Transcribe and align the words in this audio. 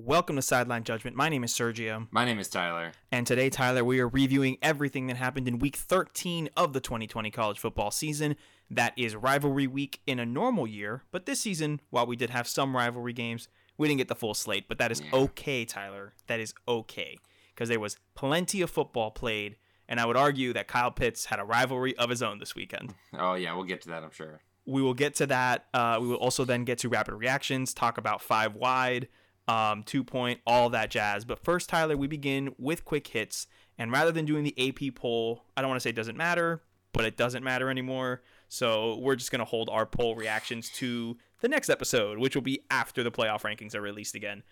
Welcome 0.00 0.36
to 0.36 0.42
Sideline 0.42 0.84
Judgment. 0.84 1.16
My 1.16 1.28
name 1.28 1.42
is 1.42 1.52
Sergio, 1.52 2.06
My 2.12 2.24
name 2.24 2.38
is 2.38 2.48
Tyler. 2.48 2.92
and 3.10 3.26
today, 3.26 3.50
Tyler, 3.50 3.82
we 3.82 3.98
are 3.98 4.06
reviewing 4.06 4.56
everything 4.62 5.08
that 5.08 5.16
happened 5.16 5.48
in 5.48 5.58
week 5.58 5.74
13 5.74 6.48
of 6.56 6.72
the 6.72 6.78
2020 6.78 7.32
college 7.32 7.58
football 7.58 7.90
season. 7.90 8.36
That 8.70 8.92
is 8.96 9.16
rivalry 9.16 9.66
week 9.66 10.00
in 10.06 10.20
a 10.20 10.24
normal 10.26 10.68
year, 10.68 11.02
but 11.10 11.26
this 11.26 11.40
season, 11.40 11.80
while 11.90 12.06
we 12.06 12.14
did 12.14 12.30
have 12.30 12.46
some 12.46 12.76
rivalry 12.76 13.12
games, 13.12 13.48
we 13.76 13.88
didn't 13.88 13.98
get 13.98 14.06
the 14.06 14.14
full 14.14 14.34
slate, 14.34 14.68
but 14.68 14.78
that 14.78 14.92
is 14.92 15.00
Yeah. 15.00 15.08
okay, 15.14 15.64
Tyler. 15.64 16.14
That 16.28 16.38
is 16.38 16.54
okay 16.68 17.16
because 17.52 17.68
there 17.68 17.80
was 17.80 17.96
plenty 18.14 18.60
of 18.60 18.70
football 18.70 19.10
played, 19.10 19.56
and 19.88 19.98
I 19.98 20.06
would 20.06 20.16
argue 20.16 20.52
that 20.52 20.68
Kyle 20.68 20.92
Pitts 20.92 21.24
had 21.24 21.40
a 21.40 21.44
rivalry 21.44 21.96
of 21.96 22.08
his 22.08 22.22
own 22.22 22.38
this 22.38 22.54
weekend. 22.54 22.94
Oh 23.14 23.34
yeah, 23.34 23.52
we'll 23.52 23.64
get 23.64 23.80
to 23.82 23.88
that. 23.88 24.04
I'm 24.04 24.12
sure. 24.12 24.42
We 24.64 24.80
will 24.80 24.94
get 24.94 25.16
to 25.16 25.26
that. 25.26 25.66
Uh, 25.74 25.98
we 26.00 26.06
will 26.06 26.16
also 26.18 26.44
then 26.44 26.62
get 26.64 26.78
to 26.78 26.88
rapid 26.88 27.14
reactions, 27.14 27.74
talk 27.74 27.98
about 27.98 28.22
five 28.22 28.54
wide, 28.54 29.08
um, 29.48 29.82
two 29.82 30.04
point, 30.04 30.40
all 30.46 30.70
that 30.70 30.90
jazz. 30.90 31.24
But 31.24 31.42
first, 31.42 31.68
Tyler, 31.68 31.96
we 31.96 32.06
begin 32.06 32.54
with 32.58 32.84
quick 32.84 33.08
hits. 33.08 33.46
And 33.78 33.90
rather 33.90 34.12
than 34.12 34.24
doing 34.24 34.44
the 34.44 34.54
AP 34.68 34.94
poll, 34.94 35.44
I 35.56 35.62
don't 35.62 35.70
want 35.70 35.80
to 35.80 35.82
say 35.82 35.90
it 35.90 35.96
doesn't 35.96 36.16
matter, 36.16 36.62
but 36.92 37.04
it 37.04 37.16
doesn't 37.16 37.42
matter 37.42 37.70
anymore. 37.70 38.22
So 38.48 38.98
we're 38.98 39.16
just 39.16 39.30
going 39.30 39.40
to 39.40 39.44
hold 39.44 39.68
our 39.70 39.86
poll 39.86 40.14
reactions 40.14 40.70
to 40.76 41.16
the 41.40 41.48
next 41.48 41.70
episode, 41.70 42.18
which 42.18 42.34
will 42.34 42.42
be 42.42 42.60
after 42.70 43.02
the 43.02 43.10
playoff 43.10 43.42
rankings 43.42 43.74
are 43.74 43.80
released 43.80 44.14
again. 44.14 44.42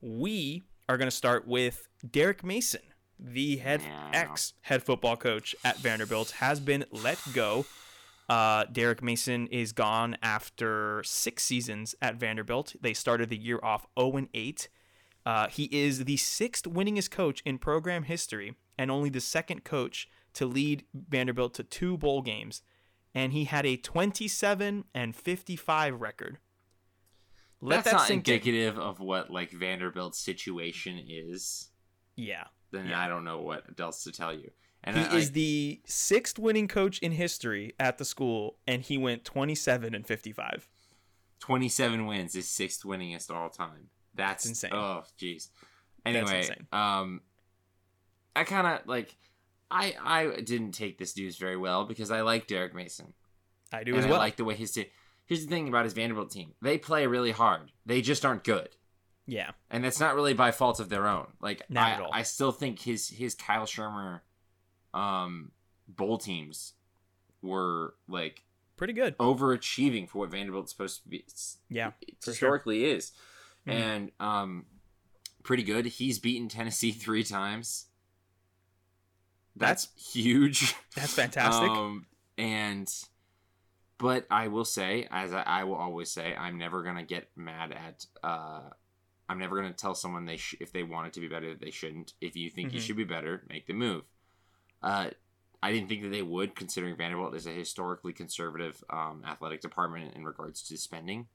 We 0.00 0.64
are 0.88 0.96
going 0.96 1.08
to 1.08 1.16
start 1.16 1.46
with 1.46 1.88
Derek 2.08 2.44
Mason, 2.44 2.80
the 3.18 3.56
head 3.56 3.82
ex 4.12 4.54
head 4.62 4.82
football 4.82 5.16
coach 5.16 5.54
at 5.64 5.78
Vanderbilt, 5.78 6.30
has 6.32 6.60
been 6.60 6.84
let 6.92 7.18
go. 7.34 7.66
Uh, 8.28 8.64
Derek 8.70 9.02
Mason 9.02 9.46
is 9.46 9.72
gone 9.72 10.16
after 10.22 11.02
six 11.04 11.44
seasons 11.44 11.94
at 12.02 12.16
Vanderbilt. 12.16 12.76
They 12.80 12.92
started 12.92 13.30
the 13.30 13.38
year 13.38 13.58
off 13.62 13.86
0 13.98 14.28
8. 14.34 14.68
Uh, 15.24 15.48
he 15.48 15.64
is 15.64 16.04
the 16.04 16.16
sixth 16.16 16.64
winningest 16.64 17.10
coach 17.10 17.42
in 17.44 17.58
program 17.58 18.04
history 18.04 18.54
and 18.76 18.90
only 18.90 19.08
the 19.10 19.20
second 19.20 19.64
coach 19.64 20.08
to 20.34 20.46
lead 20.46 20.84
Vanderbilt 20.94 21.54
to 21.54 21.62
two 21.62 21.96
bowl 21.96 22.22
games. 22.22 22.62
And 23.14 23.32
he 23.32 23.44
had 23.44 23.66
a 23.66 23.76
27 23.76 24.84
and 24.94 25.16
55 25.16 26.00
record. 26.00 26.38
Let 27.60 27.76
That's 27.76 27.84
that 27.86 27.96
not 27.96 28.06
sink 28.06 28.28
in. 28.28 28.34
indicative 28.34 28.78
of 28.78 29.00
what 29.00 29.30
like 29.30 29.50
Vanderbilt's 29.50 30.18
situation 30.18 31.02
is. 31.08 31.70
Yeah. 32.14 32.44
Then 32.70 32.88
Yeah. 32.88 33.00
I 33.00 33.08
don't 33.08 33.24
know 33.24 33.40
what 33.40 33.64
else 33.80 34.04
to 34.04 34.12
tell 34.12 34.32
you. 34.32 34.50
And 34.88 34.96
He 34.96 35.02
I, 35.04 35.16
is 35.16 35.26
like, 35.26 35.34
the 35.34 35.80
sixth 35.84 36.38
winning 36.38 36.66
coach 36.66 36.98
in 37.00 37.12
history 37.12 37.74
at 37.78 37.98
the 37.98 38.04
school, 38.04 38.56
and 38.66 38.82
he 38.82 38.96
went 38.96 39.24
27 39.24 39.94
and 39.94 40.06
55. 40.06 40.66
27 41.40 42.06
wins, 42.06 42.34
is 42.34 42.48
sixth 42.48 42.84
winningest 42.84 43.30
all 43.30 43.50
time. 43.50 43.90
That's 44.14 44.44
It's 44.44 44.64
insane. 44.64 44.70
Oh, 44.74 45.02
jeez. 45.20 45.48
Anyway, 46.06 46.48
um, 46.72 47.20
I 48.34 48.44
kind 48.44 48.66
of 48.66 48.86
like. 48.86 49.14
I 49.70 49.94
I 50.02 50.40
didn't 50.40 50.72
take 50.72 50.96
this 50.98 51.14
news 51.16 51.36
very 51.36 51.56
well 51.58 51.84
because 51.84 52.10
I 52.10 52.22
like 52.22 52.46
Derek 52.46 52.74
Mason. 52.74 53.12
I 53.70 53.84
do 53.84 53.94
and 53.94 54.04
as 54.06 54.10
I 54.10 54.16
like 54.16 54.36
the 54.36 54.44
way 54.44 54.54
his 54.54 54.72
team. 54.72 54.86
Here's 55.26 55.44
the 55.44 55.50
thing 55.50 55.68
about 55.68 55.84
his 55.84 55.92
Vanderbilt 55.92 56.30
team: 56.30 56.54
they 56.62 56.78
play 56.78 57.06
really 57.06 57.32
hard. 57.32 57.70
They 57.84 58.00
just 58.00 58.24
aren't 58.24 58.44
good. 58.44 58.70
yeah. 59.26 59.50
and 59.70 59.84
that's 59.84 60.00
not 60.00 60.14
really 60.14 60.32
by 60.32 60.52
fault 60.52 60.80
of 60.80 60.88
their 60.88 61.06
own. 61.06 61.26
Like 61.42 61.62
Not 61.68 61.86
I, 61.86 61.90
at 61.92 62.00
all. 62.00 62.10
I 62.14 62.22
still 62.22 62.50
think 62.50 62.80
his 62.80 63.08
his 63.08 63.34
Kyle 63.34 63.66
Shurmur, 63.66 64.20
um, 64.94 65.52
bowl 65.88 66.18
teams 66.18 66.74
were 67.42 67.94
like 68.08 68.44
Pretty 68.76 68.92
good. 68.92 69.16
overachieving 69.18 70.08
for 70.08 70.18
what 70.18 70.30
Vanderbilt's 70.30 70.72
supposed 70.72 71.02
to 71.02 71.08
be. 71.08 71.24
Yeah. 71.70 71.90
for 72.20 72.32
sure. 72.32 72.32
historically 72.32 72.84
is, 72.84 73.12
Mhm. 73.66 73.72
and 73.72 74.12
um, 74.20 74.66
pretty 75.42 75.62
good. 75.62 75.86
He's 75.86 76.18
beaten 76.18 76.48
Tennessee 76.48 76.92
three 77.04 77.24
times. 77.24 77.86
That's, 79.56 79.88
huge. 79.96 80.74
That's 80.94 81.12
fantastic. 81.14 81.68
Um, 81.70 82.06
and 82.36 82.88
but 83.98 84.26
I 84.30 84.46
will 84.48 84.64
say, 84.64 85.08
as 85.10 85.32
I, 85.32 85.42
I 85.42 85.64
will 85.64 85.74
always 85.74 86.10
say, 86.10 86.34
I'm 86.36 86.56
never 86.58 86.82
gonna 86.84 87.02
get 87.02 87.28
mad 87.34 87.72
at. 87.72 88.06
Uh, 88.22 88.70
I'm 89.28 89.38
never 89.40 89.56
gonna 89.56 89.72
tell 89.72 89.96
someone 89.96 90.24
they 90.26 90.36
sh- 90.36 90.54
if 90.60 90.72
they 90.72 90.84
want 90.84 91.08
it 91.08 91.12
to 91.14 91.20
be 91.20 91.26
better 91.26 91.48
that 91.50 91.60
they 91.60 91.72
shouldn't. 91.72 92.12
If 92.20 92.36
you 92.36 92.48
think 92.50 92.72
you 92.72 92.78
Mhm. 92.78 92.82
should 92.84 92.96
be 92.96 93.02
better, 93.04 93.44
make 93.48 93.66
the 93.66 93.72
move. 93.72 94.04
Uh, 94.82 95.10
I 95.62 95.72
didn't 95.72 95.88
think 95.88 96.02
that 96.02 96.10
they 96.10 96.22
would, 96.22 96.54
considering 96.54 96.96
Vanderbilt 96.96 97.34
is 97.34 97.46
a 97.46 97.50
historically 97.50 98.12
conservative 98.12 98.82
um, 98.90 99.22
athletic 99.26 99.60
department 99.60 100.14
in 100.14 100.24
regards 100.24 100.62
to 100.68 100.76
spending. 100.78 101.26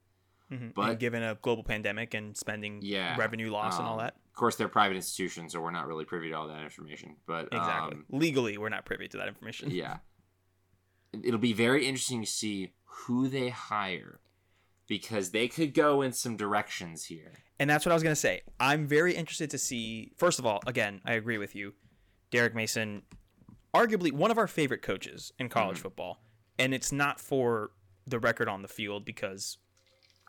Mhm. 0.50 0.74
but- 0.74 0.90
And 0.90 0.98
given 0.98 1.22
a 1.22 1.34
global 1.36 1.64
pandemic 1.64 2.12
and 2.14 2.36
spending 2.36 2.80
Yeah, 2.82 3.16
revenue 3.16 3.50
loss 3.50 3.78
and 3.78 3.86
all 3.86 3.94
um, 3.94 4.00
that. 4.06 4.16
Of 4.28 4.34
course, 4.34 4.56
they're 4.56 4.68
private 4.68 4.94
institutions, 4.96 5.52
so 5.52 5.60
we're 5.60 5.70
not 5.70 5.86
really 5.86 6.04
privy 6.04 6.28
to 6.30 6.34
all 6.34 6.48
that 6.48 6.62
information. 6.62 7.16
But 7.26 7.46
Exactly. 7.46 7.94
um, 7.96 8.04
Legally, 8.10 8.58
we're 8.58 8.68
not 8.68 8.84
privy 8.84 9.08
to 9.08 9.16
that 9.18 9.28
information. 9.28 9.70
yeah 9.70 9.98
it'll 11.22 11.38
be 11.38 11.52
very 11.52 11.86
interesting 11.86 12.20
to 12.20 12.26
see 12.26 12.72
who 12.84 13.28
they 13.28 13.48
hire 13.48 14.18
because 14.88 15.30
they 15.30 15.46
could 15.46 15.72
go 15.72 16.02
in 16.02 16.12
some 16.12 16.36
directions 16.36 17.04
here 17.04 17.32
And 17.60 17.70
that's 17.70 17.86
what 17.86 17.92
I 17.92 17.94
was 17.94 18.02
going 18.02 18.14
to 18.16 18.20
say. 18.20 18.42
I'm 18.58 18.88
very 18.88 19.14
interested 19.14 19.48
to 19.50 19.58
see. 19.58 20.12
First 20.16 20.40
of 20.40 20.44
all, 20.46 20.60
again, 20.66 21.00
I 21.04 21.12
agree 21.12 21.38
with 21.38 21.54
you. 21.54 21.74
Derek 22.32 22.52
Mason, 22.54 23.02
arguably 23.74 24.12
one 24.12 24.30
of 24.30 24.38
our 24.38 24.46
favorite 24.46 24.82
coaches 24.82 25.32
in 25.38 25.48
college 25.48 25.78
Mhm. 25.78 25.82
football. 25.82 26.22
And 26.58 26.72
it's 26.72 26.92
not 26.92 27.18
for 27.20 27.72
the 28.06 28.18
record 28.18 28.48
on 28.48 28.62
the 28.62 28.68
field 28.68 29.04
because, 29.04 29.58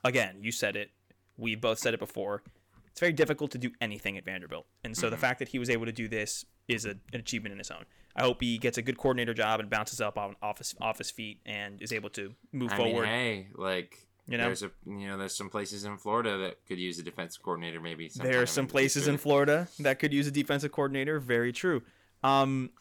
again, 0.04 0.40
you 0.42 0.52
said 0.52 0.76
it. 0.76 0.92
We 1.38 1.56
both 1.56 1.80
said 1.80 1.94
it 1.94 2.00
before. 2.00 2.42
It's 2.88 3.00
very 3.00 3.14
difficult 3.14 3.52
to 3.52 3.58
do 3.58 3.72
anything 3.82 4.18
at 4.18 4.24
Vanderbilt. 4.26 4.66
And 4.84 4.98
so 4.98 5.10
the 5.10 5.18
Mhm. 5.18 5.20
fact 5.20 5.40
that 5.40 5.50
he 5.50 5.60
was 5.60 5.70
able 5.70 5.86
to 5.86 5.92
do 5.92 6.08
this 6.08 6.46
is 6.68 6.86
a, 6.86 6.92
an 7.14 7.20
achievement 7.20 7.54
in 7.54 7.60
its 7.60 7.70
own. 7.70 7.86
I 8.16 8.24
hope 8.24 8.42
he 8.42 8.58
gets 8.58 8.78
a 8.78 8.82
good 8.82 8.98
coordinator 8.98 9.34
job 9.34 9.60
and 9.60 9.70
bounces 9.70 10.00
up 10.00 10.18
on 10.18 10.36
off 10.42 10.60
his, 10.60 10.74
off 10.80 10.98
his 10.98 11.12
feet 11.12 11.42
and 11.46 11.82
is 11.82 11.92
able 11.92 12.10
to 12.12 12.34
move 12.54 12.72
I 12.72 12.78
forward. 12.78 13.04
mean, 13.04 13.12
hey 13.12 13.48
like 13.54 14.08
You 14.28 14.38
know? 14.38 14.46
there's 14.46 14.64
a 14.64 14.72
you 14.88 15.06
know 15.08 15.18
there's 15.18 15.36
some 15.36 15.50
places 15.50 15.84
in 15.84 15.98
Florida 15.98 16.38
that 16.38 16.66
could 16.66 16.80
use 16.80 16.98
a 16.98 17.04
defensive 17.04 17.44
coordinator 17.44 17.82
maybe 17.82 18.10
There 18.16 18.42
are 18.42 18.46
some 18.48 18.66
places 18.68 19.08
in. 19.10 19.18
Florida 19.18 19.68
that 19.80 20.00
could 20.00 20.14
use 20.14 20.26
a 20.28 20.32
defensive 20.32 20.72
coordinator. 20.72 21.20
Very 21.20 21.52
true. 21.52 21.84
Um, 22.24 22.72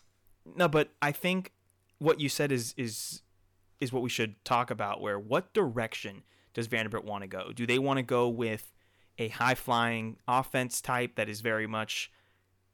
no, 0.56 0.68
but 0.68 0.90
I 1.00 1.12
think 1.12 1.52
what 1.98 2.20
you 2.20 2.28
said 2.28 2.52
is 2.52 2.74
is 2.76 3.22
is 3.80 3.92
what 3.92 4.02
we 4.02 4.08
should 4.08 4.42
talk 4.44 4.70
about. 4.70 5.00
Where 5.00 5.18
what 5.18 5.52
direction 5.52 6.22
does 6.52 6.66
Vanderbilt 6.66 7.04
want 7.04 7.22
to 7.22 7.28
go? 7.28 7.52
Do 7.54 7.66
they 7.66 7.78
want 7.78 7.98
to 7.98 8.02
go 8.02 8.28
with 8.28 8.72
a 9.18 9.28
high 9.28 9.54
flying 9.54 10.16
offense 10.26 10.80
type 10.80 11.16
that 11.16 11.28
is 11.28 11.40
very 11.40 11.66
much 11.66 12.10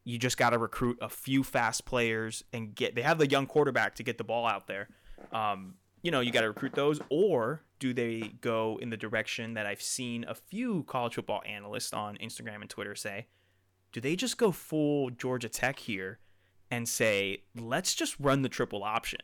you 0.05 0.19
just 0.19 0.39
got 0.39 0.51
to 0.51 0.59
recruit 0.59 0.99
a 1.01 1.09
few 1.09 1.45
fast 1.45 1.85
players 1.85 2.43
and 2.53 2.75
get 2.75 2.95
they 2.95 3.03
have 3.03 3.19
the 3.19 3.29
young 3.29 3.47
quarterback 3.47 3.95
to 3.97 4.03
get 4.03 4.19
the 4.19 4.25
ball 4.25 4.47
out 4.47 4.67
there. 4.67 4.89
Um, 5.33 5.75
you 6.03 6.11
know, 6.11 6.21
you 6.21 6.33
got 6.33 6.41
to 6.41 6.49
recruit 6.49 6.75
those, 6.75 6.99
or 7.11 7.63
do 7.79 7.93
they 7.93 8.33
go 8.41 8.79
in 8.81 8.89
the 8.89 8.97
direction 8.97 9.55
that 9.55 9.67
I've 9.67 9.83
seen 9.83 10.25
a 10.27 10.35
few 10.35 10.85
college 10.85 11.15
football 11.15 11.43
analysts 11.47 11.93
on 11.93 12.17
Instagram 12.17 12.63
and 12.63 12.71
Twitter 12.71 12.95
say? 12.95 13.27
Do 13.93 14.01
they 14.01 14.17
just 14.17 14.39
go 14.39 14.51
full 14.51 15.11
Georgia 15.11 15.49
Tech 15.49 15.79
here 15.79 16.19
and 16.71 16.89
say, 16.89 17.43
let's 17.57 17.95
just 17.95 18.17
run 18.21 18.43
the 18.43 18.49
triple 18.49 18.83
option? 18.85 19.21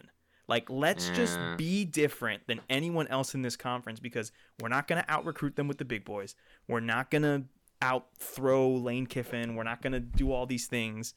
Like, 0.49 0.71
let's 0.71 1.11
just 1.11 1.39
be 1.57 1.85
different 1.85 2.47
than 2.47 2.61
anyone 2.71 3.09
else 3.09 3.35
in 3.35 3.43
this 3.43 3.57
conference 3.57 3.99
because 3.99 4.31
we're 4.61 4.69
not 4.69 4.87
going 4.87 5.03
to 5.03 5.11
out 5.11 5.25
recruit 5.25 5.57
them 5.57 5.67
with 5.67 5.79
the 5.79 5.85
big 5.85 6.05
boys. 6.05 6.37
We're 6.69 6.81
not 6.81 7.11
going 7.11 7.23
to 7.23 7.45
out 7.83 8.07
throw 8.19 8.71
Lane 8.71 9.07
Kiffin. 9.07 9.57
We're 9.57 9.65
not 9.65 9.83
going 9.83 9.93
to 9.93 10.01
do 10.01 10.33
all 10.33 10.47
these 10.47 10.67
things. 10.67 11.15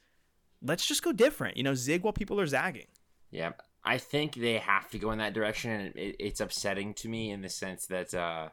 Let's 0.62 0.86
just 0.86 1.04
go 1.04 1.12
different. 1.12 1.58
You 1.58 1.64
know, 1.64 1.76
zig 1.76 2.04
while 2.04 2.14
people 2.14 2.40
are 2.40 2.48
zagging. 2.48 2.88
yeah 3.32 3.52
I 3.84 3.98
think 3.98 4.36
they 4.36 4.58
have 4.58 4.90
to 4.92 5.00
go 5.00 5.12
in 5.12 5.20
that 5.20 5.34
direction 5.34 5.72
and 5.72 5.96
it, 5.96 6.16
it's 6.20 6.42
upsetting 6.42 6.94
to 6.96 7.08
me 7.08 7.32
in 7.32 7.42
the 7.42 7.50
sense 7.50 7.86
that 7.88 8.14
uh 8.14 8.50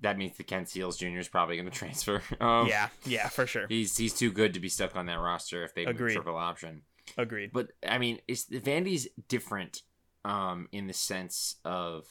that 0.00 0.18
means 0.18 0.36
the 0.36 0.44
Ken 0.44 0.66
Seals 0.66 0.96
Jr. 0.98 1.18
is 1.18 1.28
probably 1.28 1.56
going 1.56 1.68
to 1.70 1.76
transfer. 1.76 2.22
Um, 2.40 2.66
yeah, 2.66 2.88
yeah, 3.04 3.28
for 3.28 3.46
sure. 3.46 3.66
He's 3.68 3.96
he's 3.96 4.14
too 4.14 4.30
good 4.32 4.54
to 4.54 4.60
be 4.60 4.68
stuck 4.68 4.96
on 4.96 5.06
that 5.06 5.18
roster 5.18 5.64
if 5.64 5.74
they 5.74 5.84
Agreed. 5.84 6.14
triple 6.14 6.36
option. 6.36 6.82
Agreed. 7.18 7.50
But 7.52 7.68
I 7.86 7.98
mean, 7.98 8.20
it's 8.28 8.46
Vandy's 8.46 9.08
different 9.28 9.82
um 10.24 10.68
in 10.72 10.86
the 10.86 10.92
sense 10.94 11.56
of 11.64 12.06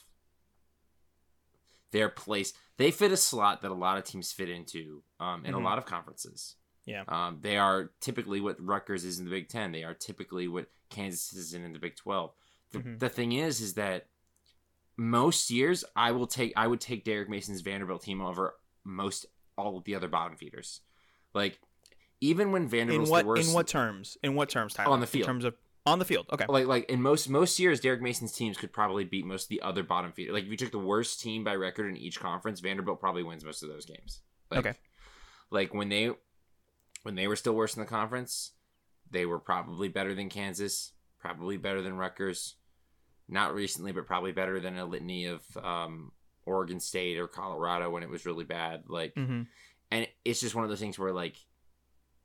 their 1.91 2.09
place. 2.09 2.53
They 2.77 2.91
fit 2.91 3.11
a 3.11 3.17
slot 3.17 3.61
that 3.61 3.71
a 3.71 3.75
lot 3.75 3.97
of 3.97 4.03
teams 4.03 4.31
fit 4.31 4.49
into 4.49 5.03
um 5.19 5.45
in 5.45 5.53
Mhm. 5.53 5.61
a 5.61 5.63
lot 5.63 5.77
of 5.77 5.85
conferences. 5.85 6.55
Yeah. 6.85 7.03
Um 7.07 7.39
they 7.41 7.57
are 7.57 7.91
typically 8.01 8.41
what 8.41 8.63
Rutgers 8.63 9.03
is 9.05 9.19
in 9.19 9.25
the 9.25 9.31
Big 9.31 9.49
10. 9.49 9.71
They 9.71 9.83
are 9.83 9.93
typically 9.93 10.47
what 10.47 10.67
Kansas 10.89 11.33
is 11.33 11.53
in 11.53 11.63
in 11.63 11.73
the 11.73 11.79
Big 11.79 11.95
12. 11.95 12.33
The, 12.71 12.79
Mhm. 12.79 12.99
the 12.99 13.09
thing 13.09 13.31
is 13.33 13.61
is 13.61 13.75
that 13.75 14.07
most 14.97 15.49
years 15.49 15.83
I 15.95 16.11
will 16.11 16.27
take 16.27 16.53
I 16.55 16.67
would 16.67 16.81
take 16.81 17.03
Derek 17.03 17.29
Mason's 17.29 17.61
Vanderbilt 17.61 18.03
team 18.03 18.21
over 18.21 18.55
most 18.83 19.25
all 19.57 19.77
of 19.77 19.83
the 19.83 19.95
other 19.95 20.07
bottom 20.07 20.37
feeders. 20.37 20.81
Like 21.33 21.59
even 22.21 22.51
when 22.51 22.63
in 22.63 22.69
Vanderbilt's 22.69 23.09
what 23.09 23.21
the 23.21 23.27
worst 23.27 23.47
in 23.49 23.53
what 23.53 23.67
terms? 23.67 24.17
In 24.23 24.35
what 24.35 24.49
terms, 24.49 24.73
Tyler? 24.73 24.91
On 24.91 24.99
the 24.99 25.07
field. 25.07 25.23
In 25.23 25.27
terms 25.27 25.45
of 25.45 25.55
on 25.85 25.99
the 25.99 26.05
field. 26.05 26.27
Okay. 26.31 26.45
like 26.47 26.67
like 26.67 26.89
in 26.89 27.01
most 27.01 27.29
most 27.29 27.59
years, 27.59 27.79
Derek 27.79 28.01
Mason's 28.01 28.31
teams 28.31 28.57
could 28.57 28.71
probably 28.71 29.03
beat 29.03 29.25
most 29.25 29.43
of 29.45 29.49
the 29.49 29.61
other 29.61 29.83
bottom 29.83 30.11
feeders. 30.11 30.33
Like 30.33 30.45
if 30.45 30.49
you 30.49 30.57
took 30.57 30.71
the 30.71 30.79
worst 30.79 31.21
team 31.21 31.43
by 31.43 31.55
record 31.55 31.89
in 31.89 31.97
each 31.97 32.19
conference, 32.19 32.59
Vanderbilt 32.59 32.99
probably 32.99 33.23
wins 33.23 33.43
most 33.43 33.63
of 33.63 33.69
those 33.69 33.85
games. 33.85 34.21
Like, 34.49 34.59
Okay. 34.65 34.77
Like 35.51 35.73
when 35.73 35.89
they 35.89 36.11
when 37.03 37.15
they 37.15 37.27
were 37.27 37.35
still 37.35 37.53
worse 37.53 37.75
in 37.75 37.81
the 37.81 37.87
conference, 37.87 38.51
they 39.11 39.25
were 39.25 39.39
probably 39.39 39.89
better 39.89 40.15
than 40.15 40.29
Kansas, 40.29 40.93
probably 41.19 41.57
better 41.57 41.81
than 41.81 41.97
Rutgers. 41.97 42.55
Not 43.29 43.53
recently, 43.55 43.91
but 43.93 44.05
probably 44.05 44.31
better 44.33 44.59
than 44.59 44.77
a 44.77 44.85
litany 44.85 45.25
of 45.27 45.41
um, 45.57 46.11
Oregon 46.45 46.79
State 46.79 47.17
or 47.17 47.27
Colorado 47.27 47.89
when 47.89 48.03
it 48.03 48.09
was 48.09 48.25
really 48.25 48.43
bad. 48.45 48.83
Like, 48.87 49.15
Mm-hmm. 49.15 49.43
and 49.91 50.07
it's 50.25 50.41
just 50.41 50.55
one 50.55 50.63
of 50.65 50.69
those 50.69 50.79
things 50.79 50.99
where 50.99 51.13
like 51.13 51.37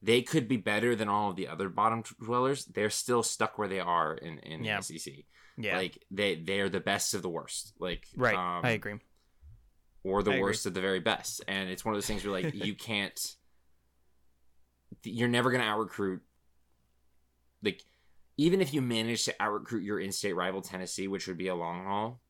they 0.03 0.23
could 0.23 0.49
be 0.49 0.56
better 0.56 0.95
than 0.97 1.09
all 1.09 1.31
of 1.31 1.37
the 1.37 1.49
other 1.49 1.69
bottom 1.69 2.03
dwellers. 2.23 2.65
They're 2.67 2.91
still 2.91 3.23
stuck 3.23 3.59
where 3.59 3.69
they 3.69 3.81
are 3.81 4.15
in 4.15 4.39
in 4.41 4.65
Yeah. 4.65 4.81
the 4.81 4.99
SEC. 4.99 5.15
Yeah. 5.56 5.77
Like 5.77 6.03
they 6.11 6.37
they 6.37 6.61
are 6.61 6.69
the 6.69 6.81
best 6.81 7.15
of 7.15 7.23
the 7.23 7.29
worst. 7.29 7.73
Like 7.79 8.06
right. 8.17 8.35
um, 8.37 8.65
I 8.65 8.71
agree. 8.71 8.99
or 10.05 10.23
the 10.23 10.31
I 10.31 10.35
agree. 10.35 10.43
worst 10.43 10.67
of 10.67 10.75
the 10.75 10.81
very 10.81 11.00
best. 11.00 11.43
And 11.49 11.69
it's 11.69 11.85
one 11.85 11.95
of 11.95 11.97
those 11.97 12.06
things 12.06 12.25
where 12.25 12.33
like 12.33 12.55
you 12.55 12.75
can't 12.75 13.19
you're 15.05 15.29
never 15.29 15.50
gonna 15.50 15.65
out 15.65 15.79
recruit 15.79 16.23
like 17.62 17.83
even 18.38 18.61
if 18.62 18.73
you 18.73 18.81
manage 18.81 19.25
to 19.26 19.35
out 19.43 19.52
recruit 19.52 19.82
your 19.82 20.00
in 20.00 20.11
state 20.12 20.32
rival 20.32 20.62
Tennessee, 20.62 21.08
which 21.08 21.26
would 21.26 21.37
be 21.37 21.49
a 21.49 21.55
long 21.55 21.85
haul, 21.85 22.23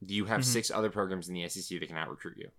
you 0.00 0.24
have 0.24 0.40
Mhm. 0.40 0.44
six 0.44 0.70
other 0.70 0.90
programs 0.90 1.28
in 1.28 1.34
the 1.34 1.44
SEC 1.44 1.78
that 1.78 1.86
can 1.86 1.96
out 1.96 2.08
recruit 2.10 2.36
you. 2.36 2.50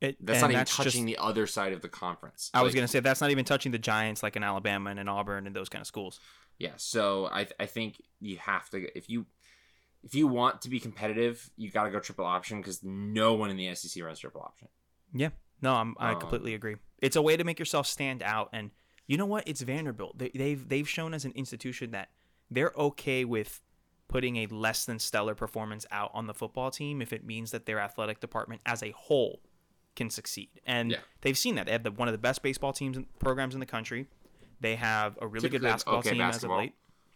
It, 0.00 0.16
That's 0.24 0.40
not 0.40 0.50
even 0.50 0.60
that's 0.60 0.74
touching 0.76 1.06
just- 1.06 1.06
the 1.06 1.16
other 1.18 1.46
side 1.46 1.72
of 1.72 1.82
the 1.82 1.88
conference. 1.88 2.50
I 2.54 2.62
was 2.62 2.74
gonna 2.74 2.88
say 2.88 3.00
that's 3.00 3.20
not 3.20 3.30
even 3.30 3.44
touching 3.44 3.70
the 3.72 3.78
giants 3.78 4.22
like 4.22 4.34
in 4.36 4.42
Alabama 4.42 4.90
and 4.90 4.98
in 5.00 5.08
Auburn 5.08 5.46
and 5.46 5.54
those 5.56 5.68
kind 5.68 5.80
of 5.80 5.86
schools. 5.86 6.20
Yeah, 6.58 6.72
so 6.76 7.26
I 7.26 7.46
I 7.58 7.66
think 7.66 8.02
you 8.20 8.38
have 8.38 8.68
to 8.70 8.96
if 8.96 9.08
you 9.08 9.26
if 10.02 10.14
you 10.14 10.26
want 10.26 10.62
to 10.62 10.70
be 10.70 10.80
competitive, 10.80 11.50
you 11.56 11.70
got 11.70 11.84
to 11.84 11.90
go 11.90 12.00
triple 12.00 12.24
option 12.24 12.60
because 12.60 12.82
no 12.82 13.34
one 13.34 13.50
in 13.50 13.56
the 13.58 13.68
SEC 13.74 14.02
runs 14.02 14.18
triple 14.18 14.40
option. 14.40 14.68
Yeah, 15.12 15.30
no, 15.60 15.74
I'm, 15.74 15.94
I 15.98 16.12
Um, 16.12 16.20
completely 16.20 16.54
agree. 16.54 16.76
It's 17.02 17.16
a 17.16 17.22
way 17.22 17.36
to 17.36 17.44
make 17.44 17.58
yourself 17.58 17.86
stand 17.86 18.22
out, 18.22 18.48
and 18.54 18.70
you 19.10 19.16
know 19.16 19.26
what? 19.26 19.42
It's 19.48 19.60
Vanderbilt. 19.60 20.18
They, 20.18 20.30
they've 20.34 20.68
they've 20.68 20.88
shown 20.88 21.14
as 21.14 21.24
an 21.24 21.32
institution 21.34 21.90
that 21.90 22.10
they're 22.48 22.72
okay 22.76 23.24
with 23.24 23.60
putting 24.06 24.36
a 24.36 24.46
less 24.46 24.84
than 24.84 24.98
stellar 25.00 25.34
performance 25.34 25.84
out 25.90 26.12
on 26.14 26.26
the 26.28 26.34
football 26.34 26.70
team 26.70 27.02
if 27.02 27.12
it 27.12 27.24
means 27.24 27.50
that 27.50 27.66
their 27.66 27.80
athletic 27.80 28.20
department 28.20 28.60
as 28.66 28.82
a 28.84 28.90
whole 28.92 29.40
can 29.96 30.10
succeed. 30.10 30.48
And 30.64 30.92
Yeah. 30.92 30.98
they've 31.22 31.36
seen 31.38 31.56
that. 31.56 31.66
They 31.66 31.72
have 31.72 31.82
the, 31.82 31.90
one 31.90 32.06
of 32.06 32.12
the 32.12 32.18
best 32.18 32.40
baseball 32.42 32.72
teams 32.72 32.96
and 32.96 33.06
programs 33.18 33.54
in 33.54 33.60
the 33.60 33.66
country. 33.66 34.06
They 34.60 34.76
have 34.76 35.18
a 35.20 35.26
really 35.26 35.48
good 35.48 35.62
basketball 35.62 35.98
okay 35.98 36.10
team 36.10 36.18
basketball. 36.18 36.58
as 36.58 36.62
of 36.62 36.64
late. 36.66 36.74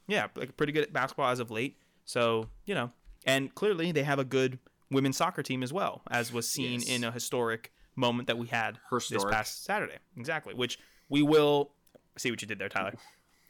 Yeah, 0.09 0.27
like 0.35 0.57
pretty 0.57 0.73
good 0.73 0.83
at 0.83 0.93
basketball 0.93 1.31
as 1.31 1.39
of 1.39 1.51
late. 1.53 1.79
So 2.05 2.49
you 2.65 2.75
know, 2.75 2.91
and 3.25 3.55
clearly 3.55 3.93
they 3.93 4.03
have 4.03 4.19
a 4.19 4.25
good 4.25 4.59
women's 4.91 5.17
soccer 5.17 5.43
team 5.45 5.63
as 5.63 5.73
well, 5.73 6.03
as 6.11 6.33
was 6.33 6.49
seen 6.49 6.81
Yes. 6.81 6.89
in 6.89 7.05
a 7.05 7.13
historic 7.13 7.73
moment 7.97 8.27
that 8.27 8.37
we 8.39 8.49
had 8.49 8.79
this 9.09 9.25
past 9.25 9.65
Saturday. 9.65 9.99
Exactly, 10.17 10.55
which 10.55 10.79
we 11.09 11.23
will 11.23 11.73
see 12.17 12.31
what 12.31 12.41
you 12.43 12.49
did 12.49 12.59
there, 12.59 12.69
Tyler. 12.69 12.95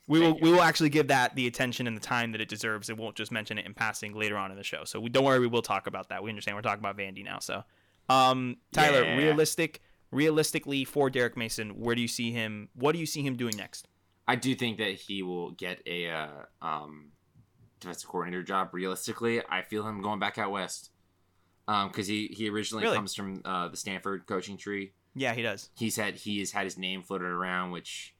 We 0.06 0.20
Thank 0.20 0.34
will 0.34 0.40
we 0.42 0.52
will 0.52 0.62
actually 0.62 0.90
give 0.90 1.08
that 1.08 1.34
the 1.34 1.46
attention 1.46 1.86
and 1.86 1.96
the 1.96 2.00
time 2.00 2.32
that 2.32 2.40
it 2.40 2.48
deserves. 2.48 2.90
It 2.90 2.96
won't 2.98 3.16
just 3.16 3.32
mention 3.32 3.56
it 3.58 3.64
in 3.64 3.72
passing 3.72 4.14
later 4.14 4.36
on 4.36 4.50
in 4.50 4.56
the 4.58 4.62
show. 4.64 4.84
So 4.84 5.00
we, 5.00 5.08
don't 5.08 5.24
worry, 5.24 5.38
we 5.40 5.46
will 5.46 5.62
talk 5.62 5.86
about 5.86 6.10
that. 6.10 6.22
We 6.22 6.28
understand 6.30 6.56
we're 6.56 6.62
talking 6.62 6.80
about 6.84 6.98
Vandy 6.98 7.24
now. 7.24 7.38
So, 7.38 7.64
um, 8.10 8.58
Tyler, 8.72 9.02
Yeah. 9.02 9.16
realistic, 9.16 9.80
realistically 10.10 10.84
for 10.84 11.08
Derek 11.08 11.36
Mason, 11.36 11.70
where 11.80 11.94
do 11.94 12.02
you 12.02 12.08
see 12.08 12.32
him? 12.32 12.68
What 12.74 12.92
do 12.92 12.98
you 12.98 13.06
see 13.06 13.22
him 13.22 13.34
doing 13.36 13.56
next? 13.56 13.88
I 14.28 14.36
do 14.36 14.54
think 14.54 14.78
that 14.78 14.92
he 14.94 15.22
will 15.22 15.50
get 15.52 15.80
a 15.86 16.10
uh, 16.10 16.28
um, 16.62 17.12
defensive 17.80 18.08
coordinator 18.08 18.42
job. 18.42 18.70
Realistically, 18.72 19.42
I 19.48 19.62
feel 19.62 19.86
him 19.86 20.00
going 20.02 20.18
back 20.18 20.38
out 20.38 20.50
west 20.50 20.90
because 21.66 22.06
he 22.06 22.28
he 22.28 22.48
originally 22.50 22.84
Really? 22.84 22.96
comes 22.96 23.14
from 23.14 23.40
uh, 23.44 23.68
the 23.68 23.76
Stanford 23.76 24.26
coaching 24.26 24.56
tree. 24.58 24.92
Yeah, 25.14 25.32
he 25.34 25.42
does. 25.42 25.70
He's 25.76 25.96
had 25.96 26.14
he 26.16 26.40
has 26.40 26.52
had 26.52 26.64
his 26.64 26.76
name 26.76 27.02
floated 27.02 27.26
around, 27.26 27.70
which 27.70 28.13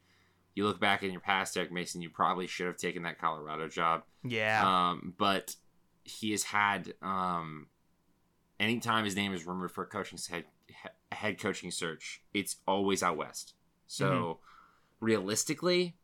you 0.55 0.65
look 0.67 0.81
back 0.81 1.03
in 1.03 1.11
your 1.13 1.21
past, 1.21 1.55
Derek 1.55 1.73
Mason, 1.73 2.01
you 2.03 2.11
probably 2.11 2.47
should 2.47 2.67
have 2.67 2.77
taken 2.77 3.03
that 3.03 3.19
Colorado 3.19 3.69
job. 3.69 4.03
Yeah, 4.23 4.63
Um, 4.91 5.15
but 5.19 5.57
he 6.05 6.31
has 6.33 6.45
had 6.45 6.95
um, 7.03 7.67
anytime 8.61 9.05
his 9.05 9.17
name 9.17 9.33
is 9.35 9.47
rumored 9.47 9.71
for 9.73 9.85
a 9.85 9.87
coaching 9.87 10.19
head 10.31 10.45
head 11.13 11.39
coaching 11.41 11.71
search, 11.71 12.23
it's 12.33 12.57
always 12.67 13.03
out 13.03 13.17
west. 13.17 13.55
So 13.87 14.05
Mm-hmm. 14.11 15.05
realistically, 15.05 15.97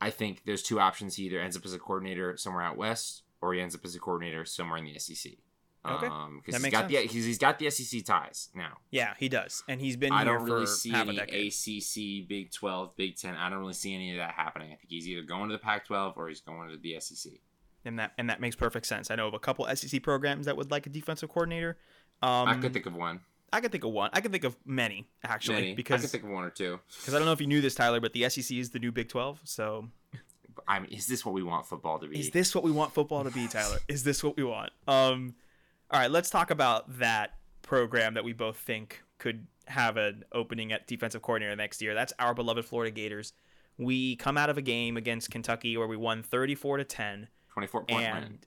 I 0.00 0.10
think 0.10 0.42
there's 0.44 0.62
two 0.62 0.80
options. 0.80 1.16
He 1.16 1.24
either 1.24 1.40
ends 1.40 1.56
up 1.56 1.64
as 1.64 1.74
a 1.74 1.78
coordinator 1.78 2.36
somewhere 2.36 2.62
out 2.62 2.76
west, 2.76 3.22
or 3.40 3.52
he 3.54 3.60
ends 3.60 3.74
up 3.74 3.84
as 3.84 3.94
a 3.94 3.98
coordinator 4.00 4.44
somewhere 4.44 4.78
in 4.78 4.84
the 4.84 4.98
SEC. 4.98 5.32
Okay. 5.86 6.06
Um, 6.06 6.10
That 6.10 6.42
because 6.44 6.54
he's 6.56 6.62
makes 6.62 6.72
got 6.72 6.88
the 6.88 6.94
sense. 6.96 7.12
he's, 7.12 7.24
he's 7.24 7.38
got 7.38 7.58
the 7.58 7.70
SEC 7.70 8.04
ties 8.04 8.48
now. 8.54 8.78
yeah, 8.90 9.14
he 9.18 9.28
does, 9.28 9.62
and 9.68 9.80
he's 9.80 9.96
been 9.96 10.12
I 10.12 10.24
don't 10.24 10.42
really 10.44 10.66
see 10.66 10.92
any. 10.92 11.18
ACC, 11.18 12.28
Big 12.28 12.50
Twelve, 12.52 12.96
Big 12.96 13.16
Ten. 13.16 13.34
I 13.36 13.48
don't 13.48 13.60
really 13.60 13.72
see 13.74 13.94
any 13.94 14.10
of 14.12 14.18
that 14.18 14.32
happening. 14.32 14.68
I 14.72 14.76
think 14.76 14.88
he's 14.88 15.08
either 15.08 15.22
going 15.22 15.48
to 15.48 15.52
the 15.54 15.58
Pac-12 15.60 16.16
or 16.16 16.28
he's 16.28 16.40
going 16.40 16.68
to 16.70 16.76
the 16.76 16.98
SEC. 17.00 17.32
and 17.84 17.98
that 17.98 18.12
and 18.18 18.28
that 18.28 18.40
makes 18.40 18.56
perfect 18.56 18.86
sense. 18.86 19.10
I 19.10 19.14
know 19.14 19.28
of 19.28 19.34
a 19.34 19.38
couple 19.38 19.66
SEC 19.74 20.02
programs 20.02 20.46
that 20.46 20.56
would 20.56 20.70
like 20.70 20.86
a 20.86 20.90
defensive 20.90 21.28
coordinator. 21.28 21.78
Um, 22.22 22.48
I 22.48 22.54
could 22.56 22.72
think 22.72 22.86
of 22.86 22.94
one. 22.94 23.20
I 23.52 23.60
could 23.60 23.72
think 23.72 23.84
of 23.84 23.92
one. 23.92 24.10
I 24.12 24.20
could 24.20 24.32
think 24.32 24.44
of 24.44 24.56
many 24.66 25.08
actually 25.24 25.54
Many. 25.54 25.72
I 25.72 25.74
because 25.74 26.02
could 26.02 26.10
think 26.10 26.24
of 26.24 26.30
one 26.30 26.44
or 26.44 26.50
two. 26.50 26.80
because 27.00 27.14
I 27.14 27.18
don't 27.18 27.24
know 27.26 27.32
if 27.32 27.40
you 27.40 27.46
knew 27.46 27.60
this, 27.62 27.74
Tyler, 27.74 28.00
but 28.00 28.12
the 28.12 28.28
SEC 28.28 28.56
is 28.58 28.70
the 28.70 28.78
new 28.78 28.92
Big 28.92 29.08
Twelve. 29.08 29.40
So 29.44 29.88
I 30.66 30.80
mean, 30.80 30.90
is 30.90 31.06
this 31.06 31.24
what 31.24 31.34
we 31.34 31.42
want 31.42 31.66
football 31.66 31.98
to 32.00 32.08
be? 32.08 32.18
is 32.18 32.30
this 32.30 32.54
what 32.54 32.64
we 32.64 32.72
want 32.72 32.92
football 32.92 33.22
to 33.24 33.30
be, 33.30 33.46
Tyler? 33.46 33.78
is 33.88 34.02
this 34.04 34.22
what 34.24 34.36
we 34.36 34.42
want? 34.44 34.70
Um, 34.88 35.34
all 35.90 36.00
right, 36.00 36.10
let's 36.10 36.30
talk 36.30 36.50
about 36.50 36.98
that 36.98 37.38
program 37.62 38.14
that 38.14 38.24
we 38.24 38.32
both 38.32 38.56
think 38.56 39.02
could 39.18 39.46
have 39.66 39.96
an 39.96 40.24
opening 40.32 40.72
at 40.72 40.86
defensive 40.86 41.22
coordinator 41.22 41.54
next 41.56 41.82
year. 41.82 41.94
That's 41.94 42.12
our 42.18 42.34
beloved 42.34 42.64
Florida 42.64 42.90
Gators. 42.90 43.32
We 43.76 44.16
come 44.16 44.36
out 44.36 44.50
of 44.50 44.58
a 44.58 44.62
game 44.62 44.96
against 44.96 45.30
Kentucky 45.30 45.76
where 45.76 45.86
we 45.86 45.96
won 45.96 46.22
34 46.22 46.78
to 46.78 46.84
10 46.84 47.28
24 47.52 47.84
point 47.84 48.02
and 48.02 48.24
win. 48.24 48.38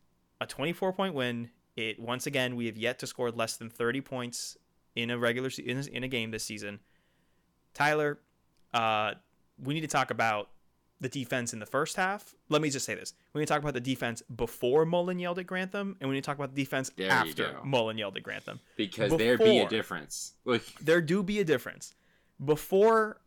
a 0.42 0.46
24 0.46 0.94
point 0.94 1.14
win. 1.14 1.50
It 1.76 2.00
once 2.00 2.28
again 2.28 2.56
we 2.56 2.66
have 2.66 2.78
yet 2.78 3.00
to 3.00 3.08
score 3.08 3.32
less 3.32 3.58
than 3.58 3.70
30 3.70 4.02
points 4.02 4.58
in 4.96 5.10
a 5.10 5.18
regular 5.18 5.50
se- 5.50 5.64
in 5.64 5.78
a, 5.78 5.82
in 5.84 6.04
a 6.04 6.08
game 6.08 6.32
this 6.32 6.44
season. 6.44 6.80
Tyler, 7.74 8.20
uh, 8.74 9.14
we 9.58 9.74
need 9.74 9.82
to 9.82 9.88
talk 9.88 10.12
about 10.12 10.50
the 11.02 11.10
defense 11.10 11.52
in 11.52 11.60
the 11.60 11.66
first 11.66 11.98
half. 11.98 12.36
Let 12.48 12.62
me 12.62 12.70
just 12.70 12.86
say 12.86 12.96
this: 12.96 13.14
we 13.34 13.40
need 13.40 13.48
to 13.48 13.54
talk 13.54 13.62
about 13.62 13.74
the 13.74 13.82
defense 13.82 14.22
before 14.34 14.86
Mullen 14.86 15.20
yelled 15.20 15.40
at 15.40 15.48
Grantham, 15.48 15.98
and 16.00 16.10
we 16.10 16.16
need 16.16 16.24
to 16.24 16.26
talk 16.26 16.38
about 16.38 16.56
the 16.56 16.64
defense 16.64 16.92
There 16.96 17.12
after. 17.12 17.58
Mullen 17.64 17.98
yelled 17.98 18.16
at 18.16 18.24
Grantham. 18.24 18.62
Because 18.78 19.18
there 19.18 19.38
be 19.38 19.58
a 19.58 19.68
difference. 19.68 20.34
Like, 20.46 20.64
There 20.80 21.02
do 21.02 21.24
be 21.24 21.40
a 21.40 21.44
difference. 21.44 21.96
Before 22.44 23.20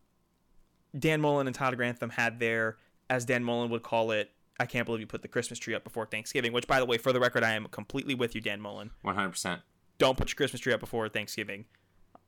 Dan 0.98 1.20
Mullen 1.20 1.46
and 1.46 1.54
Todd 1.54 1.76
Grantham 1.76 2.10
had 2.10 2.38
their, 2.38 2.78
as 3.10 3.24
Dan 3.24 3.44
Mullen 3.44 3.70
would 3.70 3.82
call 3.82 4.12
it, 4.12 4.30
I 4.58 4.66
can't 4.66 4.86
believe 4.86 5.00
you 5.00 5.06
put 5.06 5.22
the 5.22 5.28
Christmas 5.28 5.58
tree 5.58 5.74
up 5.74 5.84
before 5.84 6.06
Thanksgiving. 6.06 6.52
Which, 6.52 6.66
by 6.68 6.78
the 6.78 6.86
way, 6.86 6.96
for 6.96 7.12
the 7.12 7.20
record, 7.20 7.42
I 7.42 7.52
am 7.52 7.66
completely 7.66 8.14
with 8.14 8.34
you, 8.34 8.40
Dan 8.40 8.60
Mullen. 8.60 8.90
100%. 9.04 9.60
Don't 9.98 10.16
put 10.16 10.28
your 10.30 10.36
Christmas 10.36 10.60
tree 10.60 10.72
up 10.72 10.80
before 10.80 11.08
Thanksgiving. 11.08 11.64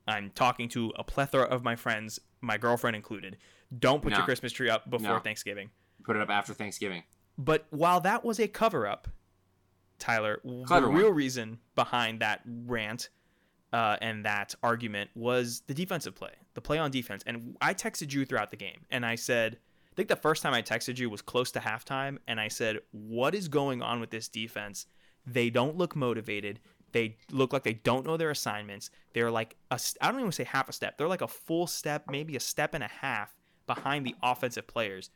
I'm 0.09 0.31
talking 0.35 0.69
to 0.71 0.93
a 0.97 1.05
plethora 1.05 1.45
of 1.45 1.65
my 1.65 1.75
friends, 1.75 2.21
my 2.41 2.57
girlfriend 2.57 2.95
included. 2.95 3.37
Don't 3.79 4.03
put 4.03 4.13
No. 4.13 4.19
your 4.19 4.25
Christmas 4.25 4.53
tree 4.53 4.69
up 4.71 4.89
before 4.89 5.15
No. 5.15 5.19
Thanksgiving. 5.19 5.71
Put 6.05 6.17
it 6.17 6.23
up 6.23 6.31
after 6.31 6.55
Thanksgiving. 6.55 7.03
But 7.39 7.67
while 7.71 8.01
that 8.01 8.25
was 8.25 8.39
a 8.41 8.49
cover 8.49 8.87
up, 8.87 9.09
Tyler, 9.99 10.41
Clever 10.67 10.87
the 10.87 10.93
one. 10.93 10.99
real 10.99 11.11
reason 11.13 11.59
behind 11.75 12.21
that 12.21 12.43
rant 12.47 13.09
uh, 13.73 13.97
and 14.01 14.25
that 14.25 14.55
argument 14.63 15.11
was 15.15 15.63
the 15.67 15.75
defensive 15.75 16.15
play, 16.15 16.33
the 16.55 16.61
play 16.61 16.79
on 16.79 16.91
defense. 16.91 17.23
And 17.27 17.57
I 17.61 17.75
texted 17.75 18.13
you 18.13 18.25
throughout 18.25 18.51
the 18.51 18.57
game, 18.57 18.85
and 18.91 19.05
I 19.05 19.15
said, 19.17 19.59
I 19.91 19.95
think 19.97 20.09
the 20.09 20.17
first 20.17 20.43
time 20.43 20.53
I 20.55 20.63
texted 20.63 20.99
you 20.99 21.09
was 21.11 21.23
close 21.23 21.51
to 21.53 21.61
halftime, 21.61 22.19
and 22.29 22.39
I 22.41 22.49
said, 22.49 22.79
What 22.93 23.35
is 23.35 23.49
going 23.49 23.83
on 23.83 23.99
with 24.01 24.11
this 24.11 24.29
defense? 24.29 24.87
They 25.27 25.51
don't 25.51 25.77
look 25.77 25.97
motivated. 25.97 26.61
They 26.93 27.17
look 27.31 27.53
like 27.53 27.65
they 27.65 27.75
don't 27.75 28.07
know 28.07 28.17
their 28.17 28.31
assignments. 28.31 28.91
They're 29.13 29.31
like 29.31 29.57
a, 29.71 29.81
I 30.01 30.11
don't 30.11 30.21
even 30.21 30.33
say 30.33 30.45
half 30.45 30.69
a 30.69 30.73
step. 30.73 30.97
They're 30.97 31.09
like 31.09 31.23
a 31.23 31.29
full 31.29 31.67
step, 31.67 32.05
maybe 32.09 32.37
a 32.37 32.41
step 32.41 32.75
and 32.75 32.85
a 32.85 32.89
half 32.89 33.35
behind 33.67 34.07
the 34.07 34.15
offensive 34.23 34.67
players. 34.67 35.11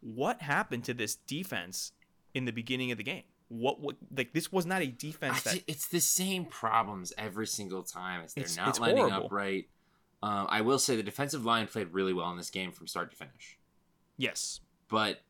What 0.00 0.42
happened 0.42 0.84
to 0.84 0.94
this 0.94 1.14
defense 1.16 1.92
in 2.34 2.44
the 2.46 2.52
beginning 2.52 2.90
of 2.90 2.98
the 2.98 3.04
game? 3.04 3.24
What, 3.48 3.80
what 3.80 3.96
like 4.16 4.32
this 4.32 4.52
was 4.52 4.64
not 4.64 4.80
a 4.80 4.86
defense 4.86 5.42
that 5.42 5.62
it's 5.66 5.88
the 5.88 6.00
same 6.00 6.44
problems 6.44 7.12
every 7.18 7.46
single 7.46 7.82
time. 7.82 8.22
As 8.22 8.34
they're 8.34 8.42
It's- 8.44 8.56
not 8.56 8.68
it's 8.68 8.80
lining 8.80 8.98
horrible. 8.98 9.26
up 9.26 9.32
right. 9.32 9.68
Um, 10.22 10.46
I 10.50 10.60
will 10.60 10.78
say 10.78 10.96
the 10.96 11.02
defensive 11.02 11.44
line 11.44 11.66
played 11.66 11.88
really 11.92 12.12
well 12.12 12.30
in 12.30 12.36
this 12.36 12.50
game 12.50 12.72
from 12.72 12.86
start 12.86 13.10
to 13.10 13.16
finish. 13.16 13.58
yes, 14.18 14.60
But 14.88 15.22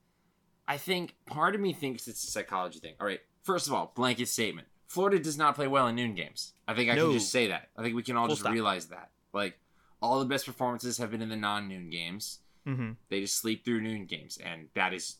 I 0.67 0.77
think 0.79 1.15
part 1.27 1.55
of 1.55 1.61
me 1.61 1.73
thinks 1.73 2.09
it's 2.09 2.25
a 2.25 2.31
psychology 2.31 2.79
thing. 2.81 2.95
All 3.00 3.07
right, 3.07 3.21
first 3.43 3.67
of 3.69 3.73
all, 3.75 3.93
blanket 3.95 4.29
statement: 4.29 4.69
Florida 4.89 5.19
does 5.19 5.39
not 5.39 5.55
play 5.55 5.69
well 5.69 5.87
in 5.89 5.95
noon 5.97 6.15
games. 6.15 6.55
I 6.69 6.75
think 6.75 6.91
I 6.91 6.95
No. 6.97 7.07
can 7.11 7.19
just 7.19 7.31
say 7.33 7.49
that. 7.49 7.71
I 7.77 7.83
think 7.83 7.95
we 7.97 8.03
can 8.03 8.17
all 8.17 8.27
Full 8.27 8.35
just 8.35 8.43
stop. 8.43 8.53
realize 8.53 8.87
that. 8.89 9.11
Like 9.33 9.59
all 10.03 10.19
the 10.19 10.25
best 10.27 10.45
performances 10.47 10.99
have 10.99 11.11
been 11.12 11.23
in 11.23 11.29
the 11.29 11.37
non-noon 11.37 11.89
games. 11.91 12.41
Mm-hmm. 12.67 12.93
They 13.09 13.21
just 13.21 13.37
sleep 13.38 13.64
through 13.64 13.81
noon 13.81 14.07
games, 14.07 14.38
and 14.45 14.69
that 14.75 14.93
is 14.95 15.17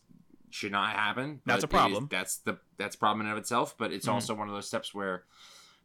should 0.49 0.71
not 0.73 0.95
happen. 0.95 1.41
That's 1.45 1.63
a 1.63 1.67
it 1.67 1.69
is- 1.69 1.71
problem. 1.71 2.07
that's 2.11 2.37
the 2.37 2.59
that's 2.77 2.95
a 2.95 2.99
problem 2.99 3.21
in 3.21 3.27
and 3.27 3.37
of 3.37 3.41
itself. 3.41 3.75
But 3.77 3.91
it's 3.93 4.05
Mhm. 4.07 4.13
also 4.13 4.33
one 4.33 4.47
of 4.49 4.53
those 4.53 4.67
steps 4.67 4.93
where 4.93 5.23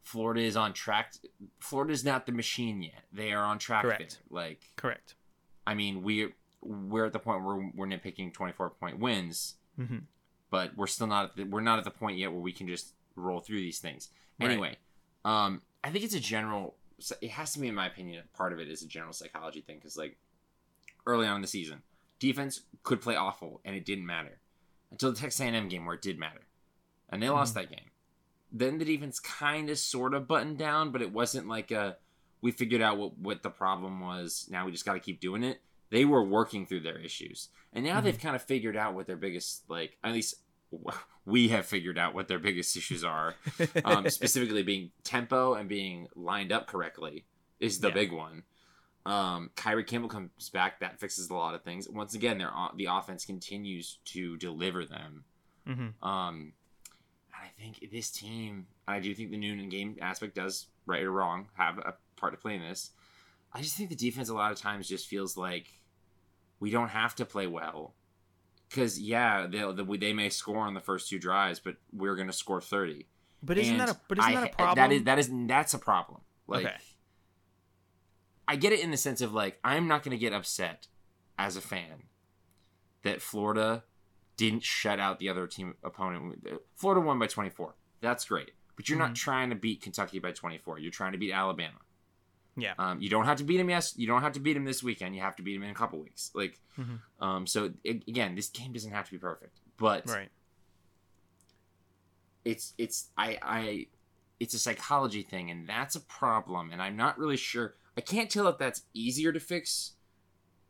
Florida 0.02 0.40
is 0.40 0.56
on 0.56 0.72
track. 0.72 1.14
Florida 1.60 1.92
is 1.92 2.04
not 2.04 2.26
the 2.26 2.32
machine 2.32 2.82
yet. 2.82 3.04
They 3.12 3.32
are 3.32 3.44
on 3.44 3.58
track 3.58 3.82
Correct. 3.82 4.20
there. 4.28 4.42
Like 4.42 4.60
correct. 4.76 5.14
I 5.66 5.74
mean, 5.74 6.02
we 6.02 6.32
we're 6.62 7.04
at 7.06 7.12
the 7.12 7.18
point 7.20 7.44
where 7.44 7.70
we're 7.74 7.86
nitpicking 7.86 8.32
24 8.32 8.70
point 8.70 8.98
wins, 8.98 9.54
Mm-hmm. 9.78 9.98
but 10.50 10.76
we're 10.76 10.86
still 10.88 11.06
not 11.06 11.24
at 11.30 11.36
the, 11.36 11.44
we're 11.44 11.60
not 11.60 11.78
at 11.78 11.84
the 11.84 11.90
point 11.90 12.18
yet 12.18 12.32
where 12.32 12.40
we 12.40 12.52
can 12.52 12.66
just 12.66 12.94
roll 13.14 13.40
through 13.40 13.60
these 13.60 13.78
things. 13.78 14.08
Right. 14.40 14.50
Anyway, 14.50 14.76
um, 15.24 15.62
I 15.84 15.90
think 15.90 16.04
it's 16.04 16.14
a 16.14 16.20
general. 16.20 16.76
It 17.20 17.30
has 17.32 17.52
to 17.52 17.60
be, 17.60 17.68
in 17.68 17.74
my 17.74 17.86
opinion, 17.86 18.24
part 18.34 18.52
of 18.52 18.58
it 18.58 18.68
is 18.68 18.82
a 18.82 18.86
general 18.88 19.12
psychology 19.12 19.60
thing 19.60 19.76
because 19.76 19.96
like 19.96 20.16
early 21.06 21.26
on 21.26 21.36
in 21.36 21.42
the 21.42 21.48
season, 21.48 21.82
defense 22.18 22.62
could 22.82 23.00
play 23.00 23.16
awful 23.16 23.60
and 23.64 23.74
it 23.76 23.84
didn't 23.84 24.06
matter 24.06 24.38
until 24.90 25.12
the 25.12 25.18
Texas 25.18 25.40
A&M 25.40 25.68
game 25.68 25.84
where 25.86 25.94
it 25.96 26.02
did 26.02 26.18
matter, 26.18 26.46
and 27.10 27.22
they 27.22 27.28
lost 27.28 27.54
that 27.54 27.70
game. 27.70 27.90
Then 28.52 28.78
the 28.78 28.84
defense 28.84 29.18
kind 29.20 29.68
of 29.70 29.78
sort 29.78 30.14
of 30.14 30.28
buttoned 30.28 30.58
down, 30.58 30.92
but 30.92 31.02
it 31.02 31.12
wasn't 31.12 31.48
like 31.48 31.70
a 31.70 31.96
we 32.42 32.52
figured 32.52 32.82
out 32.82 32.96
what 32.98 33.18
what 33.18 33.42
the 33.42 33.50
problem 33.50 34.00
was. 34.00 34.46
Now 34.50 34.66
we 34.66 34.72
just 34.72 34.84
got 34.84 34.94
to 34.94 35.00
keep 35.00 35.20
doing 35.20 35.42
it. 35.42 35.60
They 35.90 36.04
were 36.04 36.22
working 36.22 36.66
through 36.66 36.80
their 36.80 36.98
issues, 36.98 37.48
and 37.72 37.84
now 37.84 38.00
they've 38.00 38.18
kind 38.18 38.36
of 38.36 38.42
figured 38.42 38.76
out 38.76 38.94
what 38.94 39.06
their 39.06 39.16
biggest 39.16 39.62
like 39.68 39.96
at 40.04 40.12
least 40.12 40.36
we 41.26 41.48
have 41.48 41.66
figured 41.66 41.98
out 41.98 42.14
what 42.14 42.28
their 42.28 42.38
biggest 42.38 42.76
issues 42.76 43.02
are 43.04 43.34
um, 43.84 44.08
specifically 44.10 44.62
being 44.62 44.90
tempo 45.04 45.54
and 45.54 45.68
being 45.68 46.06
lined 46.14 46.52
up 46.52 46.66
correctly 46.66 47.24
is 47.60 47.80
the 47.80 47.88
Yeah. 47.88 47.94
big 47.94 48.12
one. 48.12 48.42
Um, 49.06 49.50
Kyree 49.56 49.86
Campbell 49.86 50.08
comes 50.08 50.50
back, 50.50 50.80
that 50.80 50.98
fixes 51.00 51.30
a 51.30 51.34
lot 51.34 51.54
of 51.54 51.62
things. 51.62 51.88
Once 51.88 52.14
again, 52.14 52.38
their 52.38 52.50
the 52.76 52.86
offense 52.90 53.24
continues 53.24 53.98
to 54.06 54.36
deliver 54.36 54.84
them. 54.84 55.24
Mm-hmm. 55.68 56.06
Um, 56.08 56.52
and 57.32 57.42
I 57.42 57.48
think 57.60 57.90
this 57.92 58.10
team, 58.10 58.66
I 58.88 59.00
do 59.00 59.14
think 59.14 59.30
the 59.30 59.36
noon 59.36 59.60
and 59.60 59.70
game 59.70 59.96
aspect 60.00 60.34
does, 60.34 60.66
right 60.86 61.02
or 61.02 61.12
wrong, 61.12 61.48
have 61.54 61.78
a 61.78 61.94
part 62.16 62.32
to 62.32 62.38
play 62.38 62.54
in 62.56 62.62
this. 62.62 62.90
I 63.52 63.62
just 63.62 63.76
think 63.76 63.90
the 63.90 63.96
defense 63.96 64.28
a 64.28 64.34
lot 64.34 64.52
of 64.52 64.58
times 64.58 64.88
just 64.88 65.06
feels 65.06 65.36
like 65.36 65.68
we 66.60 66.70
don't 66.70 66.88
have 66.88 67.14
to 67.16 67.24
play 67.24 67.46
well. 67.46 67.94
Because 68.68 69.00
yeah, 69.00 69.46
they 69.46 69.64
they 69.72 69.96
they 69.98 70.12
may 70.12 70.28
score 70.28 70.58
on 70.58 70.74
the 70.74 70.80
first 70.80 71.08
two 71.08 71.18
drives, 71.20 71.60
but 71.60 71.76
we're 71.92 72.16
going 72.16 72.26
to 72.26 72.32
score 72.32 72.60
thirty. 72.60 73.06
But 73.42 73.58
isn't 73.58 73.72
And 73.78 73.88
that 73.88 73.96
a 73.96 74.00
but 74.08 74.18
isn't 74.18 74.30
I- 74.36 74.40
that 74.40 74.52
a 74.52 74.56
problem? 74.56 74.76
That 74.76 74.92
is 74.92 75.02
that 75.04 75.18
is 75.20 75.30
that's 75.46 75.74
a 75.74 75.78
problem. 75.78 76.20
Like, 76.48 76.66
Okay. 76.66 76.74
I 78.48 78.56
get 78.56 78.72
it 78.72 78.80
in 78.80 78.90
the 78.90 78.96
sense 78.96 79.20
of 79.20 79.32
like 79.32 79.58
I'm 79.64 79.88
not 79.88 80.02
going 80.02 80.12
to 80.16 80.18
get 80.18 80.32
upset 80.32 80.86
as 81.38 81.56
a 81.56 81.60
fan 81.60 82.04
that 83.02 83.20
Florida 83.22 83.84
didn't 84.36 84.62
shut 84.64 84.98
out 85.00 85.18
the 85.18 85.28
other 85.28 85.46
team 85.46 85.74
opponent. 85.82 86.46
Florida 86.74 87.00
won 87.00 87.18
by 87.18 87.26
24. 87.26 87.74
That's 88.00 88.24
great, 88.26 88.52
but 88.76 88.88
you're 88.88 88.96
Mhm. 88.98 89.00
not 89.08 89.14
trying 89.14 89.50
to 89.50 89.56
beat 89.56 89.80
Kentucky 89.82 90.18
by 90.18 90.32
24. 90.32 90.78
You're 90.78 90.90
trying 90.90 91.12
to 91.12 91.18
beat 91.18 91.32
Alabama. 91.32 91.78
Yeah. 92.56 92.74
Um, 92.78 93.00
you 93.00 93.08
don't 93.10 93.24
have 93.26 93.36
to 93.38 93.44
beat 93.44 93.60
him. 93.60 93.68
Yes, 93.68 93.94
you 93.98 94.06
don't 94.06 94.22
have 94.22 94.32
to 94.32 94.40
beat 94.40 94.56
him 94.56 94.64
this 94.64 94.82
weekend. 94.82 95.14
You 95.14 95.20
have 95.22 95.36
to 95.36 95.42
beat 95.42 95.56
him 95.56 95.62
in 95.62 95.70
a 95.70 95.74
couple 95.74 95.98
weeks. 96.00 96.30
Like, 96.34 96.58
Mhm. 96.78 97.00
um, 97.20 97.46
so 97.46 97.72
a- 97.84 97.90
again, 98.08 98.34
this 98.34 98.48
game 98.48 98.72
doesn't 98.72 98.92
have 98.92 99.04
to 99.06 99.12
be 99.12 99.18
perfect, 99.18 99.60
but 99.76 100.06
right. 100.08 100.30
it's 102.44 102.72
it's 102.78 103.10
I 103.16 103.38
I 103.42 103.86
it's 104.40 104.54
a 104.54 104.58
psychology 104.58 105.22
thing 105.22 105.50
and 105.50 105.66
that's 105.68 105.94
a 105.96 106.00
problem 106.00 106.70
and 106.70 106.80
I'm 106.82 106.96
not 106.96 107.18
really 107.18 107.36
sure 107.36 107.74
I 107.96 108.00
can't 108.00 108.30
tell 108.30 108.46
if 108.48 108.58
that's 108.58 108.82
easier 108.94 109.32
to 109.32 109.40
fix. 109.40 109.92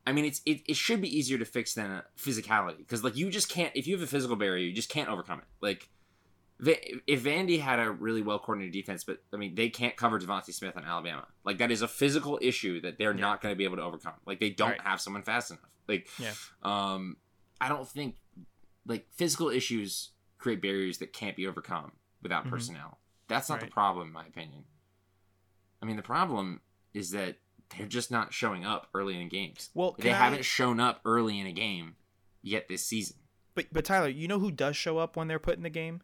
I 0.06 0.12
mean 0.12 0.24
it's 0.24 0.40
it, 0.46 0.62
it 0.66 0.76
should 0.76 1.00
be 1.00 1.18
easier 1.18 1.36
to 1.38 1.44
fix 1.44 1.74
than 1.74 2.02
physicality 2.16 2.78
because 2.78 3.02
like 3.02 3.16
you 3.16 3.28
just 3.30 3.48
can't 3.48 3.72
if 3.74 3.86
you 3.88 3.94
have 3.96 4.02
a 4.02 4.06
physical 4.06 4.36
barrier 4.36 4.64
you 4.64 4.72
just 4.72 4.88
can't 4.88 5.08
overcome 5.08 5.40
it. 5.40 5.46
Like 5.60 5.88
if 6.58 7.22
Vandy 7.24 7.60
had 7.60 7.78
a 7.80 7.90
really 7.90 8.22
well 8.22 8.38
coordinated 8.38 8.72
defense, 8.72 9.04
but 9.04 9.22
I 9.32 9.36
mean 9.36 9.54
they 9.56 9.68
can't 9.68 9.96
cover 9.96 10.18
DeVonta 10.20 10.52
Smith 10.54 10.76
on 10.76 10.84
Alabama. 10.84 11.26
Like 11.44 11.58
that 11.58 11.70
is 11.70 11.82
a 11.82 11.88
physical 11.88 12.38
issue 12.40 12.80
that 12.82 12.98
they're 12.98 13.12
Yeah. 13.14 13.20
not 13.20 13.40
going 13.42 13.52
to 13.52 13.56
be 13.56 13.64
able 13.64 13.76
to 13.76 13.82
overcome. 13.82 14.14
Like 14.26 14.38
they 14.40 14.50
don't 14.50 14.70
Right. 14.70 14.80
have 14.82 15.00
someone 15.00 15.22
fast 15.22 15.50
enough. 15.50 15.64
Like 15.88 16.08
Yeah. 16.18 16.32
um, 16.62 17.16
I 17.60 17.68
don't 17.68 17.88
think 17.88 18.16
like 18.86 19.08
physical 19.12 19.48
issues 19.48 20.10
create 20.38 20.62
barriers 20.62 20.98
that 20.98 21.12
can't 21.12 21.36
be 21.36 21.46
overcome 21.48 21.92
without 22.22 22.44
Mhm. 22.46 22.50
personnel. 22.50 22.98
That's 23.28 23.48
not 23.48 23.58
the 23.58 23.66
problem, 23.66 24.06
in 24.06 24.12
my 24.12 24.24
opinion. 24.26 24.64
I 25.82 25.86
mean, 25.86 25.96
the 25.96 26.02
problem 26.02 26.60
is 26.96 27.10
that 27.10 27.36
they're 27.76 27.86
just 27.86 28.10
not 28.10 28.32
showing 28.32 28.64
up 28.64 28.88
early 28.94 29.20
in 29.20 29.28
games. 29.28 29.70
Well, 29.74 29.94
They 29.98 30.10
I- 30.12 30.16
haven't 30.16 30.44
shown 30.44 30.80
up 30.80 31.00
early 31.04 31.38
in 31.38 31.46
a 31.46 31.52
game 31.52 31.96
yet 32.42 32.68
this 32.68 32.84
season. 32.84 33.16
But 33.54 33.66
but 33.72 33.84
Tyler, 33.84 34.08
you 34.08 34.28
know 34.28 34.38
who 34.38 34.50
does 34.50 34.76
show 34.76 34.98
up 34.98 35.16
when 35.16 35.28
they're 35.28 35.38
put 35.38 35.56
in 35.56 35.62
the 35.62 35.70
game? 35.70 36.02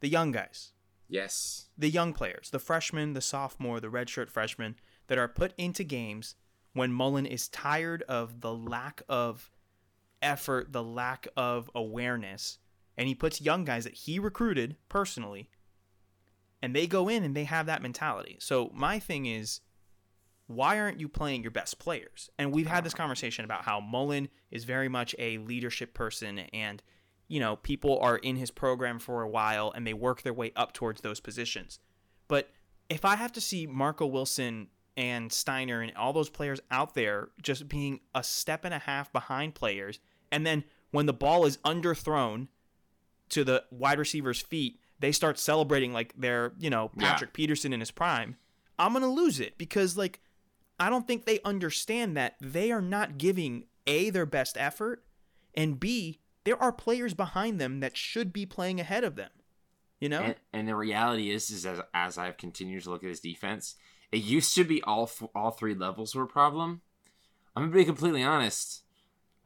The 0.00 0.08
young 0.08 0.32
guys. 0.32 0.72
Yes. 1.10 1.68
the 1.78 1.88
young 1.88 2.12
players, 2.12 2.50
the 2.50 2.58
freshmen, 2.58 3.14
the 3.14 3.22
sophomore, 3.22 3.80
the 3.80 3.88
redshirt 3.88 4.28
freshmen 4.28 4.76
that 5.06 5.16
are 5.16 5.26
put 5.26 5.54
into 5.56 5.82
games 5.82 6.34
when 6.74 6.92
Mullen 6.92 7.24
is 7.24 7.48
tired 7.48 8.02
of 8.02 8.42
the 8.42 8.52
lack 8.54 9.00
of 9.08 9.50
effort, 10.20 10.70
the 10.72 10.82
lack 10.82 11.26
of 11.34 11.70
awareness, 11.74 12.58
and 12.98 13.08
he 13.08 13.14
puts 13.14 13.40
young 13.40 13.64
guys 13.64 13.84
that 13.84 13.94
he 13.94 14.18
recruited 14.18 14.76
personally, 14.90 15.48
and 16.62 16.74
they 16.74 16.86
go 16.86 17.08
in 17.08 17.24
and 17.24 17.36
they 17.36 17.44
have 17.44 17.66
that 17.66 17.82
mentality. 17.82 18.36
So 18.40 18.70
my 18.74 18.98
thing 18.98 19.26
is, 19.26 19.60
why 20.46 20.80
aren't 20.80 20.98
you 20.98 21.08
playing 21.08 21.42
your 21.42 21.50
best 21.50 21.78
players? 21.78 22.30
And 22.38 22.52
we've 22.52 22.66
had 22.66 22.84
this 22.84 22.94
conversation 22.94 23.44
about 23.44 23.64
how 23.64 23.80
Mullen 23.80 24.28
is 24.50 24.64
very 24.64 24.88
much 24.88 25.14
a 25.18 25.38
leadership 25.38 25.94
person 25.94 26.38
and 26.52 26.82
you 27.28 27.40
know, 27.40 27.56
people 27.56 27.98
are 28.00 28.16
in 28.16 28.36
his 28.36 28.50
program 28.50 28.98
for 28.98 29.22
a 29.22 29.28
while 29.28 29.70
and 29.74 29.86
they 29.86 29.92
work 29.92 30.22
their 30.22 30.32
way 30.32 30.50
up 30.56 30.72
towards 30.72 31.02
those 31.02 31.20
positions. 31.20 31.78
But 32.26 32.50
if 32.88 33.04
I 33.04 33.16
have 33.16 33.32
to 33.32 33.40
see 33.40 33.66
Marco 33.66 34.06
Wilson 34.06 34.68
and 34.96 35.30
Stiner 35.30 35.82
and 35.82 35.94
all 35.94 36.12
those 36.12 36.30
players 36.30 36.60
out 36.70 36.94
there 36.94 37.28
just 37.42 37.68
being 37.68 38.00
a 38.14 38.24
step 38.24 38.64
and 38.64 38.72
a 38.72 38.78
half 38.78 39.12
behind 39.12 39.54
players, 39.54 40.00
and 40.32 40.46
then 40.46 40.64
when 40.90 41.06
the 41.06 41.12
ball 41.12 41.44
is 41.44 41.58
underthrown 41.58 42.48
to 43.28 43.44
the 43.44 43.64
wide 43.70 43.98
receiver's 43.98 44.40
feet, 44.40 44.80
they 45.00 45.12
start 45.12 45.38
celebrating 45.38 45.92
like 45.92 46.12
they're, 46.16 46.52
you 46.58 46.70
know, 46.70 46.90
Yeah. 46.96 47.10
Patrick 47.10 47.32
Peterson 47.32 47.72
in 47.72 47.80
his 47.80 47.90
prime, 47.90 48.36
I'm 48.78 48.92
going 48.92 49.02
to 49.02 49.08
lose 49.08 49.40
it 49.40 49.58
because, 49.58 49.96
like, 49.96 50.20
I 50.78 50.90
don't 50.90 51.06
think 51.06 51.24
they 51.24 51.40
understand 51.44 52.16
that 52.16 52.36
they 52.40 52.70
are 52.70 52.80
not 52.82 53.18
giving 53.18 53.64
A, 53.86 54.10
their 54.10 54.26
best 54.26 54.56
effort, 54.58 55.04
and 55.54 55.80
B, 55.80 56.20
there 56.44 56.60
are 56.62 56.72
players 56.72 57.14
behind 57.14 57.60
them 57.60 57.80
that 57.80 57.96
should 57.96 58.32
be 58.32 58.46
playing 58.46 58.80
ahead 58.80 59.04
of 59.04 59.16
them. 59.16 59.30
You 60.00 60.08
know? 60.08 60.20
And, 60.20 60.34
and 60.52 60.68
the 60.68 60.76
reality 60.76 61.30
is, 61.30 61.50
is 61.50 61.66
as, 61.66 61.80
as 61.92 62.18
I've 62.18 62.36
continued 62.36 62.84
to 62.84 62.90
look 62.90 63.02
at 63.02 63.08
his 63.08 63.20
defense, 63.20 63.74
it 64.12 64.18
used 64.18 64.54
to 64.54 64.64
be 64.64 64.82
all 64.82 65.10
all 65.34 65.50
three 65.50 65.74
levels 65.74 66.14
were 66.14 66.22
a 66.22 66.28
problem. 66.28 66.82
I'm 67.54 67.64
gonna 67.64 67.74
be 67.74 67.84
completely 67.84 68.22
honest. 68.22 68.84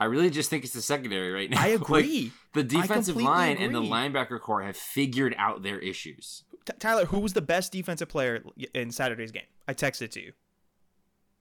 I 0.02 0.06
really 0.06 0.30
just 0.30 0.50
think 0.50 0.64
it's 0.64 0.72
the 0.72 0.82
secondary 0.82 1.30
right 1.32 1.48
now. 1.50 1.60
I 1.60 1.68
Like, 1.76 1.80
agree. 1.82 2.32
the 2.54 2.64
defensive 2.64 3.16
line 3.16 3.56
and 3.58 3.74
the 3.74 3.80
linebacker 3.80 4.40
core 4.40 4.62
have 4.62 4.76
figured 4.76 5.34
out 5.38 5.62
their 5.62 5.78
issues. 5.78 6.44
T- 6.64 6.72
Tyler, 6.78 7.06
who 7.06 7.18
was 7.20 7.32
the 7.32 7.42
best 7.42 7.72
defensive 7.72 8.08
player 8.08 8.42
in 8.74 8.90
Saturday's 8.90 9.32
game? 9.32 9.46
I 9.66 9.74
texted 9.74 10.10
to 10.12 10.20
you. 10.22 10.32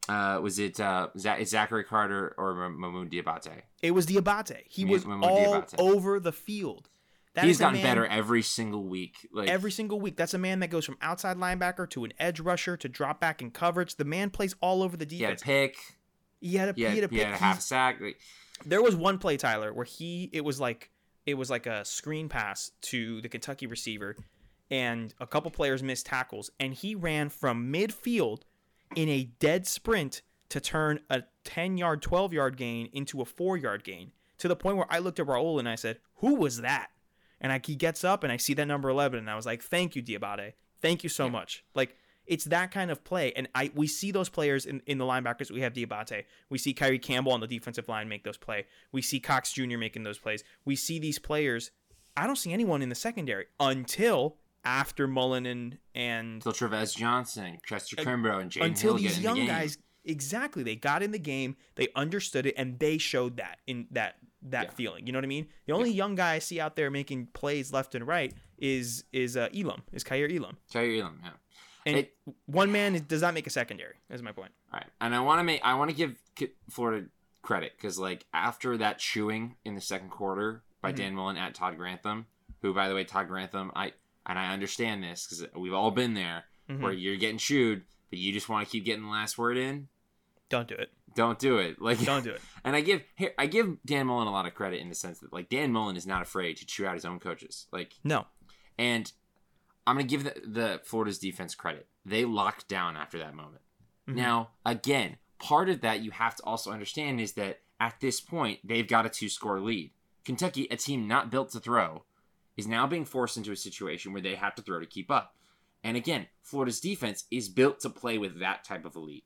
Uh, 0.10 0.40
was 0.42 0.58
it 0.60 0.80
uh, 0.80 1.10
Za- 1.18 1.46
Zachary 1.46 1.84
Carter 1.84 2.34
or 2.38 2.66
M- 2.66 2.78
Mohamoud 2.80 3.12
Diabate? 3.12 3.62
It 3.82 3.92
was 3.92 4.06
Diabate. 4.08 4.64
He 4.68 4.84
was 4.84 5.06
Mamoud 5.06 5.24
all 5.24 5.62
Diabate. 5.62 5.76
over 5.80 6.20
the 6.20 6.32
field. 6.32 6.90
That 7.34 7.46
He's 7.46 7.60
gotten 7.60 7.76
man- 7.82 7.84
better 7.86 8.06
every 8.08 8.42
single 8.42 8.84
week. 8.84 9.16
Like 9.32 9.48
every 9.48 9.72
single 9.72 10.02
week. 10.02 10.18
That's 10.18 10.34
a 10.34 10.38
man 10.38 10.60
that 10.60 10.70
goes 10.70 10.86
from 10.86 10.98
outside 11.02 11.38
linebacker 11.38 11.90
to 11.92 12.04
an 12.04 12.14
edge 12.20 12.40
rusher 12.40 12.76
to 12.78 12.90
drop 12.90 13.20
back 13.22 13.42
in 13.42 13.52
coverage. 13.52 13.96
The 13.96 14.04
man 14.06 14.32
plays 14.32 14.56
all 14.60 14.84
over 14.84 14.98
the 14.98 15.06
defense. 15.06 15.42
he 15.44 15.52
had 15.52 15.62
a 15.64 15.68
pick. 15.70 15.78
He 16.42 16.56
had 16.58 16.70
a, 16.70 16.74
He 16.74 16.82
had, 16.82 16.92
he 16.94 17.00
had 17.00 17.10
a 17.12 17.14
he 17.14 17.20
had 17.22 17.34
a 17.34 17.38
half 17.38 17.62
sack. 17.62 18.02
Like, 18.02 18.20
there 18.66 18.82
was 18.82 18.96
one 18.96 19.18
play 19.18 19.38
Tyler 19.38 19.74
where 19.74 19.86
he 19.86 20.30
it 20.34 20.42
was 20.44 20.60
like 20.60 20.92
it 21.26 21.36
was 21.36 21.50
like 21.50 21.66
a 21.68 21.86
screen 21.86 22.30
pass 22.30 22.72
to 22.82 23.22
the 23.22 23.30
Kentucky 23.30 23.68
receiver 23.68 24.16
and 24.70 25.14
a 25.20 25.28
couple 25.28 25.52
players 25.52 25.84
missed 25.84 26.06
tackles 26.06 26.50
and 26.60 26.74
he 26.74 26.96
ran 26.96 27.30
from 27.30 27.72
midfield 27.72 28.42
in 28.96 29.10
a 29.10 29.26
dead 29.40 29.68
sprint 29.68 30.22
to 30.50 30.60
turn 30.60 31.00
a 31.10 31.24
10 31.44 31.78
yard 31.78 32.02
12 32.02 32.34
yard 32.34 32.58
gain 32.58 32.90
into 32.94 33.22
a 33.22 33.26
4 33.26 33.58
yard 33.58 33.84
gain 33.84 34.12
to 34.38 34.48
the 34.48 34.56
point 34.56 34.78
where 34.78 34.88
I 34.90 35.00
looked 35.00 35.20
at 35.20 35.28
Raul 35.28 35.60
and 35.60 35.70
I 35.70 35.76
said 35.76 36.00
who 36.16 36.36
was 36.36 36.62
that? 36.62 36.90
And 37.40 37.52
I, 37.52 37.60
he 37.66 37.76
gets 37.76 38.04
up 38.04 38.24
and 38.24 38.32
I 38.32 38.38
see 38.38 38.54
that 38.54 38.68
number 38.68 38.90
11 38.90 39.20
and 39.20 39.30
I 39.30 39.36
was 39.36 39.46
like 39.46 39.62
thank 39.64 39.96
you 39.96 40.02
Diabate. 40.04 40.54
Thank 40.82 41.04
you 41.04 41.10
so 41.10 41.26
Yeah. 41.26 41.32
much. 41.32 41.64
Like 41.76 41.96
it's 42.32 42.46
that 42.46 42.72
kind 42.72 42.90
of 42.90 43.04
play. 43.04 43.32
And 43.36 43.48
I 43.54 43.70
we 43.76 43.86
see 43.88 44.10
those 44.12 44.30
players 44.30 44.66
in, 44.66 44.82
in 44.88 44.98
the 44.98 45.06
linebackers. 45.06 45.52
We 45.52 45.62
have 45.62 45.74
Diabate 45.74 46.24
we 46.50 46.58
see 46.58 46.74
Kyree 46.74 47.00
Campbell 47.02 47.34
on 47.34 47.42
the 47.42 47.48
defensive 47.48 47.88
line 47.88 48.08
make 48.10 48.24
those 48.24 48.38
play. 48.38 48.66
We 48.92 49.02
see 49.04 49.20
Cox 49.20 49.52
Jr. 49.54 49.78
making 49.78 50.04
those 50.04 50.18
plays. 50.18 50.44
We 50.66 50.76
see 50.76 50.98
these 50.98 51.20
players 51.20 51.72
I 52.18 52.26
don't 52.28 52.36
see 52.38 52.52
anyone 52.52 52.82
in 52.82 52.90
the 52.90 52.96
secondary 52.96 53.46
until 53.60 54.38
after 54.64 55.08
Mullen 55.08 55.46
and 55.46 55.78
and 55.96 56.36
until 56.46 56.54
Trevez 56.54 56.96
Johnson, 56.96 57.60
Chester 57.66 57.96
Uh, 58.00 58.04
Kimbrough, 58.04 58.42
and 58.42 58.52
Jaden 58.52 58.66
until 58.66 58.94
Hill 58.96 59.04
these 59.04 59.18
the 59.18 59.24
young 59.24 59.36
game. 59.38 59.48
guys 59.48 59.78
exactly. 60.06 60.64
They 60.64 60.76
got 60.76 61.04
in 61.04 61.12
the 61.12 61.20
game 61.20 61.56
they 61.76 61.88
understood 61.96 62.46
it 62.46 62.56
and 62.58 62.80
they 62.80 62.98
showed 62.98 63.38
that 63.38 63.60
in 63.68 63.88
that 63.92 64.16
that 64.44 64.66
Yeah. 64.66 64.72
feeling. 64.72 65.06
You 65.06 65.14
know 65.14 65.20
what 65.20 65.26
i 65.26 65.28
mean? 65.28 65.48
The 65.68 65.74
only 65.74 65.92
young 65.92 66.16
guy 66.16 66.34
i 66.34 66.40
see 66.40 66.60
out 66.60 66.76
there 66.76 66.90
making 66.90 67.28
plays 67.34 67.72
left 67.72 67.94
and 67.96 68.08
right 68.08 68.34
is 68.58 69.04
is 69.14 69.36
uh 69.38 69.50
elam 69.56 69.84
is 69.92 70.04
Kaiir 70.04 70.30
elam. 70.36 70.58
Kaiir 70.74 71.00
Elam, 71.02 71.20
yeah. 71.24 71.30
And 71.86 71.98
It- 71.98 72.18
one 72.46 72.72
man 72.72 72.94
does 73.08 73.22
not 73.22 73.34
make 73.34 73.48
a 73.48 73.50
secondary. 73.50 73.96
Is 74.10 74.22
my 74.22 74.32
point. 74.32 74.52
All 74.72 74.80
right, 74.80 74.90
and 75.02 75.16
I 75.16 75.20
want 75.20 75.40
to 75.40 75.44
make 75.44 75.62
I 75.64 75.74
want 75.76 75.90
to 75.90 75.96
give 75.96 76.16
Florida 76.70 77.08
credit 77.42 77.74
because 77.76 77.98
like 77.98 78.26
after 78.34 78.78
that 78.78 79.00
chewing 79.00 79.56
in 79.66 79.74
the 79.76 79.82
second 79.82 80.10
quarter 80.10 80.64
by 80.82 80.92
Mhm. 80.92 80.96
Dan 80.96 81.16
Mullen 81.16 81.38
at 81.38 81.56
Todd 81.56 81.78
Grantham, 81.78 82.28
who 82.62 82.74
by 82.74 82.88
the 82.88 82.94
way 82.96 83.04
Todd 83.04 83.28
Grantham, 83.28 83.72
I 83.76 83.94
and 84.26 84.38
I 84.38 84.54
understand 84.54 85.04
this 85.04 85.26
because 85.28 85.48
we've 85.56 85.74
all 85.74 85.90
been 85.92 86.14
there 86.14 86.46
Mhm. 86.70 86.82
where 86.82 86.94
you're 86.94 87.18
getting 87.18 87.40
chewed, 87.40 87.84
but 88.12 88.20
you 88.20 88.32
just 88.32 88.48
want 88.48 88.68
to 88.68 88.72
keep 88.72 88.86
getting 88.86 89.04
the 89.04 89.10
last 89.10 89.38
word 89.40 89.58
in. 89.58 89.88
Don't 90.50 90.68
do 90.68 90.76
it. 90.76 90.92
Don't 91.16 91.40
do 91.40 91.58
it. 91.58 91.82
Like 91.82 92.00
Don't 92.06 92.24
do 92.24 92.30
it. 92.32 92.42
And 92.64 92.76
I 92.76 92.82
give 92.82 93.04
here 93.16 93.34
I 93.40 93.48
give 93.48 93.82
Dan 93.84 94.06
Mullen 94.06 94.28
a 94.28 94.32
lot 94.32 94.46
of 94.46 94.54
credit 94.54 94.80
in 94.82 94.90
the 94.90 94.96
sense 94.96 95.20
that 95.22 95.34
like 95.34 95.50
Dan 95.50 95.72
Mullen 95.72 95.96
is 95.98 96.06
not 96.06 96.22
afraid 96.22 96.58
to 96.58 96.66
chew 96.66 96.86
out 96.86 96.94
his 96.94 97.06
own 97.06 97.20
coaches. 97.20 97.66
Like 97.72 97.96
No. 98.04 98.28
and 98.78 99.12
I'm 99.92 99.98
gonna 99.98 100.08
give 100.08 100.24
the, 100.24 100.34
the 100.46 100.82
Florida's 100.86 101.20
defense 101.20 101.54
credit. 101.54 101.88
They 102.06 102.24
locked 102.24 102.70
down 102.70 102.96
after 102.96 103.20
that 103.20 103.36
moment. 103.36 103.62
Mhm. 104.08 104.16
Now, 104.16 104.52
again, 104.66 105.18
part 105.38 105.68
of 105.70 105.82
that 105.82 106.02
you 106.02 106.12
have 106.12 106.36
to 106.38 106.44
also 106.44 106.72
understand 106.72 107.20
is 107.20 107.34
that 107.34 107.60
at 107.80 108.00
this 108.00 108.22
point 108.22 108.60
they've 108.64 108.88
got 108.88 109.06
a 109.06 109.10
two 109.10 109.28
score 109.28 109.60
lead. 109.60 109.92
Kentucky, 110.24 110.68
a 110.72 110.78
team 110.78 111.08
not 111.08 111.30
built 111.30 111.50
to 111.52 111.60
throw, 111.60 112.06
is 112.56 112.68
now 112.68 112.88
being 112.88 113.04
forced 113.06 113.36
into 113.36 113.52
a 113.52 113.56
situation 113.58 114.14
where 114.14 114.22
they 114.22 114.36
have 114.36 114.56
to 114.56 114.62
throw 114.62 114.80
to 114.80 114.86
keep 114.86 115.12
up. 115.12 115.36
And 115.84 115.98
again, 115.98 116.28
Florida's 116.42 116.80
defense 116.80 117.26
is 117.30 117.50
built 117.50 117.80
to 117.82 117.90
play 117.90 118.18
with 118.18 118.40
that 118.40 118.64
type 118.64 118.86
of 118.86 118.96
elite. 118.96 119.26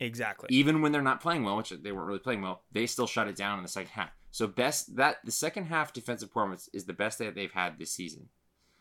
Exactly. 0.00 0.48
even 0.50 0.82
when 0.82 0.92
they're 0.92 1.00
not 1.00 1.20
playing 1.20 1.44
well, 1.44 1.56
which 1.56 1.70
they 1.70 1.92
weren't 1.92 2.06
really 2.06 2.18
playing 2.18 2.42
well, 2.42 2.62
they 2.72 2.84
still 2.86 3.06
shut 3.06 3.28
it 3.28 3.36
down 3.36 3.58
in 3.58 3.62
the 3.62 3.68
second 3.68 3.90
half. 3.90 4.10
So 4.32 4.46
best 4.46 4.96
that 4.96 5.18
the 5.24 5.30
second 5.32 5.66
half 5.66 5.92
defensive 5.92 6.28
performance 6.30 6.68
is 6.72 6.84
the 6.84 6.92
best 6.92 7.18
that 7.20 7.34
they've 7.34 7.52
had 7.52 7.78
this 7.78 7.92
season. 7.92 8.28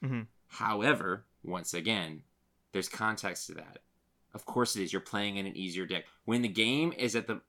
Mhm. 0.03 0.27
However, 0.53 1.25
once 1.43 1.73
again, 1.73 2.21
there's 2.71 2.89
context 2.89 3.47
to 3.47 3.55
that. 3.55 3.79
Of 4.33 4.45
course 4.45 4.75
it 4.75 4.83
is. 4.83 4.93
You're 4.93 5.01
playing 5.01 5.37
in 5.37 5.45
an 5.45 5.57
easier 5.57 5.85
deck. 5.85 6.05
When 6.25 6.41
the 6.43 6.47
game 6.47 6.93
is 6.97 7.15
at 7.15 7.27
the 7.27 7.41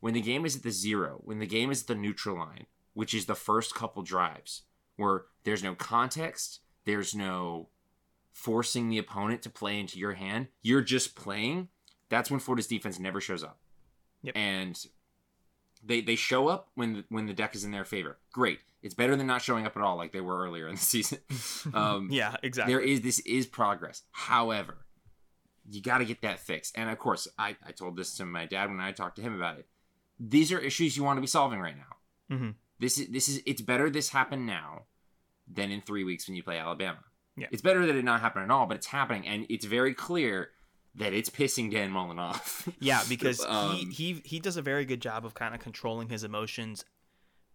when 0.00 0.12
the 0.12 0.20
game 0.20 0.44
is 0.44 0.54
at 0.54 0.62
the 0.62 0.70
zero, 0.70 1.20
when 1.24 1.38
the 1.38 1.46
game 1.46 1.70
is 1.70 1.82
at 1.82 1.86
the 1.86 1.94
neutral 1.94 2.36
line, 2.36 2.66
which 2.92 3.14
is 3.14 3.24
the 3.24 3.34
first 3.34 3.74
couple 3.74 4.02
drives, 4.02 4.62
where 4.96 5.22
there's 5.44 5.62
no 5.62 5.74
context, 5.74 6.60
there's 6.84 7.14
no 7.14 7.68
forcing 8.30 8.90
the 8.90 8.98
opponent 8.98 9.40
to 9.42 9.50
play 9.50 9.80
into 9.80 9.98
your 9.98 10.12
hand, 10.12 10.48
you're 10.60 10.82
just 10.82 11.16
playing. 11.16 11.68
That's 12.10 12.30
when 12.30 12.40
Florida's 12.40 12.66
defense 12.66 12.98
never 12.98 13.22
shows 13.22 13.42
up. 13.42 13.58
Yep. 14.22 14.36
And 14.36 14.86
they 15.84 16.00
they 16.00 16.16
show 16.16 16.48
up 16.48 16.68
when 16.74 17.04
when 17.08 17.26
the 17.26 17.34
deck 17.34 17.54
is 17.54 17.64
in 17.64 17.70
their 17.70 17.84
favor. 17.84 18.18
Great. 18.32 18.60
It's 18.82 18.94
better 18.94 19.16
than 19.16 19.26
not 19.26 19.40
showing 19.42 19.64
up 19.66 19.76
at 19.76 19.82
all 19.82 19.96
like 19.96 20.12
they 20.12 20.20
were 20.20 20.38
earlier 20.44 20.68
in 20.68 20.74
the 20.74 20.80
season. 20.94 21.18
Um, 21.74 22.08
yeah. 22.10 22.36
Exactly. 22.42 22.72
there 22.72 22.80
is 22.82 23.00
this 23.00 23.18
is 23.20 23.46
progress. 23.46 24.02
However, 24.12 24.76
you 25.70 25.80
got 25.82 25.98
to 25.98 26.04
get 26.04 26.20
that 26.22 26.38
fixed. 26.40 26.76
And 26.76 26.90
of 26.90 26.98
course, 26.98 27.26
I, 27.38 27.56
I 27.66 27.72
told 27.72 27.96
this 27.96 28.16
to 28.18 28.24
my 28.26 28.44
dad 28.46 28.68
when 28.68 28.80
I 28.80 28.92
talked 28.92 29.16
to 29.16 29.22
him 29.22 29.34
about 29.34 29.58
it. 29.58 29.66
These 30.20 30.52
are 30.52 30.58
issues 30.58 30.96
you 30.96 31.02
want 31.04 31.16
to 31.16 31.20
be 31.22 31.26
solving 31.26 31.60
right 31.60 31.76
now. 31.76 32.36
Mhm. 32.36 32.54
This 32.78 32.98
is 32.98 33.08
this 33.08 33.28
is 33.28 33.40
it's 33.46 33.62
better 33.62 33.88
this 33.90 34.10
happen 34.10 34.44
now 34.46 34.82
than 35.50 35.70
in 35.70 35.80
three 35.80 36.04
weeks 36.04 36.26
when 36.28 36.36
you 36.36 36.42
play 36.42 36.58
Alabama. 36.58 36.98
Yeah. 37.36 37.46
It's 37.50 37.62
better 37.62 37.84
that 37.86 37.96
it 37.96 38.04
not 38.04 38.20
happen 38.20 38.42
at 38.42 38.50
all, 38.50 38.66
but 38.66 38.76
it's 38.76 38.86
happening, 38.86 39.26
and 39.26 39.44
it's 39.48 39.64
very 39.64 39.92
clear 39.94 40.50
that 40.96 41.12
it's 41.12 41.28
pissing 41.30 41.70
Dan 41.70 41.90
Mullen 41.90 42.18
off. 42.18 42.68
Yeah, 42.80 43.02
because 43.08 43.44
Um, 43.44 43.74
he, 43.76 43.84
he 43.86 44.22
he 44.24 44.38
does 44.40 44.56
a 44.56 44.62
very 44.62 44.84
good 44.84 45.00
job 45.00 45.24
of 45.26 45.34
kind 45.34 45.54
of 45.54 45.60
controlling 45.60 46.08
his 46.08 46.24
emotions. 46.24 46.84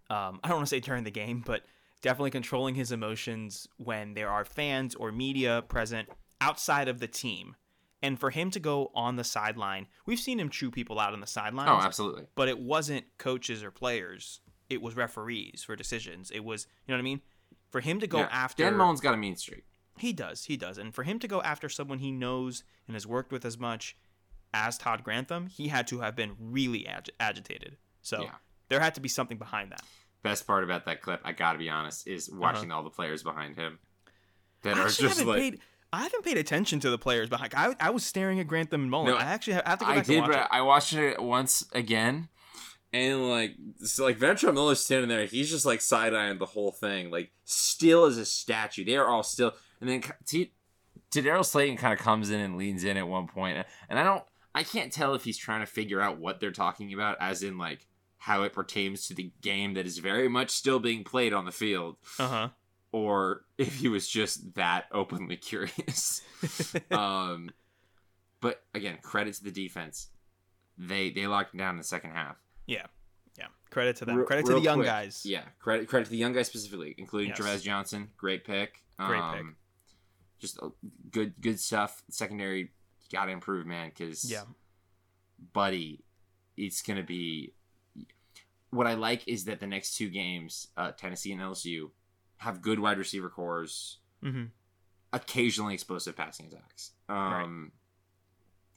Um, 0.10 0.40
I 0.44 0.48
don't 0.50 0.58
want 0.58 0.68
to 0.68 0.76
say 0.76 0.80
during 0.80 1.04
the 1.04 1.12
game, 1.12 1.44
but 1.46 1.64
definitely 2.02 2.32
controlling 2.32 2.76
his 2.76 2.92
emotions 2.92 3.68
when 3.78 4.14
there 4.14 4.30
are 4.30 4.44
fans 4.46 4.96
or 4.96 5.12
media 5.12 5.64
present 5.68 6.10
outside 6.42 6.88
of 6.88 7.00
the 7.00 7.08
team. 7.08 7.56
And 8.02 8.18
for 8.20 8.30
him 8.30 8.50
to 8.52 8.60
go 8.62 8.92
on 8.96 9.18
the 9.18 9.24
sideline, 9.26 9.88
we've 10.06 10.20
seen 10.20 10.40
him 10.40 10.50
chew 10.50 10.72
people 10.72 11.00
out 11.00 11.12
on 11.14 11.20
the 11.20 11.28
sideline. 11.28 11.68
oh, 11.68 11.80
absolutely. 11.82 12.24
but 12.36 12.48
it 12.48 12.58
wasn't 12.60 13.06
coaches 13.18 13.62
or 13.64 13.72
players. 13.72 14.40
It 14.70 14.82
was 14.82 14.96
referees 14.96 15.64
for 15.66 15.76
decisions. 15.76 16.32
It 16.32 16.44
was, 16.46 16.66
you 16.88 16.94
know 16.94 16.98
what 16.98 17.02
I 17.02 17.04
mean? 17.04 17.22
For 17.72 17.82
him 17.82 18.00
to 18.00 18.08
go 18.08 18.20
Yeah, 18.20 18.30
after 18.32 18.64
Dan 18.64 18.78
Mullen's 18.78 19.02
got 19.02 19.14
a 19.14 19.18
mean 19.18 19.36
streak. 19.36 19.66
He 20.00 20.14
does, 20.14 20.46
he 20.46 20.58
does. 20.58 20.78
And 20.78 20.94
for 20.94 21.04
him 21.04 21.20
to 21.20 21.28
go 21.28 21.42
after 21.42 21.70
someone 21.70 22.00
he 22.00 22.12
knows 22.12 22.64
and 22.88 22.96
has 22.96 23.06
worked 23.08 23.32
with 23.32 23.46
as 23.46 23.58
much 23.58 23.96
as 24.54 24.78
Todd 24.78 25.04
Grantham, 25.04 25.48
he 25.48 25.68
had 25.68 25.88
to 25.88 26.00
have 26.00 26.16
been 26.16 26.36
really 26.40 26.84
agi- 26.90 27.10
agitated. 27.20 27.78
So 28.02 28.24
Yeah. 28.24 28.36
there 28.70 28.80
had 28.80 28.96
to 28.96 29.02
be 29.02 29.10
something 29.10 29.38
behind 29.38 29.72
that. 29.72 29.82
Best 30.24 30.46
part 30.48 30.64
about 30.64 30.86
that 30.86 31.02
clip, 31.02 31.22
I 31.24 31.32
gotta 31.34 31.60
be 31.60 31.70
honest, 31.70 32.08
is 32.08 32.30
watching 32.32 32.72
all 32.72 32.84
the 32.84 32.90
players 32.90 33.24
behind 33.24 33.56
him 33.56 33.80
that 34.64 34.74
Uh-huh. 34.74 34.82
I 34.82 34.86
are 34.86 34.90
just 34.90 35.02
haven't 35.02 35.28
like. 35.28 35.40
paid. 35.40 35.62
I 35.92 36.04
haven't 36.04 36.24
paid 36.24 36.38
attention 36.38 36.80
to 36.82 36.90
the 36.92 36.98
players 37.00 37.30
behind. 37.30 37.54
I, 37.56 37.76
I 37.80 37.90
was 37.90 38.06
staring 38.06 38.40
at 38.40 38.48
Grantham 38.48 38.82
and 38.84 38.92
Mullen. 38.92 39.08
No, 39.12 39.18
I 39.18 39.24
actually 39.24 39.54
have, 39.54 39.64
I 39.66 39.70
have 39.72 39.80
to 39.80 39.86
go 39.86 39.92
I 39.92 39.96
back 39.96 40.06
did, 40.06 40.18
and 40.18 40.22
watch 40.28 40.32
but 40.34 40.42
it. 40.42 40.48
I 40.52 40.62
watched 40.62 40.94
it 40.94 41.20
once 41.22 41.66
again, 41.74 42.30
and 42.94 43.28
like, 43.30 43.56
so 43.84 44.04
like 44.04 44.20
Ventrell 44.20 44.54
Miller's 44.54 44.84
standing 44.84 45.10
there. 45.10 45.26
He's 45.26 45.50
just 45.50 45.66
like 45.66 45.82
side 45.82 46.14
eyeing 46.14 46.38
the 46.38 46.46
whole 46.46 46.72
thing, 46.72 47.10
like 47.12 47.32
still 47.46 48.06
as 48.06 48.18
a 48.18 48.26
statue. 48.26 48.84
They 48.86 48.98
are 48.98 49.08
all 49.08 49.24
still, 49.24 49.54
and 49.82 49.90
then 49.90 50.04
T- 50.26 50.54
Daryl 51.12 51.46
Slayton 51.46 51.78
kind 51.78 51.94
of 51.94 52.00
comes 52.00 52.30
in 52.30 52.40
and 52.40 52.58
leans 52.58 52.84
in 52.84 52.98
at 52.98 53.08
one 53.08 53.28
point, 53.28 53.66
and 53.90 53.98
I 54.00 54.04
don't, 54.04 54.24
I 54.54 54.64
can't 54.64 54.92
tell 54.94 55.14
if 55.16 55.24
he's 55.24 55.38
trying 55.38 55.62
to 55.62 55.66
figure 55.66 56.02
out 56.02 56.20
what 56.20 56.40
they're 56.40 56.52
talking 56.52 56.94
about, 56.94 57.18
as 57.20 57.44
in 57.44 57.58
like 57.58 57.88
how 58.18 58.44
it 58.44 58.54
pertains 58.54 59.08
to 59.08 59.14
the 59.14 59.32
game 59.42 59.74
that 59.76 59.86
is 59.86 59.98
very 60.00 60.28
much 60.28 60.50
still 60.52 60.80
being 60.80 61.04
played 61.04 61.34
on 61.34 61.46
the 61.46 61.52
field, 61.52 61.96
Uh 62.20 62.28
huh. 62.28 62.50
or 62.92 63.46
if 63.58 63.76
he 63.78 63.88
was 63.88 64.08
just 64.08 64.54
that 64.56 64.86
openly 64.92 65.38
curious. 65.52 66.22
um, 66.92 67.50
but 68.42 68.62
again, 68.74 68.98
credit 69.02 69.34
to 69.36 69.44
the 69.44 69.52
defense. 69.52 70.08
They 70.78 71.10
they 71.10 71.28
locked 71.28 71.54
him 71.54 71.58
down 71.60 71.72
in 71.72 71.78
the 71.78 71.84
second 71.84 72.12
half. 72.12 72.38
yeah, 72.68 72.86
yeah. 73.38 73.48
Credit 73.70 73.96
to 73.98 74.06
them. 74.06 74.16
Real- 74.16 74.26
Credit 74.26 74.46
to 74.46 74.54
the 74.54 74.62
young 74.62 74.78
quick, 74.78 74.88
guys. 74.88 75.24
Yeah, 75.26 75.44
credit 75.60 75.88
credit 75.90 76.06
to 76.06 76.12
the 76.12 76.18
young 76.18 76.34
guys 76.34 76.48
specifically, 76.48 76.96
including 76.98 77.30
Yes. 77.30 77.38
Travis 77.38 77.62
Johnson. 77.64 78.10
Great 78.18 78.46
pick. 78.46 78.82
Great 78.98 79.22
pick. 79.34 79.46
Just 80.40 80.58
uh, 80.62 80.70
good 81.12 81.34
good 81.42 81.60
stuff. 81.60 82.04
Secondary 82.10 82.72
got 83.12 83.26
to 83.26 83.32
improve, 83.32 83.66
man. 83.66 83.90
Because 83.90 84.30
Yeah. 84.30 84.44
buddy, 85.54 86.04
it's 86.58 86.82
gonna 86.82 87.04
be. 87.04 87.54
What 88.72 88.86
I 88.88 88.94
like 88.94 89.28
is 89.28 89.46
that 89.46 89.60
the 89.60 89.68
next 89.68 89.96
two 89.98 90.10
games, 90.10 90.68
uh, 90.78 90.92
Tennessee 90.92 91.32
and 91.32 91.42
LSU, 91.42 91.92
have 92.38 92.62
good 92.62 92.80
wide 92.80 92.98
receiver 92.98 93.30
cores 93.30 93.98
Mm-hmm. 94.24 94.46
occasionally 95.14 95.74
explosive 95.74 96.16
passing 96.16 96.48
attacks. 96.48 96.92
Um, 97.08 97.72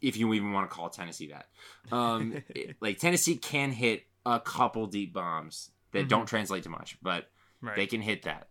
If 0.00 0.16
you 0.16 0.32
even 0.34 0.52
want 0.52 0.68
to 0.68 0.74
call 0.74 0.90
Tennessee 0.90 1.28
that, 1.28 1.48
um, 1.92 2.32
it- 2.48 2.76
like 2.80 2.98
Tennessee 2.98 3.36
can 3.36 3.70
hit 3.70 4.08
a 4.26 4.40
couple 4.40 4.86
deep 4.88 5.12
bombs 5.12 5.70
that 5.92 6.06
Mhm. 6.06 6.08
don't 6.08 6.26
translate 6.26 6.62
to 6.64 6.68
much, 6.70 6.96
but 7.02 7.30
Right. 7.60 7.76
they 7.76 7.86
can 7.86 8.00
hit 8.02 8.22
that. 8.22 8.50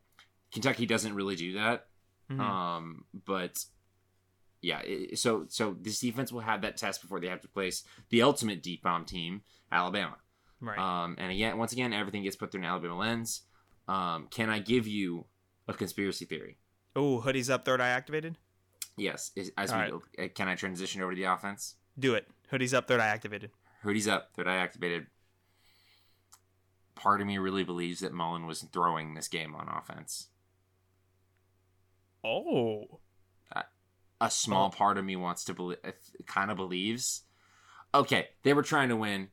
Kentucky 0.54 0.86
doesn't 0.86 1.14
really 1.14 1.36
do 1.36 1.54
that. 1.54 1.90
Mhm. 2.32 2.40
Um, 2.40 3.06
but 3.26 3.64
yeah, 4.62 4.80
it, 4.84 5.18
so 5.20 5.46
so 5.50 5.76
this 5.80 6.00
defense 6.00 6.32
will 6.32 6.42
have 6.42 6.62
that 6.62 6.78
test 6.78 7.02
before 7.02 7.20
they 7.20 7.28
have 7.28 7.42
to 7.42 7.48
place 7.48 7.84
the 8.10 8.22
ultimate 8.22 8.62
deep 8.64 8.84
bomb 8.84 9.06
team, 9.06 9.42
Alabama. 9.72 10.18
right. 10.60 10.78
Um, 10.78 11.16
and 11.20 11.32
again, 11.32 11.58
once 11.58 11.72
again, 11.74 11.94
everything 11.94 12.24
gets 12.24 12.36
put 12.36 12.52
through 12.52 12.62
an 12.62 12.66
Alabama 12.68 12.98
lens. 12.98 13.42
Um, 13.88 14.28
can 14.30 14.50
I 14.50 14.60
give 14.60 14.88
you 14.88 15.26
a 15.68 15.74
conspiracy 15.74 16.26
theory? 16.26 16.58
oh, 16.96 17.22
hoodies 17.22 17.50
up, 17.50 17.64
third 17.66 17.80
eye 17.82 17.88
activated. 17.90 18.38
Yes. 18.98 19.32
Is, 19.36 19.52
as 19.58 19.72
All 19.72 19.78
we 19.78 19.84
right. 19.84 19.94
uh, 20.20 20.28
can 20.36 20.48
I 20.50 20.56
transition 20.56 21.02
over 21.02 21.14
to 21.14 21.16
the 21.16 21.24
offense? 21.24 21.76
Do 21.98 22.14
it. 22.16 22.28
Hoodies 22.52 22.74
up, 22.74 22.86
third 22.88 23.00
eye 23.00 23.08
activated. 23.08 23.52
Hoodie's 23.82 24.08
up, 24.10 24.32
third 24.36 24.48
eye 24.48 24.58
activated. 24.58 25.08
Part 26.96 27.22
of 27.22 27.28
me 27.28 27.38
really 27.38 27.64
believes 27.64 28.02
that 28.02 28.12
Mullen 28.14 28.46
was 28.46 28.62
throwing 28.74 29.14
this 29.14 29.28
game 29.30 29.56
on 29.56 29.68
offense. 29.70 30.28
Oh. 32.24 33.00
A 34.24 34.30
small 34.30 34.68
Oh. 34.68 34.70
part 34.70 35.00
of 35.00 35.04
me 35.06 35.16
wants 35.16 35.44
to 35.46 35.54
believe, 35.56 35.80
kind 36.28 36.52
of 36.52 36.58
believes. 36.58 37.24
Okay, 37.94 38.28
they 38.44 38.54
were 38.54 38.62
trying 38.62 38.90
to 38.90 38.96
win. 38.96 39.30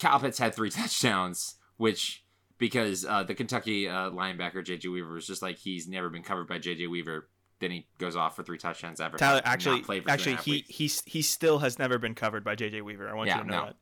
Ca- 0.00 0.18
had 0.38 0.54
three 0.54 0.70
touchdowns, 0.70 1.56
which 1.76 2.24
because 2.56 3.04
uh, 3.04 3.22
the 3.24 3.34
Kentucky 3.34 3.86
uh, 3.86 4.08
linebacker 4.10 4.64
JJ 4.64 4.90
Weaver 4.90 5.12
was 5.12 5.26
just 5.26 5.42
like 5.42 5.58
he's 5.58 5.86
never 5.86 6.08
been 6.08 6.22
covered 6.22 6.48
by 6.48 6.58
JJ 6.58 6.88
Weaver. 6.90 7.28
Then 7.60 7.70
he 7.70 7.86
goes 7.98 8.16
off 8.16 8.34
for 8.34 8.42
three 8.42 8.56
touchdowns 8.56 8.98
ever. 8.98 9.18
Tyler, 9.18 9.42
actually, 9.44 9.82
played 9.82 10.04
for 10.04 10.08
two 10.08 10.12
and 10.12 10.20
a 10.20 10.32
actually, 10.38 10.52
he 10.52 10.52
weeks. 10.78 11.02
he 11.04 11.10
he 11.18 11.22
still 11.22 11.58
has 11.58 11.78
never 11.78 11.98
been 11.98 12.14
covered 12.14 12.44
by 12.44 12.56
JJ 12.56 12.80
Weaver. 12.82 13.10
I 13.10 13.14
want 13.14 13.26
Yeah, 13.28 13.38
you 13.38 13.44
to 13.44 13.50
know 13.50 13.64
no. 13.66 13.72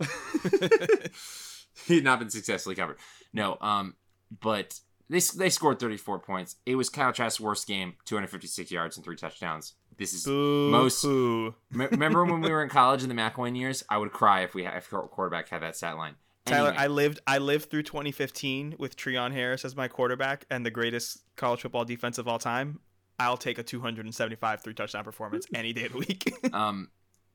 that. 0.00 1.10
He's 1.86 2.02
not 2.02 2.18
been 2.18 2.28
successfully 2.30 2.74
covered. 2.74 2.98
No, 3.32 3.56
um, 3.60 3.94
but 4.40 4.78
they 5.08 5.20
they 5.20 5.50
scored 5.50 5.78
34 5.78 6.18
points. 6.20 6.56
It 6.66 6.76
was 6.76 6.88
Kyle 6.88 7.12
Trask's 7.12 7.40
worst 7.40 7.66
game, 7.66 7.94
256 8.06 8.70
yards 8.70 8.96
and 8.96 9.04
three 9.04 9.16
touchdowns. 9.16 9.74
This 9.96 10.12
is 10.12 10.24
Boo 10.24 10.70
Most-. 10.70 11.04
Me- 11.04 11.52
remember 11.70 12.24
when 12.24 12.40
we 12.40 12.50
were 12.50 12.62
in 12.62 12.68
college 12.68 13.02
in 13.02 13.08
the 13.08 13.14
McElwain 13.14 13.56
years? 13.56 13.84
I 13.88 13.98
would 13.98 14.12
cry 14.12 14.42
if 14.42 14.54
we 14.54 14.64
had, 14.64 14.76
if 14.76 14.90
quarterback 14.90 15.48
had 15.48 15.62
that 15.62 15.76
stat 15.76 15.96
line. 15.96 16.14
Tyler, 16.46 16.70
Anyway, 16.70 16.82
I 16.82 16.86
lived 16.88 17.20
I 17.26 17.38
lived 17.38 17.70
through 17.70 17.84
2015 17.84 18.76
with 18.78 18.96
Treon 18.96 19.32
Harris 19.32 19.64
as 19.64 19.76
my 19.76 19.88
quarterback 19.88 20.46
and 20.50 20.64
the 20.64 20.70
greatest 20.70 21.22
college 21.36 21.62
football 21.62 21.84
defense 21.84 22.18
of 22.18 22.28
all 22.28 22.38
time. 22.38 22.80
I'll 23.18 23.36
take 23.36 23.58
a 23.58 23.62
275 23.62 24.62
three 24.62 24.74
touchdown 24.74 25.04
performance 25.04 25.46
any 25.54 25.72
day 25.72 25.86
of 25.86 25.92
the 25.92 25.98
week. 25.98 26.34
um, 26.52 26.90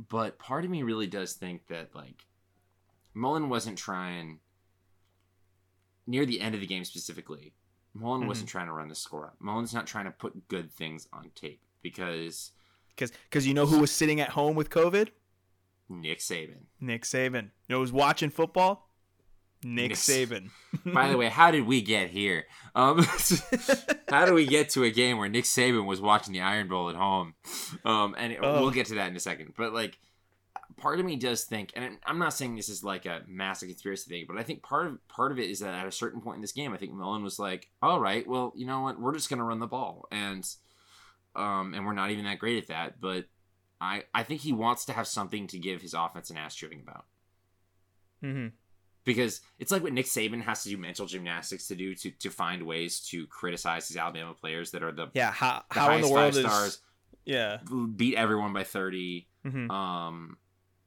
but 0.09 0.37
part 0.37 0.65
of 0.65 0.71
me 0.71 0.83
really 0.83 1.07
does 1.07 1.33
think 1.33 1.67
that 1.67 1.95
like 1.95 2.25
Mullen 3.13 3.49
wasn't 3.49 3.77
trying 3.77 4.39
near 6.05 6.25
the 6.25 6.41
end 6.41 6.55
of 6.55 6.61
the 6.61 6.67
game 6.67 6.83
specifically. 6.83 7.53
Mullen 7.99 8.27
wasn't 8.27 8.49
trying 8.49 8.67
to 8.67 8.73
run 8.73 8.87
the 8.87 8.95
score 8.95 9.25
up. 9.27 9.35
Mullen's 9.39 9.73
not 9.73 9.85
trying 9.87 10.05
to 10.05 10.11
put 10.11 10.47
good 10.47 10.71
things 10.71 11.07
on 11.13 11.31
tape 11.35 11.61
because 11.81 12.51
Because 12.89 13.11
because 13.29 13.45
you 13.47 13.53
know 13.53 13.65
who 13.65 13.79
was 13.79 13.91
sitting 13.91 14.19
at 14.21 14.29
home 14.29 14.55
with 14.55 14.69
COVID? 14.69 15.09
Nick 15.89 16.19
Saban. 16.19 16.65
Nick 16.79 17.03
Saban. 17.03 17.43
You 17.67 17.69
know 17.75 17.79
who's 17.79 17.91
watching 17.91 18.29
football? 18.29 18.89
Nick 19.63 19.89
Nick- 19.89 19.97
Saban. 19.97 20.49
By 20.93 21.09
the 21.09 21.17
way, 21.17 21.27
how 21.29 21.51
did 21.51 21.65
we 21.65 21.81
get 21.81 22.09
here? 22.11 22.45
Um, 22.75 23.05
how 24.09 24.25
do 24.25 24.33
we 24.33 24.45
get 24.45 24.69
to 24.71 24.83
a 24.83 24.91
game 24.91 25.17
where 25.17 25.27
Nick 25.27 25.43
Saban 25.45 25.85
was 25.85 25.99
watching 25.99 26.31
the 26.33 26.41
Iron 26.41 26.67
Bowl 26.69 26.89
at 26.89 26.95
home? 26.95 27.33
Um, 27.83 28.15
and 28.17 28.31
it- 28.33 28.39
Oh. 28.41 28.61
we'll 28.61 28.71
get 28.71 28.85
to 28.87 28.95
that 28.95 29.09
in 29.09 29.15
a 29.15 29.19
second. 29.19 29.53
But 29.57 29.73
like, 29.73 29.97
part 30.79 30.99
of 30.99 31.05
me 31.05 31.15
does 31.15 31.43
think, 31.43 31.71
and 31.75 31.97
I'm 32.05 32.19
not 32.19 32.33
saying 32.33 32.55
this 32.55 32.69
is 32.69 32.83
like 32.83 33.05
a 33.05 33.21
massive 33.27 33.69
conspiracy 33.69 34.09
thing, 34.09 34.25
but 34.27 34.37
I 34.37 34.43
think 34.43 34.63
part 34.63 34.87
of 34.87 35.07
part 35.07 35.31
of 35.31 35.39
it 35.39 35.49
is 35.49 35.59
that 35.59 35.73
at 35.73 35.87
a 35.87 35.91
certain 35.91 36.21
point 36.21 36.35
in 36.35 36.41
this 36.41 36.51
game, 36.51 36.73
I 36.73 36.77
think 36.77 36.93
Mullen 36.93 37.23
was 37.23 37.39
like, 37.39 37.69
"All 37.81 37.99
right, 37.99 38.27
well, 38.27 38.53
you 38.55 38.65
know 38.65 38.81
what? 38.81 38.99
We're 38.99 39.13
just 39.13 39.29
gonna 39.29 39.43
run 39.43 39.59
the 39.59 39.67
ball," 39.67 40.07
and 40.11 40.47
um, 41.35 41.73
and 41.73 41.85
we're 41.85 41.93
not 41.93 42.11
even 42.11 42.25
that 42.25 42.39
great 42.39 42.61
at 42.61 42.67
that. 42.67 42.99
But 42.99 43.25
I 43.79 44.03
I 44.13 44.23
think 44.23 44.41
he 44.41 44.53
wants 44.53 44.85
to 44.85 44.93
have 44.93 45.07
something 45.07 45.47
to 45.47 45.59
give 45.59 45.81
his 45.81 45.93
offense 45.93 46.29
an 46.29 46.37
ass 46.37 46.55
shooting 46.55 46.81
about 46.81 47.05
hmm 48.21 48.47
because 49.05 49.41
it's 49.57 49.71
like 49.71 49.81
what 49.81 49.93
Nick 49.93 50.05
Saban 50.05 50.43
has 50.43 50.63
to 50.63 50.69
do 50.69 50.77
mental 50.77 51.05
gymnastics 51.05 51.67
to 51.67 51.75
do 51.75 51.95
to, 51.95 52.11
to 52.11 52.29
find 52.29 52.61
ways 52.63 52.99
to 53.09 53.25
criticize 53.27 53.87
these 53.87 53.97
Alabama 53.97 54.33
players 54.33 54.71
that 54.71 54.83
are 54.83 54.91
the, 54.91 55.07
Yeah. 55.13 55.31
How 55.31 55.63
the 55.73 55.79
how 55.79 55.91
in 55.93 56.01
the 56.01 56.09
world 56.09 56.35
is 56.35 56.45
stars, 56.45 56.81
yeah. 57.25 57.57
beat 57.95 58.15
everyone 58.15 58.53
by 58.53 58.63
30. 58.63 59.27
hmm 59.43 59.71
Um, 59.71 60.37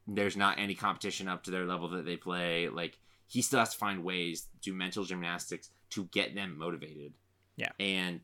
there's 0.06 0.36
not 0.36 0.58
any 0.58 0.74
competition 0.74 1.28
up 1.28 1.44
to 1.44 1.50
their 1.50 1.64
level 1.66 1.88
that 1.90 2.04
they 2.04 2.16
play. 2.16 2.68
Like 2.68 2.98
he 3.26 3.42
still 3.42 3.60
has 3.60 3.72
to 3.72 3.78
find 3.78 4.04
ways 4.04 4.42
to 4.42 4.48
do 4.70 4.72
mental 4.74 5.04
gymnastics 5.04 5.70
to 5.90 6.04
get 6.12 6.34
them 6.34 6.58
motivated. 6.58 7.12
Yeah. 7.56 7.70
And 7.78 8.20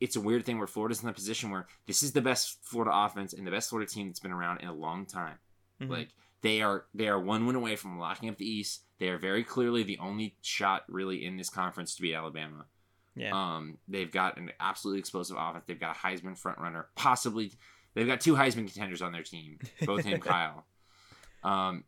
it's 0.00 0.16
a 0.16 0.20
weird 0.20 0.44
thing 0.44 0.58
where 0.58 0.66
Florida's 0.66 1.00
in 1.00 1.06
the 1.06 1.12
position 1.12 1.50
where 1.50 1.66
this 1.86 2.02
is 2.02 2.12
the 2.12 2.20
best 2.20 2.58
Florida 2.62 2.90
offense 2.94 3.32
and 3.32 3.46
the 3.46 3.50
best 3.52 3.70
Florida 3.70 3.90
team 3.90 4.08
that's 4.08 4.20
been 4.20 4.32
around 4.32 4.60
in 4.60 4.68
a 4.68 4.72
long 4.74 5.06
time. 5.06 5.38
Mhm. 5.80 5.88
Like 5.90 6.08
they 6.42 6.60
are 6.60 6.86
they 6.92 7.08
are 7.08 7.20
one 7.20 7.46
win 7.46 7.56
away 7.56 7.76
from 7.76 7.98
locking 7.98 8.28
up 8.28 8.36
the 8.36 8.48
East. 8.48 8.82
They 8.98 9.08
are 9.08 9.18
very 9.18 9.44
clearly 9.44 9.82
the 9.84 9.98
only 9.98 10.36
shot 10.42 10.84
really 10.88 11.24
in 11.24 11.36
this 11.36 11.48
conference 11.50 11.94
to 11.96 12.02
beat 12.02 12.14
Alabama. 12.14 12.66
yeah. 13.14 13.30
Um, 13.32 13.78
they've 13.88 14.10
got 14.10 14.38
an 14.38 14.50
absolutely 14.60 15.00
explosive 15.00 15.36
offense. 15.38 15.64
They've 15.66 15.78
got 15.78 15.96
a 15.96 15.98
Heisman 15.98 16.36
front 16.38 16.58
runner, 16.58 16.88
possibly. 16.94 17.52
They've 17.94 18.06
got 18.06 18.20
two 18.22 18.34
Heisman 18.34 18.66
contenders 18.66 19.02
on 19.02 19.12
their 19.12 19.22
team, 19.22 19.58
both 19.84 20.04
him, 20.04 20.18
Kyle. 20.22 20.64
Um, 21.42 21.84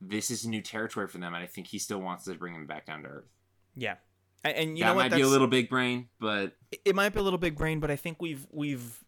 this 0.00 0.30
is 0.30 0.46
new 0.46 0.60
territory 0.62 1.08
for 1.08 1.18
them, 1.18 1.34
and 1.34 1.42
I 1.42 1.46
think 1.46 1.66
he 1.68 1.78
still 1.78 2.00
wants 2.00 2.24
to 2.24 2.34
bring 2.34 2.54
him 2.54 2.66
back 2.66 2.86
down 2.86 3.02
to 3.02 3.08
earth. 3.08 3.28
yeah. 3.74 3.96
And, 4.46 4.56
and 4.58 4.78
you 4.78 4.84
that 4.84 4.90
know 4.90 4.94
what? 4.96 5.10
might 5.10 5.16
be 5.16 5.22
a 5.22 5.26
little 5.26 5.46
big 5.46 5.70
brain, 5.70 6.08
but 6.20 6.52
it 6.84 6.94
might 6.94 7.14
be 7.14 7.18
a 7.20 7.22
little 7.22 7.38
big 7.38 7.56
brain, 7.56 7.80
but 7.80 7.90
I 7.90 7.96
think 7.96 8.20
we've 8.20 8.46
we've 8.50 9.02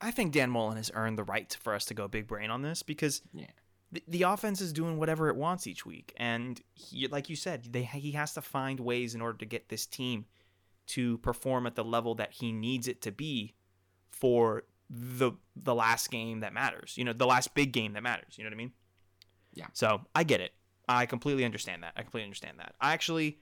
I 0.00 0.10
think 0.10 0.32
Dan 0.32 0.50
Mullen 0.50 0.76
has 0.76 0.90
earned 0.94 1.16
the 1.18 1.22
right 1.24 1.56
for 1.60 1.72
us 1.74 1.84
to 1.86 1.94
go 1.94 2.08
big 2.08 2.26
brain 2.26 2.50
on 2.50 2.62
this 2.62 2.82
because 2.82 3.22
Yeah. 3.32 3.46
the, 3.92 4.02
the 4.08 4.22
offense 4.22 4.60
is 4.60 4.72
doing 4.72 4.98
whatever 4.98 5.28
it 5.28 5.36
wants 5.36 5.66
each 5.68 5.86
week, 5.86 6.14
and 6.16 6.60
he, 6.74 7.06
like 7.06 7.28
you 7.28 7.36
said, 7.36 7.68
they 7.72 7.82
he 7.84 8.10
has 8.12 8.34
to 8.34 8.42
find 8.42 8.80
ways 8.80 9.14
in 9.14 9.20
order 9.20 9.38
to 9.38 9.46
get 9.46 9.68
this 9.68 9.86
team 9.86 10.26
to 10.88 11.18
perform 11.18 11.66
at 11.66 11.76
the 11.76 11.84
level 11.84 12.14
that 12.16 12.32
he 12.32 12.50
needs 12.50 12.88
it 12.88 13.00
to 13.02 13.12
be 13.12 13.54
for 14.10 14.64
the 14.90 15.32
the 15.56 15.74
last 15.74 16.10
game 16.10 16.40
that 16.40 16.52
matters. 16.52 16.94
You 16.96 17.04
know, 17.04 17.12
the 17.12 17.26
last 17.26 17.54
big 17.54 17.72
game 17.72 17.92
that 17.94 18.02
matters. 18.02 18.36
You 18.36 18.44
know 18.44 18.48
what 18.48 18.54
I 18.54 18.58
mean? 18.58 18.72
Yeah. 19.54 19.66
So 19.72 20.02
I 20.14 20.24
get 20.24 20.40
it. 20.40 20.52
I 20.88 21.06
completely 21.06 21.44
understand 21.44 21.82
that. 21.82 21.92
I 21.96 22.02
completely 22.02 22.24
understand 22.24 22.58
that. 22.60 22.74
I 22.80 22.92
actually, 22.94 23.38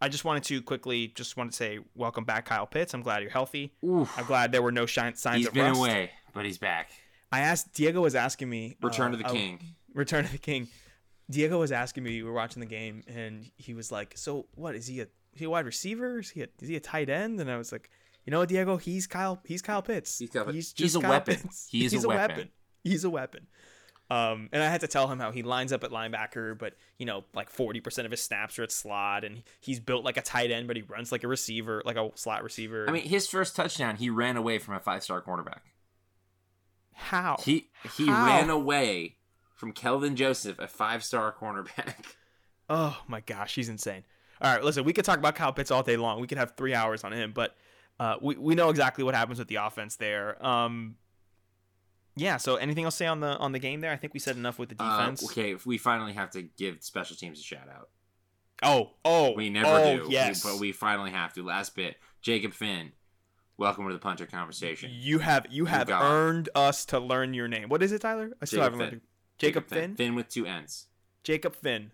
I 0.00 0.08
just 0.08 0.24
wanted 0.24 0.42
to 0.44 0.60
quickly, 0.60 1.08
just 1.14 1.36
wanted 1.38 1.50
to 1.52 1.56
say, 1.56 1.78
welcome 1.94 2.24
back, 2.24 2.44
Kyle 2.44 2.66
Pitts. 2.66 2.92
I'm 2.92 3.00
glad 3.02 3.22
you're 3.22 3.30
healthy. 3.30 3.72
oof, 3.84 4.12
I'm 4.18 4.26
glad 4.26 4.52
there 4.52 4.60
were 4.62 4.72
no 4.72 4.84
shine, 4.84 5.14
signs 5.14 5.38
he's 5.38 5.46
of 5.48 5.54
been 5.54 5.68
rust. 5.68 5.78
away, 5.80 6.10
but 6.34 6.44
he's 6.44 6.58
back. 6.58 6.90
I 7.30 7.40
asked 7.40 7.72
Diego 7.72 8.02
was 8.02 8.14
asking 8.14 8.50
me 8.50 8.76
Return 8.82 9.08
uh, 9.14 9.16
to 9.16 9.22
the 9.22 9.28
I- 9.28 9.32
King. 9.32 9.60
Return 9.94 10.24
to 10.26 10.32
the 10.32 10.38
King. 10.38 10.68
Diego 11.30 11.60
was 11.60 11.72
asking 11.72 12.02
me. 12.04 12.10
We 12.22 12.22
were 12.24 12.32
watching 12.34 12.60
the 12.60 12.66
game, 12.66 13.02
and 13.06 13.50
he 13.56 13.72
was 13.72 13.90
like, 13.90 14.18
"So 14.18 14.46
what 14.54 14.74
is 14.74 14.86
he 14.86 15.00
a? 15.00 15.04
Is 15.04 15.08
he 15.38 15.44
a 15.46 15.50
wide 15.50 15.64
receiver? 15.64 16.18
Is 16.18 16.28
he 16.30 16.42
a, 16.42 16.48
is 16.60 16.68
he 16.68 16.76
a 16.76 16.80
tight 16.80 17.08
end?" 17.08 17.40
And 17.40 17.50
I 17.50 17.56
was 17.56 17.72
like, 17.72 17.88
"You 18.24 18.30
know, 18.30 18.38
what, 18.40 18.48
Diego, 18.48 18.76
he's 18.76 19.06
Kyle. 19.06 19.40
He's 19.44 19.62
Kyle 19.62 19.82
Pitts. 19.82 20.18
He's 20.18 20.30
Kyle 20.30 20.44
Pitts. 20.44 20.54
He's 20.56 20.72
just 20.72 20.96
a 20.96 21.00
Kyle 21.00 21.10
weapon. 21.10 21.36
Pitts. 21.36 21.68
He 21.70 21.84
is 21.84 21.92
a 21.92 21.96
he's 21.96 22.06
weapon. 22.06 22.48
He's 22.84 23.04
a 23.04 23.10
weapon." 23.10 23.46
Um, 24.10 24.50
and 24.52 24.62
I 24.62 24.66
had 24.68 24.82
to 24.82 24.88
tell 24.88 25.08
him 25.08 25.18
how 25.20 25.30
he 25.30 25.42
lines 25.42 25.72
up 25.72 25.84
at 25.84 25.90
linebacker, 25.90 26.58
but 26.58 26.74
you 26.98 27.06
know, 27.06 27.24
like 27.34 27.48
forty 27.48 27.80
percent 27.80 28.04
of 28.04 28.10
his 28.10 28.20
snaps 28.20 28.58
are 28.58 28.62
at 28.64 28.70
slot, 28.72 29.24
and 29.24 29.42
he's 29.60 29.80
built 29.80 30.04
like 30.04 30.18
a 30.18 30.22
tight 30.22 30.50
end, 30.50 30.66
but 30.66 30.76
he 30.76 30.82
runs 30.82 31.10
like 31.12 31.24
a 31.24 31.28
receiver, 31.28 31.82
like 31.86 31.96
a 31.96 32.10
slot 32.14 32.42
receiver. 32.42 32.84
I 32.88 32.92
mean, 32.92 33.04
his 33.04 33.26
first 33.26 33.56
touchdown, 33.56 33.96
he 33.96 34.10
ran 34.10 34.36
away 34.36 34.58
from 34.58 34.74
a 34.74 34.80
five-star 34.80 35.22
cornerback. 35.22 35.60
how 36.92 37.36
He 37.42 37.68
he 37.96 38.06
How? 38.06 38.26
ran 38.26 38.50
away 38.50 39.16
from 39.54 39.72
Kelvin 39.72 40.14
Joseph, 40.16 40.58
a 40.58 40.66
five-star 40.68 41.34
cornerback. 41.40 41.94
Oh 42.70 43.02
my 43.06 43.20
gosh, 43.20 43.54
he's 43.54 43.68
insane. 43.68 44.02
All 44.40 44.54
right, 44.54 44.64
listen, 44.64 44.84
we 44.84 44.94
could 44.94 45.04
talk 45.04 45.18
about 45.18 45.34
Kyle 45.34 45.52
Pitts 45.52 45.70
all 45.70 45.82
day 45.82 45.96
long. 45.98 46.20
We 46.22 46.26
could 46.26 46.38
have 46.38 46.54
three 46.56 46.72
hours 46.74 47.04
on 47.04 47.12
him, 47.12 47.32
but 47.32 47.54
uh, 48.00 48.16
we 48.20 48.36
we 48.36 48.54
know 48.54 48.70
exactly 48.70 49.04
what 49.04 49.14
happens 49.14 49.38
with 49.38 49.48
the 49.48 49.56
offense 49.56 49.96
there. 49.96 50.44
Um, 50.44 50.96
yeah. 52.16 52.36
So 52.36 52.56
anything 52.56 52.84
else 52.84 52.94
to 52.94 52.98
say 53.04 53.06
on 53.06 53.20
the 53.20 53.36
on 53.38 53.52
the 53.52 53.58
game 53.58 53.80
there? 53.80 53.92
I 53.92 53.96
think 53.96 54.12
we 54.14 54.20
said 54.20 54.36
enough 54.36 54.58
with 54.58 54.70
the 54.70 54.76
Uh, 54.78 54.98
defense. 54.98 55.24
okay, 55.30 55.56
we 55.64 55.78
finally 55.78 56.12
have 56.12 56.30
to 56.32 56.42
give 56.42 56.82
special 56.82 57.16
teams 57.16 57.38
a 57.38 57.42
shout 57.42 57.68
out. 57.68 57.88
Oh, 58.64 58.90
oh, 59.04 59.32
We 59.34 59.50
never 59.50 59.66
oh, 59.68 59.96
do. 60.04 60.06
Yes, 60.08 60.42
but 60.44 60.60
we 60.60 60.70
finally 60.72 61.10
have 61.10 61.32
to. 61.34 61.42
Last 61.42 61.74
bit, 61.74 61.96
Jacob 62.20 62.52
Finn. 62.52 62.92
Welcome 63.56 63.86
to 63.88 63.92
the 63.92 63.98
punter 63.98 64.26
conversation. 64.26 64.90
you 64.92 65.18
have 65.20 65.46
you 65.50 65.66
have 65.66 65.88
got- 65.88 66.02
earned 66.02 66.48
us 66.54 66.84
to 66.86 66.98
learn 66.98 67.34
your 67.34 67.48
name. 67.48 67.68
What 67.68 67.82
is 67.82 67.92
it, 67.92 68.00
Tyler? 68.02 68.30
I 68.40 68.44
still 68.44 68.60
Jacob 68.60 68.72
haven't 68.72 68.78
Finn. 68.78 68.86
learned. 68.90 69.02
it. 69.02 69.38
Jacob 69.38 69.68
Finn. 69.68 69.96
Finn 69.96 70.14
with 70.14 70.28
two 70.28 70.46
N's. 70.46 70.86
Jacob 71.24 71.54
Finn. 71.56 71.90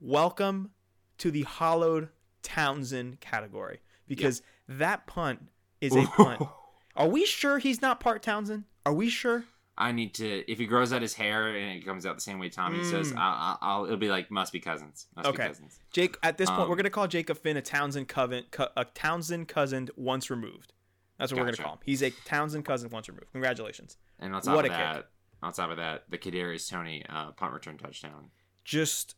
Welcome 0.00 0.70
to 1.18 1.30
the 1.30 1.42
hollowed 1.42 2.08
Townsend 2.42 3.20
category 3.20 3.80
because 4.08 4.42
that 4.68 5.06
punt 5.06 5.40
is 5.80 5.94
a 5.94 6.02
punt. 6.06 6.42
Are 6.96 7.08
we 7.08 7.26
sure 7.26 7.58
he's 7.58 7.82
not 7.82 8.00
part 8.00 8.22
Townsend? 8.22 8.64
Are 8.86 8.92
we 8.94 9.08
sure? 9.10 9.44
I 9.78 9.92
need 9.92 10.14
to. 10.14 10.50
If 10.50 10.58
he 10.58 10.64
grows 10.64 10.92
out 10.94 11.02
his 11.02 11.12
hair 11.12 11.48
and 11.54 11.78
it 11.78 11.84
comes 11.84 12.06
out 12.06 12.14
the 12.14 12.22
same 12.22 12.38
way 12.38 12.48
Tommy 12.48 12.82
says, 12.82 13.12
Mm. 13.12 13.18
I'll, 13.18 13.58
I'll. 13.60 13.84
It'll 13.84 13.98
be 13.98 14.08
like 14.08 14.30
must 14.30 14.50
be 14.52 14.60
cousins. 14.60 15.06
Must 15.14 15.28
Okay. 15.28 15.42
be 15.42 15.48
cousins. 15.48 15.78
Jake, 15.92 16.16
at 16.22 16.38
this 16.38 16.48
point, 16.48 16.62
Um, 16.62 16.68
we're 16.70 16.76
gonna 16.76 16.88
call 16.88 17.06
Jacob 17.06 17.36
Finn 17.36 17.58
a 17.58 17.62
Townsend 17.62 18.08
coven, 18.08 18.44
a 18.76 18.84
Townsend 18.86 19.48
cousin 19.48 19.88
once 19.96 20.30
removed. 20.30 20.72
That's 21.18 21.30
what 21.32 21.40
we're 21.40 21.46
gonna 21.46 21.56
call 21.58 21.72
him. 21.74 21.78
He's 21.84 22.02
a 22.02 22.10
Townsend 22.24 22.64
cousin 22.64 22.88
once 22.88 23.08
removed. 23.08 23.26
Congratulations. 23.32 23.98
And 24.18 24.34
on 24.34 24.40
top 24.40 24.54
What 24.56 24.64
of 24.64 24.70
a 24.70 24.74
kick. 24.74 24.78
that, 24.84 25.08
on 25.42 25.52
top 25.52 25.70
of 25.70 25.76
that, 25.76 26.04
the 26.10 26.16
Kadarius 26.16 26.70
Toney 26.70 27.04
uh, 27.10 27.32
punt 27.32 27.52
return 27.52 27.76
touchdown. 27.76 28.30
Just, 28.64 29.14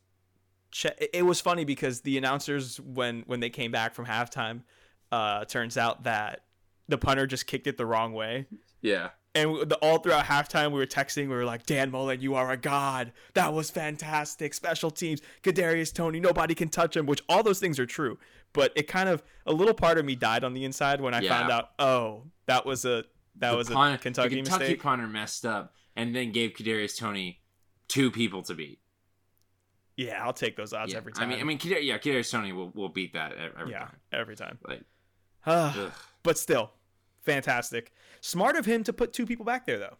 che- 0.71 0.91
it- 0.97 1.09
it 1.13 1.21
was 1.23 1.39
funny 1.39 1.63
because 1.63 2.01
the 2.01 2.17
announcers 2.17 2.81
when 2.81 3.21
when 3.27 3.39
they 3.39 3.49
came 3.49 3.71
back 3.71 3.93
from 3.95 4.07
halftime, 4.07 4.63
uh, 5.11 5.45
turns 5.45 5.77
out 5.77 6.03
that 6.03 6.41
the 6.87 6.97
punter 6.97 7.27
just 7.27 7.47
kicked 7.47 7.67
it 7.67 7.77
the 7.77 7.85
wrong 7.85 8.13
way. 8.13 8.45
Yeah. 8.81 9.09
And 9.35 9.69
the, 9.69 9.75
all 9.81 9.99
throughout 9.99 10.25
halftime, 10.25 10.71
we 10.71 10.79
were 10.79 10.87
texting. 10.87 11.23
We 11.23 11.35
were 11.35 11.45
like, 11.45 11.65
"Dan 11.67 11.91
Mullen, 11.91 12.19
you 12.19 12.33
are 12.33 12.51
a 12.51 12.57
god. 12.57 13.11
That 13.35 13.53
was 13.53 13.69
fantastic. 13.69 14.55
Special 14.55 14.89
teams, 14.89 15.21
Kadarius 15.43 15.93
Toney, 15.93 16.19
nobody 16.19 16.55
can 16.55 16.67
touch 16.69 16.97
him." 16.97 17.05
Which 17.05 17.21
all 17.29 17.43
those 17.43 17.59
things 17.59 17.77
are 17.79 17.85
true, 17.85 18.17
but 18.53 18.71
it 18.75 18.87
kind 18.87 19.07
of 19.07 19.21
a 19.45 19.53
little 19.53 19.75
part 19.75 19.99
of 19.99 20.05
me 20.05 20.15
died 20.15 20.43
on 20.43 20.53
the 20.55 20.65
inside 20.65 20.99
when 20.99 21.13
I 21.13 21.19
Yeah. 21.21 21.29
found 21.37 21.51
out, 21.51 21.69
oh, 21.77 22.23
that 22.47 22.65
was 22.65 22.85
a 22.85 23.03
that 23.35 23.51
The 23.51 23.57
was 23.57 23.69
punt- 23.69 23.95
a 23.95 23.97
Kentucky, 23.99 24.29
the 24.29 24.35
Kentucky 24.37 24.59
mistake. 24.63 24.81
punter 24.81 25.07
messed 25.07 25.45
up 25.45 25.75
and 25.95 26.15
then 26.15 26.31
gave 26.31 26.53
Kadarius 26.53 26.97
Toney 26.97 27.39
two 27.87 28.09
people 28.09 28.41
to 28.43 28.55
beat. 28.55 28.79
yeah, 29.95 30.23
I'll 30.23 30.33
take 30.33 30.55
those 30.55 30.73
odds 30.73 30.91
Yeah. 30.93 30.97
every 30.97 31.11
time. 31.13 31.29
I 31.29 31.31
mean, 31.31 31.39
I 31.39 31.43
mean, 31.43 31.59
yeah, 31.63 31.97
Kadarius 31.97 32.31
Toney 32.31 32.51
will, 32.53 32.69
will 32.71 32.89
beat 32.89 33.13
that 33.13 33.33
every 33.33 33.71
yeah, 33.73 33.79
time. 33.79 33.95
every 34.11 34.35
time. 34.35 34.57
Like. 34.67 34.81
But 35.45 36.37
still, 36.37 36.71
fantastic. 37.21 37.91
Smart 38.21 38.55
of 38.55 38.65
him 38.65 38.83
to 38.83 38.93
put 38.93 39.13
two 39.13 39.25
people 39.25 39.45
back 39.45 39.65
there 39.65 39.79
though, 39.79 39.97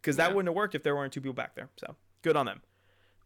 because 0.00 0.16
that 0.16 0.30
Yeah. 0.30 0.34
wouldn't 0.36 0.48
have 0.48 0.56
worked 0.56 0.74
if 0.74 0.82
there 0.82 0.94
weren't 0.96 1.12
two 1.12 1.20
people 1.20 1.34
back 1.34 1.54
there. 1.54 1.68
So 1.76 1.96
good 2.22 2.36
on 2.36 2.46
them. 2.46 2.62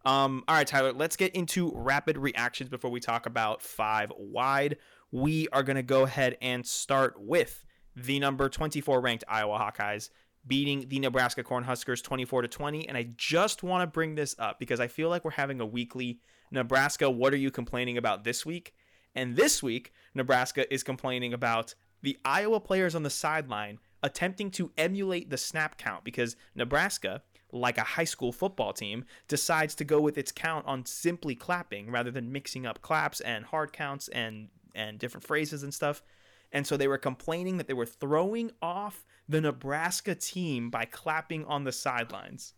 Um, 0.04 0.42
all 0.48 0.56
right, 0.56 0.66
Tyler, 0.66 0.92
let's 0.92 1.14
get 1.16 1.32
into 1.34 1.70
rapid 1.74 2.18
reactions 2.18 2.68
before 2.68 2.90
we 2.90 2.98
talk 2.98 3.26
about 3.26 3.62
five 3.62 4.10
wide. 4.16 4.78
We 5.12 5.46
are 5.52 5.62
going 5.62 5.76
to 5.76 5.82
go 5.84 6.02
ahead 6.02 6.36
and 6.42 6.66
start 6.66 7.14
with 7.20 7.64
the 7.94 8.18
number 8.18 8.48
24 8.48 9.00
ranked 9.00 9.22
Iowa 9.28 9.58
Hawkeyes 9.58 10.10
beating 10.44 10.88
the 10.88 10.98
Nebraska 10.98 11.44
Cornhuskers 11.44 12.02
24 12.02 12.42
to 12.42 12.48
20. 12.48 12.88
And 12.88 12.98
I 12.98 13.10
just 13.16 13.62
want 13.62 13.82
to 13.82 13.86
bring 13.86 14.16
this 14.16 14.34
up 14.40 14.58
because 14.58 14.80
I 14.80 14.88
feel 14.88 15.08
like 15.08 15.24
we're 15.24 15.30
having 15.30 15.60
a 15.60 15.66
weekly 15.66 16.18
Nebraska, 16.50 17.08
what 17.08 17.32
are 17.32 17.36
you 17.36 17.52
complaining 17.52 17.96
about 17.96 18.24
this 18.24 18.44
week? 18.44 18.74
And 19.14 19.36
this 19.36 19.62
week, 19.62 19.92
Nebraska 20.14 20.72
is 20.72 20.82
complaining 20.82 21.32
about 21.34 21.74
the 22.02 22.18
Iowa 22.24 22.60
players 22.60 22.94
on 22.94 23.02
the 23.02 23.10
sideline 23.10 23.78
attempting 24.02 24.50
to 24.50 24.72
emulate 24.76 25.30
the 25.30 25.36
snap 25.36 25.78
count 25.78 26.04
because 26.04 26.36
Nebraska, 26.54 27.22
like 27.52 27.78
a 27.78 27.82
high 27.82 28.04
school 28.04 28.32
football 28.32 28.72
team, 28.72 29.04
decides 29.28 29.74
to 29.76 29.84
go 29.84 30.00
with 30.00 30.18
its 30.18 30.32
count 30.32 30.66
on 30.66 30.84
simply 30.84 31.34
clapping 31.34 31.90
rather 31.90 32.10
than 32.10 32.32
mixing 32.32 32.66
up 32.66 32.82
claps 32.82 33.20
and 33.20 33.44
hard 33.44 33.72
counts 33.72 34.08
and 34.08 34.48
and 34.74 34.98
different 34.98 35.26
phrases 35.26 35.62
and 35.62 35.72
stuff. 35.72 36.02
And 36.50 36.66
so 36.66 36.76
they 36.76 36.88
were 36.88 36.98
complaining 36.98 37.58
that 37.58 37.66
they 37.66 37.74
were 37.74 37.86
throwing 37.86 38.50
off 38.60 39.04
the 39.28 39.40
Nebraska 39.40 40.14
team 40.14 40.70
by 40.70 40.86
clapping 40.86 41.44
on 41.44 41.64
the 41.64 41.72
sidelines. 41.72 42.54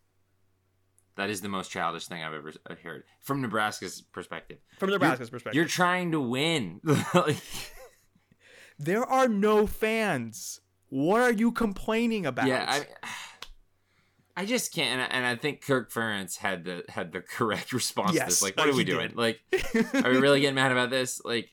That 1.17 1.31
is 1.31 1.41
the 1.41 1.49
most 1.49 1.71
childish 1.71 2.07
thing 2.07 2.23
I've 2.25 2.35
ever 2.35 2.53
heard 2.83 3.05
from 3.21 3.41
Nebraska's 3.41 4.01
perspective. 4.01 4.59
From 4.79 4.91
Nebraska's 4.91 5.31
perspective, 5.31 5.57
You're 5.57 5.65
trying 5.69 6.11
to 6.13 6.21
win. 6.21 6.81
there 8.79 9.05
are 9.05 9.29
no 9.29 9.67
fans. 9.67 10.61
What 10.89 11.21
are 11.21 11.33
you 11.33 11.53
complaining 11.53 12.27
about? 12.27 12.47
yeah, 12.47 12.65
I, 13.03 13.09
I 14.43 14.45
just 14.47 14.75
can't. 14.75 15.01
And 15.01 15.03
I, 15.03 15.05
and 15.17 15.27
I 15.27 15.37
think 15.37 15.65
Kirk 15.65 15.93
Ferentz 15.93 16.39
had 16.39 16.65
the 16.65 16.85
had 16.89 17.13
the 17.13 17.21
correct 17.37 17.73
response 17.73 18.11
to 18.13 18.17
Yes, 18.17 18.27
this. 18.27 18.43
Like, 18.43 18.55
uh, 18.59 18.63
what 18.63 18.71
are 18.71 18.77
we 18.77 18.85
did. 18.85 18.93
doing? 18.93 19.13
Like, 19.15 19.41
are 20.05 20.11
we 20.11 20.19
really 20.21 20.41
getting 20.41 20.57
mad 20.57 20.73
about 20.73 20.91
this? 20.91 21.21
Like, 21.25 21.51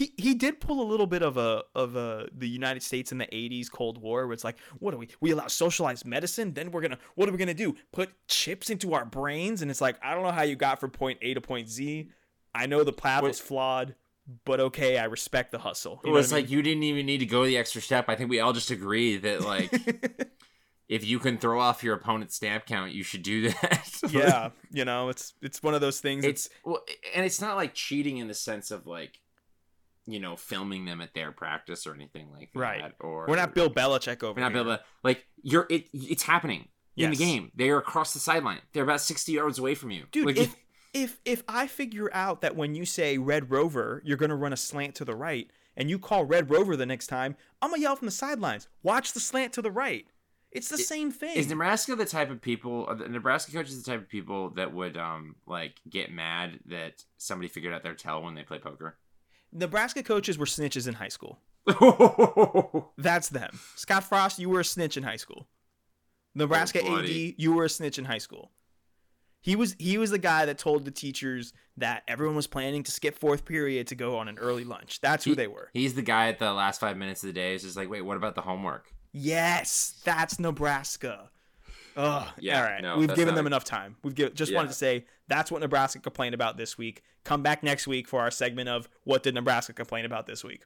he 0.00 0.14
he 0.16 0.34
did 0.34 0.60
pull 0.60 0.80
a 0.80 0.88
little 0.88 1.06
bit 1.06 1.22
of 1.22 1.36
a 1.36 1.62
of 1.74 1.94
a 1.94 2.26
the 2.32 2.48
United 2.48 2.82
States 2.82 3.12
in 3.12 3.18
the 3.18 3.26
80s 3.26 3.70
Cold 3.70 4.00
War 4.00 4.26
where 4.26 4.32
it's 4.32 4.44
like 4.44 4.56
what 4.78 4.92
do 4.92 4.96
we 4.96 5.08
we 5.20 5.30
allow 5.30 5.46
socialized 5.46 6.06
medicine 6.06 6.54
then 6.54 6.70
we're 6.70 6.80
going 6.80 6.92
to 6.92 6.98
what 7.16 7.28
are 7.28 7.32
we 7.32 7.38
going 7.38 7.48
to 7.48 7.54
do 7.54 7.76
put 7.92 8.10
chips 8.26 8.70
into 8.70 8.94
our 8.94 9.04
brains 9.04 9.60
and 9.60 9.70
it's 9.70 9.82
like 9.82 9.96
I 10.02 10.14
don't 10.14 10.22
know 10.22 10.32
how 10.32 10.42
you 10.42 10.56
got 10.56 10.80
from 10.80 10.90
point 10.90 11.18
A 11.20 11.34
to 11.34 11.42
point 11.42 11.68
Z 11.68 12.08
I 12.54 12.66
know 12.66 12.82
the 12.82 12.94
path 12.94 13.22
Wait. 13.22 13.28
was 13.28 13.40
flawed 13.40 13.94
but 14.46 14.58
okay 14.58 14.96
I 14.96 15.04
respect 15.04 15.52
the 15.52 15.58
hustle 15.58 16.00
it 16.02 16.06
You 16.06 16.12
know 16.12 16.16
was 16.16 16.32
I 16.32 16.36
like 16.36 16.50
you 16.50 16.62
didn't 16.62 16.84
even 16.84 17.04
need 17.04 17.18
to 17.18 17.26
go 17.26 17.44
the 17.44 17.58
extra 17.58 17.82
step. 17.82 18.08
I 18.08 18.16
think 18.16 18.30
we 18.30 18.40
all 18.40 18.54
just 18.54 18.70
agree 18.70 19.18
that 19.18 19.42
like 19.42 19.70
if 20.88 21.04
you 21.04 21.18
can 21.18 21.36
throw 21.36 21.60
off 21.60 21.84
your 21.84 21.94
opponent's 21.94 22.36
snap 22.36 22.64
count, 22.64 22.92
you 22.92 23.02
should 23.02 23.22
do 23.22 23.50
that. 23.50 24.00
yeah 24.08 24.48
you 24.70 24.86
know 24.86 25.10
it's 25.10 25.34
it's 25.42 25.62
one 25.62 25.74
of 25.74 25.82
those 25.82 26.00
things 26.00 26.24
it's 26.24 26.48
well, 26.64 26.82
and 27.14 27.26
it's 27.26 27.40
not 27.42 27.56
like 27.56 27.74
cheating 27.74 28.16
in 28.16 28.28
the 28.28 28.34
sense 28.34 28.70
of 28.70 28.86
like 28.86 29.20
you 30.06 30.18
know 30.20 30.36
filming 30.36 30.84
them 30.84 31.00
at 31.00 31.14
their 31.14 31.32
practice 31.32 31.86
or 31.86 31.94
anything 31.94 32.30
like 32.32 32.50
that. 32.52 32.60
Right. 32.60 32.92
Or 33.00 33.26
we're 33.28 33.36
not 33.36 33.54
Bill 33.54 33.70
Belichick 33.70 34.22
over 34.22 34.34
We're 34.40 34.42
not 34.42 34.52
here. 34.52 34.60
able 34.62 34.76
to 34.76 34.82
like 35.02 35.24
you're 35.42 35.66
it. 35.70 35.86
It's 35.92 36.22
happening 36.22 36.68
in 36.96 37.10
the 37.10 37.16
game. 37.16 37.52
They 37.54 37.70
are 37.70 37.78
across 37.78 38.12
the 38.12 38.20
sideline. 38.20 38.60
They're 38.72 38.84
about 38.84 39.00
sixty 39.00 39.32
yards 39.32 39.58
away 39.58 39.74
from 39.74 39.90
you, 39.90 40.04
Dude, 40.12 40.26
Like, 40.26 40.36
if 40.36 40.56
if 40.92 41.20
if 41.24 41.42
I 41.48 41.66
figure 41.66 42.10
out 42.12 42.40
that 42.40 42.56
when 42.56 42.74
you 42.74 42.84
say 42.84 43.16
Red 43.18 43.50
Rover, 43.50 44.02
you're 44.04 44.16
gonna 44.16 44.36
run 44.36 44.52
a 44.52 44.56
slant 44.56 44.94
to 44.96 45.04
the 45.04 45.14
right, 45.14 45.48
and 45.76 45.88
you 45.88 45.98
call 45.98 46.24
Red 46.24 46.50
Rover 46.50 46.76
the 46.76 46.86
next 46.86 47.06
time, 47.06 47.36
I'm 47.62 47.70
gonna 47.70 47.82
yell 47.82 47.96
from 47.96 48.06
the 48.06 48.12
sidelines. 48.12 48.68
Watch 48.82 49.12
the 49.12 49.20
slant 49.20 49.52
to 49.54 49.62
the 49.62 49.70
right. 49.70 50.06
It's 50.52 50.68
the 50.68 50.78
same 50.78 51.12
thing. 51.12 51.36
is 51.36 51.48
Nebraska 51.48 51.94
the 51.94 52.04
type 52.04 52.28
of 52.28 52.40
people? 52.42 52.84
Are 52.88 52.96
the 52.96 53.08
Nebraska 53.08 53.52
coaches 53.52 53.80
the 53.80 53.88
type 53.88 54.00
of 54.00 54.08
people 54.08 54.50
that 54.50 54.74
would 54.74 54.96
um 54.96 55.36
like 55.46 55.74
get 55.88 56.10
mad 56.10 56.58
that 56.66 57.04
somebody 57.18 57.48
figured 57.48 57.72
out 57.72 57.84
their 57.84 57.94
tell 57.94 58.20
when 58.22 58.34
they 58.34 58.42
play 58.42 58.58
poker? 58.58 58.96
Nebraska 59.52 60.02
coaches 60.02 60.38
were 60.38 60.46
snitches 60.46 60.86
in 60.88 60.94
high 60.94 61.08
school. 61.08 61.38
That's 62.98 63.28
them. 63.28 63.58
Scott 63.76 64.04
Frost, 64.04 64.38
you 64.38 64.48
were 64.48 64.60
a 64.60 64.64
snitch 64.64 64.96
in 64.96 65.02
high 65.02 65.16
school. 65.16 65.46
Nebraska 66.34 66.80
Oh, 66.82 66.98
AD, 67.00 67.08
you 67.08 67.52
were 67.52 67.64
a 67.64 67.68
snitch 67.68 67.98
in 67.98 68.04
high 68.04 68.18
school. 68.18 68.52
He 69.42 69.56
was 69.56 69.74
he 69.78 69.96
was 69.98 70.10
the 70.10 70.18
guy 70.18 70.44
that 70.46 70.58
told 70.58 70.84
the 70.84 70.90
teachers 70.90 71.52
that 71.78 72.02
everyone 72.06 72.36
was 72.36 72.46
planning 72.46 72.82
to 72.82 72.90
skip 72.90 73.18
fourth 73.18 73.44
period 73.46 73.86
to 73.88 73.94
go 73.94 74.18
on 74.18 74.28
an 74.28 74.38
early 74.38 74.64
lunch. 74.64 75.00
That's 75.00 75.24
who 75.24 75.30
He- 75.30 75.36
they 75.36 75.46
were. 75.48 75.70
He's 75.72 75.94
the 75.94 76.02
guy 76.02 76.28
at 76.28 76.38
the 76.38 76.52
last 76.52 76.78
five 76.80 76.96
minutes 76.96 77.22
of 77.22 77.28
the 77.28 77.32
day. 77.32 77.54
Is 77.54 77.62
just 77.62 77.76
like, 77.76 77.88
wait, 77.90 78.02
what 78.02 78.16
about 78.18 78.34
the 78.34 78.42
homework? 78.42 78.92
Yes, 79.12 80.00
that's 80.04 80.38
Nebraska. 80.38 81.30
Ugh. 81.96 82.28
Yeah, 82.38 82.58
all 82.58 82.64
right. 82.70 82.82
no, 82.82 82.96
We've 82.98 83.14
given 83.14 83.34
them 83.34 83.46
enough 83.46 83.64
time. 83.64 83.96
We've 84.02 84.14
given, 84.14 84.34
just 84.34 84.52
Yeah. 84.52 84.56
wanted 84.58 84.68
to 84.68 84.74
say 84.74 85.06
that's 85.28 85.50
what 85.50 85.60
Nebraska 85.60 85.98
complained 86.00 86.34
about 86.34 86.56
this 86.56 86.78
week. 86.78 87.02
Come 87.24 87.42
back 87.42 87.62
next 87.62 87.86
week 87.86 88.06
for 88.08 88.20
our 88.20 88.30
segment 88.30 88.68
of 88.68 88.88
what 89.04 89.22
did 89.22 89.34
Nebraska 89.34 89.72
complain 89.72 90.04
about 90.04 90.26
this 90.26 90.42
week. 90.44 90.64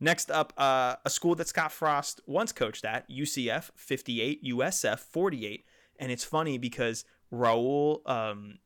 Next 0.00 0.30
up, 0.30 0.52
uh, 0.56 0.96
a 1.04 1.10
school 1.10 1.34
that 1.34 1.48
Scott 1.48 1.72
Frost 1.72 2.20
once 2.26 2.52
coached 2.52 2.84
at, 2.84 3.08
UCF 3.10 3.70
58, 3.74 4.44
USF 4.44 5.00
48. 5.00 5.64
And 5.98 6.12
it's 6.12 6.22
funny 6.24 6.56
because 6.56 7.04
Raul 7.32 8.08
um, 8.08 8.58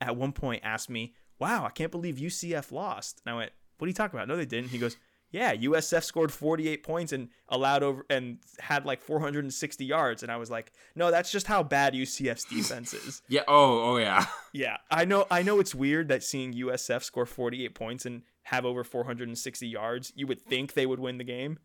at 0.00 0.16
one 0.16 0.32
point 0.32 0.62
asked 0.64 0.88
me, 0.90 1.14
Wow, 1.38 1.64
I 1.64 1.70
can't 1.70 1.90
believe 1.90 2.16
UCF 2.16 2.70
lost. 2.72 3.20
And 3.24 3.32
I 3.32 3.36
went, 3.36 3.52
What 3.78 3.86
are 3.86 3.88
you 3.88 3.94
talking 3.94 4.18
about? 4.18 4.28
No, 4.28 4.36
they 4.36 4.46
didn't. 4.46 4.70
He 4.70 4.78
goes, 4.78 4.96
Yeah, 5.32 5.54
USF 5.54 6.02
scored 6.02 6.32
48 6.32 6.82
points 6.82 7.12
and 7.12 7.28
allowed 7.48 7.82
over 7.84 8.04
and 8.10 8.38
had 8.58 8.84
like 8.84 9.00
460 9.00 9.84
yards. 9.84 10.22
And 10.24 10.32
I 10.32 10.36
was 10.36 10.50
like, 10.50 10.72
No, 10.96 11.10
that's 11.10 11.30
just 11.30 11.46
how 11.46 11.62
bad 11.62 11.94
UCF's 11.94 12.44
defense 12.50 12.92
is. 12.94 13.22
Yeah. 13.28 13.42
Oh. 13.48 13.92
Oh 13.92 13.96
yeah. 13.98 14.26
Yeah, 14.52 14.78
I 14.90 15.04
know. 15.04 15.26
I 15.30 15.42
know 15.42 15.60
it's 15.60 15.74
weird 15.76 16.08
that 16.08 16.24
seeing 16.24 16.52
USF 16.54 17.04
score 17.04 17.24
48 17.26 17.72
points 17.76 18.04
and 18.04 18.22
have 18.42 18.64
over 18.64 18.82
460 18.82 19.68
yards, 19.68 20.12
you 20.16 20.26
would 20.26 20.40
think 20.40 20.72
they 20.72 20.86
would 20.86 20.98
win 20.98 21.18
the 21.18 21.24
game, 21.24 21.60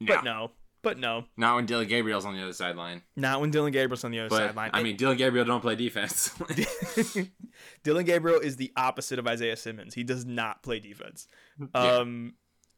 but 0.00 0.24
no. 0.24 0.52
But 0.82 0.98
no, 0.98 1.26
Not 1.36 1.56
when 1.56 1.66
Dillon 1.66 1.86
Gabriel's 1.88 2.24
on 2.24 2.34
the 2.34 2.42
other 2.42 2.54
sideline. 2.54 3.02
not 3.14 3.42
when 3.42 3.50
Dillon 3.50 3.70
Gabriel's 3.70 4.02
on 4.02 4.12
the 4.12 4.20
other 4.20 4.30
But 4.30 4.38
sideline. 4.38 4.70
I 4.72 4.82
mean, 4.82 4.96
Dillon 4.96 5.18
Gabriel 5.18 5.44
don't 5.44 5.60
play 5.60 5.74
defense. 5.76 6.30
Dillon 7.82 8.06
Gabriel 8.06 8.40
is 8.40 8.56
the 8.56 8.72
opposite 8.76 9.18
of 9.18 9.26
Isaiah 9.26 9.56
Simmons. 9.56 9.92
He 9.92 10.02
does 10.04 10.24
not 10.24 10.62
play 10.62 10.78
defense. 10.80 11.28
Yeah. 11.74 11.98
Um, 11.98 12.34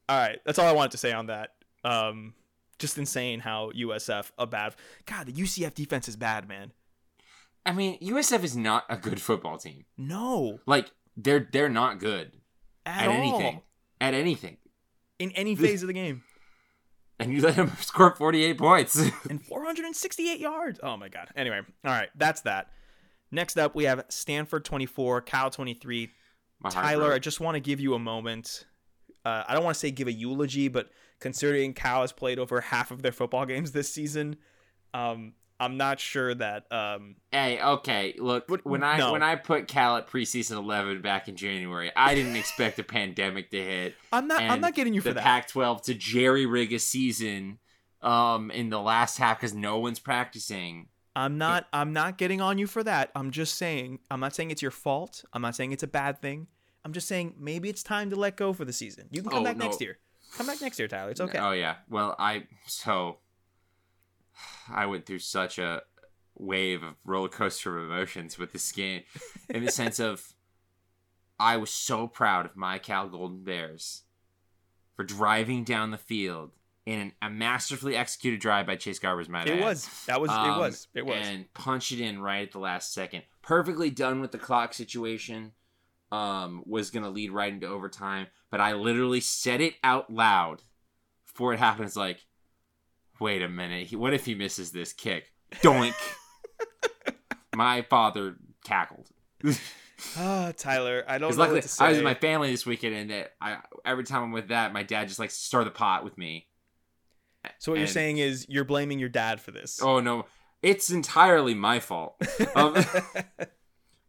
All 0.09 0.19
right, 0.19 0.39
that's 0.45 0.59
all 0.59 0.67
I 0.67 0.73
wanted 0.73 0.93
to 0.93 0.99
say 0.99 1.13
on 1.13 1.27
that. 1.27 1.51
Um, 1.85 2.35
just 2.79 2.99
insane 2.99 3.41
how 3.41 3.71
USF 3.71 4.31
a 4.39 4.47
bad. 4.47 4.75
God, 5.07 5.27
the 5.27 5.33
UCF 5.33 5.75
defense 5.75 6.09
is 6.09 6.17
bad, 6.17 6.49
man. 6.49 6.73
I 7.65 7.73
mean, 7.73 7.99
USF 8.01 8.43
is 8.43 8.57
not 8.57 8.85
a 8.89 8.97
good 8.97 9.21
football 9.21 9.57
team. 9.57 9.85
No, 9.97 10.59
Like 10.67 10.91
they're 11.17 11.49
they're 11.53 11.69
not 11.69 12.01
good 12.01 12.33
at, 12.85 13.05
at, 13.05 13.11
anything. 13.11 13.61
At 14.01 14.15
anything. 14.15 14.57
in 15.19 15.31
any 15.33 15.55
phase 15.55 15.83
of 15.83 15.87
the 15.87 15.93
game. 15.93 16.25
And 17.21 17.33
you 17.33 17.41
let 17.41 17.55
them 17.55 17.71
score 17.81 18.17
48 18.17 18.59
points. 18.59 18.97
and 19.31 19.45
468 19.45 20.41
yards. 20.41 20.81
Oh 20.83 20.97
my 20.97 21.09
god. 21.09 21.29
Anyway, 21.37 21.61
all 21.85 21.93
right, 21.93 22.09
that's 22.17 22.41
that. 22.43 22.69
Next 23.31 23.57
up, 23.59 23.75
we 23.75 23.85
have 23.85 24.05
Stanford 24.09 24.65
24, 24.65 25.23
Cal 25.23 25.51
23. 25.51 26.11
My 26.61 26.71
Tyler, 26.71 27.13
I 27.13 27.19
just 27.19 27.41
want 27.41 27.55
to 27.55 27.61
give 27.61 27.81
you 27.81 27.95
a 27.95 27.99
moment. 27.99 28.67
Uh, 29.25 29.45
I 29.47 29.55
don't 29.55 29.65
want 29.65 29.75
to 29.75 29.79
say 29.81 29.91
give 29.91 30.09
a 30.09 30.13
eulogy, 30.13 30.69
but 30.69 30.91
considering 31.21 31.75
Cal 31.75 32.01
has 32.01 32.13
played 32.13 32.39
over 32.39 32.61
half 32.61 32.91
of 32.91 33.03
their 33.03 33.13
football 33.13 33.47
games 33.53 33.73
this 33.73 33.93
season, 33.93 34.37
um, 34.95 35.35
I'm 35.61 35.77
not 35.77 36.01
sure 36.01 36.35
that. 36.35 36.71
Um, 36.73 37.17
Hey, 37.31 37.61
okay. 37.63 38.15
Look, 38.19 38.49
What- 38.49 38.67
when 38.67 38.83
I 38.83 38.99
no. 38.99 39.13
when 39.13 39.23
I 39.23 39.37
put 39.37 39.69
Cal 39.69 39.97
at 39.97 40.09
preseason 40.09 40.57
11 40.57 41.03
back 41.03 41.29
in 41.29 41.37
January, 41.37 41.93
I 41.95 42.15
didn't 42.17 42.35
expect 42.37 42.79
a 42.81 42.83
pandemic 42.83 43.51
to 43.51 43.63
hit. 43.63 43.95
I'm 44.13 44.27
not. 44.27 44.43
I'm 44.43 44.61
not 44.61 44.75
getting 44.75 44.93
you 44.95 45.01
for 45.01 45.09
the 45.11 45.15
that. 45.15 45.23
Pac-12 45.23 45.83
to 45.85 45.95
jerry 45.95 46.47
rig 46.47 46.73
a 46.73 46.79
season 46.81 47.59
um 48.01 48.51
in 48.51 48.69
the 48.71 48.81
last 48.81 49.19
half 49.19 49.39
because 49.39 49.55
no 49.55 49.79
one's 49.79 50.01
practicing. 50.01 50.89
I'm 51.15 51.39
not. 51.39 51.69
I'm 51.73 51.93
not 51.93 52.19
getting 52.19 52.41
on 52.41 52.59
you 52.59 52.67
for 52.67 52.83
that. 52.83 53.11
I'm 53.15 53.31
just 53.31 53.55
saying. 53.57 54.01
I'm 54.11 54.19
not 54.19 54.35
saying 54.35 54.51
it's 54.51 54.63
your 54.63 54.71
fault. 54.73 55.25
I'm 55.33 55.43
not 55.43 55.55
saying 55.55 55.71
it's 55.73 55.83
a 55.85 55.87
bad 55.89 56.21
thing. 56.21 56.49
I'm 56.85 56.93
just 56.93 57.07
saying 57.09 57.35
maybe 57.39 57.69
it's 57.69 57.83
time 57.83 58.11
to 58.11 58.17
let 58.17 58.37
go 58.37 58.53
for 58.53 58.65
the 58.65 58.73
season. 58.73 59.09
You 59.11 59.23
can 59.23 59.31
come 59.31 59.41
Oh, 59.41 59.45
back 59.45 59.57
no. 59.57 59.67
next 59.67 59.81
year. 59.81 59.99
Come 60.37 60.47
back 60.47 60.61
next 60.61 60.79
year, 60.79 60.89
Tyler. 60.89 61.11
It's 61.11 61.21
okay. 61.21 61.39
Oh 61.39 61.53
yeah. 61.53 61.77
Well, 61.89 62.17
I 62.19 62.45
so 62.67 63.19
I 64.73 64.87
went 64.87 65.07
through 65.07 65.19
such 65.21 65.59
a 65.59 65.83
wave 66.35 66.83
of 66.83 66.95
roller 67.05 67.29
coaster 67.29 67.79
of 67.79 67.85
emotions 67.85 68.39
with 68.39 68.53
this 68.53 68.73
game, 68.73 69.03
in 69.51 69.65
the 69.65 69.71
sense 69.71 70.01
of 70.01 70.33
I 71.39 71.57
was 71.57 71.71
so 71.71 72.07
proud 72.07 72.47
of 72.47 72.57
my 72.57 72.79
Cal 72.79 73.09
Golden 73.09 73.43
Bears 73.45 74.03
for 74.97 75.05
driving 75.05 75.65
down 75.65 75.91
the 75.91 75.99
field 75.99 76.53
in 76.87 76.99
an, 76.99 77.13
a 77.21 77.29
masterfully 77.31 77.95
executed 77.97 78.41
drive 78.41 78.67
by 78.67 78.77
Chase 78.77 78.99
Garbers. 78.99 79.29
My 79.29 79.45
It 79.45 79.61
was. 79.61 79.89
That 80.07 80.21
was. 80.21 80.31
Um, 80.31 80.51
it 80.51 80.59
was. 80.59 80.89
It 80.95 81.07
was. 81.07 81.17
and 81.27 81.53
punch 81.53 81.93
it 81.93 82.01
in 82.01 82.21
right 82.21 82.43
at 82.47 82.53
the 82.53 82.59
last 82.59 82.93
second. 82.95 83.23
Perfectly 83.43 83.91
done 83.91 84.21
with 84.21 84.33
the 84.33 84.39
clock 84.39 84.73
situation. 84.73 85.53
Um, 86.13 86.63
was 86.67 86.91
gonna 86.91 87.09
lead 87.11 87.33
right 87.33 87.53
into 87.53 87.67
overtime, 87.67 88.27
but 88.51 88.61
I 88.61 88.75
literally 88.75 89.21
said 89.21 89.61
it 89.63 89.75
out 89.83 90.13
loud 90.13 90.63
before 91.27 91.55
it 91.55 91.59
happened. 91.59 91.87
It's 91.87 91.97
like, 91.97 92.27
wait 93.19 93.41
a 93.43 93.49
minute, 93.49 93.87
he, 93.87 93.97
what 93.97 94.13
if 94.13 94.27
he 94.27 94.35
misses 94.35 94.73
this 94.73 94.93
kick? 94.93 95.33
Doink! 95.63 95.95
my 97.57 97.83
father 97.83 98.37
cackled. 98.65 99.09
Ah, 100.19 100.53
Tyler, 100.57 101.05
I 101.07 101.19
don't 101.19 101.31
know 101.31 101.37
luckily 101.37 101.63
to. 101.63 101.77
I 101.81 101.89
was 101.89 101.99
with 101.99 102.05
my 102.05 102.15
family 102.15 102.51
this 102.51 102.67
weekend, 102.67 102.95
and 102.95 103.11
that 103.11 103.35
I 103.41 103.59
every 103.85 104.05
time 104.05 104.25
I'm 104.25 104.33
with 104.33 104.49
that, 104.49 104.73
my 104.73 104.83
dad 104.83 105.09
just 105.09 105.21
likes 105.21 105.37
to 105.39 105.45
stir 105.45 105.65
the 105.65 105.71
pot 105.71 106.03
with 106.05 106.19
me. 106.19 106.49
so 107.59 107.73
what 107.73 107.79
you're 107.79 107.87
saying 107.87 108.19
is 108.19 108.47
you're 108.49 108.65
blaming 108.65 108.99
your 108.99 109.09
dad 109.09 109.41
for 109.41 109.53
this. 109.53 109.81
Oh 109.81 110.01
no, 110.01 110.27
it's 110.61 110.91
entirely 110.91 111.55
my 111.55 111.81
fault. 111.81 112.21
Um, 112.57 112.75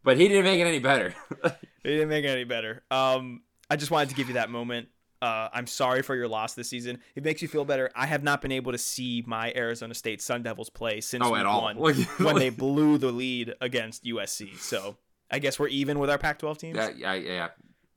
but 0.04 0.16
he 0.16 0.28
didn't 0.28 0.44
make 0.44 0.60
it 0.60 0.66
any 0.66 0.78
better. 0.78 1.14
he 1.82 1.88
didn't 1.90 2.08
make 2.08 2.24
it 2.24 2.28
any 2.28 2.44
better. 2.44 2.82
Um, 2.90 3.42
I 3.70 3.76
just 3.76 3.90
wanted 3.90 4.10
to 4.10 4.14
give 4.14 4.28
you 4.28 4.34
that 4.34 4.50
moment. 4.50 4.88
Uh, 5.22 5.48
I'm 5.54 5.66
sorry 5.66 6.02
for 6.02 6.14
your 6.14 6.28
loss 6.28 6.52
this 6.54 6.68
season. 6.68 6.98
It 7.16 7.24
makes 7.24 7.40
you 7.40 7.48
feel 7.48 7.64
better. 7.64 7.90
I 7.96 8.04
have 8.06 8.22
not 8.22 8.42
been 8.42 8.52
able 8.52 8.72
to 8.72 8.78
see 8.78 9.24
my 9.26 9.52
Arizona 9.56 9.94
State 9.94 10.20
Sun 10.20 10.42
Devils 10.42 10.68
play 10.68 11.00
since 11.00 11.24
Oh, 11.24 11.30
week 11.32 11.40
at 11.40 11.46
all. 11.46 11.62
one 11.62 11.76
when 12.18 12.36
they 12.36 12.50
blew 12.50 12.98
the 12.98 13.10
lead 13.10 13.54
against 13.62 14.04
USC. 14.04 14.58
So 14.58 14.96
I 15.30 15.38
guess 15.38 15.58
we're 15.58 15.68
even 15.68 15.98
with 15.98 16.10
our 16.10 16.18
Pac-12 16.18 16.58
teams. 16.58 16.76
Yeah, 16.76 16.90
yeah, 16.94 17.14
yeah. 17.14 17.48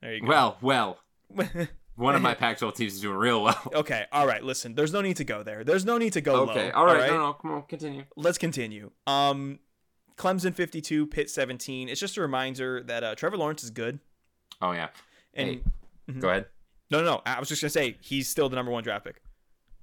there 0.02 0.14
you 0.16 0.22
go. 0.22 0.28
Well, 0.28 0.58
well, 0.62 1.00
one 1.96 2.16
of 2.16 2.22
my 2.22 2.34
Pac-12 2.34 2.76
teams 2.76 2.94
is 2.94 3.02
doing 3.02 3.18
real 3.18 3.44
well. 3.44 3.72
okay, 3.74 4.06
all 4.14 4.26
right. 4.26 4.42
Listen, 4.42 4.74
there's 4.76 4.94
no 4.94 5.02
need 5.02 5.18
to 5.18 5.26
go 5.26 5.44
there. 5.44 5.66
There's 5.66 5.84
no 5.84 5.98
need 5.98 6.14
to 6.14 6.22
go 6.22 6.44
Okay, 6.50 6.68
low. 6.68 6.72
all 6.76 6.86
right, 6.86 7.10
no, 7.10 7.18
no, 7.18 7.34
come 7.34 7.52
on, 7.52 7.64
continue. 7.64 8.04
let's 8.16 8.38
continue. 8.38 8.92
Um, 9.06 9.60
Clemson 10.18 10.54
52, 10.54 11.08
Pitt 11.08 11.30
17. 11.30 11.90
It's 11.90 12.00
just 12.00 12.18
a 12.18 12.22
reminder 12.22 12.82
that 12.84 13.04
uh, 13.04 13.16
Trevor 13.16 13.38
Lawrence 13.38 13.64
is 13.64 13.70
good. 13.70 14.00
Oh 14.62 14.72
yeah, 14.72 14.90
And 15.34 15.50
Hey. 15.50 15.62
Mhm. 16.12 16.20
go 16.22 16.30
ahead. 16.30 16.46
no, 16.90 17.00
no, 17.00 17.06
no. 17.06 17.22
I 17.26 17.40
was 17.40 17.50
just 17.50 17.62
gonna 17.62 17.70
say 17.70 17.98
he's 18.02 18.28
still 18.28 18.50
the 18.50 18.56
number 18.56 18.72
one 18.72 18.84
draft 18.84 19.06
pick. 19.06 19.22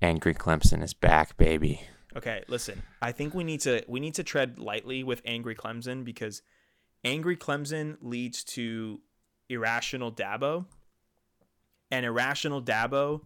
Angry 0.02 0.34
Clemson 0.34 0.82
is 0.82 0.92
back, 0.94 1.36
baby. 1.36 1.80
Okay, 2.16 2.42
listen. 2.48 2.82
I 3.02 3.12
think 3.12 3.34
we 3.34 3.44
need 3.44 3.60
to 3.60 3.84
we 3.88 4.00
need 4.00 4.14
to 4.14 4.24
tread 4.24 4.58
lightly 4.58 5.04
with 5.04 5.22
angry 5.24 5.54
Clemson 5.54 6.04
because 6.04 6.42
angry 7.04 7.36
Clemson 7.36 7.96
leads 8.00 8.42
to 8.44 9.00
irrational 9.48 10.10
Dabo, 10.10 10.66
and 11.90 12.04
irrational 12.06 12.62
Dabo, 12.62 13.20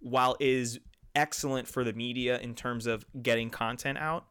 while 0.00 0.36
is 0.40 0.80
excellent 1.14 1.68
for 1.68 1.84
the 1.84 1.92
media 1.92 2.38
in 2.40 2.54
terms 2.54 2.86
of 2.86 3.04
getting 3.22 3.50
content 3.50 3.98
out, 3.98 4.26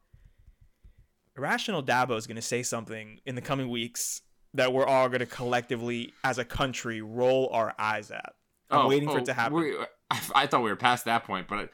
irrational 1.37 1.83
Dabo 1.83 2.17
is 2.17 2.27
going 2.27 2.35
to 2.35 2.41
say 2.41 2.63
something 2.63 3.19
in 3.25 3.35
the 3.35 3.41
coming 3.41 3.69
weeks 3.69 4.21
that 4.53 4.73
we're 4.73 4.85
all 4.85 5.07
going 5.09 5.19
to 5.19 5.25
collectively, 5.25 6.13
as 6.23 6.37
a 6.37 6.45
country, 6.45 7.01
roll 7.01 7.49
our 7.51 7.73
eyes 7.77 8.11
at. 8.11 8.33
I'm 8.69 8.87
waiting 8.87 9.09
for 9.09 9.19
it 9.19 9.25
to 9.25 9.33
happen. 9.33 9.57
Oh, 9.57 9.61
we- 9.61 9.77
I, 10.09 10.19
I 10.35 10.47
thought 10.47 10.63
we 10.63 10.69
were 10.69 10.75
past 10.77 11.05
that 11.05 11.25
point, 11.25 11.47
but 11.49 11.69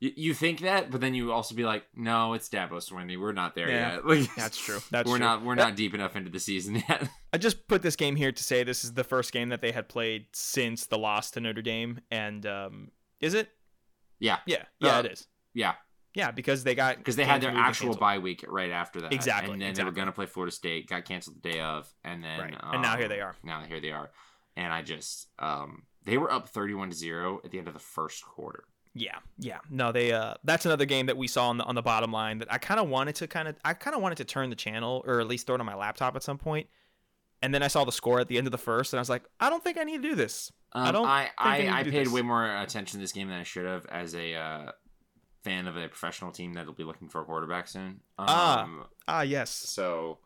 you, 0.00 0.12
you 0.16 0.34
think 0.34 0.60
that, 0.60 0.90
but 0.90 1.00
then 1.00 1.14
you 1.14 1.32
also 1.32 1.54
be 1.54 1.64
like, 1.64 1.84
no, 1.94 2.32
it's 2.34 2.48
Dabo 2.48 2.72
Swinney. 2.72 3.18
We're 3.20 3.32
not 3.32 3.54
there 3.54 3.68
Yeah, 3.70 3.92
yet. 3.94 4.04
Like, 4.06 4.34
That's 4.36 4.58
true. 4.58 4.80
That's 4.90 5.08
we're 5.08 5.18
true. 5.18 5.26
not. 5.26 5.44
We're 5.44 5.54
not 5.54 5.76
deep 5.76 5.94
enough 5.94 6.16
into 6.16 6.30
the 6.30 6.40
season 6.40 6.82
yet. 6.88 7.08
I 7.32 7.38
just 7.38 7.68
put 7.68 7.82
this 7.82 7.94
game 7.96 8.16
here 8.16 8.32
to 8.32 8.42
say 8.42 8.64
this 8.64 8.82
is 8.84 8.94
the 8.94 9.04
first 9.04 9.32
game 9.32 9.50
that 9.50 9.60
they 9.60 9.70
had 9.72 9.88
played 9.88 10.26
since 10.32 10.86
the 10.86 10.98
loss 10.98 11.30
to 11.32 11.40
Notre 11.40 11.62
Dame, 11.62 12.00
and 12.10 12.44
um, 12.46 12.90
is 13.20 13.34
it? 13.34 13.50
yeah, 14.18 14.38
Yeah, 14.46 14.64
yeah, 14.80 14.96
Uh, 14.96 15.00
it 15.00 15.12
is. 15.12 15.26
yeah, 15.54 15.74
Yeah, 16.14 16.32
because 16.32 16.64
they 16.64 16.74
got 16.74 16.98
because 16.98 17.16
they 17.16 17.24
had 17.24 17.40
their 17.40 17.50
actual 17.50 17.96
bye 17.96 18.18
week 18.18 18.44
right 18.48 18.70
after 18.70 19.00
that. 19.02 19.12
Exactly, 19.12 19.52
and 19.52 19.62
then 19.62 19.74
they 19.74 19.84
were 19.84 19.92
gonna 19.92 20.12
play 20.12 20.26
Florida 20.26 20.52
State. 20.52 20.88
Got 20.88 21.04
canceled 21.04 21.36
the 21.36 21.52
day 21.52 21.60
of, 21.60 21.92
and 22.04 22.22
then 22.24 22.40
Right, 22.40 22.54
and 22.72 22.82
now 22.82 22.96
here 22.96 23.06
um, 23.06 23.10
they 23.10 23.20
are. 23.20 23.36
Now 23.44 23.62
here 23.62 23.80
they 23.80 23.92
are, 23.92 24.10
and 24.56 24.72
I 24.72 24.82
just 24.82 25.28
um 25.38 25.84
they 26.04 26.18
were 26.18 26.32
up 26.32 26.48
thirty-one 26.48 26.90
to 26.90 26.96
zero 26.96 27.40
at 27.44 27.50
the 27.50 27.58
end 27.58 27.68
of 27.68 27.74
the 27.74 27.80
first 27.80 28.24
quarter. 28.24 28.64
Yeah, 28.94 29.18
yeah. 29.38 29.58
No, 29.70 29.92
they. 29.92 30.12
Uh, 30.12 30.34
that's 30.42 30.66
another 30.66 30.84
game 30.84 31.06
that 31.06 31.16
we 31.16 31.28
saw 31.28 31.48
on 31.48 31.58
the 31.58 31.64
on 31.64 31.76
the 31.76 31.82
bottom 31.82 32.10
line 32.10 32.38
that 32.38 32.52
I 32.52 32.58
kind 32.58 32.80
of 32.80 32.88
wanted 32.88 33.14
to 33.16 33.28
kind 33.28 33.46
of 33.46 33.54
I 33.64 33.74
kind 33.74 33.94
of 33.94 34.02
wanted 34.02 34.16
to 34.16 34.24
turn 34.24 34.50
the 34.50 34.56
channel 34.56 35.04
or 35.06 35.20
at 35.20 35.28
least 35.28 35.46
throw 35.46 35.54
it 35.54 35.60
on 35.60 35.66
my 35.66 35.76
laptop 35.76 36.16
at 36.16 36.24
some 36.24 36.38
point, 36.38 36.66
and 37.40 37.54
then 37.54 37.62
I 37.62 37.68
saw 37.68 37.84
the 37.84 37.92
score 37.92 38.18
at 38.18 38.26
the 38.26 38.36
end 38.36 38.48
of 38.48 38.50
the 38.50 38.58
first, 38.58 38.92
and 38.92 38.98
I 38.98 39.02
was 39.02 39.10
like, 39.10 39.22
I 39.38 39.48
don't 39.48 39.62
think 39.62 39.78
I 39.78 39.84
need 39.84 40.02
to 40.02 40.08
do 40.08 40.14
this. 40.16 40.50
Um, 40.72 40.86
I 40.86 40.92
don't 40.92 41.06
I 41.06 41.30
I 41.38 41.68
I, 41.68 41.78
I 41.78 41.82
paid 41.84 42.06
this. 42.06 42.12
way 42.12 42.22
more 42.22 42.44
attention 42.44 42.98
to 42.98 43.02
this 43.02 43.12
game 43.12 43.28
than 43.28 43.38
I 43.38 43.44
should 43.44 43.66
have 43.66 43.86
as 43.86 44.14
a 44.14 44.34
uh, 44.34 44.72
fan 45.42 45.66
of 45.66 45.76
a 45.76 45.88
professional 45.88 46.30
team 46.32 46.52
that'll 46.54 46.72
be 46.74 46.84
looking 46.84 47.08
for 47.08 47.20
a 47.22 47.24
quarterback 47.24 47.68
soon. 47.68 48.00
Um, 48.18 48.26
Ah, 48.28 48.68
Ah, 49.08 49.22
yes, 49.22 49.50
So 49.50 50.18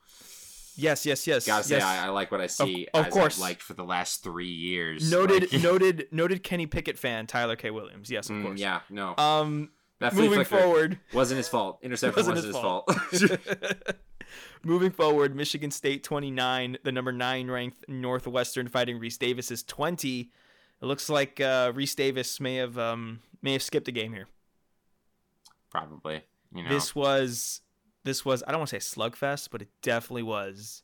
yes, 0.77 1.07
yes, 1.07 1.27
yes. 1.27 1.47
gotta 1.47 1.63
say 1.65 1.77
yes. 1.77 1.85
I, 1.85 2.07
I 2.07 2.09
like 2.11 2.31
what 2.33 2.41
I 2.41 2.47
see. 2.49 2.89
of 2.93 3.07
as 3.07 3.13
course. 3.13 3.37
I've 3.37 3.41
liked 3.41 3.63
for 3.63 3.75
the 3.75 3.85
last 3.85 4.23
three 4.25 4.49
years. 4.53 5.11
noted, 5.11 5.53
Like- 5.53 5.63
noted, 5.63 6.09
noted. 6.11 6.43
Kenny 6.43 6.67
Pickett 6.67 6.99
fan 6.99 7.27
Tyler 7.27 7.57
K. 7.57 7.71
Williams. 7.71 8.11
Yes, 8.11 8.29
of 8.29 8.37
Mm, 8.37 8.43
course. 8.45 8.61
yeah, 8.61 8.81
no, 8.91 9.15
Um, 9.17 9.71
that 10.01 10.15
moving 10.15 10.45
forward. 10.45 10.99
wasn't 11.13 11.37
his 11.39 11.49
fault. 11.49 11.79
Interception 11.83 12.17
Wasn't 12.27 12.37
wasn't, 12.37 12.47
his 12.47 12.55
his 12.57 13.31
fault. 13.31 13.81
fault. 13.81 13.97
Moving 14.65 14.91
forward, 14.91 15.37
Michigan 15.37 15.71
State 15.71 16.03
29, 16.03 16.79
the 16.83 16.91
number 16.91 17.13
9 17.13 17.51
ranked 17.51 17.85
Northwestern 17.89 18.67
fighting 18.69 18.99
Rece 18.99 19.19
Davis 19.19 19.51
is 19.51 19.63
20. 19.63 20.21
It 20.21 20.85
looks 20.87 21.11
like 21.11 21.39
uh, 21.41 21.71
Rece 21.73 21.95
Davis 21.97 22.41
may 22.41 22.57
have 22.57 22.79
um, 22.79 23.21
may 23.43 23.53
have 23.53 23.63
skipped 23.63 23.89
a 23.89 23.93
game 23.93 24.13
here. 24.15 24.27
Probably, 25.75 26.23
you 26.55 26.63
know. 26.63 26.69
This 26.69 26.95
was 26.95 27.61
this 28.05 28.25
was 28.25 28.45
I 28.47 28.53
don't 28.53 28.61
want 28.61 28.71
to 28.71 28.81
say 28.81 28.97
slugfest, 28.97 29.49
but 29.51 29.61
it 29.63 29.69
definitely 29.83 30.23
was. 30.23 30.83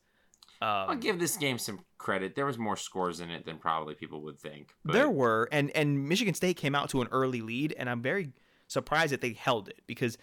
I'll 0.60 0.90
Um, 0.90 1.00
give 1.00 1.18
this 1.18 1.36
game 1.36 1.58
some 1.58 1.80
credit. 1.96 2.34
There 2.34 2.44
was 2.44 2.58
more 2.58 2.76
scores 2.76 3.20
in 3.20 3.30
it 3.30 3.46
than 3.46 3.58
probably 3.58 3.94
people 3.94 4.20
would 4.22 4.38
think. 4.38 4.74
But 4.84 4.94
there 4.94 5.08
were 5.08 5.48
and 5.52 5.70
and 5.70 6.08
Michigan 6.08 6.34
State 6.34 6.56
came 6.56 6.74
out 6.74 6.90
to 6.90 7.00
an 7.02 7.08
early 7.12 7.40
lead, 7.40 7.72
and 7.78 7.88
I'm 7.88 8.02
very 8.02 8.32
surprised 8.66 9.12
that 9.12 9.20
they 9.20 9.32
held 9.32 9.68
it 9.68 9.80
because 9.86 10.18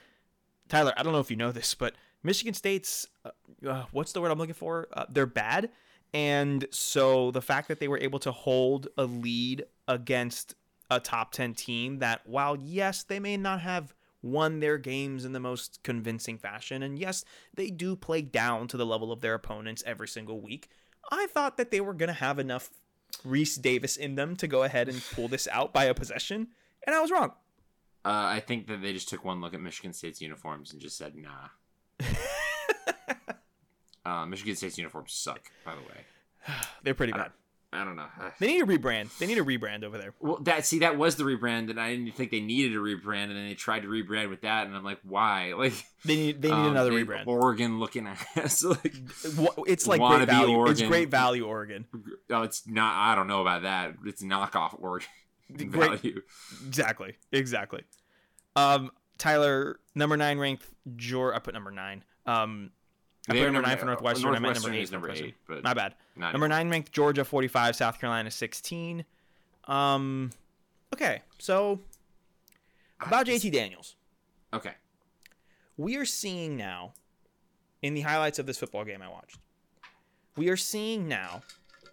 Tyler, 0.67 0.93
I 0.97 1.03
don't 1.03 1.13
know 1.13 1.19
if 1.21 1.31
you 1.31 1.37
know 1.37 1.53
this, 1.53 1.73
but 1.73 1.95
Michigan 2.23 2.53
State's 2.53 3.07
uh, 3.23 3.29
uh, 3.65 3.85
what's 3.91 4.11
the 4.11 4.19
word 4.19 4.31
I'm 4.31 4.37
looking 4.37 4.53
for? 4.53 4.89
Uh, 4.91 5.05
they're 5.09 5.25
bad, 5.25 5.69
and 6.13 6.67
so 6.71 7.31
the 7.31 7.41
fact 7.41 7.69
that 7.69 7.79
they 7.79 7.87
were 7.87 7.99
able 7.99 8.19
to 8.19 8.33
hold 8.33 8.89
a 8.97 9.05
lead 9.05 9.63
against 9.87 10.55
a 10.91 10.99
top 10.99 11.31
ten 11.31 11.53
team 11.53 11.99
that, 11.99 12.27
while 12.27 12.57
yes, 12.57 13.03
they 13.03 13.19
may 13.19 13.37
not 13.37 13.61
have 13.61 13.93
won 14.21 14.59
their 14.59 14.77
games 14.77 15.25
in 15.25 15.33
the 15.33 15.39
most 15.39 15.79
convincing 15.83 16.37
fashion, 16.37 16.83
and 16.83 16.99
yes, 16.99 17.23
they 17.53 17.69
do 17.69 17.95
play 17.95 18.21
down 18.21 18.67
to 18.67 18.77
the 18.77 18.85
level 18.85 19.11
of 19.11 19.21
their 19.21 19.33
opponents 19.33 19.83
every 19.85 20.07
single 20.07 20.41
week. 20.41 20.69
I 21.11 21.27
thought 21.27 21.57
that 21.57 21.71
they 21.71 21.81
were 21.81 21.93
gonna 21.93 22.13
have 22.13 22.39
enough 22.39 22.69
Rece 23.25 23.61
Davis 23.61 23.97
in 23.97 24.15
them 24.15 24.35
to 24.37 24.47
go 24.47 24.63
ahead 24.63 24.89
and 24.89 25.01
pull 25.13 25.27
this 25.27 25.47
out 25.51 25.73
by 25.73 25.85
a 25.85 25.93
possession, 25.93 26.47
and 26.85 26.95
I 26.95 27.01
was 27.01 27.11
wrong. 27.11 27.31
uh, 28.05 28.25
I 28.27 28.39
think 28.39 28.67
that 28.67 28.81
they 28.81 28.93
just 28.93 29.09
took 29.09 29.23
one 29.23 29.41
look 29.41 29.53
at 29.53 29.61
Michigan 29.61 29.93
State's 29.93 30.21
uniforms 30.21 30.71
and 30.71 30.81
just 30.81 30.97
said, 30.97 31.13
"Nah." 31.15 31.49
uh, 34.05 34.25
Michigan 34.25 34.55
State's 34.55 34.77
uniforms 34.77 35.13
suck. 35.13 35.51
By 35.65 35.75
the 35.75 35.81
way, 35.81 36.05
They're 36.83 36.93
pretty 36.93 37.13
bad. 37.13 37.31
I 37.73 37.83
don't 37.83 37.97
know. 37.97 38.07
They 38.39 38.47
need 38.47 38.61
a 38.61 38.65
rebrand. 38.65 39.15
They 39.17 39.27
need 39.27 39.37
a 39.37 39.43
rebrand 39.43 39.83
over 39.83 39.97
there. 39.97 40.13
Well, 40.21 40.37
that 40.43 40.65
see 40.65 40.79
that 40.79 40.97
was 40.97 41.17
the 41.17 41.25
rebrand, 41.25 41.69
and 41.69 41.79
I 41.79 41.93
didn't 41.93 42.13
think 42.15 42.31
they 42.31 42.39
needed 42.39 42.73
a 42.77 42.79
rebrand, 42.79 43.23
and 43.25 43.35
then 43.35 43.45
they 43.47 43.55
tried 43.55 43.81
to 43.81 43.89
rebrand 43.89 44.29
with 44.29 44.41
that, 44.41 44.67
and 44.67 44.75
I'm 44.75 44.85
like, 44.85 44.99
why? 45.03 45.53
Like 45.57 45.73
They 46.05 46.15
need 46.15 46.41
they 46.41 46.47
need 46.47 46.53
um, 46.55 46.71
another 46.71 46.91
rebrand. 46.91 47.27
Oregon 47.27 47.77
looking 47.79 48.07
ass. 48.35 48.63
like, 48.63 48.93
It's 49.67 49.85
like 49.85 49.99
great 49.99 50.25
value. 50.27 50.55
Oregon. 50.55 50.71
It's 50.71 50.81
great 50.81 51.09
value, 51.09 51.45
Oregon. 51.45 51.85
oh, 52.29 52.43
it's 52.43 52.65
not. 52.67 52.95
I 52.95 53.15
don't 53.15 53.27
know 53.27 53.41
about 53.41 53.63
that. 53.63 53.95
It's 54.05 54.23
knockoff 54.23 54.81
Oregon 54.81 55.09
Great- 55.69 55.71
value. 56.01 56.21
Exactly. 56.67 57.15
Exactly. 57.33 57.83
Um, 58.55 58.91
Tyler, 59.17 59.79
number 59.93 60.15
nine 60.15 60.39
ranked. 60.39 60.65
Jor, 60.95 61.33
I 61.35 61.39
put 61.39 61.53
number 61.53 61.71
nine. 61.71 62.03
Um, 62.25 62.71
I 63.29 63.33
put 63.33 63.41
number 63.41 63.61
nine 63.61 63.77
for 63.77 63.85
Northwestern. 63.85 64.29
I 64.29 64.39
meant 64.39 64.43
number 64.43 64.47
Northwestern 64.47 64.73
eight 64.75 64.81
is 64.83 64.91
number 64.91 65.11
eight, 65.11 65.35
but 65.47 65.63
My 65.63 65.73
bad. 65.73 65.95
Number 66.15 66.47
nine 66.47 66.69
ranked 66.69 66.91
Georgia, 66.91 67.25
forty-five. 67.25 67.75
South 67.75 67.99
Carolina, 67.99 68.31
sixteen. 68.31 69.05
Um, 69.65 70.31
okay. 70.93 71.21
So 71.39 71.81
about 73.01 73.25
JT 73.25 73.51
Daniels. 73.51 73.95
Okay. 74.53 74.71
we 75.75 75.97
are 75.97 76.05
seeing 76.05 76.55
now 76.55 76.93
in 77.81 77.93
the 77.93 78.01
highlights 78.01 78.39
of 78.39 78.45
this 78.45 78.57
football 78.57 78.85
game 78.85 79.01
I 79.01 79.09
watched. 79.09 79.37
We 80.37 80.47
are 80.49 80.57
seeing 80.57 81.07
now 81.07 81.41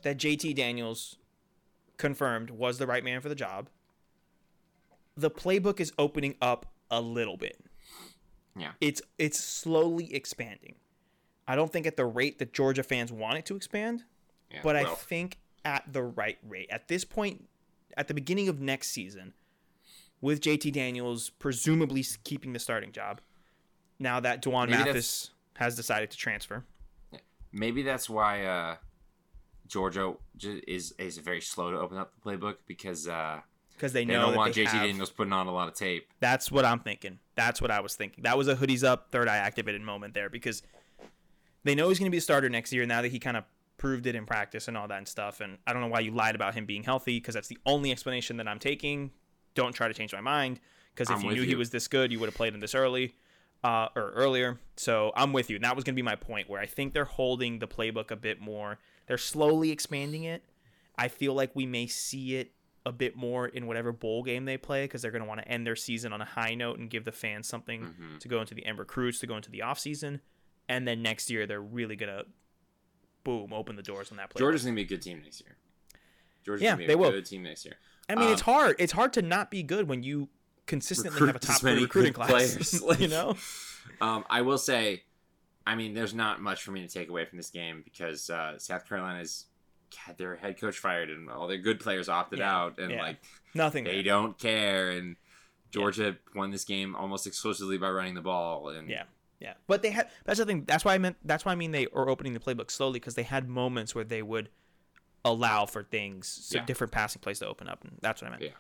that 0.03 0.19
JT 0.19 0.55
Daniels 0.55 1.17
confirmed 1.97 2.51
was 2.51 2.79
the 2.79 2.87
right 2.87 3.03
man 3.03 3.21
for 3.21 3.29
the 3.29 3.35
job. 3.35 3.69
The 5.17 5.31
playbook 5.31 5.81
is 5.81 5.93
opening 5.99 6.37
up 6.41 6.67
a 6.91 7.01
little 7.01 7.37
bit. 7.37 7.59
Yeah. 8.57 8.73
It's 8.81 9.03
it's 9.19 9.39
slowly 9.39 10.15
expanding. 10.15 10.77
I 11.47 11.57
don't 11.57 11.73
think 11.73 11.87
at 11.87 11.97
the 11.97 12.07
rate 12.07 12.39
that 12.39 12.53
Georgia 12.53 12.83
fans 12.83 13.13
want 13.13 13.39
it 13.39 13.47
to 13.47 13.57
expand, 13.57 14.05
Yeah, 14.51 14.61
but 14.63 14.77
I 14.77 14.85
think 14.95 15.39
at 15.65 15.85
the 15.93 16.03
right 16.03 16.39
rate. 16.47 16.69
At 16.71 16.89
this 16.89 17.05
point, 17.05 17.49
at 17.97 18.09
the 18.09 18.15
beginning 18.15 18.49
of 18.49 18.61
next 18.61 18.91
season, 18.91 19.35
with 20.21 20.41
JT 20.41 20.73
Daniels 20.73 21.31
presumably 21.31 22.05
keeping 22.25 22.53
the 22.55 22.59
starting 22.59 22.93
job, 22.93 23.21
now 23.99 24.21
that 24.21 24.41
D'Wan 24.43 24.71
Maybe 24.71 24.85
Mathis 24.85 25.31
has 25.57 25.77
decided 25.77 26.11
to 26.11 26.17
transfer. 26.17 26.65
maybe 27.53 27.83
that's 27.83 28.09
why 28.11 28.45
uh, 28.45 28.77
Georgia 29.69 30.15
is 30.67 30.93
is 30.99 31.19
very 31.19 31.41
slow 31.41 31.71
to 31.71 31.79
open 31.79 31.99
up 31.99 32.13
the 32.15 32.31
playbook 32.31 32.57
because 32.67 33.07
uh, 33.07 33.41
Because 33.75 33.93
they 33.93 34.05
they 34.05 34.13
know 34.15 34.23
don't 34.23 34.31
that 34.33 34.37
want 34.39 34.55
they 34.55 34.65
JT 34.65 34.69
have- 34.69 34.87
Daniels 34.87 35.11
putting 35.11 35.33
on 35.33 35.47
a 35.47 35.53
lot 35.53 35.69
of 35.69 35.75
tape. 35.75 36.09
That's 36.21 36.51
what 36.51 36.65
I'm 36.65 36.81
thinking. 36.81 37.19
That's 37.35 37.61
what 37.61 37.71
I 37.71 37.81
was 37.81 37.95
thinking. 37.95 38.25
That 38.25 38.37
was 38.39 38.49
a 38.49 38.57
hoodies 38.57 38.83
up, 38.85 39.11
third 39.13 39.29
eye 39.29 39.37
activated 39.37 39.83
moment 39.83 40.15
there 40.15 40.29
because 40.31 40.63
they 41.65 41.75
know 41.75 41.89
he's 41.89 41.99
going 41.99 42.07
to 42.07 42.11
be 42.11 42.19
a 42.19 42.23
starter 42.23 42.49
next 42.49 42.73
year 42.73 42.87
now 42.87 43.03
that 43.03 43.09
he 43.11 43.19
kind 43.19 43.37
of 43.37 43.45
proved 43.77 44.07
it 44.07 44.15
in 44.15 44.25
practice 44.27 44.69
and 44.69 44.77
all 44.77 44.87
that 44.89 44.99
and 44.99 45.09
stuff. 45.09 45.41
And 45.41 45.59
I 45.67 45.73
don't 45.73 45.83
know 45.83 45.89
why 45.89 46.01
you 46.01 46.11
lied 46.13 46.35
about 46.35 46.55
him 46.55 46.65
being 46.67 46.83
healthy 46.85 47.19
because 47.19 47.35
that's 47.35 47.49
the 47.49 47.59
only 47.67 47.91
explanation 47.91 48.37
that 48.37 48.47
I'm 48.49 48.59
taking. 48.59 49.11
Don't 49.55 49.73
try 49.75 49.89
to 49.89 49.95
change 49.95 50.13
my 50.13 50.21
mind 50.21 50.61
because 50.95 51.11
if 51.11 51.17
I'm 51.17 51.23
you 51.25 51.31
knew 51.37 51.43
he 51.43 51.55
was 51.55 51.71
this 51.71 51.89
good, 51.89 52.13
you 52.13 52.21
would 52.21 52.27
have 52.27 52.35
played 52.37 52.55
him 52.55 52.61
this 52.61 52.75
early 52.75 53.15
uh, 53.65 53.89
or 53.97 54.11
earlier. 54.13 54.59
So 54.77 55.13
I'm 55.17 55.33
with 55.33 55.51
you. 55.51 55.57
And 55.57 55.65
that 55.65 55.75
was 55.75 55.85
going 55.85 55.95
to 55.95 55.97
be 55.97 56.03
my 56.03 56.17
point 56.17 56.49
where 56.49 56.61
I 56.61 56.67
think 56.67 56.93
they're 56.93 57.05
holding 57.05 57.59
the 57.59 57.67
playbook 57.67 58.11
a 58.11 58.17
bit 58.17 58.41
more. 58.41 58.79
They're 59.07 59.19
slowly 59.19 59.71
expanding 59.71 60.25
it. 60.25 60.45
I 60.97 61.09
feel 61.09 61.35
like 61.35 61.51
we 61.55 61.67
may 61.67 61.87
see 61.89 62.37
it 62.37 62.53
a 62.87 62.93
bit 62.93 63.17
more 63.17 63.49
in 63.49 63.67
whatever 63.67 63.91
bowl 63.93 64.23
game 64.23 64.45
they 64.45 64.57
play 64.59 64.85
because 64.85 65.03
they're 65.03 65.11
going 65.11 65.23
to 65.23 65.29
want 65.29 65.41
to 65.41 65.49
end 65.49 65.67
their 65.67 65.75
season 65.77 66.13
on 66.13 66.21
a 66.21 66.25
high 66.27 66.55
note 66.55 66.79
and 66.79 66.91
give 66.91 67.05
the 67.05 67.13
fans 67.13 67.49
something 67.49 67.83
Mhm. 67.99 68.19
to 68.21 68.29
go 68.29 68.41
into 68.41 68.55
the 68.55 68.65
end 68.67 68.79
recruits 68.79 69.19
to 69.21 69.27
go 69.27 69.37
into 69.37 69.51
the 69.51 69.63
off 69.63 69.79
season, 69.79 70.21
and 70.69 70.87
then 70.87 71.03
next 71.03 71.31
year 71.31 71.47
they're 71.47 71.61
really 71.61 71.97
gonna 71.97 72.23
boom 73.25 73.53
open 73.53 73.77
the 73.77 73.83
doors 73.83 74.11
on 74.11 74.17
that 74.19 74.31
play. 74.31 74.39
Georgia's 74.39 74.65
gonna 74.65 74.75
be 74.77 74.83
a 74.83 74.87
good 74.87 75.03
team 75.03 75.21
next 75.23 75.41
year. 75.41 75.57
Georgia's 76.45 76.63
Yeah, 76.63 76.71
gonna 76.73 76.79
be 76.79 76.87
they 76.87 76.93
a 76.95 76.99
will. 76.99 77.11
good 77.11 77.27
team 77.27 77.43
next 77.43 77.65
year. 77.65 77.75
I 78.09 78.15
mean, 78.17 78.29
it's 78.31 78.43
um, 78.43 78.55
hard. 78.55 78.77
It's 78.79 78.93
hard 78.93 79.13
to 79.15 79.23
not 79.23 79.51
be 79.51 79.63
good 79.63 79.89
when 79.89 80.03
you 80.03 80.29
consistently 80.67 81.27
have 81.27 81.37
a 81.37 81.39
top 81.39 81.61
three 81.61 81.81
recruiting 81.83 82.13
class. 82.13 82.31
players, 82.31 82.83
like- 82.83 83.01
you 83.01 83.09
know, 83.09 83.37
Um, 84.01 84.25
I 84.31 84.41
will 84.43 84.57
say, 84.59 85.03
I 85.67 85.75
mean, 85.75 85.93
there's 85.95 86.15
not 86.15 86.41
much 86.41 86.63
for 86.63 86.71
me 86.73 86.81
to 86.87 86.89
take 86.93 87.09
away 87.11 87.25
from 87.27 87.37
this 87.37 87.51
game 87.51 87.83
because 87.85 88.29
uh, 88.31 88.59
South 88.59 88.89
Carolina's 88.89 89.45
had 89.97 90.17
their 90.19 90.37
head 90.37 90.59
coach 90.59 90.79
fired 90.79 91.11
and 91.11 91.31
all 91.31 91.47
their 91.47 91.59
good 91.59 91.81
players 91.81 92.09
opted 92.09 92.39
Yeah, 92.41 92.57
out, 92.57 92.79
and 92.79 92.91
yeah. 92.93 93.03
like 93.03 93.19
nothing. 93.55 93.85
they 93.85 93.97
there. 93.97 94.03
don't 94.03 94.39
care. 94.39 94.91
And 94.91 95.17
Georgia 95.71 96.17
won 96.35 96.51
this 96.51 96.65
game 96.65 96.97
almost 96.97 97.27
exclusively 97.27 97.77
by 97.79 97.91
running 97.91 98.15
the 98.15 98.23
ball. 98.23 98.71
And 98.71 98.89
Yeah. 98.89 99.05
Yeah, 99.41 99.55
but 99.67 99.83
they 99.83 99.91
had. 99.91 100.09
That's 100.25 100.39
the 100.39 100.47
thing. 100.47 100.65
That's 100.67 100.85
why 100.85 100.95
I 100.95 100.99
meant. 100.99 101.17
That's 101.25 101.45
why 101.45 101.53
I 101.53 101.55
mean 101.55 101.73
they 101.73 101.87
are 101.95 102.09
opening 102.09 102.33
the 102.35 102.41
playbook 102.41 102.71
slowly 102.71 102.99
because 103.01 103.15
they 103.15 103.23
had 103.25 103.49
moments 103.49 103.95
where 103.95 104.05
they 104.05 104.23
would 104.23 104.49
allow 105.25 105.67
for 105.67 105.83
things, 105.83 106.27
so 106.29 106.59
Yeah. 106.59 106.65
different 106.67 106.93
passing 106.93 107.21
plays 107.21 107.39
to 107.41 107.47
open 107.47 107.69
up, 107.69 107.83
and 107.85 107.99
that's 108.01 108.21
what 108.23 108.29
I 108.29 108.31
meant. 108.33 108.43
Yeah. 108.43 108.51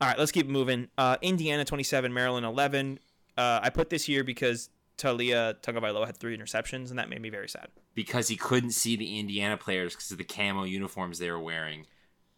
All 0.00 0.08
right, 0.08 0.18
let's 0.18 0.32
keep 0.32 0.46
moving. 0.46 0.88
Uh, 0.96 1.16
Indiana 1.22 1.64
twenty 1.64 1.82
seven, 1.84 2.12
Maryland 2.14 2.46
eleven. 2.46 2.98
Uh, 3.36 3.60
I 3.62 3.70
put 3.70 3.90
this 3.90 4.04
here 4.04 4.22
because 4.24 4.70
Taulia 4.98 5.54
Tagovailoa 5.62 6.06
had 6.06 6.16
three 6.16 6.36
interceptions, 6.36 6.90
and 6.90 6.98
that 6.98 7.08
made 7.08 7.20
me 7.22 7.30
very 7.30 7.48
sad. 7.48 7.68
because 7.94 8.28
he 8.28 8.36
couldn't 8.36 8.70
see 8.70 8.96
the 8.96 9.18
Indiana 9.18 9.56
players 9.56 9.94
because 9.94 10.10
of 10.12 10.18
the 10.18 10.24
camo 10.24 10.62
uniforms 10.64 11.18
they 11.18 11.30
were 11.30 11.40
wearing. 11.40 11.86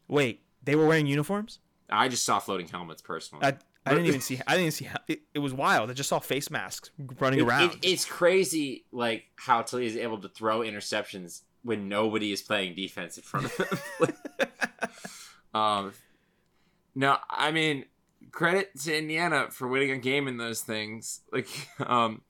Wait, 0.08 0.42
they 0.62 0.74
were 0.74 0.86
wearing 0.86 1.06
uniforms? 1.06 1.58
I 1.90 2.08
just 2.08 2.24
saw 2.24 2.38
floating 2.38 2.68
helmets 2.68 3.02
personally. 3.02 3.44
I, 3.46 3.56
I 3.84 3.90
didn't 3.94 4.06
even 4.06 4.20
see. 4.20 4.40
I 4.46 4.56
didn't 4.56 4.72
see. 4.74 4.84
How, 4.84 4.98
it, 5.08 5.22
it 5.34 5.38
was 5.40 5.52
wild. 5.52 5.90
I 5.90 5.92
just 5.94 6.08
saw 6.08 6.18
face 6.20 6.50
masks 6.50 6.90
running 7.18 7.40
It- 7.40 7.42
around. 7.42 7.72
it- 7.72 7.78
it's 7.82 8.04
crazy, 8.04 8.84
like 8.92 9.24
how 9.36 9.62
Taulia 9.62 9.84
is 9.86 9.96
able 9.96 10.18
to 10.18 10.28
throw 10.28 10.60
interceptions 10.60 11.42
when 11.64 11.88
nobody 11.88 12.32
is 12.32 12.42
playing 12.42 12.74
defense 12.74 13.16
in 13.16 13.22
front 13.22 13.46
of 13.46 13.56
him. 13.56 14.08
um, 15.54 15.92
no, 16.94 17.16
I 17.28 17.50
mean 17.52 17.84
credit 18.30 18.70
to 18.80 18.96
Indiana 18.96 19.48
for 19.50 19.68
winning 19.68 19.90
a 19.90 19.98
game 19.98 20.28
in 20.28 20.36
those 20.36 20.60
things. 20.60 21.20
Like, 21.32 21.48
um, 21.80 22.22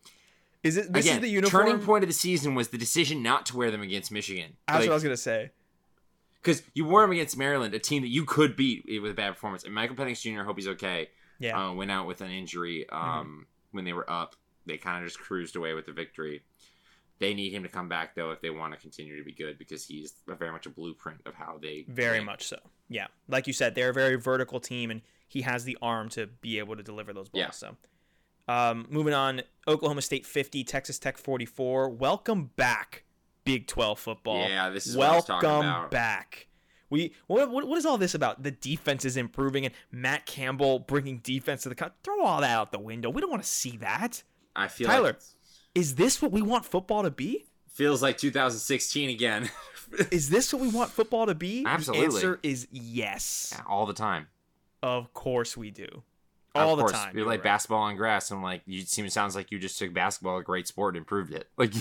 is 0.62 0.76
it? 0.76 0.92
This 0.92 1.06
again, 1.06 1.16
is 1.16 1.22
the 1.22 1.28
uniform. 1.28 1.66
turning 1.66 1.84
point 1.84 2.04
of 2.04 2.08
the 2.08 2.14
season 2.14 2.54
was 2.54 2.68
the 2.68 2.78
decision 2.78 3.22
not 3.22 3.46
to 3.46 3.56
wear 3.56 3.70
them 3.70 3.82
against 3.82 4.10
Michigan. 4.12 4.56
That's 4.68 4.86
what 4.86 4.90
I 4.92 4.94
was 4.94 5.02
gonna 5.02 5.16
say. 5.16 5.50
because 6.42 6.62
you 6.74 6.84
wore 6.84 7.02
them 7.02 7.12
against 7.12 7.36
Maryland, 7.36 7.74
a 7.74 7.78
team 7.78 8.02
that 8.02 8.08
you 8.08 8.24
could 8.24 8.56
beat 8.56 8.84
with 9.00 9.10
a 9.10 9.14
bad 9.14 9.34
performance. 9.34 9.64
And 9.64 9.74
Michael 9.74 9.96
Penix 9.96 10.20
Jr. 10.22 10.42
hope 10.44 10.56
he's 10.56 10.68
okay. 10.68 11.10
Yeah. 11.42 11.52
Mm-hmm. 11.52 11.60
uh, 11.60 11.74
went 11.74 11.90
out 11.90 12.06
with 12.06 12.20
an 12.20 12.30
injury 12.30 12.86
um, 12.90 13.46
when 13.72 13.84
they 13.84 13.92
were 13.92 14.08
up. 14.10 14.36
They 14.66 14.76
kind 14.76 15.02
of 15.02 15.08
just 15.08 15.18
cruised 15.18 15.56
away 15.56 15.74
with 15.74 15.86
the 15.86 15.92
victory. 15.92 16.42
They 17.18 17.34
need 17.34 17.52
him 17.52 17.62
to 17.62 17.68
come 17.68 17.88
back 17.88 18.14
though 18.14 18.30
if 18.30 18.40
they 18.40 18.50
want 18.50 18.72
to 18.74 18.78
continue 18.80 19.16
to 19.16 19.24
be 19.24 19.32
good 19.32 19.58
because 19.58 19.84
he's 19.84 20.14
very 20.26 20.50
much 20.50 20.66
a 20.66 20.70
blueprint 20.70 21.20
of 21.26 21.34
how 21.34 21.58
they 21.60 21.84
Very 21.88 22.18
win. 22.18 22.26
much 22.26 22.46
so. 22.46 22.58
Yeah. 22.88 23.06
Like 23.28 23.46
you 23.46 23.52
said, 23.52 23.74
they're 23.74 23.90
a 23.90 23.94
very 23.94 24.16
vertical 24.16 24.60
team 24.60 24.90
and 24.90 25.02
he 25.28 25.42
has 25.42 25.64
the 25.64 25.78
arm 25.80 26.08
to 26.10 26.26
be 26.26 26.58
able 26.58 26.76
to 26.76 26.82
deliver 26.82 27.12
those 27.12 27.28
balls. 27.28 27.40
Yeah. 27.40 27.50
So 27.50 27.76
um, 28.48 28.86
moving 28.90 29.14
on, 29.14 29.42
Oklahoma 29.68 30.02
State 30.02 30.26
50, 30.26 30.64
Texas 30.64 30.98
Tech 30.98 31.16
44. 31.16 31.90
Welcome 31.90 32.50
back, 32.56 33.04
Big 33.44 33.66
12 33.66 33.98
football. 33.98 34.48
Yeah, 34.48 34.70
this 34.70 34.86
is 34.86 34.96
what 34.96 35.08
I 35.08 35.16
was 35.16 35.28
Welcome 35.28 35.90
back. 35.90 36.48
We 36.92 37.14
what, 37.26 37.50
what 37.50 37.66
what 37.66 37.78
is 37.78 37.86
all 37.86 37.98
this 37.98 38.14
about? 38.14 38.42
The 38.42 38.50
defense 38.50 39.04
is 39.04 39.16
improving 39.16 39.64
and 39.64 39.74
Matt 39.90 40.26
Campbell 40.26 40.78
bringing 40.78 41.18
defense 41.18 41.62
to 41.62 41.70
the 41.70 41.74
country. 41.74 41.96
Throw 42.04 42.22
all 42.22 42.40
that 42.42 42.50
out 42.50 42.70
the 42.70 42.78
window. 42.78 43.08
We 43.10 43.20
don't 43.20 43.30
want 43.30 43.42
to 43.42 43.48
see 43.48 43.78
that. 43.78 44.22
I 44.54 44.68
feel 44.68 44.88
Tyler. 44.88 45.02
like 45.08 45.20
Is 45.74 45.94
this 45.94 46.20
what 46.20 46.30
we 46.30 46.42
want 46.42 46.64
football 46.66 47.02
to 47.02 47.10
be? 47.10 47.46
feels 47.72 48.02
like 48.02 48.18
2016 48.18 49.08
again. 49.08 49.50
Is 50.10 50.28
this 50.28 50.52
what 50.52 50.60
we 50.60 50.68
want 50.68 50.90
football 50.90 51.26
to 51.26 51.34
be? 51.34 51.64
Absolutely. 51.66 52.08
The 52.08 52.14
answer 52.14 52.40
is 52.42 52.68
yes. 52.70 53.58
all 53.66 53.86
the 53.86 53.94
time. 53.94 54.28
Of 54.82 55.14
course 55.14 55.56
we 55.56 55.70
do. 55.70 56.02
Of 56.54 56.68
All 56.68 56.76
course, 56.76 56.92
the 56.92 56.98
time. 56.98 57.16
You're 57.16 57.26
like 57.26 57.38
right. 57.38 57.44
basketball 57.44 57.82
on 57.82 57.96
grass. 57.96 58.30
and 58.30 58.42
like 58.42 58.62
you 58.66 58.82
seem 58.82 59.08
sounds 59.08 59.34
like 59.34 59.50
you 59.50 59.58
just 59.58 59.78
took 59.78 59.94
basketball, 59.94 60.36
a 60.36 60.42
great 60.42 60.68
sport, 60.68 60.94
and 60.94 61.00
improved 61.00 61.32
it. 61.32 61.48
Like, 61.56 61.72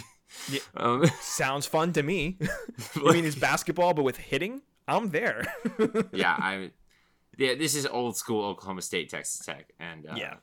Yeah. 0.50 0.60
um, 0.78 1.06
Sounds 1.20 1.66
fun 1.66 1.92
to 1.94 2.04
me. 2.04 2.38
I 2.96 3.12
mean, 3.12 3.26
it's 3.26 3.36
basketball, 3.36 3.94
but 3.94 4.04
with 4.04 4.18
hitting, 4.18 4.62
I'm 4.98 5.10
there. 5.10 5.46
yeah, 6.12 6.36
I. 6.38 6.72
Yeah, 7.38 7.56
this 7.56 7.76
is 7.76 7.86
old 7.88 8.18
school 8.18 8.46
Oklahoma 8.46 8.82
State, 8.82 9.10
Texas 9.10 9.46
Tech, 9.46 9.72
and 9.80 10.06
uh, 10.06 10.14
Yeah. 10.16 10.36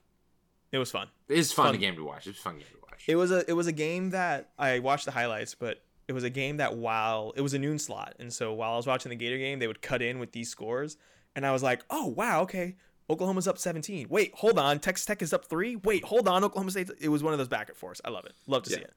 It 0.72 0.78
was 0.78 0.90
fun. 0.90 1.08
it's 1.28 1.52
fun, 1.52 1.66
Fun. 1.66 1.74
a 1.76 1.78
game 1.78 1.96
to 1.96 2.04
watch. 2.04 2.26
It's 2.26 2.38
a 2.38 2.42
fun 2.42 2.54
game 2.54 2.66
to 2.72 2.78
watch. 2.90 3.04
It 3.06 3.16
was 3.16 3.30
a 3.30 3.48
it 3.48 3.52
was 3.54 3.66
a 3.66 3.72
game 3.72 4.10
that 4.10 4.50
I 4.58 4.80
watched 4.80 5.04
the 5.06 5.12
highlights, 5.12 5.54
but 5.54 5.82
it 6.08 6.12
was 6.12 6.24
a 6.24 6.30
game 6.30 6.56
that 6.58 6.76
while 6.76 7.32
it 7.36 7.40
was 7.40 7.54
a 7.54 7.58
noon 7.58 7.78
slot, 7.78 8.14
and 8.18 8.32
so 8.32 8.52
while 8.52 8.72
I 8.72 8.76
was 8.76 8.86
watching 8.86 9.10
the 9.10 9.16
Gator 9.16 9.38
game, 9.38 9.58
they 9.60 9.66
would 9.66 9.80
cut 9.82 10.02
in 10.02 10.18
with 10.18 10.32
these 10.32 10.48
scores, 10.50 10.96
and 11.36 11.46
I 11.46 11.52
was 11.52 11.62
like, 11.62 11.84
oh 11.90 12.06
wow, 12.08 12.42
okay, 12.42 12.76
Oklahoma's 13.08 13.48
up 13.48 13.56
17. 13.58 14.08
Wait, 14.10 14.32
hold 14.34 14.58
on, 14.58 14.78
Texas 14.78 15.06
Tech 15.06 15.22
is 15.22 15.32
up 15.32 15.46
three. 15.46 15.76
Wait, 15.76 16.04
hold 16.04 16.28
on, 16.28 16.44
Oklahoma 16.44 16.70
State. 16.70 16.90
It 17.00 17.08
was 17.08 17.22
one 17.22 17.32
of 17.32 17.38
those 17.38 17.48
back 17.48 17.68
and 17.68 17.76
forths. 17.78 18.00
I 18.04 18.10
love 18.10 18.24
it. 18.26 18.32
Love 18.46 18.64
to 18.64 18.70
see 18.70 18.80
it. 18.80 18.92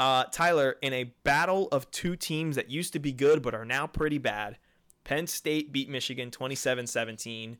Uh, 0.00 0.24
Tyler, 0.32 0.76
in 0.82 0.92
a 0.92 1.04
battle 1.24 1.68
of 1.70 1.90
two 1.90 2.14
teams 2.16 2.56
that 2.56 2.70
used 2.70 2.92
to 2.92 2.98
be 3.00 3.12
good 3.12 3.42
but 3.42 3.54
are 3.54 3.64
now 3.64 3.86
pretty 3.86 4.18
bad, 4.18 4.56
Penn 5.08 5.26
State 5.26 5.72
beat 5.72 5.88
Michigan 5.88 6.30
27 6.30 6.86
17. 6.86 7.56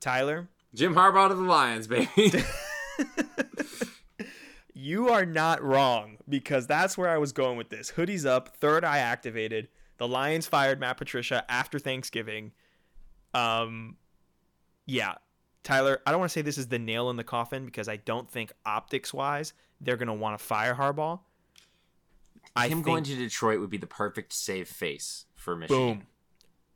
Tyler, 0.00 0.48
Jim 0.74 0.96
Harbaugh 0.96 1.28
to 1.28 1.36
the 1.36 1.42
Lions, 1.42 1.86
baby. 1.86 2.08
you 4.74 5.08
are 5.08 5.24
not 5.24 5.62
wrong 5.62 6.16
because 6.28 6.66
that's 6.66 6.98
where 6.98 7.08
I 7.08 7.18
was 7.18 7.30
going 7.30 7.56
with 7.56 7.68
this. 7.68 7.92
Hoodies 7.92 8.26
up, 8.26 8.56
third 8.56 8.84
eye 8.84 8.98
activated. 8.98 9.68
The 9.98 10.08
Lions 10.08 10.48
fired 10.48 10.80
Matt 10.80 10.96
Patricia 10.96 11.44
after 11.48 11.78
Thanksgiving. 11.78 12.50
Um, 13.32 13.96
yeah, 14.84 15.14
Tyler, 15.62 16.00
I 16.04 16.10
don't 16.10 16.18
want 16.18 16.32
to 16.32 16.34
say 16.34 16.42
this 16.42 16.58
is 16.58 16.66
the 16.66 16.78
nail 16.80 17.08
in 17.10 17.16
the 17.16 17.22
coffin 17.22 17.66
because 17.66 17.88
I 17.88 17.98
don't 17.98 18.28
think 18.28 18.50
optics 18.66 19.14
wise 19.14 19.52
they're 19.80 19.96
going 19.96 20.08
to 20.08 20.12
want 20.12 20.36
to 20.36 20.44
fire 20.44 20.74
Harbaugh. 20.74 21.20
I 22.56 22.66
Him 22.66 22.78
think, 22.78 22.86
going 22.86 23.04
to 23.04 23.14
Detroit 23.14 23.60
would 23.60 23.70
be 23.70 23.78
the 23.78 23.86
perfect 23.86 24.32
save 24.32 24.66
face 24.68 25.26
for 25.36 25.54
Michigan. 25.54 25.98
boom, 25.98 26.06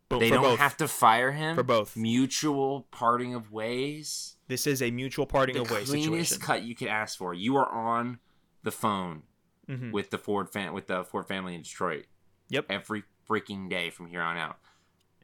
boom 0.08 0.20
They 0.20 0.30
don't 0.30 0.42
both. 0.42 0.58
have 0.58 0.76
to 0.78 0.88
fire 0.88 1.32
him 1.32 1.54
For 1.56 1.62
both. 1.62 1.96
Mutual 1.96 2.86
parting 2.90 3.34
of 3.34 3.50
ways. 3.52 4.36
This 4.48 4.66
is 4.66 4.80
a 4.82 4.90
mutual 4.90 5.26
parting 5.26 5.56
the 5.56 5.62
of 5.62 5.70
ways 5.70 5.88
cleanest 5.88 6.30
situation. 6.30 6.40
cut 6.40 6.62
you 6.62 6.74
could 6.74 6.88
ask 6.88 7.18
for. 7.18 7.34
You 7.34 7.56
are 7.56 7.68
on 7.68 8.18
the 8.62 8.70
phone 8.70 9.22
Mhm. 9.68 9.90
with 9.92 10.10
the 10.10 10.18
Ford 10.18 10.48
fan 10.50 10.72
with 10.72 10.86
the 10.86 11.04
Ford 11.04 11.26
family 11.26 11.54
in 11.54 11.62
Detroit 11.62 12.06
Yep. 12.48 12.66
every 12.70 13.02
freaking 13.28 13.68
day 13.68 13.90
from 13.90 14.06
here 14.08 14.22
on 14.22 14.36
out. 14.36 14.58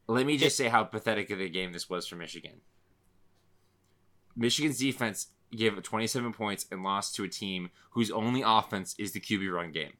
Let 0.08 0.26
me 0.26 0.36
just 0.36 0.56
say 0.56 0.68
how 0.68 0.82
pathetic 0.84 1.30
of 1.30 1.40
a 1.40 1.48
game 1.48 1.72
this 1.72 1.88
was 1.88 2.06
for 2.08 2.16
Michigan. 2.16 2.60
Michigan's 4.34 4.78
defense 4.78 5.28
gave 5.54 5.76
up 5.76 5.84
27 5.84 6.32
points 6.32 6.66
and 6.70 6.82
lost 6.82 7.14
to 7.16 7.24
a 7.24 7.28
team 7.28 7.70
whose 7.90 8.10
only 8.10 8.42
offense 8.44 8.94
is 8.98 9.12
the 9.12 9.20
QB 9.20 9.48
run 9.52 9.70
game. 9.70 9.92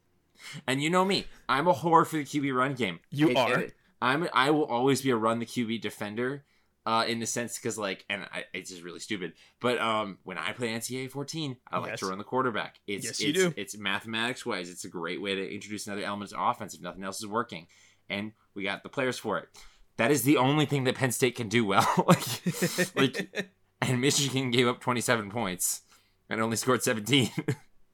And 0.67 0.83
you 0.83 0.91
know 0.91 1.05
me, 1.05 1.27
I'm 1.49 1.69
a 1.69 1.75
whore 1.75 2.07
for 2.07 2.17
the 2.17 2.25
QB 2.25 2.51
run 2.57 2.75
game. 2.75 3.01
You 3.11 3.31
It- 3.31 3.37
are. 3.37 3.61
it- 3.61 3.77
I'm 4.03 4.29
I 4.33 4.51
will 4.51 4.65
always 4.65 5.01
be 5.01 5.11
a 5.11 5.17
run 5.17 5.39
the 5.39 5.47
QB 5.47 5.81
defender. 5.81 6.45
Uh, 6.85 7.05
in 7.07 7.21
the 7.21 7.27
sense, 7.27 7.57
because 7.57 7.79
like, 7.79 8.05
and 8.11 8.25
I, 8.25 8.43
it's 8.53 8.69
just 8.69 8.83
really 8.83 8.99
stupid. 8.99 9.35
But 9.61 9.79
um, 9.79 10.19
when 10.25 10.37
I 10.37 10.51
play 10.51 10.67
NCAA 10.71 11.13
14, 11.13 11.57
I 11.71 11.79
like 11.79 11.95
to 11.99 12.07
run 12.07 12.19
the 12.19 12.25
quarterback. 12.25 12.81
It's 12.89 13.05
Yes, 13.05 13.21
you 13.21 13.29
it's, 13.29 13.39
do. 13.39 13.55
It's 13.57 13.77
mathematics 13.77 14.45
wise. 14.45 14.69
It's 14.69 14.85
a 14.85 14.89
great 14.89 15.23
way 15.23 15.37
to 15.37 15.55
introduce 15.55 15.87
another 15.87 16.03
element 16.03 16.31
to 16.33 16.43
offense 16.43 16.75
if 16.75 16.81
nothing 16.81 17.05
else 17.05 17.21
is 17.21 17.27
working, 17.29 17.69
and 18.11 18.33
we 18.57 18.65
got 18.65 18.83
the 18.83 18.89
players 18.89 19.17
for 19.17 19.39
it. 19.39 19.49
That 19.97 20.11
is 20.11 20.25
the 20.25 20.39
only 20.39 20.67
thing 20.67 20.83
that 20.85 20.97
Penn 20.97 21.13
State 21.13 21.37
can 21.37 21.49
do 21.49 21.65
well. 21.65 21.87
like, 22.09 22.97
like, 22.97 23.51
and 23.81 24.01
Michigan 24.01 24.51
gave 24.51 24.67
up 24.67 24.81
27 24.81 25.31
points 25.31 25.83
and 26.29 26.41
only 26.41 26.57
scored 26.57 26.83
17. 26.83 27.31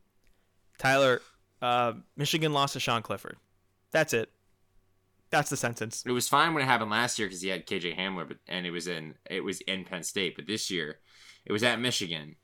Tyler, 0.79 1.21
uh, 1.61 1.93
Michigan 2.17 2.55
lost 2.55 2.73
to 2.73 2.81
Sean 2.81 3.03
Clifford. 3.03 3.37
That's 3.91 4.15
it. 4.15 4.31
That's 5.31 5.51
the 5.51 5.57
sentence. 5.57 6.03
it 6.07 6.13
was 6.13 6.27
fine 6.29 6.55
when 6.55 6.63
it 6.63 6.67
happened 6.67 6.91
last 6.91 7.19
year 7.19 7.29
because 7.29 7.43
he 7.43 7.49
had 7.49 7.67
KJ 7.67 7.97
Hamler, 7.99 8.27
but 8.27 8.39
and 8.49 8.65
it 8.67 8.71
was 8.71 8.87
in 8.87 9.15
it 9.31 9.45
was 9.45 9.61
in 9.63 9.85
Penn 9.85 10.03
State. 10.03 10.35
But 10.37 10.47
this 10.47 10.71
year, 10.71 10.99
it 11.45 11.53
was 11.53 11.63
at 11.63 11.79
Michigan, 11.81 12.37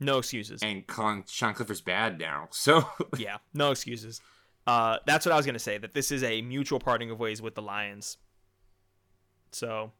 No 0.00 0.18
excuses. 0.18 0.62
and 0.62 0.86
Colin, 0.86 1.24
Sean 1.28 1.54
Clifford's 1.54 1.80
bad 1.80 2.18
now. 2.18 2.48
So 2.52 2.84
yeah, 3.16 3.36
no 3.52 3.70
excuses. 3.70 4.20
Uh, 4.66 4.96
that's 5.06 5.26
what 5.26 5.32
I 5.32 5.36
was 5.36 5.46
gonna 5.46 5.58
say. 5.58 5.78
That 5.78 5.94
this 5.94 6.10
is 6.10 6.22
a 6.24 6.42
mutual 6.42 6.80
parting 6.80 7.10
of 7.10 7.18
ways 7.20 7.40
with 7.42 7.54
the 7.54 7.62
Lions. 7.62 8.16
So, 9.52 9.92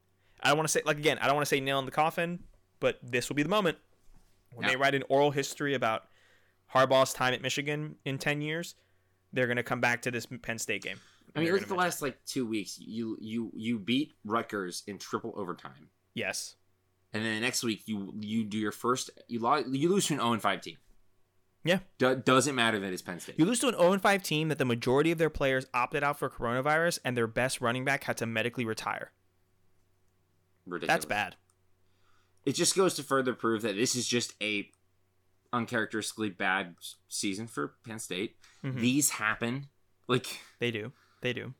I 0.42 0.48
don't 0.48 0.56
want 0.56 0.68
to 0.68 0.72
say 0.72 0.80
like 0.84 0.98
again. 0.98 1.18
I 1.20 1.26
don't 1.26 1.36
want 1.36 1.46
to 1.46 1.48
say 1.54 1.60
nail 1.60 1.78
in 1.78 1.84
the 1.84 1.90
coffin, 1.92 2.40
but 2.80 2.98
this 3.02 3.28
will 3.28 3.36
be 3.36 3.42
the 3.44 3.48
moment 3.48 3.78
when 4.54 4.66
they 4.66 4.74
write 4.76 4.94
an 4.94 5.04
oral 5.08 5.30
history 5.30 5.74
about 5.74 6.04
Harbaugh's 6.74 7.12
time 7.12 7.34
at 7.34 7.42
Michigan 7.42 7.96
in 8.04 8.18
ten 8.18 8.40
years. 8.40 8.74
They're 9.32 9.46
gonna 9.46 9.62
come 9.62 9.80
back 9.80 10.02
to 10.02 10.10
this 10.10 10.26
Penn 10.42 10.58
State 10.58 10.82
game. 10.82 10.98
I 11.36 11.40
mean, 11.40 11.52
look 11.52 11.62
at 11.62 11.68
the 11.68 11.74
last 11.74 12.00
like 12.02 12.24
two 12.26 12.46
weeks. 12.46 12.78
You 12.78 13.16
you 13.20 13.50
you 13.54 13.78
beat 13.78 14.14
Rutgers 14.24 14.82
in 14.86 14.98
triple 14.98 15.32
overtime, 15.36 15.88
Yes. 16.14 16.54
and 17.12 17.24
then 17.24 17.34
the 17.34 17.40
next 17.40 17.62
week 17.64 17.82
you 17.86 18.14
you 18.20 18.44
do 18.44 18.56
your 18.58 18.70
first 18.72 19.10
you 19.26 19.40
lo- 19.40 19.64
you 19.70 19.88
lose 19.88 20.06
to 20.06 20.14
an 20.14 20.20
zero 20.20 20.32
and 20.32 20.40
five 20.42 20.60
team. 20.60 20.76
Yeah. 21.64 21.78
Do- 21.98 22.14
doesn't 22.16 22.54
matter 22.54 22.78
that 22.78 22.92
it's 22.92 23.00
Penn 23.02 23.18
State. 23.20 23.36
You 23.38 23.46
lose 23.46 23.58
to 23.60 23.68
an 23.68 23.74
0 23.74 23.98
5 23.98 24.22
team 24.22 24.48
that 24.50 24.58
the 24.58 24.66
majority 24.66 25.10
of 25.12 25.16
their 25.16 25.30
players 25.30 25.64
opted 25.72 26.04
out 26.04 26.18
for 26.18 26.28
coronavirus 26.28 26.98
and 27.06 27.16
their 27.16 27.26
best 27.26 27.62
running 27.62 27.86
back 27.86 28.04
had 28.04 28.18
to 28.18 28.26
medically 28.26 28.66
retire. 28.66 29.12
Ridiculous. 30.66 30.88
That's 30.94 31.04
bad. 31.06 31.36
It 32.44 32.52
just 32.52 32.76
goes 32.76 32.92
to 32.94 33.02
further 33.02 33.32
prove 33.32 33.62
that 33.62 33.76
this 33.76 33.96
is 33.96 34.06
just 34.06 34.34
a 34.42 34.68
uncharacteristically 35.54 36.30
bad 36.30 36.74
season 37.08 37.46
for 37.46 37.74
Penn 37.86 37.98
State. 37.98 38.36
Mhm. 38.62 38.80
These 38.80 39.10
happen, 39.10 39.68
like, 40.06 40.40
They 40.58 40.70
do. 40.70 40.92
They 41.24 41.32
do. 41.32 41.54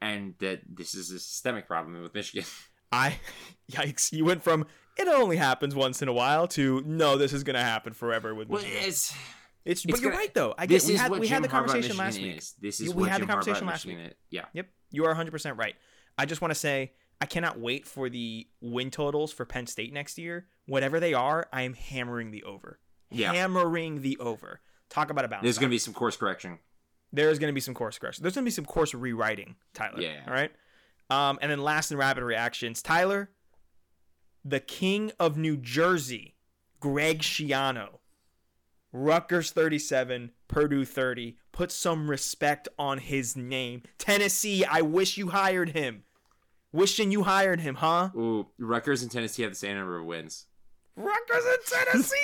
and 0.00 0.34
that 0.40 0.60
this 0.68 0.94
is 0.94 1.10
a 1.10 1.18
systemic 1.18 1.66
problem 1.66 2.00
with 2.02 2.14
Michigan. 2.14 2.44
I 2.92 3.18
yikes! 3.72 4.12
You 4.12 4.24
went 4.24 4.42
from 4.44 4.66
it 4.96 5.08
only 5.08 5.36
happens 5.38 5.74
once 5.74 6.02
in 6.02 6.08
a 6.08 6.12
while 6.12 6.46
to 6.48 6.82
no, 6.86 7.16
this 7.16 7.32
is 7.32 7.42
gonna 7.42 7.64
happen 7.64 7.94
forever 7.94 8.34
with 8.34 8.48
well, 8.48 8.62
Michigan. 8.62 8.84
it's 8.86 9.14
It's, 9.64 9.84
it's 9.84 9.90
but 9.90 10.00
you're 10.02 10.10
gonna- 10.10 10.20
right 10.20 10.34
though. 10.34 10.54
I 10.58 10.66
guess 10.66 10.86
we 10.86 10.94
had 10.96 11.10
we 11.10 11.26
Jim 11.26 11.42
had 11.42 11.44
the 11.44 11.48
Harbaugh 11.48 11.50
conversation 11.66 11.96
last 11.96 12.14
Michigan 12.14 12.28
week. 12.30 12.38
Is. 12.38 12.54
This 12.60 12.80
is 12.80 12.94
we 12.94 13.08
had 13.08 13.22
the 13.22 13.26
conversation 13.26 13.64
Harbaugh 13.64 13.70
last 13.70 13.86
Michigan 13.86 14.06
is. 14.10 14.14
Yeah. 14.30 14.44
Yep, 14.52 14.68
you 14.90 15.06
are 15.06 15.14
100% 15.14 15.58
right. 15.58 15.74
I 16.18 16.26
just 16.26 16.40
want 16.42 16.50
to 16.52 16.54
say 16.54 16.92
I 17.20 17.26
cannot 17.26 17.58
wait 17.58 17.86
for 17.86 18.10
the 18.10 18.46
win 18.60 18.90
totals 18.90 19.32
for 19.32 19.46
Penn 19.46 19.66
State 19.66 19.92
next 19.94 20.18
year. 20.18 20.46
Whatever 20.66 21.00
they 21.00 21.14
are, 21.14 21.48
I 21.52 21.62
am 21.62 21.72
hammering 21.74 22.30
the 22.30 22.42
over. 22.44 22.78
Yeah. 23.10 23.32
Hammering 23.32 24.02
the 24.02 24.18
over. 24.18 24.60
Talk 24.90 25.10
about 25.10 25.24
a 25.24 25.28
bounce. 25.28 25.42
There's 25.42 25.58
going 25.58 25.70
to 25.70 25.74
be 25.74 25.78
some 25.78 25.94
course 25.94 26.16
correction. 26.16 26.58
There 27.14 27.30
is 27.30 27.38
going 27.38 27.48
to 27.48 27.54
be 27.54 27.60
some 27.60 27.74
course 27.74 27.98
correction. 27.98 28.22
There's 28.22 28.34
going 28.34 28.44
to 28.44 28.48
be 28.48 28.54
some 28.54 28.64
course 28.64 28.92
rewriting, 28.92 29.54
Tyler. 29.72 30.00
Yeah. 30.00 30.20
All 30.26 30.34
right. 30.34 30.50
Um, 31.10 31.38
and 31.40 31.50
then 31.50 31.62
last 31.62 31.90
and 31.90 31.98
rapid 31.98 32.24
reactions, 32.24 32.82
Tyler, 32.82 33.30
the 34.44 34.60
king 34.60 35.12
of 35.20 35.36
New 35.36 35.56
Jersey, 35.56 36.34
Greg 36.80 37.20
Schiano, 37.20 37.98
Rutgers 38.92 39.52
37, 39.52 40.32
Purdue 40.48 40.84
30. 40.84 41.36
Put 41.52 41.70
some 41.70 42.10
respect 42.10 42.68
on 42.78 42.98
his 42.98 43.36
name. 43.36 43.82
Tennessee, 43.98 44.64
I 44.64 44.82
wish 44.82 45.16
you 45.16 45.28
hired 45.28 45.70
him. 45.70 46.04
Wishing 46.72 47.12
you 47.12 47.22
hired 47.22 47.60
him, 47.60 47.76
huh? 47.76 48.10
Ooh, 48.16 48.48
Rutgers 48.58 49.02
and 49.02 49.10
Tennessee 49.10 49.42
have 49.42 49.52
the 49.52 49.56
same 49.56 49.76
number 49.76 50.00
of 50.00 50.06
wins. 50.06 50.46
Rutgers 50.96 51.44
and 51.44 51.86
Tennessee. 51.86 52.16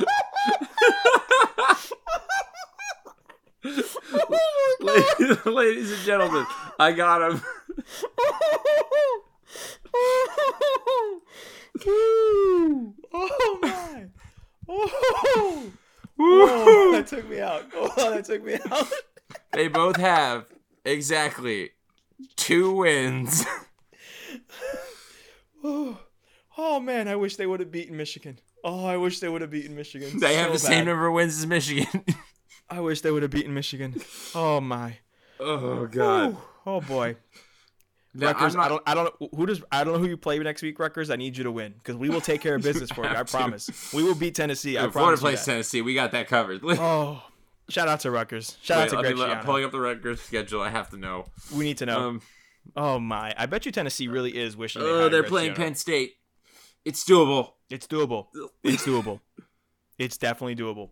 Oh 4.12 4.76
ladies, 4.80 5.46
ladies 5.46 5.92
and 5.92 6.00
gentlemen, 6.02 6.46
I 6.78 6.92
got 6.92 7.30
him. 7.30 7.42
oh 13.12 13.58
my! 13.62 14.06
Oh, 14.68 15.72
oh, 16.18 16.92
that 16.92 17.06
took 17.06 17.28
me 17.28 17.40
out. 17.40 17.66
Oh, 17.74 18.10
that 18.10 18.24
took 18.24 18.42
me 18.44 18.58
out. 18.70 18.88
They 19.52 19.68
both 19.68 19.96
have 19.96 20.46
exactly 20.84 21.70
two 22.36 22.72
wins. 22.72 23.44
Oh, 25.62 25.98
oh 26.56 26.80
man, 26.80 27.06
I 27.06 27.16
wish 27.16 27.36
they 27.36 27.46
would 27.46 27.60
have 27.60 27.70
beaten 27.70 27.94
Michigan. 27.94 28.38
Oh, 28.62 28.84
I 28.86 28.96
wish 28.96 29.20
they 29.20 29.28
would 29.28 29.40
have 29.42 29.50
beaten 29.50 29.74
Michigan. 29.74 30.18
They 30.20 30.34
have 30.34 30.48
so 30.48 30.52
the 30.52 30.58
same 30.58 30.84
number 30.86 31.06
of 31.06 31.14
wins 31.14 31.38
as 31.38 31.46
Michigan. 31.46 31.86
I 32.68 32.80
wish 32.80 33.00
they 33.00 33.10
would 33.10 33.22
have 33.22 33.30
beaten 33.30 33.54
Michigan. 33.54 33.94
Oh 34.34 34.60
my. 34.60 34.98
oh 35.38 35.88
Ooh, 35.94 36.36
oh 36.66 36.80
boy. 36.80 37.16
No, 38.12 38.26
Rutgers, 38.26 38.56
not- 38.56 38.66
I 38.66 38.68
don't, 38.68 38.82
I 38.86 38.94
don't 38.94 39.20
know 39.20 39.28
who 39.36 39.46
does, 39.46 39.62
I 39.70 39.84
don't 39.84 39.94
know 39.94 39.98
who 40.00 40.08
you 40.08 40.16
play 40.16 40.38
next 40.40 40.62
week, 40.62 40.78
Rutgers. 40.80 41.10
I 41.10 41.16
need 41.16 41.36
you 41.36 41.44
to 41.44 41.52
win 41.52 41.74
because 41.74 41.96
we 41.96 42.08
will 42.10 42.20
take 42.20 42.40
care 42.40 42.56
of 42.56 42.62
business 42.64 42.90
for 42.90 43.04
you. 43.04 43.10
I 43.10 43.14
have 43.14 43.26
to. 43.26 43.36
promise. 43.36 43.92
We 43.94 44.02
will 44.02 44.16
beat 44.16 44.34
Tennessee. 44.34 44.76
I 44.76 44.86
If 44.86 44.92
Florida 44.92 45.16
promise. 45.16 45.20
you 45.20 45.26
plays. 45.36 45.44
Tennessee, 45.44 45.82
we 45.82 45.94
got 45.94 46.10
that 46.12 46.26
covered. 46.26 46.62
Wait, 46.62 46.78
Oh, 46.80 47.22
shout 47.68 47.86
out 47.88 48.00
to 48.00 48.10
Rutgers. 48.10 48.56
Shout 48.62 48.78
out 48.82 48.88
to 48.90 48.96
Greg 48.96 49.16
me 49.16 49.22
I'm 49.22 49.44
pulling 49.44 49.64
up 49.64 49.70
the 49.70 49.80
Rutgers 49.80 50.20
schedule. 50.20 50.60
I 50.60 50.70
have 50.70 50.90
to 50.90 50.96
know. 50.96 51.26
We 51.54 51.64
need 51.64 51.78
to 51.78 51.86
know. 51.86 52.00
Um, 52.08 52.22
oh 52.76 52.98
my! 52.98 53.32
I 53.38 53.46
bet 53.46 53.64
you 53.64 53.70
Tennessee 53.72 54.08
really 54.08 54.36
is 54.36 54.56
wishing. 54.56 54.82
Oh, 54.82 55.08
they're 55.08 55.20
Greg 55.22 55.30
playing. 55.30 55.54
Penn 55.54 55.74
State. 55.76 56.14
It's 56.84 57.04
doable. 57.08 57.52
It's 57.70 57.86
doable. 57.86 58.26
It's 58.64 58.84
doable. 58.84 59.20
it's 59.98 60.16
definitely 60.16 60.56
doable. 60.56 60.90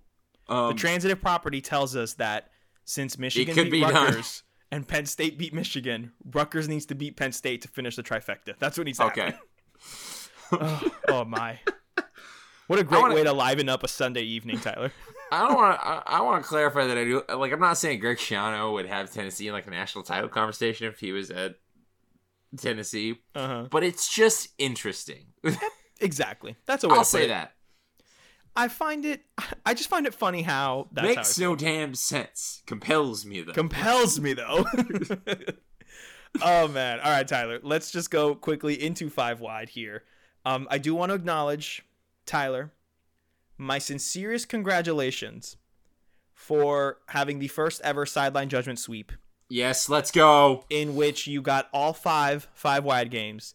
Um, 0.49 0.69
the 0.69 0.75
transitive 0.75 1.21
property 1.21 1.61
tells 1.61 1.95
us 1.97 2.15
that 2.15 2.51
since 2.85 3.19
Michigan 3.19 3.55
could 3.55 3.65
beat 3.65 3.71
be 3.73 3.81
done. 3.81 3.93
Rutgers 4.07 4.43
and 4.71 4.87
Penn 4.87 5.07
State 5.07 5.37
beat 5.39 5.53
Michigan, 5.53 6.13
Rutgers 6.33 6.69
needs 6.69 6.87
to 6.87 6.95
beat 6.95 7.17
Penn 7.17 7.33
State 7.33 7.63
to 7.63 7.69
finish 7.69 7.97
the 7.97 8.03
trifecta. 8.03 8.55
That's 8.59 8.79
what 8.79 8.85
needs 8.85 8.99
to 8.99 9.05
okay. 9.07 9.21
happen. 9.23 9.41
Oh, 10.51 10.91
oh 11.09 11.25
my! 11.27 11.61
What 12.69 12.79
a 12.79 12.83
great 12.85 13.03
wanna- 13.03 13.15
way 13.15 13.23
to 13.25 13.35
liven 13.35 13.69
up 13.69 13.83
a 13.83 13.89
Sunday 13.89 14.23
evening, 14.23 14.59
Tyler. 14.59 14.91
I 15.31 15.47
don't 15.47 15.55
want 15.57 15.79
to. 15.79 15.87
I, 15.87 16.03
I 16.07 16.21
want 16.23 16.43
to 16.43 16.49
clarify 16.49 16.87
that 16.87 16.97
I 16.97 17.05
do. 17.05 17.23
Like, 17.37 17.53
I'm 17.53 17.61
not 17.61 17.77
saying 17.77 18.01
Greg 18.01 18.17
Schiano 18.17 18.73
would 18.73 18.87
have 18.87 19.13
Tennessee 19.13 19.49
in 19.49 19.53
like 19.53 19.67
a 19.67 19.71
national 19.71 20.05
title 20.05 20.31
conversation 20.31 20.87
if 20.87 21.01
he 21.01 21.13
was 21.13 21.31
at 21.31 21.57
Tennessee, 22.57 23.17
Uh 23.35 23.47
huh. 23.47 23.67
but 23.71 23.85
it's 23.85 24.09
just 24.15 24.49
interesting. 24.57 25.27
Exactly. 26.01 26.57
That's 26.67 26.85
a 26.85 26.89
way 26.89 26.95
I'll 26.95 27.05
to 27.05 27.09
say 27.09 27.25
it. 27.25 27.29
that 27.29 27.55
I 28.57 28.69
find 28.69 29.05
it. 29.05 29.23
I 29.65 29.75
just 29.75 29.89
find 29.89 30.07
it 30.07 30.15
funny 30.15 30.43
how 30.43 30.89
that 30.93 31.05
makes 31.05 31.31
it's 31.31 31.39
no 31.39 31.55
damn 31.55 31.95
sense. 31.95 32.63
Compels 32.67 33.25
me 33.25 33.43
though. 33.43 33.53
compels 33.53 34.19
me 34.21 34.33
though. 34.33 34.65
oh 36.43 36.69
man. 36.69 37.01
All 37.01 37.11
right, 37.11 37.27
Tyler. 37.27 37.61
Let's 37.63 37.91
just 37.91 38.11
go 38.11 38.35
quickly 38.35 38.83
into 38.83 39.11
five 39.11 39.41
wide 39.41 39.71
here. 39.71 40.03
Um, 40.45 40.67
I 40.71 40.79
do 40.79 40.95
want 40.95 41.11
to 41.11 41.15
acknowledge, 41.15 41.85
Tyler, 42.27 42.73
my 43.57 43.79
sincerest 43.79 44.49
congratulations 44.49 45.57
for 46.33 46.99
having 47.09 47.39
the 47.39 47.49
first 47.49 47.81
ever 47.83 48.07
sideline 48.07 48.49
judgment 48.49 48.79
sweep 48.79 49.13
yes, 49.49 49.89
let's 49.89 50.11
go. 50.11 50.65
in 50.71 50.95
which 50.95 51.27
you 51.27 51.43
got 51.43 51.69
all 51.73 51.93
five 51.93 52.49
five 52.55 52.85
wide 52.85 53.11
games 53.11 53.55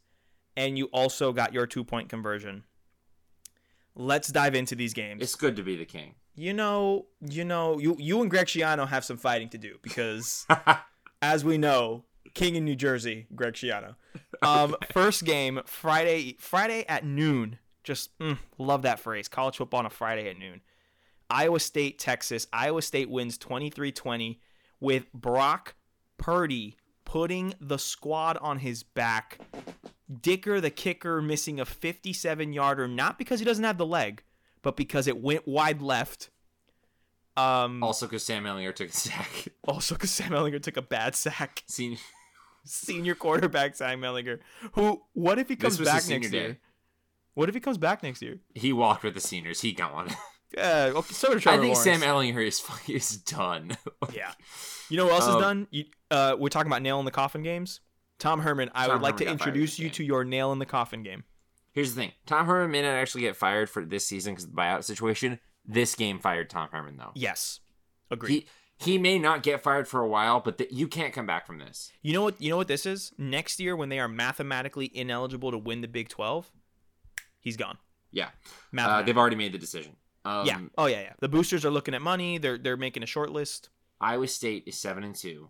and 0.55 0.77
you 0.77 0.85
also 0.87 1.33
got 1.33 1.53
your 1.53 1.67
two 1.67 1.83
point 1.83 2.09
conversion. 2.09 2.63
Let's 3.95 4.29
dive 4.29 4.55
into 4.55 4.75
these 4.75 4.93
games. 4.93 5.21
It's 5.21 5.35
good 5.35 5.55
to 5.55 5.63
be 5.63 5.75
the 5.75 5.85
king. 5.85 6.15
You 6.35 6.53
know, 6.53 7.05
you 7.21 7.45
know, 7.45 7.77
you 7.79 7.95
you 7.99 8.21
and 8.21 8.29
Greg 8.29 8.47
Schiano 8.47 8.87
have 8.87 9.05
some 9.05 9.17
fighting 9.17 9.49
to 9.49 9.57
do 9.57 9.77
because, 9.83 10.47
as 11.21 11.45
we 11.45 11.57
know, 11.57 12.05
King 12.33 12.55
in 12.55 12.65
New 12.65 12.75
Jersey, 12.75 13.27
Greg 13.35 13.53
Schiano. 13.53 13.95
Um, 14.41 14.75
first 14.91 15.25
game 15.25 15.61
Friday, 15.65 16.37
Friday 16.39 16.85
at 16.87 17.05
noon. 17.05 17.59
Just 17.83 18.17
mm, 18.19 18.37
love 18.57 18.83
that 18.83 18.99
phrase. 18.99 19.27
College 19.27 19.57
football 19.57 19.79
on 19.79 19.85
a 19.85 19.89
Friday 19.89 20.29
at 20.29 20.39
noon. 20.39 20.61
Iowa 21.29 21.59
State, 21.59 21.99
Texas. 21.99 22.47
Iowa 22.53 22.81
State 22.81 23.09
wins 23.09 23.37
23-20 23.37 24.37
with 24.79 25.11
Brock 25.13 25.75
Purdy 26.17 26.77
putting 27.05 27.53
the 27.59 27.77
squad 27.77 28.37
on 28.37 28.59
his 28.59 28.83
back. 28.83 29.39
Dicker, 30.21 30.59
the 30.61 30.69
kicker, 30.69 31.21
missing 31.21 31.59
a 31.59 31.65
57-yarder, 31.65 32.87
not 32.87 33.17
because 33.17 33.39
he 33.39 33.45
doesn't 33.45 33.63
have 33.63 33.77
the 33.77 33.85
leg, 33.85 34.23
but 34.61 34.75
because 34.75 35.07
it 35.07 35.21
went 35.21 35.47
wide 35.47 35.81
left. 35.81 36.29
Um, 37.35 37.81
also, 37.83 38.05
because 38.05 38.23
Sam 38.23 38.43
Ehlinger 38.43 38.75
took 38.75 38.89
a 38.89 38.93
sack. 38.93 39.47
also 39.67 39.95
because 39.95 40.11
Sam 40.11 40.31
Ehlinger 40.31 40.61
took 40.61 40.77
a 40.77 40.81
bad 40.81 41.15
sack. 41.15 41.63
Seen 41.67 41.97
Senior 42.65 43.15
quarterback 43.15 43.75
Sam 43.75 44.01
Ehlinger. 44.01 44.39
Who? 44.73 45.01
What 45.13 45.39
if 45.39 45.49
he 45.49 45.55
comes 45.55 45.77
back 45.79 46.07
next 46.07 46.29
day. 46.29 46.37
year? 46.37 46.57
What 47.33 47.49
if 47.49 47.55
he 47.55 47.61
comes 47.61 47.77
back 47.77 48.03
next 48.03 48.21
year? 48.21 48.37
he 48.53 48.71
walked 48.71 49.03
with 49.03 49.15
the 49.15 49.19
seniors. 49.19 49.61
He 49.61 49.71
gone. 49.73 50.09
Yeah. 50.55 50.91
Okay. 50.93 51.13
So 51.15 51.33
did 51.33 51.41
Trevor 51.41 51.57
I 51.57 51.61
think 51.65 51.75
Lawrence. 51.75 52.01
Sam 52.01 52.07
Ehlinger 52.07 52.45
is 52.47 52.63
is 52.87 53.17
done. 53.17 53.75
Yeah. 54.13 54.33
You 54.87 54.97
know 54.97 55.07
who 55.07 55.11
else 55.13 55.23
is 55.27 55.33
Um, 55.33 55.41
done? 55.41 55.67
You, 55.71 55.85
uh, 56.11 56.35
we're 56.37 56.49
talking 56.49 56.71
about 56.71 56.83
nail 56.83 56.99
in 56.99 57.05
the 57.05 57.11
coffin 57.11 57.41
games. 57.41 57.79
Tom 58.23 58.39
Herman. 58.39 58.69
I 58.73 58.87
Tom 58.87 58.95
would 58.95 59.01
like 59.01 59.19
Herman 59.19 59.25
to 59.25 59.31
introduce 59.31 59.77
you 59.77 59.89
to 59.89 60.03
your 60.03 60.23
nail 60.23 60.53
in 60.53 60.59
the 60.59 60.65
coffin 60.65 61.03
game. 61.03 61.25
Here's 61.73 61.93
the 61.93 61.99
thing: 61.99 62.13
Tom 62.25 62.45
Herman 62.45 62.71
may 62.71 62.81
not 62.81 62.93
actually 62.93 63.21
get 63.21 63.35
fired 63.35 63.69
for 63.69 63.83
this 63.83 64.07
season 64.07 64.33
because 64.33 64.45
of 64.45 64.51
the 64.51 64.55
buyout 64.55 64.85
situation. 64.85 65.39
This 65.65 65.93
game 65.93 66.19
fired 66.19 66.49
Tom 66.49 66.69
Herman 66.71 66.95
though. 66.95 67.11
Yes. 67.15 67.59
Agreed. 68.09 68.45
He 68.77 68.91
he 68.91 68.97
may 68.97 69.19
not 69.19 69.43
get 69.43 69.61
fired 69.61 69.89
for 69.89 69.99
a 69.99 70.07
while, 70.07 70.39
but 70.39 70.57
th- 70.57 70.71
you 70.71 70.87
can't 70.87 71.13
come 71.13 71.25
back 71.25 71.45
from 71.45 71.59
this. 71.59 71.91
You 72.01 72.13
know 72.13 72.21
what? 72.21 72.41
You 72.41 72.49
know 72.49 72.57
what 72.57 72.69
this 72.69 72.85
is? 72.85 73.11
Next 73.17 73.59
year, 73.59 73.75
when 73.75 73.89
they 73.89 73.99
are 73.99 74.07
mathematically 74.07 74.89
ineligible 74.93 75.51
to 75.51 75.57
win 75.57 75.81
the 75.81 75.87
Big 75.89 76.07
Twelve, 76.07 76.49
he's 77.41 77.57
gone. 77.57 77.77
Yeah, 78.11 78.29
uh, 78.77 79.01
they've 79.01 79.17
already 79.17 79.35
made 79.35 79.51
the 79.51 79.57
decision. 79.57 79.97
Um, 80.23 80.45
yeah. 80.45 80.59
Oh 80.77 80.85
yeah, 80.85 81.01
yeah. 81.01 81.13
The 81.19 81.27
boosters 81.27 81.65
are 81.65 81.71
looking 81.71 81.93
at 81.93 82.01
money. 82.01 82.37
They're 82.37 82.57
they're 82.57 82.77
making 82.77 83.03
a 83.03 83.07
short 83.07 83.31
list. 83.31 83.69
Iowa 83.99 84.27
State 84.27 84.63
is 84.65 84.77
seven 84.77 85.03
and 85.03 85.15
two. 85.15 85.49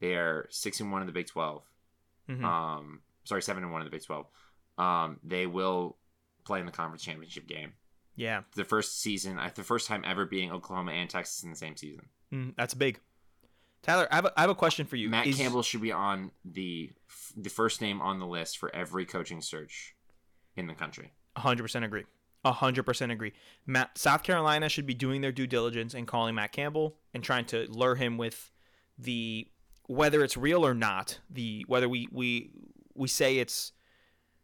They 0.00 0.14
are 0.14 0.46
six 0.50 0.80
and 0.80 0.92
one 0.92 1.00
in 1.00 1.06
the 1.06 1.12
Big 1.12 1.28
12 1.28 1.62
Mhm. 2.28 2.44
Um, 2.44 3.00
sorry, 3.24 3.42
seven 3.42 3.62
and 3.62 3.72
one 3.72 3.82
in 3.82 3.86
the 3.86 3.90
Big 3.90 4.04
Twelve. 4.04 4.26
Um, 4.78 5.18
they 5.22 5.46
will 5.46 5.96
play 6.44 6.60
in 6.60 6.66
the 6.66 6.72
conference 6.72 7.02
championship 7.02 7.46
game. 7.46 7.72
Yeah, 8.14 8.42
The 8.56 8.64
first 8.64 9.00
season, 9.00 9.40
the 9.54 9.62
first 9.64 9.86
time 9.88 10.02
ever 10.06 10.26
beating 10.26 10.52
Oklahoma 10.52 10.92
and 10.92 11.08
Texas 11.08 11.42
in 11.44 11.50
the 11.50 11.56
same 11.56 11.76
season. 11.76 12.08
mm, 12.32 12.54
that's 12.56 12.74
big. 12.74 13.00
Tyler, 13.82 14.06
I 14.10 14.16
have 14.16 14.26
a, 14.26 14.32
I 14.36 14.42
have 14.42 14.50
a 14.50 14.54
question 14.54 14.86
for 14.86 14.96
you. 14.96 15.08
Matt 15.08 15.26
Is- 15.26 15.36
Campbell 15.38 15.62
should 15.62 15.80
be 15.82 15.92
on 15.92 16.30
the 16.44 16.90
the 17.36 17.48
first 17.50 17.80
name 17.80 18.00
on 18.02 18.18
the 18.18 18.26
list 18.26 18.58
for 18.58 18.74
every 18.74 19.04
coaching 19.06 19.40
search 19.40 19.94
in 20.56 20.66
the 20.66 20.74
country. 20.74 21.12
100% 21.36 21.84
agree. 21.84 22.04
100% 22.44 23.10
agree. 23.12 23.32
Matt, 23.66 23.96
South 23.96 24.22
Carolina 24.22 24.68
should 24.68 24.84
be 24.86 24.94
doing 24.94 25.20
their 25.22 25.32
due 25.32 25.46
diligence 25.46 25.94
and 25.94 26.06
calling 26.06 26.34
Matt 26.34 26.52
Campbell 26.52 26.96
and 27.14 27.22
trying 27.24 27.46
to 27.46 27.66
lure 27.70 27.94
him 27.94 28.18
with 28.18 28.50
the 28.98 29.48
whether 29.86 30.22
it's 30.22 30.36
real 30.36 30.64
or 30.64 30.74
not, 30.74 31.18
the 31.30 31.64
whether 31.68 31.88
we 31.88 32.08
we 32.10 32.50
we 32.94 33.08
say 33.08 33.38
it's 33.38 33.72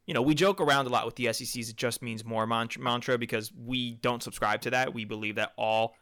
you 0.07 0.15
know, 0.15 0.23
we 0.23 0.35
joke 0.35 0.59
around 0.59 0.87
a 0.87 0.89
lot 0.89 1.05
with 1.05 1.17
the 1.17 1.27
SECs 1.27 1.69
it 1.69 1.77
just 1.77 2.01
means 2.01 2.25
more 2.25 2.47
mantra, 2.47 3.19
because 3.19 3.53
we 3.53 3.93
don't 3.97 4.23
subscribe 4.23 4.63
to 4.63 4.71
that. 4.71 4.95
We 4.95 5.05
believe 5.05 5.35
that 5.35 5.53
all 5.59 5.97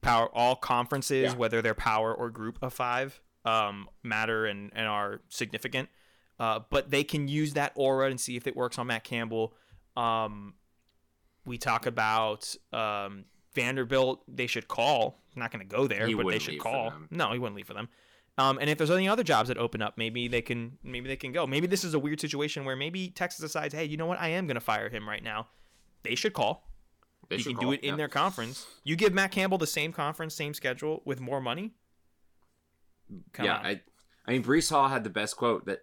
power 0.00 0.28
all 0.34 0.56
conferences, 0.56 1.32
Yeah. 1.32 1.36
whether 1.36 1.60
they're 1.60 1.74
power 1.74 2.14
or 2.14 2.30
group 2.30 2.58
of 2.62 2.72
5, 2.72 3.20
um, 3.44 3.88
matter 4.02 4.46
and 4.46 4.72
and 4.74 4.86
are 4.86 5.20
significant. 5.28 5.90
Uh, 6.38 6.60
but 6.70 6.90
they 6.90 7.04
can 7.04 7.28
use 7.28 7.54
that 7.54 7.72
aura 7.76 8.08
and 8.10 8.20
see 8.20 8.36
if 8.36 8.46
it 8.46 8.56
works 8.56 8.78
on 8.78 8.86
Matt 8.88 9.04
Campbell. 9.04 9.54
Um, 9.96 10.54
we 11.46 11.56
talk 11.58 11.86
about 11.86 12.54
um, 12.72 13.24
Vanderbilt. 13.54 14.22
They 14.28 14.46
should 14.46 14.68
call. 14.68 15.18
Not 15.34 15.50
going 15.50 15.66
to 15.66 15.76
go 15.76 15.86
there, 15.86 16.06
He 16.06 16.14
but 16.14 16.26
they 16.28 16.38
should 16.38 16.58
call. 16.58 16.92
No, 17.10 17.32
he 17.32 17.38
wouldn't 17.38 17.56
leave 17.56 17.66
for 17.66 17.74
them. 17.74 17.88
Um, 18.38 18.58
and 18.60 18.68
if 18.68 18.76
there's 18.76 18.90
any 18.90 19.08
other 19.08 19.22
jobs 19.22 19.48
that 19.48 19.56
open 19.56 19.80
up, 19.80 19.96
maybe 19.96 20.28
they 20.28 20.42
can 20.42 20.78
maybe 20.82 21.08
they 21.08 21.16
can 21.16 21.32
go. 21.32 21.46
Maybe 21.46 21.66
this 21.66 21.84
is 21.84 21.94
a 21.94 21.98
weird 21.98 22.20
situation 22.20 22.64
where 22.64 22.76
maybe 22.76 23.08
Texas 23.08 23.40
decides, 23.40 23.72
hey, 23.72 23.84
you 23.84 23.96
know 23.96 24.06
what? 24.06 24.20
I 24.20 24.28
am 24.28 24.46
going 24.46 24.56
to 24.56 24.60
fire 24.60 24.90
him 24.90 25.08
right 25.08 25.22
now. 25.22 25.48
They 26.02 26.14
should 26.14 26.34
call. 26.34 26.68
They 27.28 27.36
you 27.36 27.42
should 27.42 27.48
can 27.50 27.56
call, 27.56 27.70
do 27.70 27.72
it 27.72 27.80
in 27.80 27.90
yeah. 27.90 27.96
their 27.96 28.08
conference. 28.08 28.66
You 28.84 28.94
give 28.94 29.14
Matt 29.14 29.30
Campbell 29.30 29.58
the 29.58 29.66
same 29.66 29.92
conference, 29.92 30.34
same 30.34 30.52
schedule 30.52 31.02
with 31.04 31.18
more 31.18 31.40
money. 31.40 31.72
Come 33.32 33.46
yeah, 33.46 33.56
on. 33.56 33.66
I, 33.66 33.80
I 34.26 34.32
mean, 34.32 34.42
Breece 34.42 34.70
Hall 34.70 34.88
had 34.88 35.04
the 35.04 35.10
best 35.10 35.36
quote 35.36 35.66
that 35.66 35.80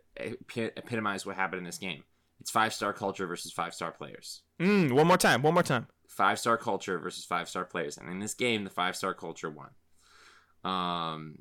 epitomized 0.56 1.26
what 1.26 1.36
happened 1.36 1.60
in 1.60 1.66
this 1.66 1.78
game. 1.78 2.04
It's 2.40 2.52
five 2.52 2.74
star 2.74 2.94
culture 2.94 3.26
versus 3.26 3.52
five 3.52 3.74
star 3.74 3.92
players. 3.92 4.44
Mm, 4.60 4.92
one 4.92 5.08
more 5.08 5.18
time. 5.18 5.42
One 5.42 5.54
more 5.54 5.64
time. 5.64 5.88
Five 6.08 6.38
star 6.38 6.58
culture 6.58 7.00
versus 7.00 7.26
five 7.26 7.50
star 7.50 7.66
players, 7.66 7.98
and 7.98 8.10
in 8.10 8.20
this 8.20 8.34
game, 8.34 8.64
the 8.64 8.70
five 8.70 8.96
star 8.96 9.14
culture 9.14 9.50
won. 9.50 9.70
Um, 10.64 11.40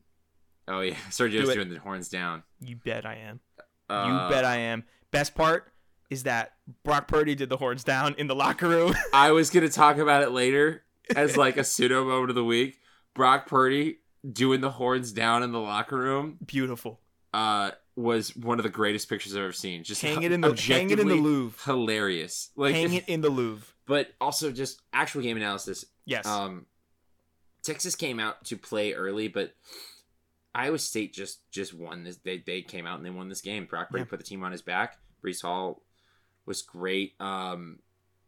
oh 0.69 0.81
yeah, 0.81 0.95
Sergio's 1.11 1.49
Do 1.49 1.55
doing 1.55 1.71
the 1.71 1.79
horns 1.81 2.09
down. 2.09 2.43
You 2.61 2.77
bet 2.77 3.05
I 3.07 3.17
am. 3.17 3.41
Uh, 3.89 4.07
You 4.29 4.35
bet 4.35 4.45
I 4.45 4.57
am. 4.59 4.85
Best 5.11 5.35
part 5.35 5.73
is 6.11 6.23
that 6.25 6.53
Brock 6.85 7.09
Purdy 7.09 7.35
did 7.35 7.49
the 7.49 7.57
horns 7.57 7.85
down 7.85 8.15
in 8.19 8.27
the 8.27 8.35
locker 8.35 8.69
room. 8.69 8.95
I 9.13 9.31
was 9.33 9.51
gonna 9.51 9.69
talk 9.69 9.99
about 9.99 10.23
it 10.23 10.31
later 10.31 10.85
as 11.17 11.37
like 11.37 11.57
a 11.57 11.65
pseudo 11.65 12.05
moment 12.05 12.31
of 12.31 12.37
the 12.37 12.45
week. 12.45 12.79
Brock 13.15 13.47
Purdy 13.47 13.99
doing 14.31 14.61
the 14.61 14.71
horns 14.71 15.13
down 15.13 15.43
in 15.43 15.53
the 15.53 15.59
locker 15.61 15.97
room 15.99 16.39
Beautiful. 16.47 17.01
uh, 17.35 17.73
was 17.97 18.35
one 18.37 18.59
of 18.59 18.63
the 18.63 18.71
greatest 18.71 19.09
pictures 19.09 19.35
I've 19.37 19.43
ever 19.43 19.53
seen. 19.53 19.85
Just 19.85 20.01
Hang 20.01 20.23
it 20.23 20.33
in 20.33 20.41
the 20.41 20.55
hang 20.55 20.89
it 20.91 20.99
in 21.01 21.09
the 21.09 21.15
Louvre. 21.17 21.59
hilarious. 21.65 22.51
Like, 22.57 22.75
hang 22.75 22.93
it 22.95 23.05
in 23.09 23.21
the 23.21 23.29
Louvre. 23.29 23.67
but 23.87 24.09
also 24.21 24.51
just 24.53 24.81
actual 24.95 25.21
game 25.23 25.37
analysis. 25.37 25.85
Yes. 26.07 26.25
Um, 26.27 26.67
Texas 27.63 27.95
came 27.95 28.19
out 28.19 28.45
to 28.47 28.57
play 28.57 28.93
early, 28.95 29.29
but 29.29 29.55
Iowa 30.55 30.79
State 30.79 31.13
just 31.13 31.51
just 31.51 31.73
won 31.75 32.05
this. 32.05 32.17
They 32.19 32.39
they 32.39 32.63
came 32.63 32.87
out 32.87 32.97
and 32.99 33.07
they 33.07 33.11
won 33.11 33.29
this 33.29 33.41
game. 33.41 33.65
Brock 33.67 33.91
Purdy 33.91 34.03
Yeah. 34.03 34.09
put 34.11 34.19
the 34.19 34.25
team 34.25 34.43
on 34.45 34.53
his 34.53 34.63
back. 34.63 34.99
Breece 35.25 35.43
Hall 35.43 35.83
was 36.47 36.63
great. 36.63 37.15
Um, 37.21 37.79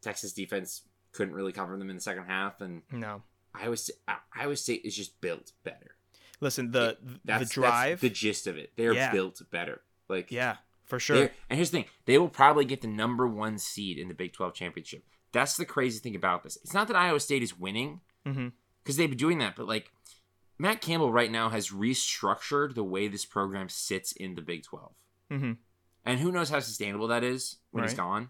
Texas 0.00 0.32
defense 0.32 0.82
couldn't 1.12 1.34
really 1.34 1.52
cover 1.52 1.76
them 1.76 1.90
in 1.90 1.96
the 1.96 2.02
second 2.02 2.24
half, 2.26 2.60
and 2.60 2.82
no. 2.90 3.22
Iowa 3.54 3.76
State, 3.76 3.96
Iowa 4.34 4.56
State 4.56 4.82
is 4.84 4.96
just 4.96 5.20
built 5.20 5.52
better. 5.64 5.94
Listen, 6.40 6.70
the 6.72 6.98
That's 7.24 7.48
the 7.48 7.54
drive. 7.54 7.90
That's 7.90 8.02
the 8.02 8.10
gist 8.10 8.46
of 8.46 8.56
it. 8.56 8.72
They're 8.76 8.92
Yeah. 8.94 9.12
built 9.12 9.40
better. 9.50 9.82
Like 10.08 10.30
yeah, 10.32 10.56
for 10.84 10.98
sure. 10.98 11.30
And 11.48 11.56
here's 11.56 11.70
the 11.70 11.78
thing: 11.82 11.90
they 12.06 12.18
will 12.18 12.28
probably 12.28 12.64
get 12.64 12.80
the 12.80 12.88
number 12.88 13.26
one 13.26 13.58
seed 13.58 13.98
in 13.98 14.08
the 14.08 14.14
Big 14.14 14.32
Twelve 14.32 14.54
championship. 14.54 15.04
That's 15.32 15.56
the 15.56 15.64
crazy 15.64 15.98
thing 15.98 16.14
about 16.16 16.42
this. 16.44 16.56
It's 16.62 16.74
not 16.74 16.86
that 16.88 16.96
Iowa 16.96 17.20
State 17.20 17.42
is 17.42 17.58
winning 17.58 18.00
because 18.24 18.96
they've 18.96 19.08
been 19.10 19.18
doing 19.18 19.38
that, 19.38 19.56
but 19.56 19.66
like 19.66 19.90
Matt 20.58 20.80
Campbell 20.80 21.12
right 21.12 21.30
now 21.30 21.48
has 21.48 21.70
restructured 21.70 22.74
the 22.74 22.84
way 22.84 23.08
this 23.08 23.24
program 23.24 23.68
sits 23.68 24.12
in 24.12 24.34
the 24.34 24.42
Big 24.42 24.62
Twelve, 24.64 24.94
hmm 25.30 25.52
and 26.06 26.20
who 26.20 26.30
knows 26.30 26.50
how 26.50 26.60
sustainable 26.60 27.08
that 27.08 27.24
is 27.24 27.56
when 27.70 27.82
he's 27.82 27.94
gone. 27.94 28.28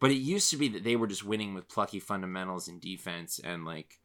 But 0.00 0.10
it 0.10 0.14
used 0.14 0.48
to 0.50 0.56
be 0.56 0.68
that 0.68 0.82
they 0.82 0.96
were 0.96 1.06
just 1.06 1.22
winning 1.24 1.52
with 1.54 1.68
plucky 1.68 2.00
fundamentals 2.00 2.68
and 2.68 2.80
defense 2.80 3.38
and 3.38 3.66
like 3.66 4.00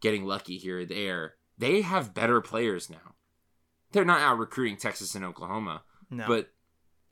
getting 0.00 0.24
lucky 0.24 0.56
here 0.56 0.80
or 0.80 0.84
there. 0.86 1.34
They 1.58 1.82
have 1.82 2.14
better 2.14 2.40
players 2.40 2.88
now. 2.88 3.14
They're 3.92 4.06
not 4.06 4.20
out 4.22 4.38
recruiting 4.38 4.78
Texas 4.78 5.14
and 5.14 5.24
Oklahoma, 5.24 5.82
No. 6.10 6.26
but 6.26 6.50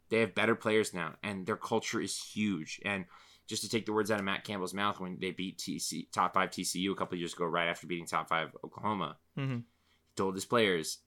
they 0.09 0.21
have 0.21 0.35
better 0.35 0.55
players 0.55 0.95
now, 0.95 1.15
and 1.23 1.45
their 1.47 1.57
culture 1.57 2.01
is 2.01 2.17
huge. 2.19 2.81
And 2.87 3.05
just 3.47 3.63
to 3.63 3.69
take 3.69 3.87
the 3.87 3.93
words 3.93 4.11
out 4.11 4.19
of 4.19 4.25
Matt 4.25 4.45
Campbell's 4.45 4.75
mouth, 4.75 4.99
when 5.01 5.19
they 5.21 5.31
beat 5.31 5.59
TC, 5.59 6.11
top 6.13 6.35
five 6.35 6.51
TCU 6.51 6.91
a 6.93 6.95
couple 6.95 7.15
of 7.15 7.21
years 7.21 7.33
ago, 7.35 7.45
right 7.47 7.69
after 7.69 7.87
beating 7.87 8.07
top 8.07 8.29
five 8.29 8.51
Oklahoma, 8.65 9.17
hmm 9.37 9.57
he 9.59 10.15
told 10.17 10.35
his 10.35 10.45
players, 10.47 10.99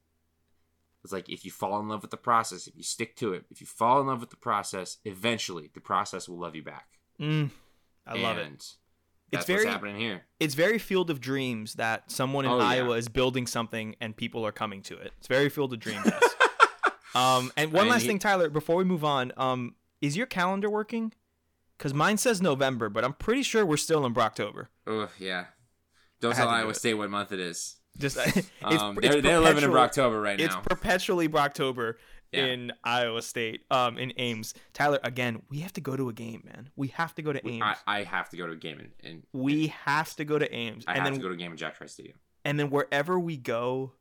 "It's 1.03 1.11
like 1.13 1.29
if 1.29 1.43
you 1.45 1.51
fall 1.51 1.79
in 1.79 1.87
love 1.87 2.01
with 2.01 2.11
the 2.11 2.17
process, 2.17 2.67
if 2.67 2.75
you 2.75 2.83
stick 2.83 3.15
to 3.17 3.33
it, 3.33 3.45
if 3.49 3.59
you 3.61 3.67
fall 3.67 3.99
in 4.01 4.07
love 4.07 4.19
with 4.21 4.29
the 4.29 4.35
process, 4.37 4.97
eventually 5.05 5.69
the 5.73 5.81
process 5.81 6.29
will 6.29 6.39
love 6.39 6.55
you 6.55 6.63
back." 6.63 6.87
Mm, 7.19 7.49
I 8.07 8.17
love 8.17 8.37
it. 8.37 8.45
And 8.47 8.65
That's 9.31 9.45
very- 9.45 9.65
what's 9.65 9.73
happening 9.73 9.97
here. 9.97 10.23
It's 10.39 10.55
very 10.55 10.79
Field 10.79 11.09
of 11.09 11.19
Dreams 11.21 11.73
that 11.75 12.09
someone 12.11 12.45
in 12.45 12.51
Oh, 12.51 12.57
yeah. 12.59 12.65
Iowa 12.67 12.93
is 12.97 13.09
building 13.09 13.45
something 13.47 13.95
and 14.01 14.15
people 14.17 14.45
are 14.45 14.51
coming 14.51 14.81
to 14.83 14.97
it. 14.97 15.13
It's 15.19 15.27
very 15.27 15.49
Field 15.49 15.73
of 15.73 15.79
Dreams. 15.79 16.05
um, 17.15 17.51
and 17.57 17.71
one 17.71 17.81
And 17.81 17.89
last 17.91 18.01
he- 18.03 18.07
thing, 18.07 18.19
Tyler, 18.19 18.49
before 18.49 18.75
we 18.75 18.83
move 18.83 19.03
on, 19.03 19.31
um, 19.37 19.75
is 20.01 20.15
your 20.17 20.25
calendar 20.25 20.69
working? 20.69 21.13
Because 21.79 21.93
mine 21.93 22.17
says 22.17 22.41
November, 22.41 22.89
but 22.89 23.05
I'm 23.05 23.13
pretty 23.13 23.41
sure 23.41 23.65
we're 23.65 23.77
still 23.77 24.05
in 24.05 24.13
Brocktober. 24.13 24.67
Oh 24.85 25.09
yeah. 25.17 25.45
Don't 26.19 26.33
I 26.33 26.35
tell 26.35 26.47
to 26.47 26.51
do 26.51 26.57
Iowa. 26.57 26.73
State 26.73 26.95
what 26.95 27.09
month 27.09 27.31
it 27.31 27.39
is. 27.39 27.77
Just 27.97 28.17
it's, 28.35 28.51
Um, 28.61 28.97
it's 29.01 29.07
they're, 29.15 29.21
they're 29.21 29.39
living 29.39 29.63
in 29.63 29.71
Brocktober 29.71 30.21
right 30.21 30.37
now. 30.37 30.43
It's 30.45 30.55
perpetually 30.57 31.29
Brocktober 31.29 31.93
Yeah. 32.33 32.47
in 32.47 32.73
Iowa 32.83 33.21
State, 33.21 33.61
um, 33.71 33.97
in 33.97 34.11
Ames. 34.17 34.53
Tyler, 34.73 34.99
again, 35.03 35.41
we 35.49 35.59
have 35.59 35.71
to 35.73 35.81
go 35.81 35.95
to 35.95 36.09
a 36.09 36.13
game, 36.13 36.43
man. 36.45 36.69
We 36.75 36.89
have 36.89 37.15
to 37.15 37.21
go 37.21 37.31
to 37.31 37.47
Ames. 37.47 37.63
I, 37.87 37.99
I 37.99 38.03
have 38.03 38.29
to 38.31 38.37
go 38.37 38.45
to 38.45 38.53
a 38.53 38.57
game 38.57 38.79
and, 38.79 38.91
and 39.01 39.23
we 39.31 39.67
have 39.67 40.13
to 40.17 40.25
go 40.25 40.37
to 40.37 40.53
Ames, 40.53 40.83
I 40.85 40.91
and 40.95 41.03
have 41.03 41.05
then 41.05 41.13
to 41.13 41.19
go 41.21 41.29
to 41.29 41.33
a 41.33 41.37
game 41.37 41.53
at 41.53 41.57
Jack 41.57 41.77
Trice 41.77 41.93
Stadium. 41.93 42.17
and 42.43 42.59
then 42.59 42.69
wherever 42.69 43.17
we 43.17 43.37
go, 43.37 43.93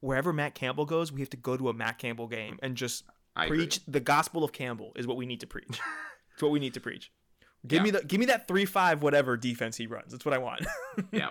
wherever 0.00 0.32
Matt 0.32 0.54
Campbell 0.54 0.86
goes, 0.86 1.12
we 1.12 1.20
have 1.20 1.30
to 1.30 1.36
go 1.36 1.58
to 1.58 1.68
a 1.68 1.74
Matt 1.74 1.98
Campbell 1.98 2.28
game 2.28 2.58
and 2.62 2.76
just 2.76 3.04
I 3.36 3.46
preach 3.46 3.80
the 3.86 4.00
gospel 4.00 4.42
of 4.42 4.52
Campbell 4.52 4.92
is 4.96 5.06
what 5.06 5.18
we 5.18 5.26
need 5.26 5.40
to 5.40 5.46
preach. 5.46 5.66
it's 6.32 6.42
what 6.42 6.50
we 6.50 6.58
need 6.58 6.72
to 6.74 6.80
preach. 6.80 7.12
Give 7.66 7.78
Yeah. 7.78 7.82
me 7.84 7.90
the 7.90 8.04
give 8.04 8.20
me 8.20 8.26
that 8.26 8.46
three 8.48 8.64
five 8.64 9.02
whatever 9.02 9.36
defense 9.36 9.76
he 9.76 9.86
runs. 9.86 10.12
That's 10.12 10.24
what 10.24 10.34
I 10.34 10.38
want. 10.38 10.66
Yeah. 11.12 11.30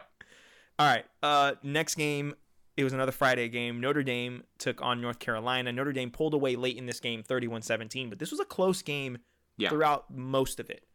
All 0.77 0.87
right. 0.87 1.05
Uh, 1.23 1.53
next 1.63 1.95
game, 1.95 2.35
it 2.77 2.83
was 2.83 2.93
another 2.93 3.11
Friday 3.11 3.47
game. 3.49 3.79
Notre 3.79 4.03
Dame 4.03 4.43
took 4.57 4.81
on 4.81 4.99
North 5.01 5.19
Carolina. 5.19 5.71
Notre 5.71 5.93
Dame 5.93 6.11
pulled 6.11 6.33
away 6.33 6.55
late 6.55 6.77
in 6.77 6.85
this 6.85 6.99
game, 6.99 7.23
31-17, 7.23 8.09
but 8.09 8.19
this 8.19 8.31
was 8.31 8.39
a 8.39 8.45
close 8.45 8.81
game 8.81 9.17
Yeah. 9.57 9.69
throughout 9.69 10.09
most 10.13 10.59
of 10.59 10.69
it. 10.69 10.85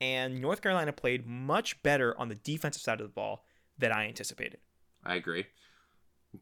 And 0.00 0.40
North 0.40 0.62
Carolina 0.62 0.92
played 0.92 1.26
much 1.26 1.80
better 1.82 2.18
on 2.18 2.28
the 2.28 2.34
defensive 2.34 2.82
side 2.82 3.00
of 3.00 3.06
the 3.06 3.12
ball 3.12 3.44
than 3.78 3.92
I 3.92 4.08
anticipated. 4.08 4.58
I 5.04 5.14
agree. 5.14 5.46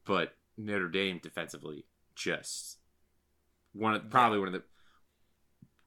But 0.06 0.34
Notre 0.56 0.88
Dame 0.88 1.18
defensively 1.22 1.84
just 2.14 2.78
one 3.72 3.94
of 3.94 4.08
probably 4.10 4.38
one 4.38 4.48
of 4.48 4.54
the 4.54 4.62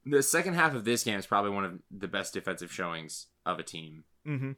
the 0.05 0.23
second 0.23 0.53
half 0.55 0.73
of 0.75 0.83
this 0.85 1.03
game 1.03 1.19
is 1.19 1.25
probably 1.27 1.51
one 1.51 1.65
of 1.65 1.79
the 1.91 2.07
best 2.07 2.33
defensive 2.33 2.71
showings 2.71 3.27
of 3.45 3.59
a 3.59 3.63
team 3.63 4.03
Mm-hmm. 4.27 4.51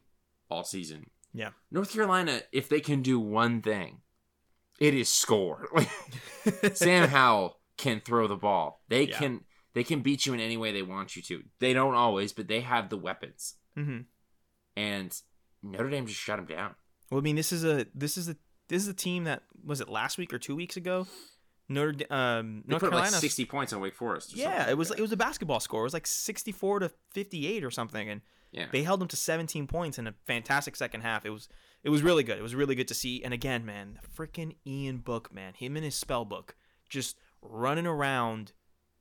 all 0.50 0.64
season. 0.64 1.06
Yeah. 1.32 1.50
North 1.70 1.92
Carolina, 1.92 2.42
if 2.52 2.68
they 2.68 2.80
can 2.80 3.02
do 3.02 3.18
one 3.18 3.60
thing, 3.62 4.02
it 4.78 4.94
is 4.94 5.08
score. 5.08 5.66
Sam 6.74 7.08
Howell 7.08 7.58
can 7.76 8.00
throw 8.00 8.26
the 8.28 8.36
ball. 8.36 8.82
They 8.88 9.04
Yeah. 9.08 9.18
can 9.18 9.40
they 9.72 9.82
can 9.84 10.02
beat 10.02 10.24
you 10.26 10.34
in 10.34 10.40
any 10.40 10.56
way 10.56 10.70
they 10.70 10.82
want 10.82 11.16
you 11.16 11.22
to. 11.22 11.42
They 11.58 11.72
don't 11.72 11.94
always, 11.94 12.32
but 12.32 12.46
they 12.46 12.60
have 12.60 12.90
the 12.90 12.96
weapons. 12.96 13.54
mm-hmm. 13.76 14.02
And 14.76 15.20
Notre 15.62 15.90
Dame 15.90 16.06
just 16.06 16.20
shut 16.20 16.36
them 16.36 16.46
down. 16.46 16.74
Well, 17.10 17.18
I 17.18 17.22
mean, 17.22 17.36
this 17.36 17.52
is 17.52 17.64
a 17.64 17.86
this 17.94 18.16
is 18.16 18.28
a 18.28 18.36
this 18.68 18.82
is 18.82 18.88
a 18.88 18.94
team 18.94 19.24
that 19.24 19.42
was 19.64 19.80
it 19.80 19.88
last 19.88 20.18
week 20.18 20.32
or 20.32 20.38
two 20.38 20.54
weeks 20.56 20.76
ago. 20.76 21.06
Notre 21.68 22.06
um, 22.10 22.62
North 22.66 22.80
put 22.80 22.90
Carolina. 22.90 23.12
like 23.12 23.20
sixty 23.20 23.44
points 23.44 23.72
on 23.72 23.80
Wake 23.80 23.94
Forest. 23.94 24.34
or 24.34 24.36
yeah, 24.36 24.56
something 24.56 24.72
it 24.72 24.78
was 24.78 24.90
like 24.90 24.98
it 24.98 25.02
was 25.02 25.12
a 25.12 25.16
basketball 25.16 25.60
score. 25.60 25.80
It 25.80 25.84
was 25.84 25.94
like 25.94 26.06
sixty 26.06 26.52
four 26.52 26.78
to 26.78 26.90
fifty 27.10 27.46
eight 27.46 27.64
or 27.64 27.70
something, 27.70 28.08
and 28.08 28.20
yeah. 28.52 28.66
they 28.70 28.82
held 28.82 29.00
them 29.00 29.08
to 29.08 29.16
seventeen 29.16 29.66
points 29.66 29.98
in 29.98 30.06
a 30.06 30.14
fantastic 30.26 30.76
second 30.76 31.00
half. 31.00 31.24
It 31.24 31.30
was 31.30 31.48
it 31.82 31.90
was 31.90 32.02
really 32.02 32.22
good. 32.22 32.38
It 32.38 32.42
was 32.42 32.54
really 32.54 32.74
good 32.74 32.88
to 32.88 32.94
see. 32.94 33.22
And 33.24 33.32
again, 33.32 33.64
man, 33.64 33.98
freaking 34.16 34.56
Ian 34.66 34.98
Book, 34.98 35.32
man, 35.32 35.54
him 35.54 35.76
and 35.76 35.84
his 35.84 35.94
spell 35.94 36.24
book, 36.24 36.54
just 36.88 37.16
running 37.40 37.86
around. 37.86 38.52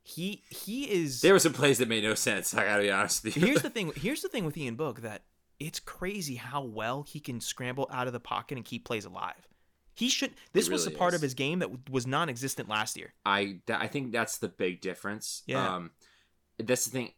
He 0.01 0.43
he 0.49 0.91
is. 0.91 1.21
There 1.21 1.33
were 1.33 1.39
some 1.39 1.53
plays 1.53 1.77
that 1.77 1.87
made 1.87 2.03
no 2.03 2.13
sense. 2.13 2.53
I 2.53 2.65
gotta 2.65 2.83
be 2.83 2.91
honest 2.91 3.23
with 3.23 3.37
you. 3.37 3.45
here's 3.45 3.61
the 3.61 3.69
thing. 3.71 3.91
Here's 3.95 4.21
the 4.21 4.29
thing 4.29 4.45
with 4.45 4.57
Ian 4.57 4.75
Book 4.75 5.01
that 5.01 5.23
it's 5.59 5.79
crazy 5.79 6.35
how 6.35 6.61
well 6.61 7.03
he 7.03 7.19
can 7.19 7.39
scramble 7.39 7.89
out 7.91 8.07
of 8.07 8.13
the 8.13 8.19
pocket 8.19 8.57
and 8.57 8.65
keep 8.65 8.85
plays 8.85 9.05
alive. 9.05 9.47
He 9.95 10.09
should. 10.09 10.31
This 10.53 10.69
was 10.69 10.87
a 10.87 10.91
part 10.91 11.13
is. 11.13 11.19
of 11.19 11.21
his 11.21 11.33
game 11.33 11.59
that 11.59 11.89
was 11.89 12.07
non-existent 12.07 12.67
last 12.67 12.97
year. 12.97 13.13
I 13.25 13.59
I 13.69 13.87
think 13.87 14.11
that's 14.11 14.37
the 14.37 14.49
big 14.49 14.81
difference. 14.81 15.43
Yeah. 15.45 15.75
Um, 15.75 15.91
that's 16.57 16.85
the 16.85 16.91
thing. 16.91 17.13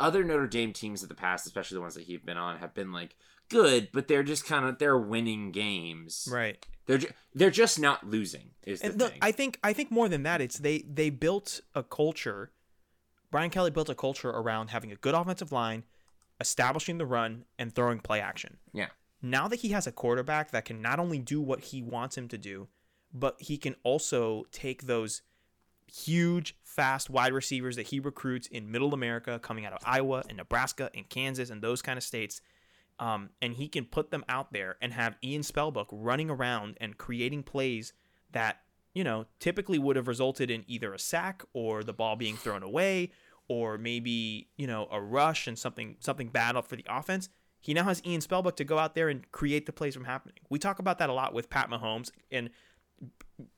Other 0.00 0.24
Notre 0.24 0.46
Dame 0.46 0.72
teams 0.72 1.02
of 1.02 1.08
the 1.08 1.14
past, 1.14 1.46
especially 1.46 1.76
the 1.76 1.80
ones 1.80 1.94
that 1.94 2.04
he's 2.04 2.20
been 2.20 2.36
on, 2.36 2.58
have 2.58 2.74
been 2.74 2.92
like 2.92 3.16
good, 3.48 3.88
but 3.92 4.08
they're 4.08 4.22
just 4.22 4.46
kind 4.46 4.64
of 4.64 4.78
they're 4.78 4.98
winning 4.98 5.50
games. 5.52 6.28
Right. 6.30 6.64
They're 6.86 6.98
ju- 6.98 7.12
they're 7.34 7.50
just 7.50 7.78
not 7.78 8.06
losing. 8.06 8.50
Is 8.64 8.80
the 8.80 8.86
And 8.86 8.98
look, 8.98 9.12
thing. 9.12 9.20
I 9.22 9.32
think 9.32 9.58
I 9.62 9.72
think 9.72 9.90
more 9.90 10.08
than 10.08 10.22
that, 10.24 10.40
it's 10.40 10.58
they 10.58 10.78
they 10.80 11.10
built 11.10 11.60
a 11.74 11.82
culture. 11.82 12.50
Brian 13.30 13.50
Kelly 13.50 13.70
built 13.70 13.88
a 13.88 13.94
culture 13.94 14.30
around 14.30 14.68
having 14.68 14.92
a 14.92 14.96
good 14.96 15.14
offensive 15.14 15.50
line, 15.50 15.84
establishing 16.40 16.98
the 16.98 17.06
run, 17.06 17.44
and 17.58 17.74
throwing 17.74 17.98
play 17.98 18.20
action. 18.20 18.58
Yeah. 18.72 18.88
Now 19.24 19.48
that 19.48 19.60
he 19.60 19.70
has 19.70 19.86
a 19.86 19.92
quarterback 19.92 20.50
that 20.50 20.66
can 20.66 20.82
not 20.82 21.00
only 21.00 21.18
do 21.18 21.40
what 21.40 21.60
he 21.60 21.80
wants 21.80 22.18
him 22.18 22.28
to 22.28 22.36
do, 22.36 22.68
but 23.10 23.40
he 23.40 23.56
can 23.56 23.74
also 23.82 24.44
take 24.52 24.82
those 24.82 25.22
huge, 25.90 26.54
fast 26.62 27.08
wide 27.08 27.32
receivers 27.32 27.76
that 27.76 27.86
he 27.86 28.00
recruits 28.00 28.46
in 28.48 28.70
Middle 28.70 28.92
America, 28.92 29.38
coming 29.38 29.64
out 29.64 29.72
of 29.72 29.78
Iowa 29.82 30.24
and 30.28 30.36
Nebraska 30.36 30.90
and 30.94 31.08
Kansas 31.08 31.48
and 31.48 31.62
those 31.62 31.80
kind 31.80 31.96
of 31.96 32.02
states, 32.02 32.42
um, 32.98 33.30
and 33.40 33.54
he 33.54 33.66
can 33.66 33.86
put 33.86 34.10
them 34.10 34.26
out 34.28 34.52
there 34.52 34.76
and 34.82 34.92
have 34.92 35.16
Ian 35.24 35.40
Spellbook 35.40 35.86
running 35.90 36.28
around 36.28 36.76
and 36.78 36.98
creating 36.98 37.44
plays 37.44 37.94
that 38.32 38.60
you 38.92 39.04
know 39.04 39.24
typically 39.40 39.78
would 39.78 39.96
have 39.96 40.06
resulted 40.06 40.50
in 40.50 40.64
either 40.66 40.92
a 40.92 40.98
sack 40.98 41.42
or 41.54 41.82
the 41.82 41.94
ball 41.94 42.14
being 42.14 42.36
thrown 42.36 42.62
away 42.62 43.10
or 43.48 43.78
maybe 43.78 44.48
you 44.58 44.66
know 44.66 44.86
a 44.92 45.00
rush 45.00 45.46
and 45.46 45.58
something 45.58 45.96
something 46.00 46.28
bad 46.28 46.62
for 46.66 46.76
the 46.76 46.84
offense. 46.90 47.30
He 47.64 47.72
now 47.72 47.84
has 47.84 48.02
Ian 48.04 48.20
Spellbook 48.20 48.56
to 48.56 48.64
go 48.64 48.78
out 48.78 48.94
there 48.94 49.08
and 49.08 49.30
create 49.32 49.64
the 49.64 49.72
plays 49.72 49.94
from 49.94 50.04
happening. 50.04 50.36
We 50.50 50.58
talk 50.58 50.80
about 50.80 50.98
that 50.98 51.08
a 51.08 51.14
lot 51.14 51.32
with 51.32 51.48
Pat 51.48 51.70
Mahomes, 51.70 52.10
and 52.30 52.50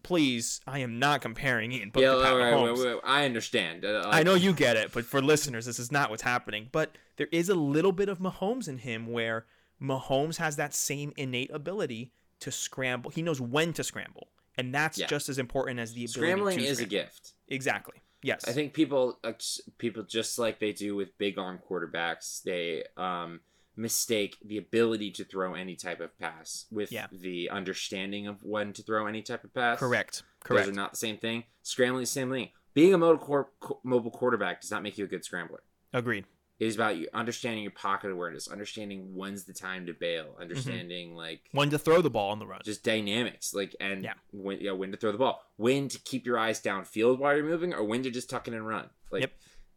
please, 0.05 0.61
I 0.65 0.79
am 0.79 1.01
not 1.01 1.23
comparing 1.23 1.73
Ian 1.73 1.91
Book 1.91 2.05
yeah, 2.05 2.15
to 2.15 2.23
Pat 2.23 2.37
right, 2.37 2.55
Mahomes. 2.55 3.01
I 3.03 3.25
understand. 3.25 3.85
Uh, 3.85 4.05
I 4.07 4.23
know 4.23 4.35
you 4.35 4.53
get 4.53 4.77
it, 4.77 4.93
but 4.93 5.05
for 5.05 5.21
listeners, 5.21 5.67
this 5.67 5.81
is 5.81 5.91
not 5.91 6.09
what's 6.09 6.23
happening. 6.23 6.69
But 6.71 6.97
there 7.17 7.27
is 7.33 7.49
a 7.49 7.57
little 7.57 7.91
bit 7.91 8.09
of 8.09 8.21
Mahomes 8.21 8.69
in 8.69 8.79
him 8.79 9.09
where 9.09 9.47
Mahomes 9.83 10.37
has 10.37 10.55
that 10.55 10.73
same 10.73 11.13
innate 11.17 11.51
ability 11.53 12.13
to 12.39 12.53
scramble. 12.53 13.11
He 13.11 13.23
knows 13.23 13.41
when 13.41 13.73
to 13.73 13.83
scramble. 13.83 14.29
And 14.57 14.73
that's 14.73 14.99
Yeah. 14.99 15.09
just 15.09 15.29
as 15.29 15.37
important 15.37 15.81
as 15.81 15.95
the 15.95 16.05
ability 16.05 16.13
scrambling 16.13 16.59
to 16.59 16.65
is 16.65 16.79
a 16.79 16.87
gift. 16.87 17.33
Exactly. 17.49 17.97
Yes. 18.23 18.45
I 18.47 18.53
think 18.53 18.73
people 18.73 19.19
uh, 19.25 19.33
people 19.79 20.05
just 20.05 20.39
like 20.39 20.61
they 20.61 20.73
do 20.73 20.95
with 20.95 21.19
big 21.19 21.39
arm 21.39 21.59
quarterbacks, 21.69 22.43
they 22.45 22.85
um, 22.97 23.41
mistake 23.77 24.37
the 24.45 24.57
ability 24.57 25.11
to 25.13 25.25
throw 25.25 25.55
any 25.55 25.77
type 25.77 26.01
of 26.01 26.19
pass 26.19 26.67
with 26.71 26.91
Yeah. 26.91 27.07
the 27.13 27.51
understanding 27.51 28.27
of 28.27 28.43
when 28.43 28.73
to 28.73 28.83
throw 28.83 29.07
any 29.07 29.23
type 29.23 29.45
of 29.45 29.53
pass. 29.55 29.79
correct. 29.79 30.23
Correct. 30.41 30.67
Those 30.67 30.73
are 30.73 30.77
not 30.77 30.93
the 30.93 30.97
same 30.97 31.19
thing. 31.19 31.45
Scrambling 31.63 32.03
is 32.05 32.11
the 32.11 32.21
same 32.21 32.31
thing. 32.31 32.51
Being 32.75 32.95
a 32.95 32.99
mobile, 32.99 33.49
qu- 33.61 33.79
mobile 33.85 34.11
quarterback 34.11 34.61
does 34.61 34.71
not 34.71 34.83
make 34.83 34.97
you 34.99 35.05
a 35.05 35.09
good 35.09 35.25
scrambler. 35.25 35.63
Agreed. 35.93 36.25
It 36.59 36.67
is 36.69 36.75
about 36.75 36.97
you 36.97 37.07
understanding 37.13 37.63
your 37.63 37.73
pocket 37.73 38.11
awareness, 38.11 38.49
understanding 38.49 39.15
when's 39.15 39.45
the 39.45 39.53
time 39.53 39.85
to 39.87 39.93
bail, 39.93 40.25
Mm-hmm. 40.33 40.41
understanding 40.43 41.15
like 41.15 41.43
When 41.53 41.69
to 41.71 41.79
throw 41.79 42.01
the 42.01 42.09
ball 42.11 42.31
on 42.31 42.39
the 42.39 42.47
run. 42.47 42.61
just 42.65 42.83
dynamics, 42.83 43.53
like 43.53 43.77
and 43.79 44.05
Yeah. 44.05 44.15
when 44.33 44.61
yeah 44.61 44.71
when 44.73 44.91
to 44.93 44.97
throw 44.97 45.13
the 45.13 45.19
ball, 45.19 45.43
when 45.57 45.89
to 45.89 45.99
keep 45.99 46.25
your 46.25 46.39
eyes 46.39 46.63
downfield 46.63 47.19
while 47.19 47.35
you're 47.37 47.45
moving, 47.45 47.75
or 47.75 47.85
when 47.85 48.03
to 48.05 48.11
just 48.11 48.31
tuck 48.31 48.49
it 48.49 48.55
and 48.55 48.67
run. 48.67 48.89
Like, 49.11 49.23
Yep. 49.23 49.33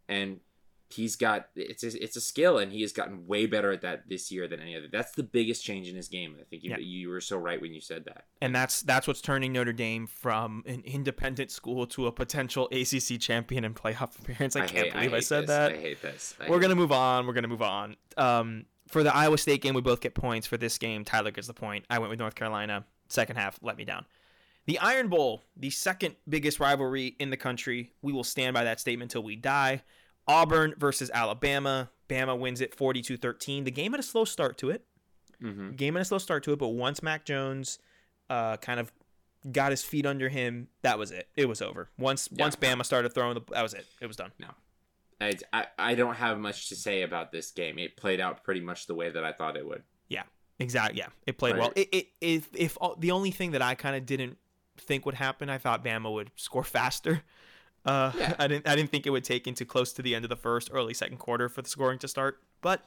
and 0.07 0.39
he's 0.91 1.15
got 1.15 1.49
it's 1.55 1.83
a, 1.83 2.03
it's 2.03 2.15
a 2.15 2.21
skill, 2.21 2.57
and 2.57 2.71
he 2.71 2.81
has 2.81 2.91
gotten 2.91 3.27
way 3.27 3.45
better 3.45 3.71
at 3.71 3.81
that 3.81 4.09
this 4.09 4.31
year 4.31 4.47
than 4.47 4.59
any 4.59 4.75
other. 4.75 4.87
That's 4.91 5.11
the 5.11 5.23
biggest 5.23 5.63
change 5.63 5.87
in 5.87 5.95
his 5.95 6.07
game. 6.07 6.35
I 6.39 6.43
think 6.43 6.63
you, 6.63 6.71
Yeah. 6.71 6.77
you 6.79 7.09
were 7.09 7.21
so 7.21 7.37
right 7.37 7.61
when 7.61 7.73
you 7.73 7.81
said 7.81 8.05
that. 8.05 8.25
and 8.41 8.55
that's 8.55 8.81
that's 8.81 9.07
what's 9.07 9.21
turning 9.21 9.53
Notre 9.53 9.73
Dame 9.73 10.07
from 10.07 10.63
an 10.65 10.81
independent 10.85 11.51
school 11.51 11.85
to 11.87 12.07
a 12.07 12.11
potential 12.11 12.67
ACC 12.71 13.19
champion 13.19 13.63
and 13.63 13.75
playoff 13.75 14.19
appearance. 14.19 14.55
I, 14.55 14.61
can't 14.61 14.71
hate, 14.85 14.93
believe 14.93 15.13
I, 15.13 15.15
hate 15.17 15.23
said 15.25 15.41
this. 15.43 15.47
that. 15.49 15.71
I 15.73 15.77
hate 15.77 16.01
this. 16.01 16.35
I 16.39 16.49
We're 16.49 16.55
hate 16.57 16.61
gonna 16.63 16.75
move 16.75 16.91
on. 16.91 17.27
We're 17.27 17.33
gonna 17.33 17.47
move 17.47 17.61
on. 17.61 17.95
Um, 18.17 18.65
for 18.87 19.03
the 19.03 19.15
Iowa 19.15 19.37
State 19.37 19.61
game, 19.61 19.75
we 19.75 19.81
both 19.81 20.01
get 20.01 20.15
points. 20.15 20.47
For 20.47 20.57
this 20.57 20.77
game, 20.79 21.05
Tyler 21.05 21.29
gets 21.31 21.45
the 21.47 21.53
point. 21.53 21.85
I 21.89 21.99
went 21.99 22.09
with 22.09 22.19
North 22.19 22.33
Carolina. 22.35 22.85
Second 23.07 23.35
half 23.37 23.59
let 23.61 23.77
me 23.77 23.85
down. 23.85 24.05
The 24.65 24.77
Iron 24.79 25.07
Bowl, 25.09 25.43
the 25.57 25.69
second 25.71 26.15
biggest 26.27 26.59
rivalry 26.59 27.15
in 27.19 27.29
the 27.31 27.37
country. 27.37 27.93
We 28.01 28.13
will 28.13 28.23
stand 28.23 28.53
by 28.53 28.63
that 28.65 28.79
statement 28.79 29.09
till 29.11 29.23
we 29.23 29.35
die. 29.35 29.83
Auburn 30.29 30.75
versus 30.77 31.09
Alabama. 31.13 31.89
Bama 32.07 32.37
wins 32.39 32.61
it 32.61 32.75
42-13. 32.77 33.65
The 33.65 33.71
game 33.71 33.91
had 33.91 33.99
a 33.99 34.03
slow 34.03 34.23
start 34.25 34.57
to 34.59 34.69
it. 34.69 34.85
Mhm. 35.41 35.75
Game 35.75 35.95
had 35.95 36.01
a 36.01 36.05
slow 36.05 36.17
start 36.19 36.43
to 36.43 36.53
it, 36.53 36.59
but 36.59 36.69
once 36.69 37.03
Mac 37.03 37.25
Jones 37.25 37.79
uh, 38.29 38.57
kind 38.57 38.79
of 38.79 38.91
got 39.51 39.71
his 39.71 39.83
feet 39.83 40.05
under 40.05 40.29
him, 40.29 40.67
that 40.83 40.97
was 40.99 41.11
it. 41.11 41.29
It 41.35 41.47
was 41.47 41.61
over. 41.61 41.89
Once 41.97 42.29
Yeah. 42.31 42.43
once 42.43 42.55
Bama 42.55 42.85
started 42.85 43.09
throwing 43.13 43.33
the 43.35 43.41
that 43.51 43.63
was 43.63 43.73
it. 43.73 43.85
It 44.01 44.05
was 44.07 44.15
done. 44.17 44.31
I, 45.21 45.33
I 45.51 45.65
I 45.77 45.95
don't 45.95 46.15
have 46.15 46.37
much 46.39 46.69
to 46.69 46.75
say 46.75 47.01
about 47.01 47.31
this 47.31 47.51
game. 47.51 47.77
It 47.79 47.97
played 47.97 48.19
out 48.21 48.43
pretty 48.43 48.61
much 48.61 48.85
the 48.87 48.95
way 48.95 49.09
that 49.09 49.23
I 49.23 49.31
thought 49.33 49.57
it 49.57 49.65
would. 49.67 49.83
Yeah, 50.09 50.23
exactly. 50.59 50.99
Yeah, 50.99 51.07
it 51.25 51.37
played 51.37 51.53
Right. 51.55 51.59
well. 51.61 51.73
It, 51.75 51.89
it 51.91 52.07
if 52.21 52.49
if 52.55 52.77
all, 52.79 52.95
the 52.97 53.11
only 53.11 53.31
thing 53.31 53.51
that 53.51 53.61
I 53.61 53.75
kind 53.75 53.95
of 53.95 54.05
didn't 54.05 54.37
think 54.77 55.05
would 55.05 55.15
happen, 55.15 55.49
I 55.49 55.57
thought 55.57 55.83
Bama 55.83 56.11
would 56.13 56.31
score 56.35 56.63
faster. 56.77 57.23
Uh, 57.89 58.11
Yeah. 58.17 58.35
I 58.39 58.47
didn't 58.47 58.67
I 58.67 58.75
didn't 58.75 58.91
think 58.91 59.05
it 59.07 59.09
would 59.09 59.23
take 59.23 59.47
into 59.47 59.65
close 59.65 59.93
to 59.93 60.01
the 60.01 60.15
end 60.15 60.25
of 60.25 60.29
the 60.29 60.35
first, 60.35 60.69
early 60.71 60.93
second 60.93 61.17
quarter 61.17 61.49
for 61.49 61.61
the 61.61 61.69
scoring 61.69 61.99
to 61.99 62.07
start. 62.07 62.39
But 62.61 62.83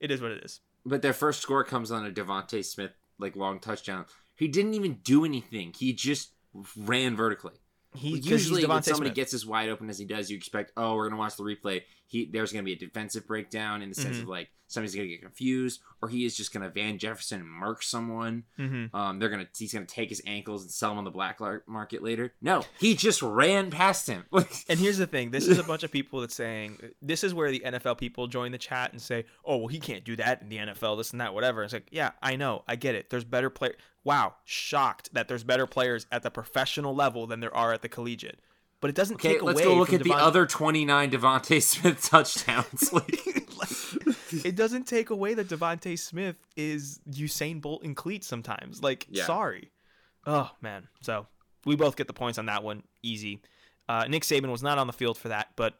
it 0.00 0.10
is 0.10 0.20
what 0.20 0.30
it 0.32 0.44
is. 0.44 0.60
But 0.84 1.02
their 1.02 1.12
first 1.12 1.40
score 1.40 1.64
comes 1.64 1.90
on 1.90 2.06
a 2.06 2.10
DeVonta 2.10 2.64
Smith 2.64 2.92
like 3.18 3.34
long 3.34 3.58
touchdown. 3.60 4.06
He 4.36 4.46
didn't 4.48 4.74
even 4.74 4.94
do 5.02 5.24
anything. 5.24 5.72
He 5.76 5.92
just 5.92 6.30
ran 6.76 7.16
vertically. 7.16 7.54
He, 7.94 8.10
Usually, 8.18 8.66
when 8.66 8.82
somebody 8.82 9.08
Smith. 9.08 9.14
gets 9.14 9.32
as 9.34 9.46
wide 9.46 9.70
open 9.70 9.88
as 9.88 9.98
he 9.98 10.04
does, 10.04 10.30
you 10.30 10.36
expect, 10.36 10.72
oh, 10.76 10.94
we're 10.94 11.08
gonna 11.08 11.18
watch 11.18 11.36
the 11.36 11.42
replay. 11.42 11.82
He 12.06 12.26
there's 12.32 12.52
gonna 12.52 12.62
be 12.62 12.72
a 12.72 12.78
defensive 12.78 13.26
breakdown 13.26 13.82
in 13.82 13.88
the 13.88 13.94
sense 13.94 14.16
Mhm. 14.18 14.22
of 14.22 14.28
like 14.28 14.50
somebody's 14.68 14.94
gonna 14.94 15.06
get 15.08 15.22
confused, 15.22 15.80
or 16.02 16.08
he 16.08 16.24
is 16.24 16.36
just 16.36 16.52
gonna 16.52 16.68
Van 16.70 16.98
Jefferson 16.98 17.40
and 17.40 17.48
mark 17.48 17.82
someone. 17.82 18.44
Mhm. 18.58 18.92
Um, 18.94 19.18
they're 19.18 19.28
gonna 19.28 19.48
he's 19.56 19.72
gonna 19.72 19.86
take 19.86 20.08
his 20.08 20.22
ankles 20.26 20.62
and 20.62 20.70
sell 20.70 20.90
them 20.90 20.98
on 20.98 21.04
the 21.04 21.10
black 21.10 21.38
market 21.66 22.02
later. 22.02 22.34
No, 22.40 22.64
he 22.78 22.94
just 22.94 23.22
ran 23.22 23.70
past 23.70 24.06
him. 24.08 24.24
And 24.68 24.78
here's 24.78 24.98
the 24.98 25.06
thing: 25.06 25.30
this 25.30 25.46
is 25.46 25.58
a 25.58 25.62
bunch 25.64 25.82
of 25.82 25.90
people 25.92 26.20
that's 26.20 26.34
saying 26.34 26.78
this 27.02 27.22
is 27.24 27.34
where 27.34 27.50
the 27.50 27.60
NFL 27.64 27.96
people 27.98 28.26
join 28.28 28.52
the 28.52 28.58
chat 28.58 28.92
and 28.92 29.00
say, 29.02 29.24
"Oh, 29.44 29.56
well, 29.58 29.66
he 29.68 29.78
can't 29.80 30.04
do 30.04 30.16
that 30.16 30.42
in 30.42 30.48
the 30.48 30.58
NFL, 30.58 30.96
this 30.96 31.10
and 31.12 31.20
that, 31.20 31.34
whatever." 31.34 31.62
It's 31.62 31.72
like, 31.72 31.88
yeah, 31.90 32.12
I 32.22 32.36
know, 32.36 32.62
I 32.68 32.76
get 32.76 32.94
it. 32.94 33.10
There's 33.10 33.24
better 33.24 33.50
play. 33.50 33.72
Wow, 34.04 34.36
shocked 34.44 35.12
that 35.14 35.26
there's 35.26 35.42
better 35.44 35.66
players 35.66 36.06
at 36.12 36.22
the 36.22 36.30
professional 36.30 36.94
level 36.94 37.26
than 37.26 37.40
there 37.40 37.54
are 37.54 37.72
at 37.72 37.82
the 37.82 37.88
collegiate. 37.88 38.40
But 38.80 38.90
it 38.90 38.96
doesn't 38.96 39.16
okay, 39.16 39.34
take 39.34 39.42
let's 39.42 39.60
away. 39.60 39.68
go 39.72 39.78
look 39.78 39.92
at 39.92 40.02
the 40.02 40.12
other 40.12 40.46
29 40.46 41.10
DeVonta 41.10 41.62
Smith 41.62 42.02
touchdowns. 42.10 42.92
like, 42.92 44.44
it 44.44 44.54
doesn't 44.54 44.84
take 44.86 45.10
away 45.10 45.34
that 45.34 45.48
DeVonta 45.48 45.98
Smith 45.98 46.36
is 46.56 47.00
Usain 47.10 47.60
Bolt 47.60 47.82
in 47.84 47.94
cleats 47.94 48.26
sometimes. 48.26 48.82
Like, 48.82 49.06
Yeah. 49.10 49.24
sorry. 49.24 49.70
Oh 50.26 50.50
man. 50.60 50.88
So 51.00 51.26
we 51.64 51.76
both 51.76 51.96
get 51.96 52.06
the 52.06 52.12
points 52.12 52.38
on 52.38 52.46
that 52.46 52.62
one. 52.62 52.82
Easy. 53.02 53.40
Uh, 53.88 54.04
Nick 54.08 54.24
Saban 54.24 54.50
was 54.50 54.62
not 54.62 54.78
on 54.78 54.86
the 54.88 54.92
field 54.92 55.16
for 55.16 55.28
that, 55.28 55.48
but 55.56 55.74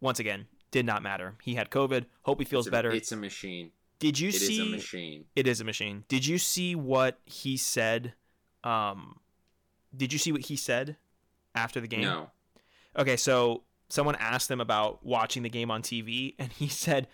once 0.00 0.20
again, 0.20 0.46
did 0.70 0.84
not 0.86 1.02
matter. 1.02 1.34
He 1.42 1.54
had 1.54 1.70
COVID. 1.70 2.04
Hope 2.22 2.38
he 2.38 2.44
feels 2.44 2.66
it's 2.66 2.68
a, 2.68 2.72
better. 2.72 2.90
It's 2.90 3.10
a 3.12 3.16
machine. 3.16 3.70
Did 3.98 4.18
you 4.18 4.28
It 4.28 4.34
is 4.36 4.46
see? 4.46 4.68
a 4.68 4.70
machine. 4.70 5.24
It 5.34 5.46
is 5.48 5.60
a 5.60 5.64
machine. 5.64 6.04
Did 6.08 6.24
you 6.26 6.38
see 6.38 6.74
what 6.76 7.18
he 7.24 7.56
said? 7.56 8.12
Um, 8.62 9.18
did 9.96 10.12
you 10.12 10.18
see 10.18 10.30
what 10.30 10.42
he 10.42 10.56
said 10.56 10.96
after 11.58 11.80
the 11.80 11.88
game? 11.88 12.02
No. 12.02 12.30
Okay, 12.96 13.16
so 13.16 13.64
someone 13.88 14.16
asked 14.16 14.50
him 14.50 14.60
about 14.60 15.04
watching 15.04 15.42
the 15.42 15.50
game 15.50 15.70
on 15.70 15.82
TV, 15.82 16.34
and 16.38 16.52
he 16.52 16.68
said, 16.68 17.08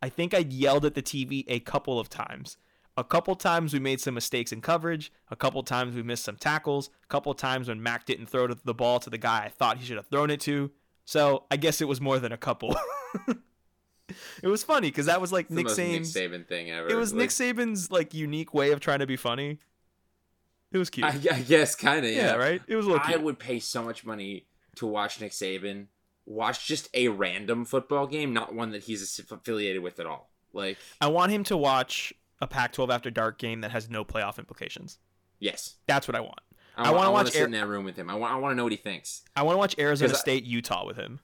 I 0.00 0.08
think 0.08 0.32
I 0.32 0.38
yelled 0.38 0.84
at 0.84 0.94
the 0.94 1.02
TV 1.02 1.44
a 1.48 1.60
couple 1.60 1.98
of 2.00 2.08
times. 2.08 2.56
A 2.96 3.04
couple 3.04 3.36
times 3.36 3.72
we 3.72 3.78
made 3.78 4.00
some 4.00 4.14
mistakes 4.14 4.50
in 4.50 4.60
coverage. 4.60 5.12
A 5.30 5.36
couple 5.36 5.62
times 5.62 5.94
we 5.94 6.02
missed 6.02 6.24
some 6.24 6.36
tackles. 6.36 6.90
A 7.04 7.06
couple 7.06 7.32
times 7.32 7.68
when 7.68 7.80
Mac 7.80 8.06
didn't 8.06 8.26
throw 8.26 8.48
the 8.48 8.74
ball 8.74 8.98
to 8.98 9.08
the 9.08 9.18
guy 9.18 9.44
I 9.44 9.50
thought 9.50 9.78
he 9.78 9.86
should 9.86 9.98
have 9.98 10.08
thrown 10.08 10.30
it 10.30 10.40
to. 10.40 10.72
So 11.04 11.44
I 11.48 11.56
guess 11.58 11.80
it 11.80 11.86
was 11.86 12.00
more 12.00 12.18
than 12.18 12.32
a 12.32 12.36
couple. 12.36 12.74
it 14.42 14.48
was 14.48 14.64
funny 14.64 14.88
because 14.88 15.06
that 15.06 15.20
was 15.20 15.32
like 15.32 15.48
Nick 15.48 15.66
most 15.66 15.78
Nick 15.78 16.02
Saban's. 16.02 16.14
Saban 16.14 16.46
thing 16.48 16.70
ever. 16.72 16.88
It 16.88 16.96
was 16.96 17.12
Like, 17.12 17.20
Nick 17.20 17.30
Saban's 17.30 17.90
like 17.92 18.14
unique 18.14 18.52
way 18.52 18.72
of 18.72 18.80
trying 18.80 18.98
to 18.98 19.06
be 19.06 19.16
funny. 19.16 19.58
It 20.72 20.78
was 20.78 20.90
cute. 20.90 21.06
I, 21.06 21.10
I 21.10 21.40
guess 21.40 21.74
kind 21.74 22.04
of. 22.04 22.12
yeah, 22.12 22.32
Yeah. 22.32 22.34
right. 22.36 22.62
It 22.66 22.76
was 22.76 22.84
a 22.86 22.90
little 22.90 23.04
I 23.04 23.12
cute. 23.12 23.22
would 23.22 23.38
pay 23.38 23.58
so 23.58 23.82
much 23.82 24.04
money 24.04 24.46
to 24.76 24.86
watch 24.86 25.20
Nick 25.20 25.32
Saban 25.32 25.86
watch 26.26 26.66
just 26.66 26.88
a 26.92 27.08
random 27.08 27.64
football 27.64 28.06
game, 28.06 28.34
not 28.34 28.54
one 28.54 28.70
that 28.72 28.82
he's 28.82 29.18
affiliated 29.30 29.82
with 29.82 29.98
at 29.98 30.04
all. 30.06 30.30
Like, 30.52 30.76
I 31.00 31.06
want 31.06 31.32
him 31.32 31.42
to 31.44 31.56
watch 31.56 32.12
a 32.40 32.46
Pac-12 32.46 32.92
after 32.92 33.10
dark 33.10 33.38
game 33.38 33.62
that 33.62 33.70
has 33.70 33.88
no 33.88 34.04
playoff 34.04 34.38
implications. 34.38 34.98
yes, 35.38 35.76
That's 35.86 36.06
what 36.06 36.14
I 36.14 36.20
want. 36.20 36.40
I, 36.76 36.92
I 36.92 37.08
watch 37.08 37.26
to 37.26 37.32
sit 37.32 37.38
Air- 37.40 37.46
in 37.46 37.52
that 37.52 37.66
room 37.66 37.84
with 37.84 37.96
him. 37.96 38.08
I 38.10 38.14
want. 38.14 38.32
I 38.32 38.36
want 38.36 38.52
to 38.52 38.56
know 38.56 38.62
what 38.62 38.70
he 38.72 38.76
thinks. 38.78 39.22
I 39.34 39.42
want 39.42 39.54
to 39.54 39.58
watch 39.58 39.74
Arizona 39.78 40.12
I- 40.12 40.16
State 40.16 40.44
Utah 40.44 40.86
with 40.86 40.96
him. 40.96 41.18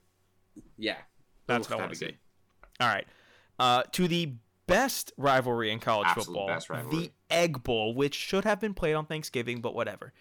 Yeah, 0.77 0.97
That's 1.47 1.69
what 1.69 1.77
I 1.77 1.81
want 1.81 1.91
to 1.93 1.97
see. 1.97 2.17
All 2.81 2.87
right. 2.87 3.05
Uh, 3.57 3.83
to 3.93 4.07
the 4.09 4.33
best 4.67 5.13
rivalry 5.17 5.71
in 5.71 5.79
college 5.79 6.07
Absolute 6.09 6.25
football, 6.25 6.47
best 6.47 6.69
rivalry. 6.69 6.97
the 6.97 7.11
Egg 7.29 7.63
Bowl, 7.63 7.93
which 7.93 8.15
should 8.15 8.43
have 8.43 8.59
been 8.59 8.73
played 8.73 8.93
on 8.93 9.05
Thanksgiving, 9.05 9.61
but 9.61 9.73
whatever. 9.75 10.13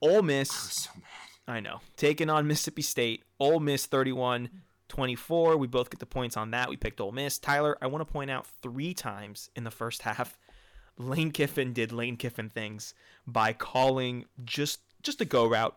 Ole 0.00 0.22
Miss, 0.22 0.50
oh, 0.50 0.68
So 0.70 0.90
mad. 0.96 1.56
I 1.56 1.60
know, 1.60 1.80
taking 1.96 2.30
on 2.30 2.46
Mississippi 2.46 2.82
State. 2.82 3.24
Ole 3.38 3.60
Miss 3.60 3.86
31 3.86 4.50
24. 4.88 5.56
We 5.56 5.66
both 5.68 5.88
get 5.90 6.00
the 6.00 6.06
points 6.06 6.36
on 6.36 6.50
that. 6.50 6.68
We 6.68 6.76
picked 6.76 7.00
Ole 7.00 7.12
Miss. 7.12 7.38
Tyler, 7.38 7.78
I 7.80 7.86
want 7.86 8.06
to 8.06 8.12
point 8.12 8.30
out 8.30 8.46
three 8.60 8.92
times 8.92 9.48
in 9.54 9.64
the 9.64 9.70
first 9.70 10.02
half, 10.02 10.38
Lane 10.98 11.30
Kiffin 11.30 11.72
did 11.72 11.92
Lane 11.92 12.16
Kiffin 12.16 12.50
things 12.50 12.94
by 13.26 13.52
calling 13.52 14.24
just 14.44 14.80
just 15.02 15.20
a 15.20 15.24
go 15.24 15.46
route, 15.46 15.76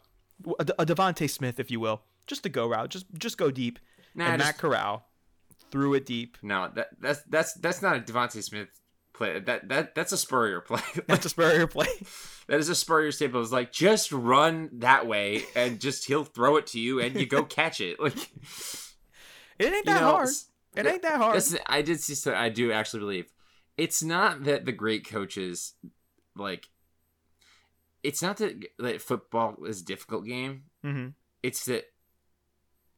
a, 0.59 0.65
a 0.79 0.85
DeVonta 0.85 1.29
Smith, 1.29 1.59
if 1.59 1.71
you 1.71 1.79
will, 1.79 2.01
just 2.27 2.45
a 2.45 2.49
go 2.49 2.67
route, 2.67 2.89
just 2.89 3.05
just 3.17 3.37
go 3.37 3.51
deep. 3.51 3.79
Nah, 4.15 4.25
and 4.25 4.41
just- 4.41 4.47
Matt 4.47 4.57
Corral 4.57 5.05
threw 5.71 5.93
it 5.93 6.05
deep. 6.05 6.37
No, 6.41 6.69
that 6.75 6.89
that's 6.99 7.21
that's 7.23 7.53
that's 7.53 7.81
not 7.81 7.95
a 7.95 7.99
DeVonta 7.99 8.43
Smith 8.43 8.67
play. 9.13 9.39
That 9.39 9.69
that 9.69 9.95
that's 9.95 10.11
a 10.11 10.17
Spurrier 10.17 10.61
play. 10.61 10.81
That's 11.07 11.25
a 11.25 11.29
Spurrier 11.29 11.67
play. 11.67 11.87
that 12.47 12.59
is 12.59 12.69
a 12.69 12.75
Spurrier 12.75 13.11
staple. 13.11 13.41
It's 13.41 13.51
like 13.51 13.71
just 13.71 14.11
run 14.11 14.69
that 14.73 15.07
way 15.07 15.43
and 15.55 15.79
just 15.79 16.05
he'll 16.05 16.23
throw 16.25 16.57
it 16.57 16.67
to 16.67 16.79
you 16.79 16.99
and 16.99 17.15
you 17.15 17.25
go 17.25 17.43
catch 17.59 17.79
it. 17.81 17.99
Like 17.99 18.17
It 19.59 19.65
ain't 19.65 19.85
you 19.85 19.93
that 19.93 20.01
know, 20.01 20.11
hard. 20.11 20.29
It 20.75 20.85
ain't 20.85 21.01
that 21.03 21.17
hard. 21.17 21.41
I 21.67 21.81
did 21.83 21.99
see. 21.99 22.15
So 22.15 22.33
I 22.33 22.49
do 22.49 22.71
actually 22.71 23.01
believe 23.01 23.31
it's 23.77 24.03
not 24.03 24.43
that 24.45 24.65
the 24.65 24.71
great 24.71 25.07
coaches 25.07 25.73
like. 26.35 26.67
It's 28.03 28.21
not 28.21 28.35
that, 28.37 28.61
that 28.79 29.01
football 29.01 29.63
is 29.65 29.81
a 29.81 29.85
difficult 29.85 30.25
game. 30.25 30.63
hmm 30.83 31.07
It's 31.41 31.65
that 31.65 31.85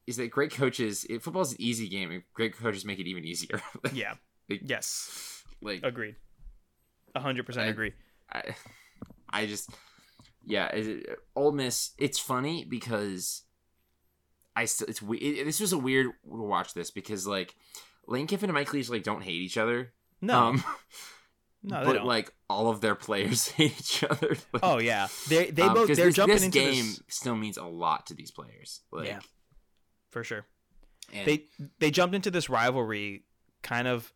is 0.07 0.17
that 0.17 0.31
great 0.31 0.51
coaches. 0.53 1.05
It, 1.09 1.21
football's 1.21 1.51
an 1.51 1.61
easy 1.61 1.87
game. 1.89 2.11
and 2.11 2.23
Great 2.33 2.55
coaches 2.57 2.85
make 2.85 2.99
it 2.99 3.07
even 3.07 3.23
easier. 3.23 3.61
Yeah. 3.93 4.13
like- 4.49 4.61
Yes. 4.63 5.34
Like 5.61 5.81
Agreed. 5.83 6.15
A 7.13 7.19
hundred 7.19 7.45
percent 7.45 7.69
agree. 7.69 7.93
I, 8.31 8.55
I 9.29 9.45
just, 9.45 9.69
yeah, 10.45 10.67
it, 10.67 11.19
Ole 11.35 11.51
Miss. 11.53 11.91
It's 11.97 12.19
funny 12.19 12.65
because 12.65 13.43
I 14.55 14.65
still, 14.65 14.87
it's. 14.87 15.01
It, 15.01 15.45
this 15.45 15.59
was 15.59 15.71
a 15.73 15.77
weird 15.77 16.07
to 16.07 16.11
watch 16.43 16.73
this 16.73 16.91
because 16.91 17.25
like 17.25 17.55
Lane 18.07 18.27
Kiffin 18.27 18.49
and 18.49 18.55
Mike 18.55 18.73
Leach 18.73 18.89
like 18.89 19.03
don't 19.03 19.23
hate 19.23 19.41
each 19.41 19.57
other. 19.57 19.93
No, 20.21 20.37
um, 20.39 20.63
no, 21.63 21.79
they 21.79 21.85
but 21.85 21.93
don't. 21.93 22.05
like 22.05 22.31
all 22.49 22.69
of 22.69 22.81
their 22.81 22.95
players 22.95 23.47
hate 23.49 23.79
each 23.79 24.03
other. 24.03 24.35
Like, 24.53 24.63
oh 24.63 24.79
yeah, 24.79 25.07
they 25.29 25.51
they 25.51 25.61
um, 25.63 25.73
both 25.73 25.87
they're 25.87 26.07
this, 26.07 26.15
jumping 26.15 26.35
this 26.35 26.43
into 26.43 26.59
game 26.59 26.85
this 26.85 27.01
still 27.09 27.35
means 27.35 27.57
a 27.57 27.63
lot 27.65 28.07
to 28.07 28.13
these 28.13 28.31
players. 28.31 28.81
Like, 28.91 29.07
Yeah. 29.07 29.19
for 30.11 30.23
sure. 30.23 30.45
and, 31.13 31.27
They 31.27 31.45
they 31.79 31.91
jumped 31.91 32.15
into 32.15 32.31
this 32.31 32.49
rivalry, 32.49 33.23
kind 33.61 33.87
of. 33.87 34.11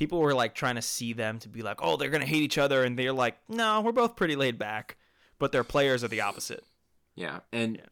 People 0.00 0.20
were 0.20 0.32
like 0.32 0.54
trying 0.54 0.76
to 0.76 0.82
see 0.82 1.12
them 1.12 1.38
to 1.40 1.48
be 1.50 1.60
like, 1.60 1.80
oh, 1.82 1.98
they're 1.98 2.08
gonna 2.08 2.24
hate 2.24 2.42
each 2.42 2.56
other, 2.56 2.84
and 2.84 2.98
they're 2.98 3.12
like, 3.12 3.36
no, 3.50 3.82
we're 3.82 3.92
both 3.92 4.16
pretty 4.16 4.34
laid 4.34 4.58
back, 4.58 4.96
but 5.38 5.52
their 5.52 5.62
players 5.62 6.02
are 6.02 6.08
the 6.08 6.22
opposite. 6.22 6.64
Yeah, 7.14 7.40
and 7.52 7.76
Yeah. 7.76 7.82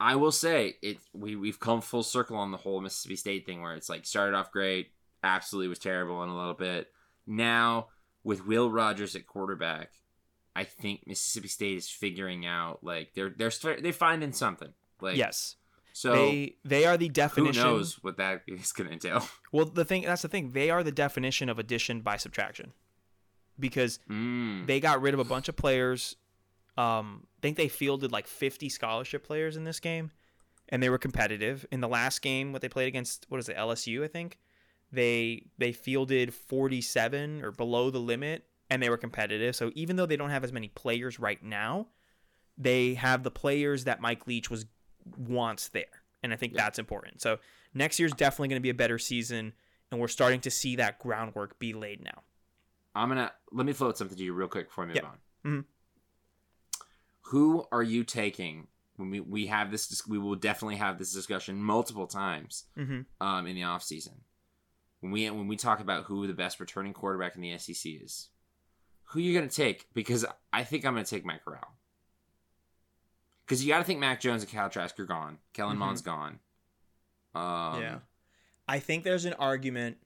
I 0.00 0.16
will 0.16 0.32
say 0.32 0.78
it. 0.82 0.98
We 1.12 1.36
we've 1.36 1.60
come 1.60 1.80
full 1.80 2.02
circle 2.02 2.36
on 2.36 2.50
the 2.50 2.56
whole 2.56 2.80
Mississippi 2.80 3.14
State 3.14 3.46
thing, 3.46 3.62
where 3.62 3.76
it's 3.76 3.88
like 3.88 4.04
started 4.04 4.34
off 4.36 4.50
great, 4.50 4.90
absolutely 5.22 5.68
was 5.68 5.78
terrible 5.78 6.24
in 6.24 6.28
a 6.28 6.36
little 6.36 6.54
bit. 6.54 6.88
Now 7.24 7.86
with 8.24 8.44
Will 8.44 8.68
Rogers 8.68 9.14
at 9.14 9.28
quarterback, 9.28 9.92
I 10.56 10.64
think 10.64 11.06
Mississippi 11.06 11.46
State 11.46 11.76
is 11.76 11.88
figuring 11.88 12.44
out 12.44 12.82
like 12.82 13.14
they're 13.14 13.30
they're 13.30 13.52
they're 13.80 13.92
finding 13.92 14.32
something. 14.32 14.72
Like 15.00 15.16
yes, 15.16 15.54
so 15.96 16.12
they 16.12 16.56
they 16.64 16.84
are 16.86 16.96
the 16.96 17.08
definition. 17.08 17.62
who 17.62 17.70
knows 17.70 18.02
what 18.02 18.16
that 18.16 18.42
is 18.48 18.72
going 18.72 18.88
to 18.88 18.92
entail? 18.94 19.26
Well, 19.52 19.64
the 19.66 19.84
thing 19.84 20.02
that's 20.02 20.22
the 20.22 20.28
thing. 20.28 20.50
They 20.50 20.68
are 20.68 20.82
the 20.82 20.92
definition 20.92 21.48
of 21.48 21.58
addition 21.60 22.00
by 22.00 22.16
subtraction, 22.16 22.72
because 23.58 24.00
Mm, 24.10 24.66
they 24.66 24.80
got 24.80 25.00
rid 25.00 25.14
of 25.14 25.20
a 25.20 25.24
bunch 25.24 25.48
of 25.48 25.56
players. 25.56 26.16
Um, 26.76 27.26
I 27.38 27.40
think 27.42 27.56
they 27.56 27.68
fielded 27.68 28.10
like 28.10 28.26
50 28.26 28.68
scholarship 28.68 29.24
players 29.24 29.56
in 29.56 29.62
this 29.62 29.78
game, 29.78 30.10
and 30.68 30.82
they 30.82 30.90
were 30.90 30.98
competitive. 30.98 31.64
In 31.70 31.80
the 31.80 31.88
last 31.88 32.20
game, 32.22 32.52
what 32.52 32.62
they 32.62 32.68
played 32.68 32.88
against, 32.88 33.26
what 33.28 33.38
is 33.38 33.48
it, 33.48 33.56
LSU? 33.56 34.02
I 34.02 34.08
think 34.08 34.38
they 34.90 35.46
they 35.58 35.70
fielded 35.72 36.34
47 36.34 37.44
or 37.44 37.52
below 37.52 37.90
the 37.90 38.00
limit, 38.00 38.44
and 38.68 38.82
they 38.82 38.90
were 38.90 38.96
competitive. 38.96 39.54
So 39.54 39.70
even 39.76 39.94
though 39.94 40.06
they 40.06 40.16
don't 40.16 40.30
have 40.30 40.42
as 40.42 40.52
many 40.52 40.66
players 40.68 41.20
right 41.20 41.40
now, 41.42 41.86
they 42.58 42.94
have 42.94 43.22
the 43.22 43.30
players 43.30 43.84
that 43.84 44.00
Mike 44.00 44.26
Leach 44.26 44.50
was 44.50 44.66
wants 45.16 45.68
there, 45.68 46.02
and 46.22 46.32
I 46.32 46.36
think 46.36 46.54
Yeah. 46.54 46.62
that's 46.64 46.78
important. 46.78 47.20
So 47.20 47.38
next 47.74 47.98
year's 47.98 48.12
definitely 48.12 48.48
going 48.48 48.60
to 48.60 48.62
be 48.62 48.70
a 48.70 48.74
better 48.74 48.98
season, 48.98 49.52
and 49.90 50.00
we're 50.00 50.08
starting 50.08 50.40
to 50.42 50.50
see 50.50 50.76
that 50.76 50.98
groundwork 50.98 51.58
be 51.58 51.72
laid 51.72 52.02
now. 52.02 52.22
I'm 52.94 53.08
gonna 53.08 53.32
let 53.50 53.66
me 53.66 53.72
float 53.72 53.98
something 53.98 54.16
to 54.16 54.22
you 54.22 54.32
real 54.32 54.46
quick 54.48 54.68
before 54.68 54.84
I 54.84 54.86
move 54.88 54.96
Yeah. 54.96 55.06
on. 55.06 55.18
Mhm. 55.44 55.64
Who 57.28 57.66
are 57.72 57.82
you 57.82 58.04
taking 58.04 58.68
when 58.96 59.10
we 59.10 59.20
we 59.20 59.46
have 59.46 59.70
this? 59.70 60.06
We 60.06 60.18
will 60.18 60.36
definitely 60.36 60.76
have 60.76 60.98
this 60.98 61.12
discussion 61.12 61.56
multiple 61.62 62.06
times 62.06 62.64
Mm-hmm. 62.76 63.00
um, 63.26 63.46
in 63.46 63.56
the 63.56 63.64
off 63.64 63.82
season. 63.82 64.22
When 65.00 65.10
we 65.12 65.28
when 65.30 65.48
we 65.48 65.56
talk 65.56 65.80
about 65.80 66.04
who 66.04 66.26
the 66.26 66.34
best 66.34 66.60
returning 66.60 66.92
quarterback 66.92 67.34
in 67.34 67.42
the 67.42 67.52
SEC 67.58 67.96
is, 68.02 68.28
who 69.06 69.18
are 69.18 69.22
you 69.22 69.34
gonna 69.34 69.50
take? 69.50 69.92
Because 69.94 70.24
I 70.52 70.64
think 70.64 70.84
I'm 70.84 70.94
gonna 70.94 71.04
take 71.04 71.24
Matt 71.24 71.44
Corral. 71.44 71.76
Because 73.46 73.64
you 73.64 73.70
got 73.72 73.78
to 73.78 73.84
think 73.84 74.00
Mac 74.00 74.20
Jones 74.20 74.42
and 74.42 74.50
Kyle 74.50 74.70
Trask 74.70 74.98
are 74.98 75.04
gone. 75.04 75.38
Kellen 75.52 75.76
Mhm. 75.76 75.80
Mond's 75.80 76.02
gone. 76.02 76.38
Um, 77.34 77.80
yeah. 77.80 77.98
I 78.66 78.78
think 78.78 79.04
there's 79.04 79.24
an 79.24 79.34
argument. 79.34 79.98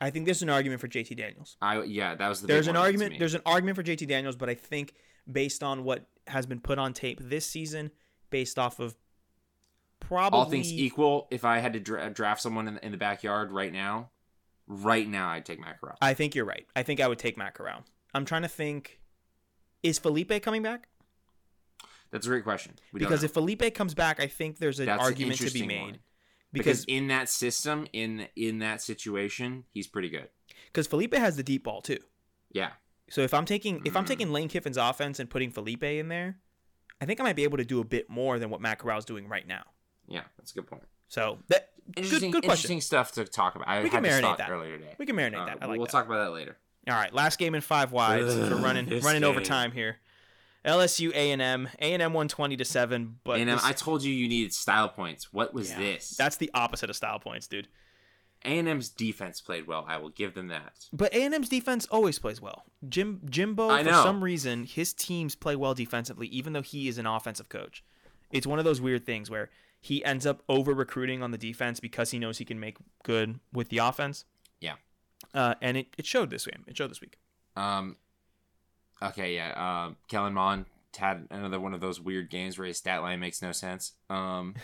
I 0.00 0.10
think 0.10 0.24
there's 0.24 0.42
an 0.42 0.48
argument 0.50 0.80
for 0.80 0.88
JT 0.88 1.14
Daniels. 1.16 1.56
I 1.60 1.82
yeah, 1.82 2.14
that 2.14 2.28
was 2.28 2.40
the. 2.40 2.46
There's 2.46 2.66
big 2.66 2.74
an 2.74 2.76
argument. 2.76 3.18
There's 3.18 3.34
an 3.34 3.42
argument 3.46 3.76
for 3.76 3.82
JT 3.82 4.06
Daniels, 4.06 4.36
but 4.36 4.48
I 4.48 4.54
think 4.54 4.94
based 5.30 5.62
on 5.62 5.84
what 5.84 6.06
has 6.26 6.46
been 6.46 6.60
put 6.60 6.78
on 6.78 6.92
tape 6.92 7.20
this 7.20 7.46
season, 7.46 7.90
based 8.30 8.58
off 8.58 8.80
of 8.80 8.96
probably 10.00 10.38
all 10.38 10.44
things 10.46 10.72
equal, 10.72 11.28
if 11.30 11.44
I 11.44 11.58
had 11.58 11.72
to 11.74 11.80
dra- 11.80 12.10
draft 12.10 12.40
someone 12.40 12.66
in, 12.66 12.78
in 12.78 12.90
the 12.92 12.98
backyard 12.98 13.52
right 13.52 13.72
now, 13.72 14.10
right 14.66 15.06
now 15.06 15.28
I'd 15.28 15.44
take 15.44 15.60
Matt 15.60 15.80
Corral. 15.80 15.98
I 16.00 16.14
think 16.14 16.34
you're 16.34 16.44
right. 16.44 16.66
I 16.74 16.82
think 16.82 17.00
I 17.00 17.06
would 17.06 17.18
take 17.18 17.36
Matt 17.36 17.54
Corral. 17.54 17.84
I'm 18.14 18.24
trying 18.24 18.42
to 18.42 18.48
think. 18.48 19.00
Is 19.82 19.98
Feleipe 19.98 20.40
coming 20.42 20.62
back? 20.62 20.88
That's 22.12 22.26
a 22.26 22.28
great 22.28 22.44
question. 22.44 22.74
We 22.92 23.00
Because 23.00 23.24
if 23.24 23.32
Feleipe 23.34 23.74
comes 23.74 23.94
back, 23.94 24.20
I 24.20 24.26
think 24.28 24.58
there's 24.58 24.78
an 24.78 24.86
That's 24.86 25.00
an 25.00 25.04
argument 25.04 25.38
to 25.40 25.50
be 25.50 25.66
made. 25.66 25.80
one. 25.80 25.98
because 26.52 26.82
Because 26.82 26.84
in 26.84 27.08
that 27.08 27.28
system, 27.28 27.86
in 27.92 28.28
in 28.36 28.58
that 28.60 28.80
situation, 28.82 29.64
he's 29.72 29.86
pretty 29.88 30.10
good. 30.10 30.28
because 30.66 30.86
Feleipe 30.86 31.14
has 31.16 31.36
the 31.36 31.42
deep 31.42 31.64
ball 31.64 31.80
too. 31.82 31.98
Yeah, 32.50 32.72
So 33.10 33.22
if 33.22 33.32
I'm 33.34 33.46
taking 33.46 33.84
if 33.86 33.96
I'm 33.96 34.04
Mm. 34.04 34.08
taking 34.08 34.32
Lane 34.32 34.48
Kiffin's 34.48 34.76
offense 34.76 35.18
and 35.18 35.28
putting 35.30 35.50
Feleipe 35.50 35.98
in 35.98 36.08
there, 36.08 36.38
I 37.00 37.06
think 37.06 37.18
I 37.18 37.22
might 37.24 37.36
be 37.36 37.44
able 37.44 37.56
to 37.58 37.64
do 37.64 37.80
a 37.80 37.84
bit 37.84 38.08
more 38.10 38.38
than 38.38 38.50
what 38.50 38.60
Matt 38.60 38.78
Corral's 38.78 39.04
doing 39.06 39.26
right 39.28 39.46
now. 39.46 39.64
yeah, 40.06 40.24
that's 40.36 40.52
a 40.52 40.54
good 40.54 40.66
point. 40.66 40.84
So 41.08 41.38
that 41.48 41.70
Interesting, 41.96 42.30
good, 42.30 42.42
good 42.42 42.50
interesting 42.50 42.80
stuff 42.80 43.10
to 43.12 43.24
talk 43.24 43.56
about. 43.56 43.66
I 43.68 43.82
We 43.82 43.90
can 43.90 44.04
marinate 44.04 44.36
that. 44.38 44.48
earlier 44.50 44.78
today. 44.78 44.94
We 44.98 45.06
can 45.06 45.16
marinate 45.16 45.42
Uh, 45.42 45.46
that. 45.46 45.58
I 45.62 45.66
like 45.66 45.78
we'll 45.78 45.86
that. 45.86 45.92
talk 45.92 46.06
about 46.06 46.24
that 46.26 46.30
later. 46.32 46.56
All 46.88 46.94
right, 46.94 47.12
last 47.12 47.38
game 47.40 47.54
in 47.56 47.60
five 47.60 47.90
wides. 47.92 48.32
since 48.32 48.50
we're 48.50 48.56
Ugh, 48.58 48.62
running 48.62 49.00
running 49.02 49.24
over 49.24 49.40
time 49.40 49.72
here. 49.72 49.96
LSU 50.64 51.12
A 51.14 51.30
and 51.32 51.42
M 51.42 51.68
A 51.78 51.92
and 51.92 52.02
M 52.02 52.12
one 52.12 52.28
twenty 52.28 52.56
to 52.56 52.64
seven, 52.64 53.18
but 53.24 53.40
and 53.40 53.48
this- 53.48 53.64
I 53.64 53.72
told 53.72 54.02
you 54.02 54.12
you 54.12 54.28
needed 54.28 54.52
style 54.52 54.88
points. 54.88 55.32
What 55.32 55.52
was 55.52 55.70
yeah, 55.70 55.78
this? 55.78 56.10
That's 56.10 56.36
the 56.36 56.50
opposite 56.54 56.90
of 56.90 56.96
style 56.96 57.18
points, 57.18 57.46
dude. 57.46 57.68
A&M's 58.44 58.88
defense 58.88 59.40
played 59.40 59.66
well. 59.66 59.84
I 59.86 59.98
will 59.98 60.08
give 60.08 60.34
them 60.34 60.48
that. 60.48 60.86
But 60.92 61.14
A 61.14 61.22
and 61.22 61.34
M's 61.34 61.48
defense 61.48 61.86
always 61.86 62.18
plays 62.18 62.40
well. 62.40 62.64
Jim 62.88 63.20
Jimbo, 63.28 63.68
for 63.84 63.92
some 63.92 64.22
reason, 64.22 64.64
his 64.64 64.92
teams 64.92 65.34
play 65.34 65.54
well 65.54 65.74
defensively, 65.74 66.26
even 66.28 66.52
though 66.52 66.62
he 66.62 66.88
is 66.88 66.98
an 66.98 67.06
offensive 67.06 67.48
coach. 67.48 67.84
It's 68.30 68.46
one 68.46 68.58
of 68.58 68.64
those 68.64 68.80
weird 68.80 69.06
things 69.06 69.30
where 69.30 69.50
he 69.80 70.04
ends 70.04 70.26
up 70.26 70.42
over 70.48 70.72
recruiting 70.72 71.22
on 71.22 71.30
the 71.30 71.38
defense 71.38 71.80
because 71.80 72.10
he 72.10 72.18
knows 72.18 72.38
he 72.38 72.44
can 72.44 72.58
make 72.58 72.78
good 73.04 73.38
with 73.52 73.68
the 73.68 73.78
offense. 73.78 74.24
Yeah. 74.60 74.74
Uh, 75.34 75.54
and 75.60 75.76
it, 75.76 75.88
it 75.98 76.06
showed 76.06 76.30
this 76.30 76.46
game. 76.46 76.64
It 76.66 76.76
showed 76.76 76.90
this 76.90 77.00
week. 77.00 77.18
Um, 77.56 77.96
okay, 79.08 79.34
yeah. 79.34 79.84
Um, 79.86 79.96
Kellen 80.08 80.34
Mond 80.34 80.66
had 80.96 81.26
another 81.30 81.58
one 81.60 81.74
of 81.74 81.80
those 81.80 82.00
weird 82.00 82.30
games 82.30 82.58
where 82.58 82.66
his 82.66 82.78
stat 82.78 83.02
line 83.02 83.20
makes 83.20 83.42
no 83.42 83.52
sense. 83.52 83.92
Um, 84.10 84.54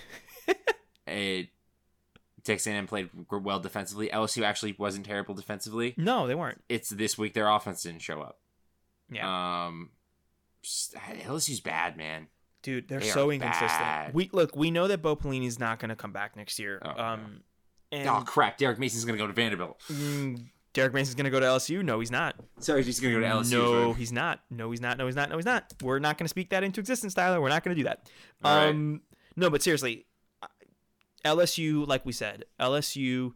it 1.07 1.49
Texas 2.45 2.66
A&M 2.66 2.86
played 2.86 3.11
well 3.30 3.61
defensively. 3.61 4.09
LSU 4.09 4.43
actually 4.43 4.74
wasn't 4.78 5.07
terrible 5.07 5.34
defensively. 5.34 5.95
No, 5.97 6.26
they 6.26 6.34
weren't. 6.34 6.62
It's 6.68 6.89
this 6.91 7.18
week 7.18 7.34
their 7.34 7.49
offense 7.49 7.82
didn't 7.82 8.03
show 8.03 8.20
up. 8.20 8.39
Yeah. 9.11 9.66
Um, 9.66 9.91
LSU's 10.64 11.61
bad, 11.61 11.97
man. 11.97 12.28
Dude, 12.62 12.89
they're 12.89 13.01
They 13.01 13.07
so 13.07 13.30
inconsistent. 13.30 13.70
bad. 13.70 14.14
We 14.14 14.30
look, 14.32 14.57
we 14.57 14.70
know 14.70 14.89
that 14.89 15.01
Bo 15.01 15.14
Pelini's 15.16 15.59
not 15.59 15.78
going 15.78 15.91
to 15.91 15.97
come 15.97 16.12
back 16.12 16.36
next 16.36 16.59
year. 16.59 16.82
Oh, 16.84 17.03
um, 17.03 17.41
and 17.93 18.09
oh 18.09 18.22
crap! 18.26 18.59
Derek 18.59 18.78
Mason's 18.78 19.05
gonna 19.05 19.16
go 19.16 19.26
to 19.26 19.32
Vanderbilt. 19.32 19.80
Derek 20.79 20.95
Mason's 20.95 21.16
going 21.16 21.24
to 21.24 21.31
go 21.31 21.41
to 21.41 21.47
LSU. 21.47 21.85
No, 21.85 21.99
he's 21.99 22.12
not. 22.12 22.37
Sorry, 22.61 22.85
he's 22.85 23.01
gonna 23.01 23.14
go 23.14 23.18
to 23.18 23.26
LSU. 23.26 23.51
No, 23.51 23.93
he's 23.95 24.12
not. 24.12 24.43
No, 24.49 24.70
he's 24.70 24.81
not. 24.81 24.97
No, 24.97 25.07
he's 25.07 25.16
not. 25.16 25.29
No, 25.29 25.35
he's 25.35 25.45
not. 25.45 25.74
We're 25.83 25.99
not 25.99 26.16
going 26.16 26.26
to 26.26 26.29
speak 26.29 26.51
that 26.51 26.62
into 26.62 26.79
existence, 26.79 27.14
Tyler. 27.14 27.41
We're 27.41 27.49
not 27.49 27.64
going 27.64 27.76
to 27.76 27.83
do 27.83 27.89
that. 27.89 28.09
All 28.45 28.57
right. 28.57 28.68
um, 28.68 29.01
no, 29.35 29.51
but 29.51 29.61
seriously, 29.61 30.07
LSU, 31.24 31.85
like 31.85 32.07
we 32.07 32.12
said, 32.12 32.45
LSU 32.61 33.33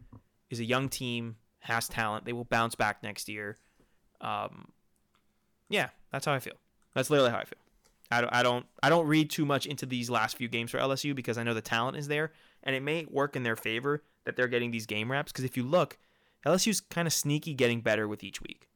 is 0.50 0.60
a 0.60 0.64
young 0.64 0.88
team, 0.88 1.34
has 1.58 1.88
talent. 1.88 2.26
They 2.26 2.32
will 2.32 2.44
bounce 2.44 2.76
back 2.76 3.02
next 3.02 3.28
year. 3.28 3.56
Um, 4.20 4.68
yeah, 5.68 5.88
that's 6.12 6.26
how 6.26 6.34
I 6.34 6.38
feel. 6.38 6.54
That's 6.94 7.10
literally 7.10 7.32
how 7.32 7.38
I 7.38 7.44
feel. 7.44 7.58
I 8.12 8.20
don't, 8.20 8.32
I 8.32 8.42
don't, 8.44 8.66
I 8.84 8.88
don't 8.88 9.08
read 9.08 9.30
too 9.30 9.44
much 9.44 9.66
into 9.66 9.84
these 9.84 10.08
last 10.08 10.36
few 10.36 10.46
games 10.46 10.70
for 10.70 10.78
LSU 10.78 11.12
because 11.12 11.38
I 11.38 11.42
know 11.42 11.54
the 11.54 11.60
talent 11.60 11.96
is 11.96 12.06
there, 12.06 12.30
and 12.62 12.76
it 12.76 12.84
may 12.84 13.04
work 13.10 13.34
in 13.34 13.42
their 13.42 13.56
favor 13.56 14.04
that 14.26 14.36
they're 14.36 14.46
getting 14.46 14.70
these 14.70 14.86
game 14.86 15.10
wraps. 15.10 15.32
Because 15.32 15.44
if 15.44 15.56
you 15.56 15.64
look, 15.64 15.98
LSU's 16.46 16.80
kind 16.80 17.06
of 17.06 17.12
sneaky, 17.12 17.54
getting 17.54 17.80
better 17.80 18.06
with 18.08 18.22
each 18.24 18.40
week, 18.42 18.68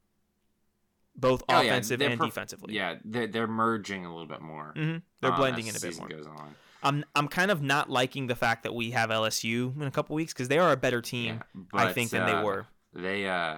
both 1.17 1.43
Oh, 1.49 1.61
offensive 1.61 1.99
they're 1.99 2.11
and 2.11 2.21
perf- 2.21 2.27
defensively. 2.27 2.75
Yeah, 2.75 2.97
they're, 3.05 3.27
they're 3.27 3.47
merging 3.47 4.05
a 4.05 4.11
little 4.11 4.27
bit 4.29 4.41
more. 4.43 4.73
hmm 4.77 4.97
they're 5.21 5.33
uh, 5.33 5.37
blending 5.37 5.67
in 5.67 5.77
a 5.77 5.81
bit 5.81 5.99
more. 5.99 6.09
Goes 6.09 6.27
on. 6.27 6.55
I'm, 6.83 7.05
I'm 7.17 7.27
kind 7.29 7.51
of 7.51 7.63
not 7.63 7.91
liking 7.91 8.27
the 8.29 8.37
fact 8.37 8.63
that 8.63 8.75
we 8.75 8.91
have 8.93 9.11
LSU 9.11 9.75
in 9.77 9.83
a 9.83 9.91
couple 9.91 10.15
weeks 10.15 10.33
because 10.33 10.49
they 10.49 10.59
are 10.59 10.71
a 10.73 10.77
better 10.77 11.01
team, 11.03 11.41
Yeah, 11.55 11.63
I 11.73 11.85
but, 11.87 11.95
think, 11.95 12.11
than 12.11 12.23
uh, 12.23 12.27
they 12.39 12.45
were. 12.45 12.67
They 12.95 13.27
uh, 13.29 13.57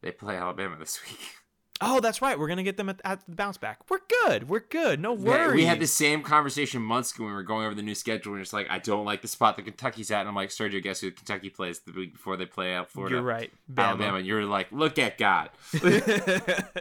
they 0.00 0.10
play 0.10 0.36
Alabama 0.36 0.76
this 0.78 1.00
week. 1.08 1.18
Oh, 1.86 2.00
that's 2.00 2.20
right. 2.22 2.38
We're 2.38 2.48
gonna 2.48 2.62
get 2.62 2.76
them 2.76 2.88
at, 2.88 3.00
at 3.04 3.20
the 3.28 3.34
bounce 3.34 3.56
back. 3.58 3.80
We're 3.90 3.98
good. 4.24 4.48
We're 4.48 4.60
good. 4.60 5.00
No 5.00 5.14
Yeah, 5.14 5.28
worries. 5.48 5.54
we 5.56 5.64
had 5.64 5.80
the 5.80 5.86
same 5.86 6.22
conversation 6.22 6.82
months 6.82 7.14
ago 7.14 7.24
when 7.24 7.32
we 7.32 7.36
were 7.36 7.42
going 7.42 7.66
over 7.66 7.74
the 7.74 7.82
new 7.82 7.94
schedule. 7.94 8.32
And 8.32 8.42
it's 8.42 8.52
like, 8.52 8.66
I 8.70 8.78
don't 8.78 9.04
like 9.04 9.22
the 9.22 9.28
spot 9.28 9.56
that 9.56 9.62
Kentucky's 9.64 10.10
at. 10.10 10.20
And 10.20 10.28
I'm 10.28 10.34
like, 10.34 10.50
Sergio, 10.50 10.82
guess 10.82 11.00
who 11.00 11.10
Kentucky 11.10 11.50
plays 11.50 11.80
the 11.80 11.92
week 11.92 12.12
before 12.14 12.36
they 12.36 12.46
play 12.46 12.74
out 12.74 12.90
Florida? 12.90 13.16
You're 13.16 13.24
right. 13.24 13.52
Alabama. 13.76 14.18
And 14.18 14.26
you're 14.26 14.44
like, 14.44 14.72
look 14.72 14.98
at 14.98 15.18
God. 15.18 15.50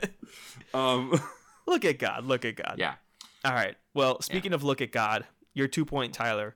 Um, 0.74 1.12
look 1.68 1.86
at 1.86 2.00
God. 2.00 2.26
Look 2.26 2.46
at 2.46 2.56
God. 2.56 2.76
yeah. 2.78 2.96
All 3.46 3.54
right. 3.54 3.76
Well, 3.94 4.22
speaking 4.22 4.54
of 4.54 4.64
look 4.64 4.82
at 4.82 4.92
God, 4.92 5.26
your 5.54 5.68
two 5.68 5.86
point 5.86 6.14
Tyler 6.14 6.56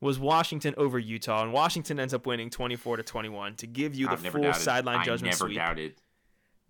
was 0.00 0.18
Washington 0.18 0.74
over 0.76 0.98
Utah, 0.98 1.42
and 1.42 1.52
Washington 1.52 1.98
ends 1.98 2.12
up 2.12 2.26
winning 2.26 2.50
24 2.50 2.98
to 2.98 3.02
21 3.02 3.54
to 3.56 3.66
give 3.66 3.94
you 3.94 4.06
the 4.08 4.16
full 4.18 4.42
doubted. 4.42 4.60
sideline 4.60 4.98
I 4.98 5.04
judgment 5.04 5.32
never 5.34 5.46
sweep. 5.46 5.56
doubted. 5.56 5.94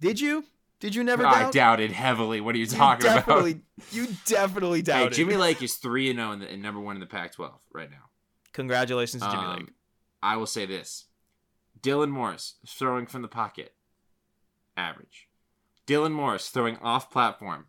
Did 0.01 0.21
you? 0.21 0.45
Did 0.85 0.95
you 0.95 1.03
never 1.03 1.25
I 1.27 1.45
doubt? 1.45 1.53
doubted 1.55 1.93
heavily. 1.93 2.43
What 2.43 2.55
are 2.55 2.59
you 2.59 2.67
You 2.67 2.71
talking 2.71 3.07
about? 3.11 3.47
you 3.91 4.07
definitely 4.27 4.83
doubted. 4.83 4.99
Hey, 4.99 5.05
doubted. 5.05 5.17
Jimmy 5.17 5.37
Lake 5.37 5.63
is 5.63 5.77
3 5.77 6.11
and 6.11 6.19
0 6.19 6.33
and 6.33 6.43
and 6.43 6.61
number 6.61 6.79
one 6.79 6.95
in 6.97 7.01
the 7.01 7.07
Pac 7.07 7.33
12 7.33 7.59
right 7.73 7.91
now. 7.91 8.11
Congratulations 8.53 9.23
to 9.23 9.31
Jimmy 9.31 9.43
Um, 9.45 9.57
Lake. 9.61 9.69
I 10.23 10.37
will 10.37 10.45
say 10.47 10.67
this 10.67 11.07
Dylan 11.81 12.11
Morris 12.11 12.57
throwing 12.69 13.07
from 13.07 13.23
the 13.23 13.29
pocket, 13.29 13.73
average. 14.77 15.29
Dylan 15.87 16.13
Morris 16.13 16.51
throwing 16.51 16.77
off 16.79 17.11
platform, 17.11 17.65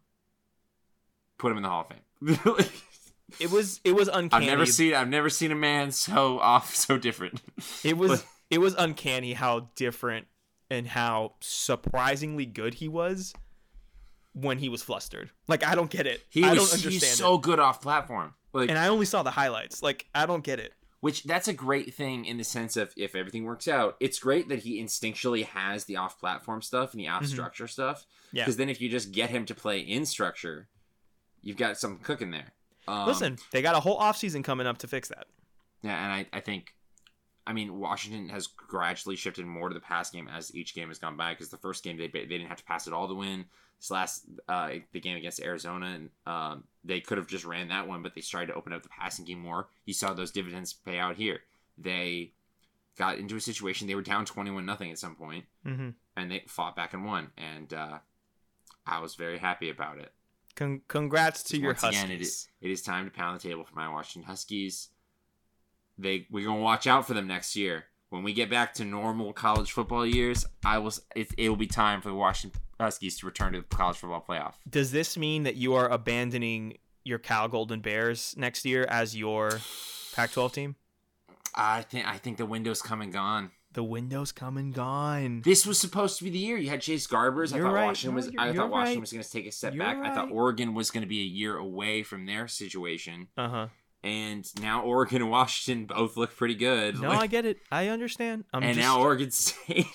put 1.38 1.52
him 1.54 1.58
in 1.58 1.64
the 1.64 1.70
Hall 1.70 1.88
of 1.90 2.48
Fame. 2.58 2.66
It 3.40 3.50
was 3.50 3.82
it 3.84 3.94
was 3.96 4.08
uncanny. 4.08 4.46
I've 4.46 4.52
never 4.52 4.66
seen 4.68 4.94
I've 4.94 5.08
never 5.10 5.30
seen 5.30 5.52
a 5.52 5.56
man 5.56 5.92
so 5.92 6.38
off 6.40 6.76
so 6.76 6.98
different. 6.98 7.42
It 7.84 7.98
was 7.98 8.10
Like- 8.12 8.26
it 8.52 8.58
was 8.60 8.76
uncanny 8.78 9.34
how 9.34 9.70
different 9.76 10.28
and 10.70 10.88
how 10.88 11.34
surprisingly 11.42 12.46
good 12.46 12.76
he 12.76 12.88
was 12.88 13.34
when 14.34 14.58
he 14.60 14.70
was 14.70 14.82
flustered. 14.82 15.30
Like 15.48 15.66
I 15.66 15.76
don't 15.76 15.90
get 15.90 16.08
it. 16.08 16.24
He 16.30 16.44
I 16.44 16.50
was 16.52 16.58
don't 16.58 16.64
understand 16.74 16.94
he's 16.94 17.04
it. 17.04 17.16
so 17.16 17.38
good 17.38 17.60
off 17.60 17.82
platform. 17.82 18.34
Like 18.54 18.70
And 18.70 18.78
I 18.78 18.88
only 18.88 19.06
saw 19.06 19.24
the 19.24 19.32
highlights. 19.32 19.82
Like 19.84 20.08
I 20.14 20.26
don't 20.26 20.44
get 20.44 20.60
it. 20.60 20.74
which 21.02 21.24
that's 21.24 21.48
a 21.48 21.54
great 21.54 21.94
thing 21.94 22.26
in 22.26 22.38
the 22.38 22.44
sense 22.44 22.76
of 22.78 22.94
if 22.98 23.16
everything 23.16 23.44
works 23.46 23.68
out, 23.68 23.96
it's 24.00 24.20
great 24.20 24.50
that 24.50 24.60
he 24.60 24.82
instinctually 24.82 25.46
has 25.46 25.86
the 25.86 25.98
off 25.98 26.20
platform 26.20 26.62
stuff 26.62 26.94
and 26.94 27.00
the 27.00 27.08
off 27.08 27.26
structure 27.26 27.68
stuff. 27.68 28.00
Mm-hmm. 28.02 28.38
Yeah. 28.38 28.44
Because 28.44 28.58
then 28.58 28.70
if 28.70 28.82
you 28.82 28.90
just 28.90 29.12
get 29.12 29.30
him 29.30 29.46
to 29.46 29.56
play 29.56 29.80
in 29.80 30.06
structure, 30.06 30.68
you've 31.42 31.58
got 31.58 31.78
something 31.78 32.04
cooking 32.04 32.32
there. 32.32 32.54
Um, 32.88 33.08
Listen, 33.08 33.38
they 33.52 33.62
got 33.62 33.76
a 33.76 33.80
whole 33.80 34.00
offseason 34.00 34.44
coming 34.44 34.68
up 34.68 34.78
to 34.80 34.88
fix 34.88 35.08
that. 35.10 35.26
Yeah, 35.82 36.04
and 36.04 36.12
I, 36.12 36.38
I 36.38 36.40
think, 36.40 36.75
I 37.48 37.54
mean, 37.54 37.80
Washington 37.80 38.30
has 38.30 38.48
gradually 38.48 39.16
shifted 39.16 39.46
more 39.46 39.70
to 39.70 39.74
the 39.76 39.80
pass 39.80 40.10
game 40.10 40.28
as 40.28 40.56
each 40.56 40.74
game 40.74 40.88
has 40.88 40.98
gone 41.00 41.16
by. 41.16 41.34
Because 41.34 41.50
the 41.50 41.58
first 41.58 41.84
game 41.84 41.98
they 41.98 42.08
they 42.08 42.26
didn't 42.26 42.48
have 42.48 42.58
to 42.58 42.64
pass 42.64 42.88
it 42.88 42.94
all 42.94 43.08
to 43.08 43.14
win. 43.14 43.46
This 43.80 43.92
last 43.92 44.26
uh, 44.48 44.70
the 44.94 45.00
game 45.00 45.18
against 45.18 45.42
Arizona, 45.42 45.88
and 45.88 46.10
um, 46.26 46.64
they 46.84 47.02
could 47.02 47.18
have 47.18 47.28
just 47.28 47.46
ran 47.46 47.68
that 47.68 47.88
one, 47.88 48.02
but 48.02 48.16
they 48.16 48.22
started 48.22 48.48
to 48.48 48.54
open 48.56 48.74
up 48.74 48.84
the 48.84 48.90
passing 48.90 49.26
game 49.26 49.40
more. 49.40 49.68
You 49.86 49.94
saw 49.94 50.14
those 50.14 50.32
dividends 50.32 50.74
pay 50.74 50.98
out 50.98 51.18
here. 51.18 51.42
They 51.78 52.32
got 52.98 53.18
into 53.18 53.36
a 53.36 53.42
situation 53.42 53.88
they 53.88 53.96
were 53.96 54.02
down 54.02 54.26
twenty 54.26 54.50
one 54.50 54.66
nothing 54.66 54.92
at 54.92 54.98
some 54.98 55.16
point, 55.16 55.46
hmm 55.64 55.90
and 56.16 56.32
they 56.32 56.44
fought 56.48 56.78
back 56.78 56.94
and 56.94 57.04
won, 57.06 57.32
and 57.38 57.74
uh, 57.74 58.00
I 58.88 59.00
was 59.00 59.16
very 59.16 59.38
happy 59.38 59.70
about 59.70 59.98
it. 60.00 60.14
Con- 60.56 60.82
congrats 60.88 61.44
to 61.44 61.58
your 61.58 61.74
Huskies. 61.74 61.90
again, 62.02 62.12
it 62.12 62.22
is, 62.22 62.48
it 62.62 62.72
is 62.72 62.82
time 62.82 63.04
to 63.04 63.12
pound 63.12 63.38
the 63.38 63.50
table 63.50 63.66
for 63.66 63.76
my 63.76 63.90
Washington 63.90 64.26
Huskies. 64.30 64.88
They 65.98 66.28
we're 66.30 66.46
gonna 66.46 66.62
watch 66.62 66.88
out 66.88 67.08
for 67.08 67.14
them 67.14 67.28
next 67.28 67.56
year. 67.56 67.86
When 68.10 68.24
we 68.24 68.34
get 68.34 68.50
back 68.50 68.74
to 68.76 68.86
normal 68.86 69.34
college 69.34 69.72
football 69.72 70.06
years, 70.06 70.46
I 70.64 70.78
will. 70.78 70.94
It, 71.16 71.30
it 71.38 71.50
will 71.50 71.56
be 71.56 71.68
time 71.68 72.02
for 72.02 72.10
the 72.10 72.16
Washington 72.16 72.62
Huskies 72.80 73.18
to 73.20 73.26
return 73.26 73.54
to 73.54 73.60
the 73.60 73.76
college 73.76 73.98
football 73.98 74.24
playoff. 74.28 74.54
Does 74.70 74.92
this 74.92 75.18
mean 75.18 75.44
that 75.44 75.56
you 75.56 75.74
are 75.74 75.88
abandoning 75.90 76.78
your 77.04 77.20
Cal 77.20 77.48
Golden 77.48 77.82
Bears 77.82 78.36
next 78.38 78.66
year 78.66 78.86
as 78.90 79.16
your 79.16 79.60
Pac-12 80.16 80.54
team? 80.54 80.76
I 81.56 81.82
think 81.82 82.08
I 82.08 82.18
think 82.18 82.38
the 82.38 82.46
window's 82.46 82.82
come 82.82 83.02
and 83.02 83.12
gone. 83.12 83.52
The 83.74 83.84
window's 83.84 84.32
come 84.32 84.56
and 84.56 84.74
gone. 84.74 85.42
This 85.42 85.66
was 85.66 85.78
supposed 85.78 86.18
to 86.20 86.24
be 86.24 86.30
the 86.30 86.38
year. 86.38 86.56
You 86.58 86.70
had 86.70 86.82
Chase 86.82 87.08
Garbers. 87.08 87.54
I 87.54 87.58
You're 87.58 87.68
thought 87.68 87.74
right. 87.74 87.86
Washington 87.88 88.16
was. 88.16 88.32
I 88.38 88.54
thought 88.54 88.70
Washington 88.70 88.96
right. 88.96 89.02
was 89.02 89.12
going 89.12 89.24
to 89.24 89.30
take 89.30 89.48
a 89.48 89.52
step 89.52 89.74
You're 89.74 89.84
back. 89.84 89.98
I 89.98 90.16
thought. 90.16 90.32
Oregon 90.32 90.74
was 90.74 90.92
going 90.92 91.02
to 91.02 91.08
be 91.08 91.20
a 91.20 91.26
year 91.26 91.58
away 91.58 92.02
from 92.04 92.26
their 92.26 92.48
situation, 92.48 93.28
Uh 93.36 93.50
huh. 93.50 93.68
And 94.06 94.48
now 94.62 94.84
Oregon 94.84 95.22
and 95.24 95.32
Washington 95.32 95.86
both 95.86 96.16
look 96.16 96.36
pretty 96.36 96.56
good. 96.56 97.00
No, 97.02 97.10
Like- 97.10 97.20
I 97.22 97.28
get 97.28 97.46
it. 97.46 97.58
I 97.72 97.88
understand. 97.88 98.46
I'm 98.54 98.64
and 98.64 98.76
just, 98.76 98.88
now 98.88 99.00
Oregon 99.02 99.32
State. 99.32 99.88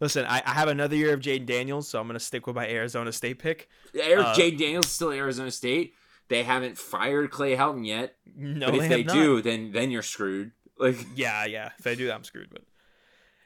listen. 0.00 0.24
I, 0.26 0.42
I 0.44 0.50
have 0.52 0.68
another 0.68 0.96
year 0.96 1.14
of 1.14 1.20
Jayden 1.20 1.46
Daniels, 1.46 1.88
so 1.88 1.98
I'm 2.00 2.06
gonna 2.06 2.20
stick 2.20 2.46
with 2.46 2.54
my 2.56 2.68
Arizona 2.68 3.10
State 3.12 3.38
pick. 3.38 3.68
Eric 3.98 4.26
Uh, 4.26 4.34
J. 4.34 4.50
Daniels 4.50 4.86
is 4.86 4.92
still 4.92 5.10
Arizona 5.10 5.50
State. 5.50 5.94
They 6.28 6.42
haven't 6.42 6.76
fired 6.76 7.30
Clay 7.30 7.56
Helton 7.56 7.86
yet. 7.86 8.16
No, 8.36 8.66
but 8.66 8.74
if 8.74 8.80
they 8.82 8.88
they, 8.88 8.96
have 8.98 9.06
not. 9.06 9.14
do, 9.14 9.40
then 9.42 9.72
then 9.72 9.90
you're 9.90 10.02
screwed. 10.02 10.52
Like 10.78 10.96
Yeah, 11.16 11.44
yeah. 11.46 11.70
If 11.78 11.84
they 11.84 11.96
do 11.96 12.06
that, 12.06 12.14
I'm 12.14 12.22
screwed. 12.24 12.50
But 12.50 12.62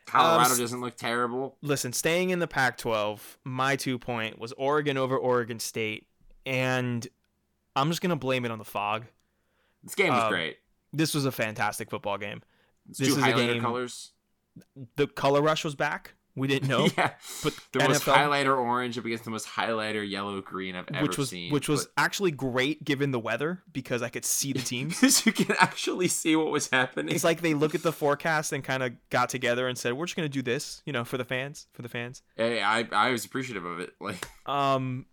Colorado 0.06 0.50
s- 0.50 0.58
doesn't 0.58 0.80
look 0.80 0.96
terrible. 0.96 1.56
listen, 1.62 1.92
staying 1.92 2.30
in 2.30 2.40
the 2.40 2.46
Pac-12, 2.48 3.20
my 3.44 3.76
two 3.76 3.98
point 3.98 4.38
was 4.38 4.52
Oregon 4.58 4.98
over 4.98 5.16
Oregon 5.16 5.58
State, 5.60 6.06
and 6.44 7.06
I'm 7.76 7.88
just 7.88 8.02
gonna 8.02 8.16
blame 8.16 8.44
it 8.44 8.50
on 8.50 8.58
the 8.58 8.64
fog. 8.64 9.04
This 9.82 9.94
game 9.94 10.12
was 10.12 10.24
um, 10.24 10.30
great. 10.30 10.58
This 10.92 11.14
was 11.14 11.24
a 11.24 11.32
fantastic 11.32 11.90
football 11.90 12.18
game. 12.18 12.42
It's 12.88 12.98
this 12.98 13.08
two 13.08 13.14
is 13.14 13.18
a 13.18 13.26
highlighter 13.26 13.52
game- 13.54 13.62
colors. 13.62 14.12
The 14.96 15.06
color 15.06 15.40
rush 15.40 15.64
was 15.64 15.74
back. 15.74 16.14
We 16.34 16.48
didn't 16.48 16.68
know, 16.70 16.88
yeah, 16.96 17.10
but 17.42 17.54
the 17.72 17.80
most 17.80 18.04
highlighter 18.04 18.56
orange 18.56 18.96
up 18.96 19.04
against 19.04 19.24
the 19.24 19.30
most 19.30 19.46
highlighter 19.46 20.08
yellow 20.08 20.40
green 20.40 20.74
I've 20.74 20.88
ever 20.94 21.02
which 21.06 21.18
was 21.18 21.28
seen. 21.28 21.52
which 21.52 21.68
was 21.68 21.88
actually 21.98 22.30
great 22.30 22.84
given 22.84 23.10
the 23.10 23.18
weather 23.18 23.62
because 23.70 24.00
I 24.00 24.08
could 24.08 24.24
see 24.24 24.54
the 24.54 24.58
teams. 24.62 24.98
because 24.98 25.26
you 25.26 25.32
can 25.32 25.54
actually 25.60 26.08
see 26.08 26.34
what 26.34 26.50
was 26.50 26.70
happening. 26.70 27.14
It's 27.14 27.22
like 27.24 27.42
they 27.42 27.52
look 27.52 27.74
at 27.74 27.82
the 27.82 27.92
forecast 28.02 28.52
and 28.54 28.64
kind 28.64 28.82
of 28.82 28.92
got 29.10 29.28
together 29.28 29.68
and 29.68 29.76
said, 29.76 29.92
"We're 29.92 30.06
just 30.06 30.16
gonna 30.16 30.30
do 30.30 30.40
this, 30.40 30.82
you 30.86 30.92
know, 30.94 31.04
for 31.04 31.18
the 31.18 31.24
fans, 31.26 31.66
for 31.74 31.82
the 31.82 31.90
fans." 31.90 32.22
hey, 32.34 32.62
I 32.62 32.86
I 32.92 33.10
was 33.10 33.26
appreciative 33.26 33.66
of 33.66 33.80
it. 33.80 33.92
Like 34.00 34.26
Um, 34.46 35.04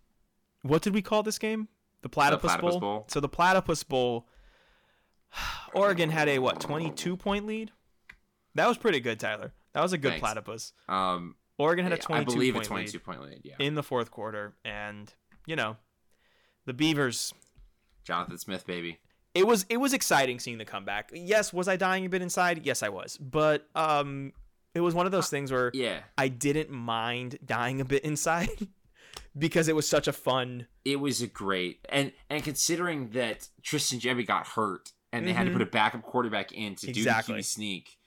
what 0.62 0.80
did 0.80 0.94
we 0.94 1.02
call 1.02 1.22
this 1.22 1.38
game? 1.38 1.68
The 2.00 2.08
Platypus, 2.08 2.48
Platypus 2.50 2.70
Bowl? 2.72 2.80
Bowl. 2.80 3.04
So 3.08 3.20
the 3.20 3.28
Platypus 3.28 3.82
Bowl, 3.84 4.26
Oregon 5.74 6.10
had 6.10 6.28
a 6.28 6.38
what 6.38 6.60
twenty 6.60 6.90
two 6.90 7.16
point 7.16 7.46
lead. 7.46 7.70
That 8.54 8.66
was 8.66 8.78
pretty 8.78 9.00
good, 9.00 9.20
Tyler. 9.20 9.52
That 9.74 9.82
was 9.82 9.92
a 9.92 9.98
good 9.98 10.10
Thanks. 10.10 10.20
platypus. 10.20 10.72
um, 10.88 11.36
Oregon 11.58 11.84
had 11.84 11.92
a 11.92 11.96
I 11.96 11.98
twenty 11.98 12.24
two 12.24 12.32
believe 12.34 12.54
a 12.54 12.58
point 12.58 12.66
twenty 12.66 12.86
lead 12.86 13.04
point 13.04 13.22
lead. 13.22 13.40
Yeah, 13.44 13.54
in 13.58 13.74
the 13.74 13.82
fourth 13.82 14.10
quarter, 14.10 14.54
and 14.64 15.12
you 15.46 15.56
know, 15.56 15.76
the 16.66 16.72
Beavers. 16.72 17.34
Jonathan 18.04 18.38
Smith, 18.38 18.66
baby. 18.66 18.98
It 19.34 19.46
was 19.46 19.64
it 19.68 19.76
was 19.76 19.92
exciting 19.92 20.40
seeing 20.40 20.58
the 20.58 20.64
comeback. 20.64 21.10
Yes, 21.12 21.52
was 21.52 21.68
I 21.68 21.76
dying 21.76 22.06
a 22.06 22.08
bit 22.08 22.22
inside? 22.22 22.66
Yes, 22.66 22.82
I 22.82 22.88
was. 22.88 23.16
But 23.18 23.68
um, 23.76 24.32
it 24.74 24.80
was 24.80 24.94
one 24.94 25.06
of 25.06 25.12
those 25.12 25.28
things 25.28 25.52
where 25.52 25.70
Yeah, 25.74 26.00
I 26.18 26.28
didn't 26.28 26.70
mind 26.70 27.38
dying 27.44 27.80
a 27.80 27.84
bit 27.84 28.04
inside 28.04 28.48
because 29.38 29.68
it 29.68 29.76
was 29.76 29.88
such 29.88 30.08
a 30.08 30.12
fun. 30.12 30.66
it 30.84 30.96
was 30.98 31.22
a 31.22 31.26
great 31.28 31.86
and 31.90 32.12
and 32.28 32.42
considering 32.42 33.10
that 33.10 33.48
Tristan 33.62 34.00
Gebbia 34.00 34.26
got 34.26 34.46
hurt 34.48 34.92
and 35.12 35.26
they 35.26 35.32
had 35.32 35.46
to 35.46 35.52
put 35.52 35.62
a 35.62 35.66
backup 35.66 36.02
quarterback 36.02 36.52
in 36.52 36.74
to 36.76 36.88
Exactly. 36.88 37.34
do 37.34 37.36
the 37.38 37.42
QB 37.42 37.44
sneak, 37.44 37.98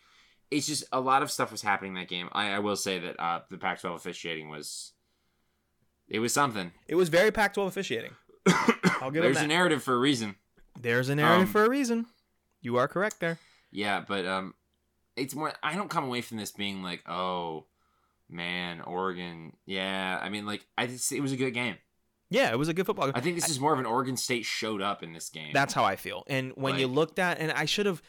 it's 0.52 0.68
just 0.68 0.84
a 0.92 1.00
lot 1.00 1.24
of 1.24 1.32
stuff 1.32 1.52
was 1.52 1.62
happening 1.62 1.96
that 1.96 2.08
game. 2.08 2.30
I, 2.32 2.52
I 2.54 2.60
will 2.60 2.76
say 2.76 3.00
that 3.00 3.20
uh, 3.20 3.42
the 3.50 3.58
Pac-12 3.58 3.96
officiating 3.96 4.50
was 4.50 4.94
it 6.08 6.20
was 6.20 6.34
something. 6.34 6.72
It 6.88 6.96
was 6.96 7.10
very 7.10 7.32
Pac-12 7.32 7.68
officiating. 7.68 8.12
I'll 9.02 9.10
give 9.12 9.24
There's 9.24 9.38
a 9.38 9.48
narrative 9.48 9.82
for 9.84 9.94
a 9.96 9.98
reason. 10.00 10.36
There's 10.80 11.10
a 11.10 11.16
narrative 11.16 11.48
Um, 11.48 11.52
for 11.52 11.66
a 11.66 11.70
reason. 11.70 12.06
You 12.62 12.78
are 12.78 12.88
correct 12.88 13.20
there. 13.20 13.40
Yeah, 13.72 14.04
but 14.08 14.26
um, 14.26 14.54
it's 15.16 15.34
more. 15.36 15.54
I 15.64 15.76
don't 15.76 15.90
come 15.90 16.04
away 16.04 16.22
from 16.22 16.38
this 16.38 16.52
being 16.52 16.84
like, 16.84 17.02
oh 17.10 17.66
man, 18.30 18.82
Oregon. 18.82 19.54
Yeah, 19.66 20.20
I 20.22 20.30
mean, 20.30 20.46
like 20.46 20.66
I 20.78 20.88
just 20.88 21.12
it 21.12 21.20
was 21.22 21.32
a 21.32 21.38
good 21.38 21.52
game. 21.52 21.76
Yeah, 22.34 22.52
it 22.52 22.58
was 22.58 22.68
a 22.68 22.74
good 22.74 22.88
football. 22.88 23.12
I 23.14 23.20
think 23.20 23.36
this 23.36 23.48
is 23.48 23.60
more 23.60 23.74
of 23.74 23.80
an 23.80 23.86
Oregon 23.86 24.18
State 24.18 24.44
showed 24.44 24.82
up 24.82 25.04
in 25.04 25.14
this 25.14 25.30
game. 25.30 25.52
That's 25.54 25.72
how 25.72 25.84
I 25.84 25.96
feel. 25.96 26.24
And 26.26 26.52
when 26.56 26.80
you 26.80 26.88
looked 26.88 27.20
at, 27.20 27.38
and 27.38 27.52
I 27.52 27.66
should 27.66 27.86
have, 27.86 28.02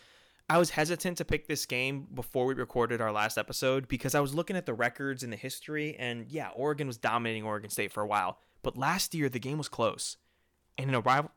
I 0.48 0.56
was 0.56 0.70
hesitant 0.70 1.18
to 1.18 1.26
pick 1.26 1.46
this 1.46 1.66
game 1.66 2.06
before 2.14 2.46
we 2.46 2.54
recorded 2.54 3.02
our 3.02 3.12
last 3.12 3.36
episode 3.36 3.86
because 3.86 4.14
I 4.14 4.20
was 4.20 4.34
looking 4.34 4.56
at 4.56 4.64
the 4.64 4.72
records 4.72 5.22
and 5.22 5.30
the 5.30 5.36
history, 5.36 5.94
and 5.98 6.26
yeah, 6.30 6.48
Oregon 6.56 6.86
was 6.86 6.96
dominating 6.96 7.44
Oregon 7.44 7.68
State 7.68 7.92
for 7.92 8.02
a 8.02 8.06
while. 8.06 8.38
But 8.62 8.78
last 8.78 9.14
year 9.14 9.28
the 9.28 9.38
game 9.38 9.58
was 9.58 9.68
close, 9.68 10.16
and 10.78 10.88
in 10.88 10.94
a 10.94 11.00
rival, 11.00 11.30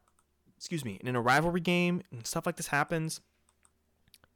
excuse 0.55 0.85
me, 0.85 0.97
in 1.03 1.13
a 1.13 1.21
rivalry 1.21 1.59
game 1.59 2.03
and 2.09 2.25
stuff 2.25 2.45
like 2.45 2.55
this 2.55 2.67
happens. 2.67 3.19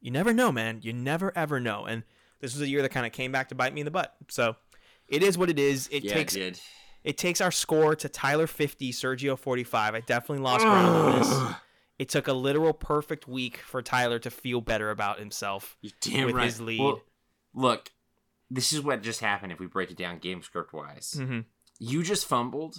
You 0.02 0.10
never 0.10 0.34
know, 0.34 0.52
man. 0.52 0.80
You 0.82 0.92
never 0.92 1.32
ever 1.34 1.58
know. 1.58 1.86
And 1.86 2.02
this 2.40 2.52
was 2.52 2.60
a 2.60 2.68
year 2.68 2.82
that 2.82 2.90
kind 2.90 3.06
of 3.06 3.12
came 3.12 3.32
back 3.32 3.48
to 3.48 3.54
bite 3.54 3.72
me 3.72 3.80
in 3.80 3.86
the 3.86 3.90
butt. 3.90 4.14
So 4.28 4.56
it 5.08 5.22
is 5.22 5.38
what 5.38 5.48
it 5.48 5.58
is. 5.58 5.88
It 5.90 6.04
yeah, 6.04 6.12
takes 6.12 6.34
it 6.34 6.40
did. 6.40 6.60
It 7.04 7.18
takes 7.18 7.40
our 7.40 7.50
score 7.50 7.94
to 7.96 8.08
Tyler 8.08 8.46
50, 8.46 8.92
Sergio 8.92 9.38
45. 9.38 9.94
I 9.94 10.00
definitely 10.00 10.42
lost 10.44 10.64
ground 10.64 10.88
on 10.88 11.18
this. 11.18 11.54
It 11.98 12.08
took 12.08 12.26
a 12.26 12.32
literal 12.32 12.72
perfect 12.72 13.28
week 13.28 13.58
for 13.58 13.82
Tyler 13.82 14.18
to 14.20 14.30
feel 14.30 14.60
better 14.60 14.90
about 14.90 15.18
himself. 15.18 15.76
You're 15.82 15.92
damn 16.00 16.26
with 16.26 16.34
right. 16.34 16.46
his 16.46 16.60
lead. 16.60 16.80
Well, 16.80 17.02
look, 17.54 17.92
this 18.50 18.72
is 18.72 18.80
what 18.82 19.02
just 19.02 19.20
happened 19.20 19.52
if 19.52 19.60
we 19.60 19.66
break 19.66 19.90
it 19.90 19.96
down 19.96 20.18
game 20.18 20.42
script 20.42 20.72
wise. 20.72 21.14
hmm 21.16 21.40
You 21.78 22.02
just 22.02 22.26
fumbled 22.26 22.76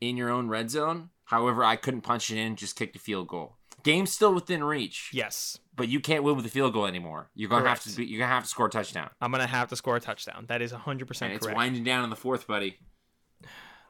in 0.00 0.16
your 0.16 0.30
own 0.30 0.48
red 0.48 0.70
zone. 0.70 1.10
However, 1.24 1.62
I 1.64 1.76
couldn't 1.76 2.00
punch 2.02 2.30
it 2.30 2.38
in, 2.38 2.56
just 2.56 2.76
kicked 2.76 2.96
a 2.96 2.98
field 2.98 3.28
goal. 3.28 3.58
Game's 3.84 4.12
still 4.12 4.34
within 4.34 4.62
reach, 4.62 5.10
Yes, 5.12 5.58
but 5.74 5.88
you 5.88 5.98
can't 5.98 6.22
win 6.22 6.36
with 6.36 6.46
a 6.46 6.50
field 6.50 6.72
goal 6.72 6.86
anymore. 6.86 7.30
You're 7.34 7.48
gonna 7.50 7.68
have 7.68 7.82
to 7.82 7.96
be, 7.96 8.04
you're 8.04 8.20
gonna 8.20 8.32
have 8.32 8.44
to 8.44 8.48
score 8.48 8.66
a 8.66 8.70
touchdown. 8.70 9.10
I'm 9.20 9.32
gonna 9.32 9.46
have 9.46 9.68
to 9.70 9.76
score 9.76 9.96
a 9.96 10.00
touchdown. 10.00 10.44
That 10.48 10.62
is 10.62 10.72
100 10.72 11.00
And 11.00 11.08
percent 11.08 11.32
it's 11.32 11.48
winding 11.48 11.82
down 11.84 12.04
in 12.04 12.10
the 12.10 12.16
fourth, 12.16 12.46
buddy. 12.46 12.78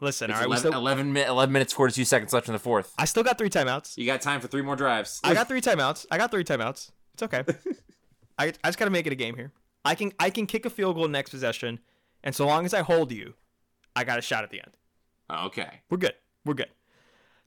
Listen, 0.02 0.30
It's 0.30 0.36
all 0.36 0.40
right, 0.42 0.48
we 0.48 0.56
11, 0.56 0.70
still, 0.72 0.80
11, 0.80 1.12
mi- 1.12 1.22
11 1.24 1.52
minutes, 1.52 1.72
42 1.72 2.04
seconds 2.04 2.32
left 2.32 2.48
in 2.48 2.52
the 2.54 2.58
fourth. 2.58 2.92
I 2.98 3.04
still 3.04 3.22
got 3.22 3.38
three 3.38 3.48
timeouts. 3.48 3.96
You 3.96 4.04
got 4.04 4.20
time 4.20 4.40
for 4.40 4.48
three 4.48 4.60
more 4.62 4.74
drives. 4.74 5.20
I 5.22 5.32
got 5.32 5.46
three 5.46 5.60
timeouts. 5.60 6.06
I 6.10 6.18
got 6.18 6.32
three 6.32 6.42
timeouts. 6.42 6.90
It's 7.14 7.22
okay. 7.22 7.44
I, 8.38 8.46
I 8.64 8.68
just 8.68 8.78
gotta 8.78 8.90
make 8.90 9.06
it 9.06 9.12
a 9.12 9.16
game 9.16 9.36
here. 9.36 9.52
I 9.84 9.94
can 9.94 10.12
I 10.18 10.30
can 10.30 10.46
kick 10.46 10.66
a 10.66 10.70
field 10.70 10.96
goal 10.96 11.06
next 11.06 11.30
possession, 11.30 11.78
and 12.24 12.34
so 12.34 12.46
long 12.46 12.64
as 12.64 12.74
I 12.74 12.82
hold 12.82 13.12
you, 13.12 13.34
I 13.94 14.02
got 14.04 14.18
a 14.18 14.22
shot 14.22 14.42
at 14.42 14.50
the 14.50 14.58
end. 14.60 14.72
Oh, 15.30 15.46
okay. 15.46 15.82
We're 15.88 15.98
good. 15.98 16.14
We're 16.44 16.54
good. 16.54 16.70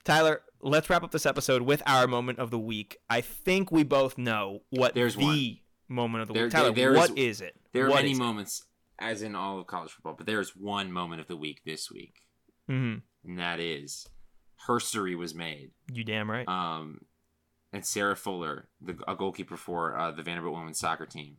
Tyler, 0.05 0.41
let's 0.61 0.89
wrap 0.89 1.03
up 1.03 1.11
this 1.11 1.25
episode 1.25 1.63
with 1.63 1.81
our 1.85 2.07
moment 2.07 2.39
of 2.39 2.51
the 2.51 2.59
week. 2.59 2.97
I 3.09 3.19
think 3.21 3.71
we 3.71 3.83
both 3.83 4.17
know 4.17 4.61
what 4.69 4.93
There's 4.93 5.15
the 5.17 5.59
moment 5.89 6.21
of 6.21 6.27
the 6.29 6.33
There- 6.35 6.43
week. 6.43 6.51
Tyler, 6.53 6.71
there- 6.71 6.91
there 6.91 6.93
what 6.93 7.09
is- 7.17 7.39
is 7.39 7.41
it? 7.41 7.55
There 7.73 7.85
are 7.87 7.89
What 7.89 7.95
many 7.97 8.11
is 8.11 8.17
it? 8.17 8.21
moments, 8.21 8.63
as 8.99 9.21
in 9.23 9.35
all 9.35 9.59
of 9.59 9.67
college 9.67 9.91
football, 9.91 10.13
but 10.17 10.25
there 10.27 10.39
is 10.39 10.55
one 10.55 10.91
moment 10.91 11.19
of 11.21 11.27
the 11.27 11.35
week 11.35 11.61
this 11.65 11.91
week, 11.91 12.24
Mhm. 12.69 13.01
and 13.23 13.39
that 13.39 13.59
is 13.59 14.07
herstory 14.67 15.17
was 15.17 15.33
made. 15.35 15.71
You 15.91 16.03
damn 16.03 16.29
right. 16.29 16.47
Um, 16.47 17.01
and 17.71 17.85
Sarah 17.85 18.15
Fuller, 18.15 18.69
the 18.81 18.97
a 19.07 19.15
goalkeeper 19.15 19.57
for 19.57 19.97
uh, 19.97 20.11
the 20.11 20.23
Vanderbilt 20.23 20.55
women's 20.55 20.79
soccer 20.79 21.05
team, 21.05 21.37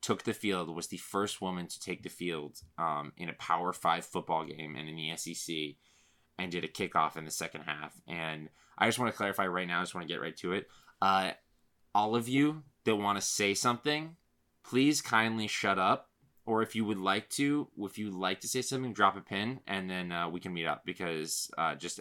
took 0.00 0.22
the 0.22 0.32
field. 0.34 0.74
Was 0.74 0.86
the 0.88 0.96
first 0.98 1.40
woman 1.40 1.66
to 1.66 1.80
take 1.80 2.02
the 2.02 2.08
field 2.08 2.60
um, 2.78 3.12
in 3.16 3.28
a 3.28 3.32
Power 3.34 3.72
Five 3.72 4.04
football 4.04 4.44
game 4.44 4.76
and 4.76 4.88
in 4.88 4.96
the 4.96 5.16
SEC, 5.16 5.76
and 6.38 6.50
did 6.52 6.64
a 6.64 6.68
kickoff 6.68 7.16
in 7.16 7.24
the 7.24 7.30
second 7.30 7.62
half. 7.62 7.94
And 8.06 8.48
I 8.78 8.86
just 8.86 8.98
want 8.98 9.12
to 9.12 9.16
clarify 9.16 9.46
right 9.46 9.66
now. 9.66 9.80
I 9.80 9.82
just 9.82 9.94
want 9.94 10.06
to 10.06 10.12
get 10.12 10.20
right 10.20 10.36
to 10.38 10.52
it. 10.52 10.68
Uh, 11.02 11.32
all 11.94 12.14
of 12.16 12.28
you 12.28 12.62
that 12.84 12.96
want 12.96 13.18
to 13.18 13.22
say 13.26 13.54
something, 13.54 14.16
please 14.64 15.00
kindly 15.02 15.46
shut 15.48 15.78
up. 15.78 16.10
Or 16.46 16.62
if 16.62 16.74
you 16.76 16.84
would 16.84 16.98
like 16.98 17.30
to, 17.30 17.68
if 17.78 17.96
you 17.96 18.10
like 18.10 18.40
to 18.40 18.48
say 18.48 18.60
something, 18.60 18.92
drop 18.92 19.16
a 19.16 19.20
pin, 19.22 19.60
and 19.66 19.88
then 19.88 20.12
uh, 20.12 20.28
we 20.28 20.40
can 20.40 20.52
meet 20.52 20.66
up. 20.66 20.84
Because 20.84 21.50
uh, 21.56 21.74
just 21.74 22.00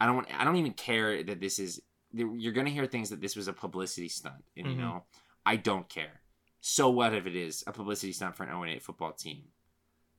I 0.00 0.06
don't 0.06 0.16
want. 0.16 0.28
I 0.34 0.44
don't 0.44 0.56
even 0.56 0.72
care 0.72 1.22
that 1.22 1.40
this 1.40 1.58
is. 1.58 1.82
You're 2.12 2.52
gonna 2.54 2.70
hear 2.70 2.86
things 2.86 3.10
that 3.10 3.20
this 3.20 3.36
was 3.36 3.48
a 3.48 3.52
publicity 3.52 4.08
stunt, 4.08 4.42
and 4.56 4.66
you 4.66 4.74
Mhm. 4.74 4.78
know, 4.78 5.04
I 5.46 5.56
don't 5.56 5.88
care. 5.88 6.22
So 6.60 6.90
what 6.90 7.14
if 7.14 7.26
it 7.26 7.36
is 7.36 7.62
a 7.66 7.72
publicity 7.72 8.12
stunt 8.12 8.34
for 8.36 8.42
an 8.44 8.48
0 8.50 8.64
8 8.64 8.82
football 8.82 9.12
team? 9.12 9.44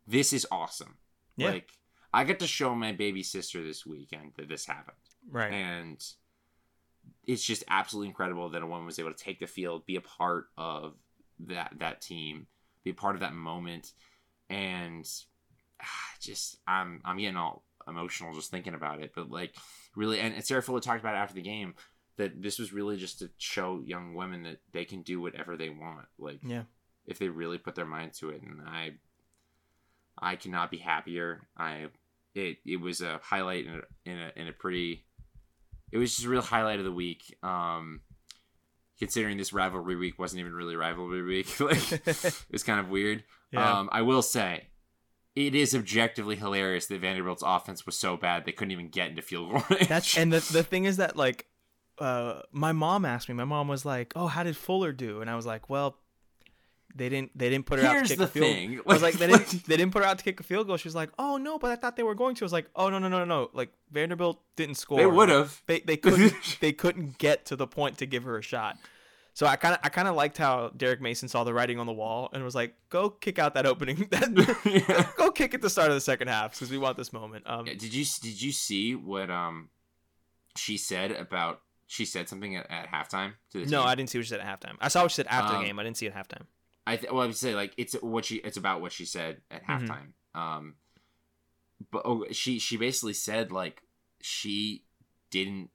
This 0.07 0.33
is 0.33 0.47
awesome. 0.51 0.97
Yeah. 1.35 1.49
Like 1.51 1.71
I 2.13 2.23
get 2.23 2.39
to 2.39 2.47
show 2.47 2.75
my 2.75 2.91
baby 2.91 3.23
sister 3.23 3.63
this 3.63 3.85
weekend 3.85 4.33
that 4.37 4.49
this 4.49 4.65
happened, 4.65 4.97
right. 5.29 5.51
and 5.51 6.03
it's 7.25 7.43
just 7.43 7.63
absolutely 7.67 8.09
incredible 8.09 8.49
that 8.49 8.61
a 8.61 8.65
woman 8.67 8.85
was 8.85 8.99
able 8.99 9.13
to 9.13 9.23
take 9.23 9.39
the 9.39 9.47
field, 9.47 9.85
be 9.85 9.95
a 9.95 10.01
part 10.01 10.47
of 10.57 10.93
that 11.47 11.73
that 11.79 12.01
team, 12.01 12.47
be 12.83 12.93
part 12.93 13.15
of 13.15 13.21
that 13.21 13.33
moment, 13.33 13.93
and 14.49 15.07
ah, 15.81 15.85
just 16.19 16.57
I'm 16.67 17.01
I'm 17.05 17.17
getting 17.17 17.37
all 17.37 17.63
emotional 17.87 18.33
just 18.33 18.51
thinking 18.51 18.73
about 18.73 19.01
it. 19.01 19.11
But 19.15 19.29
like 19.29 19.55
really, 19.95 20.19
and, 20.19 20.33
and 20.35 20.45
Sarah 20.45 20.61
Fuller 20.61 20.79
talked 20.79 20.99
about 21.01 21.15
it 21.15 21.19
after 21.19 21.35
the 21.35 21.41
game 21.41 21.75
that 22.17 22.41
this 22.41 22.59
was 22.59 22.73
really 22.73 22.97
just 22.97 23.19
to 23.19 23.29
show 23.37 23.81
young 23.85 24.13
women 24.13 24.43
that 24.43 24.59
they 24.73 24.85
can 24.85 25.01
do 25.01 25.19
whatever 25.21 25.57
they 25.57 25.69
want. 25.69 26.05
Like 26.19 26.39
Yeah. 26.43 26.63
if 27.05 27.17
they 27.19 27.29
really 27.29 27.57
put 27.57 27.75
their 27.75 27.85
mind 27.85 28.13
to 28.15 28.29
it, 28.29 28.41
and 28.41 28.61
I 28.65 28.93
I 30.19 30.35
cannot 30.35 30.71
be 30.71 30.77
happier. 30.77 31.47
I 31.57 31.87
it 32.35 32.57
it 32.65 32.79
was 32.79 33.01
a 33.01 33.19
highlight 33.23 33.65
in 33.65 33.73
a 33.75 34.09
in 34.09 34.19
a, 34.19 34.31
in 34.35 34.47
a 34.47 34.53
pretty 34.53 35.05
it 35.91 35.97
was 35.97 36.11
just 36.15 36.25
a 36.25 36.29
real 36.29 36.41
highlight 36.41 36.79
of 36.79 36.85
the 36.85 36.91
week. 36.91 37.35
Um, 37.43 38.01
considering 39.01 39.35
this 39.35 39.51
rivalry 39.51 39.95
week 39.95 40.19
wasn't 40.19 40.39
even 40.39 40.53
really 40.53 40.75
rivalry 40.75 41.23
week, 41.23 41.59
like 41.59 41.91
it 41.91 42.45
was 42.51 42.61
kind 42.61 42.79
of 42.79 42.87
weird. 42.87 43.23
Yeah. 43.49 43.79
Um, 43.79 43.89
I 43.91 44.03
will 44.03 44.21
say, 44.21 44.67
it 45.35 45.55
is 45.55 45.73
objectively 45.73 46.35
hilarious 46.35 46.85
that 46.85 47.01
Vanderbilt's 47.01 47.41
offense 47.43 47.83
was 47.83 47.97
so 47.97 48.15
bad 48.15 48.45
they 48.45 48.51
couldn't 48.51 48.71
even 48.71 48.89
get 48.89 49.09
into 49.09 49.23
field 49.23 49.49
goal 49.49 49.63
range. 49.71 49.87
That's 49.87 50.15
and 50.15 50.31
the 50.31 50.39
the 50.53 50.61
thing 50.71 50.85
is 50.85 50.97
that 50.97 51.17
like 51.17 51.47
uh 51.97 52.41
my 52.51 52.73
mom 52.73 53.03
asked 53.03 53.27
me. 53.27 53.33
My 53.33 53.43
mom 53.43 53.67
was 53.67 53.85
like, 53.85 54.13
"Oh, 54.15 54.27
how 54.27 54.43
did 54.43 54.55
Fuller 54.55 54.91
do?" 54.91 55.19
And 55.19 55.31
I 55.31 55.35
was 55.35 55.47
like, 55.47 55.67
"Well, 55.67 55.97
they 56.95 57.09
didn't 57.09 57.37
they 57.37 57.49
didn't 57.49 57.65
put 57.65 57.79
her 57.79 57.85
out 57.85 58.03
to 58.03 58.07
kick 58.09 58.17
the 58.17 58.23
a 58.25 58.27
field." 58.27 58.45
thing. 58.45 58.79
I 58.87 58.93
was 58.93 59.01
like, 59.01 59.15
they 59.15 59.27
didn't 59.27 59.47
they 59.67 59.77
didn't 59.77 59.91
put 59.91 60.03
her 60.03 60.07
out 60.09 60.17
to 60.17 60.23
kick 60.23 60.39
a 60.39 60.43
field 60.43 60.67
goal. 60.67 60.77
She 60.77 60.87
was 60.87 60.95
like, 60.95 61.09
"Oh 61.19 61.37
no, 61.37 61.57
but 61.59 61.71
I 61.71 61.75
thought 61.75 61.95
they 61.95 62.03
were 62.03 62.15
going 62.15 62.35
to." 62.35 62.43
I 62.43 62.45
was 62.45 62.53
like, 62.53 62.69
"Oh 62.75 62.89
no 62.89 62.99
no 62.99 63.07
no 63.07 63.19
no 63.19 63.25
no!" 63.25 63.49
Like 63.53 63.71
Vanderbilt 63.91 64.41
didn't 64.55 64.75
score. 64.75 64.97
they 64.97 65.05
would 65.05 65.29
have. 65.29 65.61
They 65.67 65.79
they 65.81 65.97
couldn't 66.05 66.33
they 66.61 66.71
couldn't 66.71 67.17
get 67.17 67.45
to 67.45 67.55
the 67.55 67.67
point 67.67 67.97
to 67.99 68.05
give 68.05 68.23
her 68.23 68.37
a 68.37 68.41
shot. 68.41 68.77
So 69.33 69.47
I 69.47 69.55
kind 69.55 69.73
of 69.75 69.79
I 69.83 69.87
kind 69.89 70.09
of 70.09 70.15
liked 70.15 70.37
how 70.37 70.71
Derek 70.75 70.99
Mason 70.99 71.29
saw 71.29 71.45
the 71.45 71.53
writing 71.53 71.79
on 71.79 71.85
the 71.85 71.93
wall 71.93 72.29
and 72.33 72.43
was 72.43 72.53
like, 72.53 72.75
"Go 72.89 73.09
kick 73.09 73.39
out 73.39 73.53
that 73.53 73.65
opening. 73.65 74.07
That, 74.11 75.13
go 75.17 75.31
kick 75.31 75.53
at 75.53 75.61
the 75.61 75.69
start 75.69 75.87
of 75.87 75.95
the 75.95 76.01
second 76.01 76.27
half 76.27 76.51
because 76.53 76.69
we 76.69 76.77
want 76.77 76.97
this 76.97 77.13
moment." 77.13 77.45
Um, 77.49 77.65
Yeah, 77.65 77.73
did 77.75 77.93
you 77.93 78.03
did 78.21 78.41
you 78.41 78.51
see 78.51 78.93
what 78.93 79.29
um 79.31 79.69
she 80.57 80.75
said 80.77 81.11
about 81.13 81.61
she 81.87 82.03
said 82.03 82.27
something 82.27 82.57
at, 82.57 82.69
at 82.69 82.87
halftime 82.89 83.33
to 83.51 83.59
the 83.63 83.71
no, 83.71 83.79
team? 83.79 83.87
I 83.87 83.95
didn't 83.95 84.09
see 84.09 84.17
what 84.17 84.25
she 84.25 84.29
said 84.31 84.41
at 84.41 84.47
halftime. 84.59 84.75
I 84.81 84.89
saw 84.89 85.03
what 85.03 85.11
she 85.11 85.15
said 85.15 85.27
after 85.27 85.55
Um, 85.55 85.61
the 85.61 85.67
game. 85.67 85.79
I 85.79 85.83
didn't 85.83 85.95
see 85.97 86.07
it 86.07 86.13
at 86.13 86.27
halftime. 86.27 86.45
I 86.87 86.97
th- 86.97 87.11
well, 87.11 87.21
I 87.21 87.25
would 87.27 87.35
say 87.35 87.55
like 87.55 87.73
it's 87.77 87.93
what 88.01 88.25
she 88.25 88.35
it's 88.37 88.57
about 88.57 88.81
what 88.81 88.91
she 88.91 89.05
said 89.05 89.41
at 89.51 89.63
Mhm. 89.65 89.87
halftime. 89.87 90.39
Um, 90.39 90.75
but 91.91 92.03
oh, 92.05 92.25
she 92.31 92.59
she 92.59 92.77
basically 92.77 93.13
said 93.13 93.51
like 93.51 93.81
she 94.21 94.83
didn't. 95.29 95.69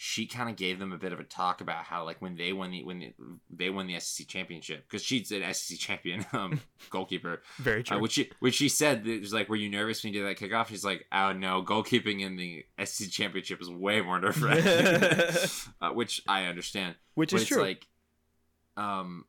She 0.00 0.26
kind 0.26 0.48
of 0.48 0.54
gave 0.54 0.78
them 0.78 0.92
a 0.92 0.96
bit 0.96 1.12
of 1.12 1.18
a 1.18 1.24
talk 1.24 1.60
about 1.60 1.82
how 1.82 2.04
like 2.04 2.22
when 2.22 2.36
they 2.36 2.52
won 2.52 2.70
the 2.70 2.84
when 2.84 3.00
they, 3.00 3.14
they 3.50 3.68
won 3.68 3.88
the 3.88 3.98
SEC 3.98 4.28
championship 4.28 4.84
because 4.88 5.02
she's 5.02 5.32
an 5.32 5.42
SEC 5.52 5.76
champion 5.76 6.24
um, 6.32 6.60
goalkeeper. 6.90 7.42
Very 7.58 7.82
true. 7.82 7.96
Uh, 7.96 8.00
which 8.00 8.12
she 8.12 8.30
which 8.38 8.54
she 8.54 8.68
said 8.68 9.04
it 9.08 9.20
was 9.20 9.32
like, 9.32 9.48
were 9.48 9.56
you 9.56 9.68
nervous 9.68 10.04
when 10.04 10.12
you 10.12 10.22
did 10.22 10.28
that 10.28 10.40
kickoff? 10.40 10.68
She's 10.68 10.84
like, 10.84 11.04
oh 11.10 11.32
no, 11.32 11.64
goalkeeping 11.64 12.20
in 12.20 12.36
the 12.36 12.64
SEC 12.84 13.10
championship 13.10 13.60
is 13.60 13.68
way 13.70 14.00
more 14.00 14.20
nerve 14.20 14.40
wracking, 14.40 15.48
uh, 15.80 15.90
which 15.90 16.22
I 16.28 16.44
understand 16.44 16.94
which 17.14 17.32
but 17.32 17.36
is 17.38 17.42
it's 17.42 17.48
true. 17.48 17.62
like 17.62 17.84
um 18.76 19.24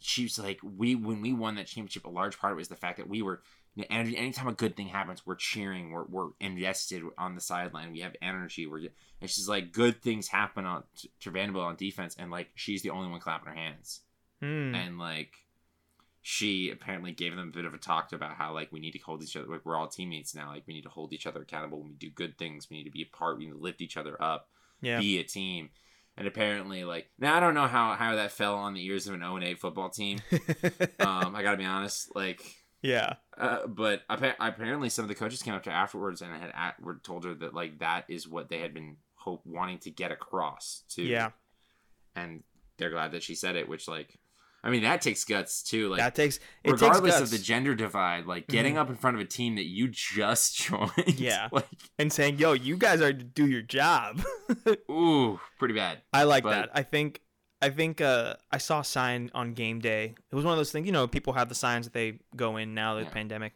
she 0.00 0.24
was 0.24 0.38
like 0.38 0.58
we 0.62 0.94
when 0.94 1.20
we 1.20 1.32
won 1.32 1.56
that 1.56 1.66
championship 1.66 2.04
a 2.06 2.10
large 2.10 2.38
part 2.38 2.52
of 2.52 2.58
it 2.58 2.60
was 2.60 2.68
the 2.68 2.76
fact 2.76 2.98
that 2.98 3.08
we 3.08 3.22
were 3.22 3.42
and 3.90 4.14
anytime 4.14 4.48
a 4.48 4.52
good 4.52 4.76
thing 4.76 4.88
happens 4.88 5.26
we're 5.26 5.34
cheering 5.34 5.90
we're, 5.90 6.04
we're 6.04 6.30
invested 6.40 7.02
on 7.16 7.34
the 7.34 7.40
sideline 7.40 7.92
we 7.92 8.00
have 8.00 8.14
energy 8.22 8.66
we're 8.66 8.88
and 9.20 9.30
she's 9.30 9.48
like 9.48 9.72
good 9.72 10.02
things 10.02 10.28
happen 10.28 10.64
on 10.64 10.82
to, 10.96 11.08
to 11.20 11.30
Vanderbilt 11.30 11.64
on 11.64 11.76
defense 11.76 12.16
and 12.18 12.30
like 12.30 12.48
she's 12.54 12.82
the 12.82 12.90
only 12.90 13.08
one 13.10 13.20
clapping 13.20 13.48
her 13.48 13.58
hands 13.58 14.00
Hmm. 14.40 14.72
and 14.72 14.98
like 14.98 15.32
she 16.22 16.70
apparently 16.70 17.10
gave 17.10 17.34
them 17.34 17.48
a 17.48 17.52
bit 17.52 17.64
of 17.64 17.74
a 17.74 17.78
talk 17.78 18.12
about 18.12 18.34
how 18.34 18.52
like 18.54 18.70
we 18.70 18.78
need 18.78 18.92
to 18.92 18.98
hold 18.98 19.20
each 19.22 19.36
other 19.36 19.48
like 19.48 19.64
we're 19.64 19.76
all 19.76 19.88
teammates 19.88 20.32
now 20.32 20.50
like 20.50 20.62
we 20.66 20.74
need 20.74 20.82
to 20.82 20.88
hold 20.88 21.12
each 21.12 21.26
other 21.26 21.42
accountable 21.42 21.78
when 21.80 21.88
we 21.88 21.94
do 21.94 22.10
good 22.10 22.38
things 22.38 22.68
we 22.70 22.76
need 22.76 22.84
to 22.84 22.90
be 22.90 23.02
a 23.02 23.16
part 23.16 23.36
we 23.36 23.46
need 23.46 23.52
to 23.52 23.58
lift 23.58 23.80
each 23.80 23.96
other 23.96 24.20
up 24.22 24.48
yeah. 24.80 25.00
be 25.00 25.18
a 25.18 25.24
team. 25.24 25.70
And 26.18 26.26
apparently, 26.26 26.82
like 26.84 27.08
now, 27.18 27.36
I 27.36 27.40
don't 27.40 27.54
know 27.54 27.68
how 27.68 27.94
how 27.94 28.16
that 28.16 28.32
fell 28.32 28.56
on 28.56 28.74
the 28.74 28.84
ears 28.84 29.06
of 29.06 29.14
an 29.14 29.20
0 29.20 29.38
8 29.40 29.58
football 29.58 29.88
team. 29.88 30.18
Um, 31.00 31.34
I 31.36 31.42
gotta 31.42 31.56
be 31.56 31.64
honest, 31.64 32.14
like, 32.16 32.42
yeah. 32.82 33.14
uh, 33.38 33.66
but 33.68 34.02
apparently, 34.10 34.88
some 34.88 35.04
of 35.04 35.08
the 35.08 35.14
coaches 35.14 35.42
came 35.42 35.54
up 35.54 35.62
to 35.62 35.70
her 35.70 35.76
afterwards 35.76 36.20
and 36.20 36.32
had 36.34 36.50
at, 36.54 36.82
were 36.82 36.96
told 37.02 37.24
her 37.24 37.34
that 37.34 37.54
like 37.54 37.78
that 37.78 38.04
is 38.08 38.28
what 38.28 38.48
they 38.48 38.58
had 38.58 38.74
been 38.74 38.96
hope 39.14 39.42
wanting 39.46 39.78
to 39.78 39.90
get 39.90 40.10
across 40.10 40.82
to. 40.90 41.02
Yeah. 41.02 41.30
and 42.16 42.42
they're 42.78 42.90
glad 42.90 43.12
that 43.12 43.22
she 43.22 43.34
said 43.36 43.54
it. 43.56 43.68
Which 43.68 43.86
like, 43.88 44.18
I 44.68 44.70
mean, 44.70 44.82
that 44.82 45.00
takes 45.00 45.24
guts 45.24 45.62
too. 45.62 45.88
Like 45.88 45.98
that 45.98 46.14
takes 46.14 46.36
it 46.62 46.70
regardless 46.72 47.14
takes 47.18 47.22
of 47.22 47.30
the 47.30 47.38
gender 47.44 47.74
divide, 47.74 48.26
like 48.26 48.46
getting 48.48 48.74
Mhm. 48.74 48.78
up 48.78 48.90
in 48.90 48.96
front 48.96 49.16
of 49.16 49.20
a 49.22 49.24
team 49.24 49.56
that 49.56 49.64
you 49.66 49.88
just 49.88 50.56
joined. 50.66 51.18
Yeah. 51.18 51.48
like 51.52 51.66
and 51.98 52.12
saying, 52.12 52.38
"Yo, 52.38 52.52
you 52.52 52.76
guys 52.76 53.00
are 53.00 53.12
to 53.12 53.24
do 53.24 53.46
your 53.46 53.62
job." 53.62 54.22
ooh, 54.90 55.40
pretty 55.58 55.74
bad. 55.74 56.02
I 56.12 56.24
like 56.24 56.42
But- 56.44 56.50
that. 56.50 56.70
I 56.74 56.82
think 56.82 57.20
I 57.60 57.70
think 57.70 58.00
uh, 58.00 58.34
I 58.52 58.58
saw 58.58 58.80
a 58.80 58.84
sign 58.84 59.30
on 59.34 59.52
game 59.54 59.80
day. 59.80 60.14
It 60.30 60.34
was 60.36 60.44
one 60.44 60.52
of 60.52 60.58
those 60.58 60.70
things, 60.70 60.86
you 60.86 60.92
know, 60.92 61.08
people 61.08 61.32
have 61.32 61.48
the 61.48 61.56
signs 61.56 61.86
that 61.86 61.92
they 61.92 62.20
go 62.36 62.56
in 62.56 62.72
now 62.74 62.94
the 62.94 63.02
Yeah. 63.02 63.08
pandemic. 63.10 63.54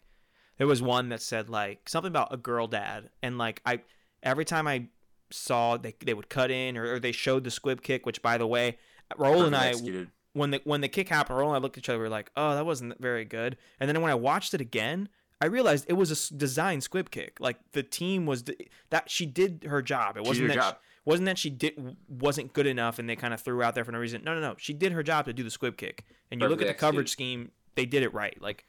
There 0.59 0.67
was 0.67 0.83
one 0.83 1.11
that 1.11 1.23
said 1.23 1.49
like 1.49 1.89
something 1.89 2.09
about 2.11 2.33
a 2.33 2.37
girl 2.37 2.67
dad, 2.67 3.11
and 3.23 3.39
like 3.39 3.61
I 3.65 3.83
every 4.23 4.45
time 4.45 4.67
I 4.67 4.89
saw 5.31 5.77
they 5.77 5.95
they 6.05 6.15
would 6.15 6.29
cut 6.29 6.51
in 6.51 6.77
or, 6.77 6.95
or 6.95 6.99
they 7.01 7.13
showed 7.13 7.45
the 7.45 7.51
squib 7.51 7.83
kick, 7.83 8.05
which 8.07 8.23
by 8.23 8.39
the 8.39 8.47
way, 8.47 8.79
Raul 9.19 9.47
and 9.47 9.55
I 9.57 9.69
executed. 9.69 10.11
When 10.33 10.51
the 10.51 10.61
when 10.65 10.81
the 10.81 10.89
kick 10.89 11.09
happened, 11.09 11.39
Raul 11.39 11.49
and 11.49 11.57
I 11.57 11.59
looked 11.59 11.77
at 11.77 11.85
each 11.85 11.89
other. 11.89 11.99
We 11.99 12.05
were 12.05 12.09
like, 12.11 12.31
"Oh, 12.37 12.55
that 12.55 12.67
wasn't 12.67 13.01
very 13.01 13.25
good." 13.25 13.57
And 13.81 13.89
then 13.89 14.01
when 14.01 14.11
I 14.11 14.15
watched 14.15 14.55
it 14.55 14.61
again, 14.61 15.09
I 15.41 15.47
realized 15.47 15.87
it 15.89 15.95
was 15.95 16.31
a 16.31 16.35
designed 16.35 16.85
squib 16.85 17.11
kick. 17.11 17.39
Like 17.41 17.59
the 17.73 17.83
team 17.83 18.27
was 18.27 18.43
d- 18.43 18.69
that 18.91 19.11
she 19.11 19.27
did 19.27 19.65
her 19.69 19.83
job. 19.83 20.17
It 20.17 20.25
wasn't 20.25 20.49
that 20.49 20.55
job. 20.55 20.75
She, 20.81 20.89
wasn't 21.05 21.27
that 21.27 21.39
she 21.39 21.51
did 21.51 21.97
wasn't 22.09 22.53
good 22.53 22.67
enough 22.67 22.99
and 23.01 23.09
they 23.09 23.17
kind 23.17 23.35
of 23.35 23.41
threw 23.41 23.63
out 23.63 23.75
there 23.75 23.85
for 23.85 23.91
no 23.93 23.99
reason. 23.99 24.23
No, 24.23 24.35
no, 24.35 24.41
no. 24.41 24.55
She 24.57 24.73
did 24.73 24.93
her 24.93 25.03
job 25.03 25.25
to 25.25 25.33
do 25.33 25.43
the 25.43 25.51
squib 25.51 25.77
kick. 25.77 26.05
And 26.31 26.41
you 26.41 26.47
look 26.47 26.63
at 26.63 26.69
the 26.69 26.75
coverage 26.75 27.11
scheme, 27.11 27.51
they 27.75 27.87
did 27.87 28.03
it 28.05 28.15
right. 28.15 28.41
Like 28.41 28.65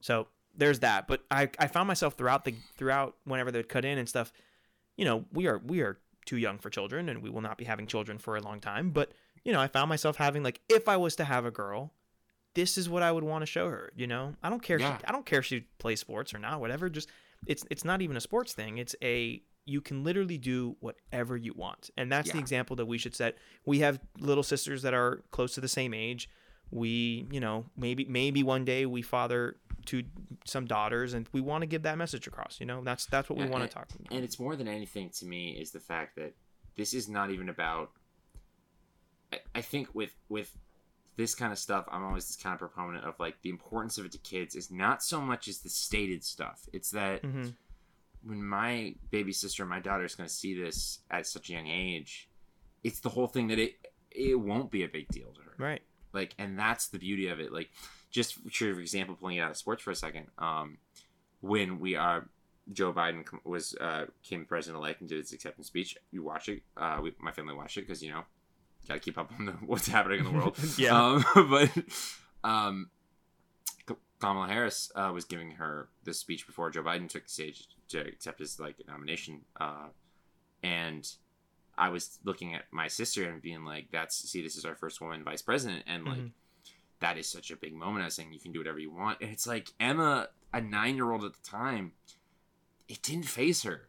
so 0.00 0.28
there's 0.54 0.80
that. 0.80 1.08
But 1.08 1.24
I 1.30 1.48
I 1.58 1.66
found 1.66 1.88
myself 1.88 2.14
throughout 2.14 2.44
the 2.44 2.54
throughout 2.76 3.16
whenever 3.24 3.50
they'd 3.50 3.68
cut 3.68 3.84
in 3.84 3.96
and 3.98 4.08
stuff. 4.08 4.32
You 4.96 5.06
know, 5.06 5.24
we 5.32 5.46
are 5.46 5.62
we 5.64 5.80
are 5.80 5.98
too 6.26 6.36
young 6.36 6.58
for 6.58 6.68
children 6.68 7.08
and 7.08 7.22
we 7.22 7.30
will 7.30 7.40
not 7.40 7.56
be 7.56 7.64
having 7.64 7.86
children 7.86 8.18
for 8.18 8.36
a 8.36 8.42
long 8.42 8.60
time. 8.60 8.90
But 8.90 9.12
you 9.44 9.52
know, 9.52 9.60
I 9.60 9.68
found 9.68 9.88
myself 9.88 10.16
having 10.16 10.42
like 10.42 10.60
if 10.68 10.88
I 10.88 10.96
was 10.96 11.16
to 11.16 11.24
have 11.24 11.44
a 11.44 11.50
girl, 11.50 11.92
this 12.54 12.76
is 12.76 12.88
what 12.88 13.02
I 13.02 13.10
would 13.10 13.24
want 13.24 13.42
to 13.42 13.46
show 13.46 13.68
her. 13.68 13.92
You 13.96 14.06
know, 14.06 14.34
I 14.42 14.50
don't 14.50 14.62
care. 14.62 14.76
If 14.76 14.82
Yeah. 14.82 14.98
she, 14.98 15.04
I 15.06 15.12
don't 15.12 15.26
care 15.26 15.38
if 15.40 15.46
she 15.46 15.60
plays 15.78 16.00
sports 16.00 16.34
or 16.34 16.38
not. 16.38 16.60
Whatever. 16.60 16.88
Just 16.90 17.08
it's 17.46 17.64
it's 17.70 17.84
not 17.84 18.02
even 18.02 18.16
a 18.16 18.20
sports 18.20 18.52
thing. 18.52 18.78
It's 18.78 18.94
a 19.02 19.42
you 19.64 19.80
can 19.80 20.02
literally 20.02 20.38
do 20.38 20.76
whatever 20.80 21.36
you 21.36 21.52
want, 21.54 21.90
and 21.96 22.10
that's 22.10 22.32
the 22.32 22.38
example 22.38 22.74
that 22.76 22.86
we 22.86 22.98
should 22.98 23.14
set. 23.14 23.36
We 23.64 23.78
have 23.80 24.00
little 24.18 24.42
sisters 24.42 24.82
that 24.82 24.92
are 24.92 25.22
close 25.30 25.54
to 25.54 25.60
the 25.60 25.68
same 25.68 25.94
age. 25.94 26.28
We, 26.70 27.26
you 27.30 27.38
know, 27.40 27.66
maybe 27.76 28.04
maybe 28.06 28.42
one 28.42 28.64
day 28.64 28.86
we 28.86 29.02
father 29.02 29.56
to 29.86 30.02
some 30.44 30.64
daughters, 30.66 31.14
and 31.14 31.28
we 31.32 31.40
want 31.40 31.62
to 31.62 31.66
give 31.66 31.82
that 31.82 31.96
message 31.98 32.26
across. 32.26 32.58
You 32.60 32.66
know, 32.66 32.82
that's 32.82 33.06
that's 33.06 33.28
what 33.28 33.38
we 33.38 33.44
Yeah, 33.44 33.50
want 33.50 33.64
to 33.64 33.68
talk. 33.74 33.88
About. 33.90 34.12
And 34.12 34.24
it's 34.24 34.38
more 34.40 34.56
than 34.56 34.66
anything 34.68 35.10
to 35.10 35.26
me 35.26 35.50
is 35.50 35.70
the 35.70 35.80
fact 35.80 36.16
that 36.16 36.34
this 36.76 36.92
is 36.94 37.08
not 37.08 37.30
even 37.30 37.48
about. 37.48 37.90
I, 39.32 39.38
I 39.54 39.60
think 39.60 39.88
with 39.94 40.14
with 40.28 40.56
this 41.16 41.34
kind 41.34 41.52
of 41.52 41.58
stuff, 41.58 41.86
I'm 41.90 42.04
always 42.04 42.26
this 42.26 42.36
kind 42.36 42.54
of 42.54 42.58
proponent 42.60 43.04
of 43.04 43.18
like 43.20 43.36
the 43.42 43.50
importance 43.50 43.98
of 43.98 44.06
it 44.06 44.12
to 44.12 44.18
kids 44.18 44.54
is 44.54 44.70
not 44.70 45.02
so 45.02 45.20
much 45.20 45.46
as 45.48 45.58
the 45.58 45.68
stated 45.68 46.24
stuff. 46.24 46.68
It's 46.72 46.90
that 46.92 47.22
hmm 47.22 47.48
when 48.24 48.40
my 48.44 48.94
baby 49.10 49.32
sister 49.32 49.66
my 49.66 49.80
daughter 49.80 50.04
is 50.04 50.14
going 50.14 50.28
to 50.28 50.32
see 50.32 50.54
this 50.54 51.00
at 51.10 51.26
such 51.26 51.50
a 51.50 51.54
young 51.54 51.66
age, 51.66 52.28
it's 52.84 53.00
the 53.00 53.08
whole 53.08 53.26
thing 53.26 53.48
that 53.48 53.58
it 53.58 53.74
it 54.12 54.38
won't 54.38 54.70
be 54.70 54.84
a 54.84 54.88
big 54.88 55.08
deal 55.08 55.32
to 55.32 55.40
her 55.40 55.54
Right. 55.58 55.82
like 56.12 56.32
and 56.38 56.56
that's 56.58 56.86
the 56.88 56.98
beauty 56.98 57.26
of 57.28 57.40
it 57.40 57.50
like 57.52 57.70
just 58.10 58.34
for 58.54 58.78
example 58.78 59.16
pulling 59.16 59.38
it 59.38 59.40
out 59.40 59.50
of 59.50 59.56
sports 59.56 59.82
for 59.82 59.90
a 59.90 59.96
second 59.96 60.26
um 60.38 60.76
when 61.40 61.80
we 61.80 61.96
are 61.96 62.28
joe 62.72 62.92
biden 62.92 63.24
was 63.44 63.74
uh 63.80 64.04
came 64.22 64.44
president-elect 64.44 65.00
and 65.00 65.08
did 65.08 65.18
his 65.18 65.32
acceptance 65.32 65.66
speech 65.66 65.96
you 66.12 66.22
watch 66.22 66.48
it 66.48 66.62
uh 66.76 66.98
we, 67.02 67.12
my 67.18 67.32
family 67.32 67.54
watched 67.54 67.76
it 67.78 67.80
because 67.86 68.02
you 68.02 68.10
know 68.12 68.22
gotta 68.88 69.00
keep 69.00 69.16
up 69.18 69.30
on 69.38 69.46
the, 69.46 69.52
what's 69.52 69.86
happening 69.88 70.18
in 70.20 70.24
the 70.24 70.30
world 70.30 70.56
Yeah. 70.78 70.96
um 70.96 71.24
but 71.50 71.70
um 72.44 72.90
kamala 74.20 74.46
harris 74.48 74.90
uh, 74.94 75.10
was 75.12 75.24
giving 75.24 75.52
her 75.52 75.88
this 76.04 76.18
speech 76.18 76.46
before 76.46 76.70
joe 76.70 76.82
biden 76.82 77.08
took 77.08 77.24
the 77.24 77.30
stage 77.30 77.68
to 77.88 77.98
accept 78.00 78.38
his 78.38 78.58
like 78.60 78.76
nomination 78.86 79.40
uh 79.60 79.86
and 80.62 81.08
I 81.76 81.88
was 81.88 82.18
looking 82.22 82.54
at 82.54 82.64
my 82.70 82.86
sister 82.86 83.26
and 83.28 83.40
being 83.40 83.64
like, 83.64 83.86
"That's 83.90 84.14
see, 84.30 84.42
this 84.42 84.56
is 84.56 84.66
our 84.66 84.74
first 84.74 85.00
woman 85.00 85.24
vice 85.24 85.40
president," 85.40 85.84
and 85.86 86.04
like, 86.04 86.18
Mhm. 86.18 86.30
that 87.00 87.16
is 87.16 87.26
such 87.26 87.50
a 87.50 87.56
big 87.56 87.74
moment. 87.74 88.02
I 88.02 88.04
was 88.04 88.14
saying 88.14 88.30
you 88.32 88.38
can 88.38 88.52
do 88.52 88.60
whatever 88.60 88.78
you 88.78 88.90
want, 88.92 89.22
and 89.22 89.30
it's 89.32 89.46
like 89.46 89.70
Emma, 89.80 90.28
a 90.52 90.60
nine-year-old 90.60 91.24
at 91.24 91.32
the 91.32 91.42
time, 91.42 91.92
it 92.88 93.00
didn't 93.02 93.24
phase 93.24 93.62
her. 93.62 93.88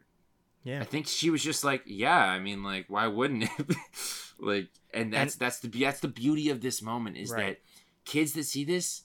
Yeah. 0.64 0.80
I 0.80 0.84
think 0.84 1.06
she 1.06 1.30
was 1.30 1.42
just 1.44 1.62
like, 1.62 1.82
"Yeah, 1.86 2.18
I 2.18 2.38
mean, 2.40 2.62
like, 2.62 2.86
why 2.88 3.06
wouldn't 3.06 3.44
it?" 3.44 3.76
like, 4.38 4.68
and 4.92 5.12
that's 5.12 5.36
that's 5.36 5.60
the 5.60 5.68
that's 5.68 6.00
the 6.00 6.08
beauty 6.08 6.48
of 6.50 6.60
this 6.60 6.82
moment 6.82 7.16
is 7.16 7.30
Right. 7.30 7.46
that 7.46 7.60
kids 8.04 8.32
that 8.32 8.44
see 8.44 8.64
this, 8.64 9.02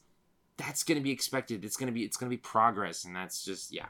that's 0.58 0.84
gonna 0.84 1.02
be 1.02 1.12
expected. 1.12 1.64
It's 1.66 1.78
gonna 1.78 1.92
be 1.92 2.04
it's 2.04 2.18
gonna 2.18 2.30
be 2.30 2.38
progress, 2.38 3.04
and 3.06 3.16
that's 3.16 3.44
just 3.44 3.74
yeah. 3.74 3.88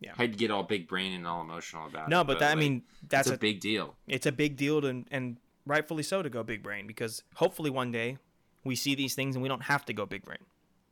Yeah. 0.00 0.12
I 0.18 0.22
had 0.22 0.32
to 0.32 0.38
get 0.38 0.50
all 0.50 0.64
big 0.64 0.86
brain 0.88 1.12
and 1.14 1.26
all 1.26 1.40
emotional 1.40 1.86
about 1.86 2.08
it. 2.08 2.10
No, 2.10 2.24
but 2.24 2.40
that, 2.40 2.50
I 2.52 2.56
mean 2.56 2.82
that's 3.08 3.30
a, 3.30 3.34
a 3.34 3.38
big 3.38 3.60
deal. 3.60 3.94
it's 4.06 4.26
a 4.26 4.32
big 4.32 4.56
deal 4.56 4.82
to, 4.82 5.04
and 5.10 5.38
rightfully 5.64 6.02
so 6.02 6.20
to 6.20 6.28
go 6.28 6.42
big 6.42 6.62
brain 6.62 6.86
because 6.86 7.22
hopefully 7.36 7.70
one 7.70 7.90
day 7.90 8.18
we 8.64 8.74
see 8.74 8.94
these 8.94 9.14
things 9.14 9.34
and 9.36 9.42
we 9.42 9.48
don't 9.48 9.62
have 9.62 9.84
to 9.86 9.92
go 9.94 10.04
big 10.04 10.22
brain. 10.24 10.40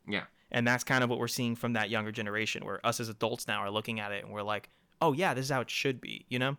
Yeah. 0.07 0.23
And 0.51 0.65
that's 0.67 0.83
kind 0.83 1.03
of 1.03 1.09
what 1.11 1.19
we're 1.19 1.27
seeing 1.27 1.55
from 1.55 1.73
that 1.73 1.89
younger 1.91 2.11
generation 2.11 2.65
where 2.65 2.83
us 2.85 2.99
as 2.99 3.09
adults 3.09 3.47
now 3.47 3.59
are 3.59 3.69
looking 3.69 3.99
at 3.99 4.11
it 4.13 4.23
and 4.23 4.33
we're 4.33 4.41
like, 4.41 4.69
oh 5.01 5.13
yeah, 5.13 5.33
this 5.33 5.45
is 5.45 5.51
how 5.51 5.61
it 5.61 5.69
should 5.69 6.01
be, 6.01 6.25
you 6.29 6.39
know? 6.39 6.57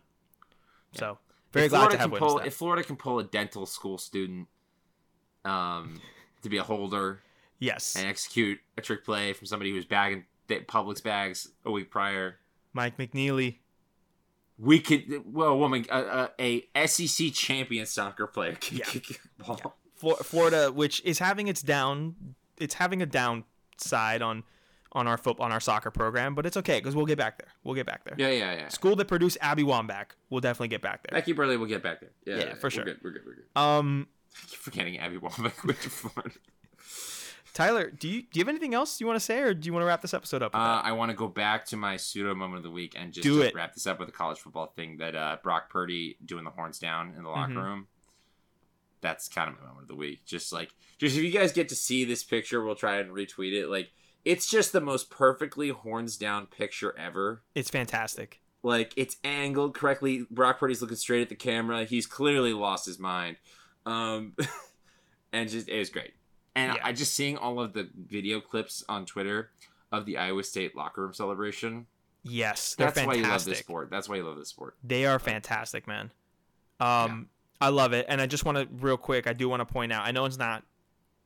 So 0.93 1.17
very 1.51 1.65
if 1.65 1.71
glad 1.71 1.79
Florida 1.79 1.95
to 1.95 2.01
have 2.01 2.09
can 2.11 2.19
pull. 2.19 2.39
If 2.39 2.53
Florida 2.53 2.83
can 2.83 2.95
pull 2.95 3.19
a 3.19 3.23
dental 3.23 3.65
school 3.65 3.97
student 3.97 4.47
um, 5.43 6.01
to 6.41 6.49
be 6.49 6.57
a 6.57 6.63
holder 6.63 7.21
yes. 7.59 7.95
and 7.95 8.07
execute 8.07 8.59
a 8.77 8.81
trick 8.81 9.03
play 9.05 9.33
from 9.33 9.47
somebody 9.47 9.71
who 9.71 9.75
was 9.75 9.85
bagging 9.85 10.25
Publix 10.47 11.03
bags 11.03 11.49
a 11.65 11.71
week 11.71 11.89
prior, 11.89 12.39
Mike 12.73 12.97
McNeely. 12.97 13.57
we 14.57 14.79
could. 14.79 15.23
Well, 15.25 15.49
a 15.49 15.57
woman, 15.57 15.85
a, 15.89 16.63
SEC 16.85 17.33
champion 17.33 17.85
soccer 17.85 18.27
player 18.27 18.55
can 18.55 18.77
Yeah. 18.77 19.15
ball. 19.39 19.77
Florida, 20.21 20.71
which 20.71 21.01
is 21.03 21.19
having 21.19 21.47
its 21.47 21.61
down, 21.61 22.35
it's 22.57 22.75
having 22.75 23.01
a 23.01 23.05
downside 23.05 24.21
on 24.21 24.43
on 24.95 25.07
our 25.07 25.17
foot 25.17 25.39
on 25.39 25.51
our 25.51 25.59
soccer 25.59 25.91
program, 25.91 26.33
but 26.33 26.45
it's 26.45 26.57
okay 26.57 26.79
because 26.79 26.95
we'll 26.95 27.05
get 27.05 27.17
back 27.17 27.37
there. 27.37 27.49
We'll 27.63 27.75
get 27.75 27.85
back 27.85 28.03
there. 28.05 28.15
Yeah, 28.17 28.29
yeah, 28.29 28.53
yeah. 28.55 28.67
School 28.69 28.95
that 28.95 29.07
produced 29.07 29.37
Abby 29.41 29.63
Wambach 29.63 30.07
we'll 30.31 30.41
definitely 30.41 30.69
get 30.69 30.81
back 30.81 31.03
there. 31.03 31.19
Becky 31.19 31.33
Burleigh 31.33 31.57
will 31.57 31.67
get 31.67 31.83
back 31.83 31.99
there. 31.99 32.11
Yeah, 32.25 32.37
Yeah, 32.37 32.53
for 32.55 32.63
we're 32.67 32.69
sure. 32.71 32.83
Good, 32.85 32.99
we're 33.03 33.11
good. 33.11 33.21
We're 33.25 33.35
good. 33.35 33.45
Um, 33.61 34.07
I 34.43 34.47
keep 34.47 34.59
forgetting 34.59 34.97
Abby 34.97 35.17
Wambach 35.17 35.81
to 35.81 35.89
Florida. 35.89 36.35
Tyler, 37.53 37.89
do 37.89 38.09
you 38.09 38.21
do 38.23 38.27
you 38.33 38.41
have 38.41 38.49
anything 38.49 38.73
else 38.73 38.99
you 38.99 39.07
want 39.07 39.15
to 39.17 39.23
say, 39.23 39.39
or 39.39 39.53
do 39.53 39.65
you 39.65 39.71
want 39.71 39.83
to 39.83 39.87
wrap 39.87 40.01
this 40.01 40.13
episode 40.13 40.41
up? 40.43 40.53
With 40.53 40.61
Uh? 40.61 40.81
I 40.83 40.91
want 40.91 41.11
to 41.11 41.15
go 41.15 41.27
back 41.29 41.65
to 41.67 41.77
my 41.77 41.95
pseudo 41.95 42.35
moment 42.35 42.57
of 42.57 42.63
the 42.63 42.69
week 42.71 42.95
and 42.99 43.13
just, 43.13 43.23
Do 43.23 43.37
just 43.37 43.49
it. 43.51 43.55
wrap 43.55 43.73
this 43.73 43.87
up 43.87 43.97
with 43.99 44.09
a 44.09 44.11
college 44.11 44.39
football 44.39 44.73
thing 44.75 44.97
that 44.97 45.15
uh, 45.15 45.37
Brock 45.41 45.69
Purdy 45.69 46.17
doing 46.25 46.43
the 46.43 46.49
horns 46.49 46.79
down 46.79 47.13
in 47.17 47.23
the 47.23 47.29
locker 47.29 47.53
Mhm. 47.53 47.63
room. 47.63 47.87
That's 48.99 49.29
kind 49.29 49.49
of 49.49 49.55
my 49.59 49.67
moment 49.67 49.83
of 49.83 49.87
the 49.87 49.95
week. 49.95 50.25
Just 50.25 50.51
like, 50.51 50.71
just 50.97 51.15
if 51.15 51.23
you 51.23 51.31
guys 51.31 51.53
get 51.53 51.69
to 51.69 51.75
see 51.75 52.03
this 52.03 52.23
picture, 52.25 52.61
we'll 52.63 52.75
try 52.75 52.97
and 52.97 53.11
retweet 53.11 53.53
it. 53.53 53.67
Like, 53.67 53.89
it's 54.25 54.47
just 54.49 54.73
the 54.73 54.81
most 54.81 55.09
perfectly 55.09 55.69
horns 55.69 56.17
down 56.17 56.47
picture 56.47 56.97
ever. 56.97 57.43
It's 57.53 57.69
fantastic. 57.69 58.41
Like, 58.63 58.93
it's 58.97 59.17
angled 59.23 59.75
correctly. 59.75 60.25
Brock 60.31 60.59
Purdy's 60.59 60.81
looking 60.81 60.97
straight 60.97 61.21
at 61.21 61.29
the 61.29 61.35
camera. 61.35 61.85
He's 61.85 62.07
clearly 62.07 62.51
lost 62.51 62.87
his 62.87 62.97
mind. 62.97 63.37
Um, 63.85 64.33
and 65.31 65.47
just 65.47 65.69
it 65.69 65.77
was 65.77 65.89
great. 65.91 66.13
And 66.55 66.73
Yeah. 66.73 66.81
I 66.83 66.91
just 66.91 67.13
seeing 67.13 67.37
all 67.37 67.59
of 67.59 67.73
the 67.73 67.87
video 67.95 68.41
clips 68.41 68.83
on 68.89 69.05
Twitter 69.05 69.51
of 69.91 70.05
the 70.05 70.17
Iowa 70.17 70.43
State 70.43 70.75
locker 70.75 71.03
room 71.03 71.13
celebration. 71.13 71.85
Yes, 72.23 72.73
That's 72.75 72.99
why 73.05 73.13
you 73.13 73.21
love 73.21 73.45
this 73.45 73.59
sport. 73.59 73.91
That's 73.91 74.09
why 74.09 74.15
you 74.15 74.23
love 74.23 74.37
this 74.37 74.49
sport. 74.49 74.75
They 74.83 75.05
are 75.05 75.19
fantastic, 75.19 75.85
man. 75.85 76.09
Um, 76.79 77.29
I 77.61 77.69
love 77.69 77.93
it, 77.93 78.07
and 78.09 78.19
I 78.19 78.25
just 78.25 78.45
want 78.45 78.57
to 78.57 78.67
real 78.83 78.97
quick. 78.97 79.27
I 79.27 79.33
do 79.33 79.47
want 79.47 79.59
to 79.61 79.65
point 79.65 79.93
out. 79.93 80.07
I 80.07 80.11
know 80.11 80.25
it's 80.25 80.39
not, 80.39 80.63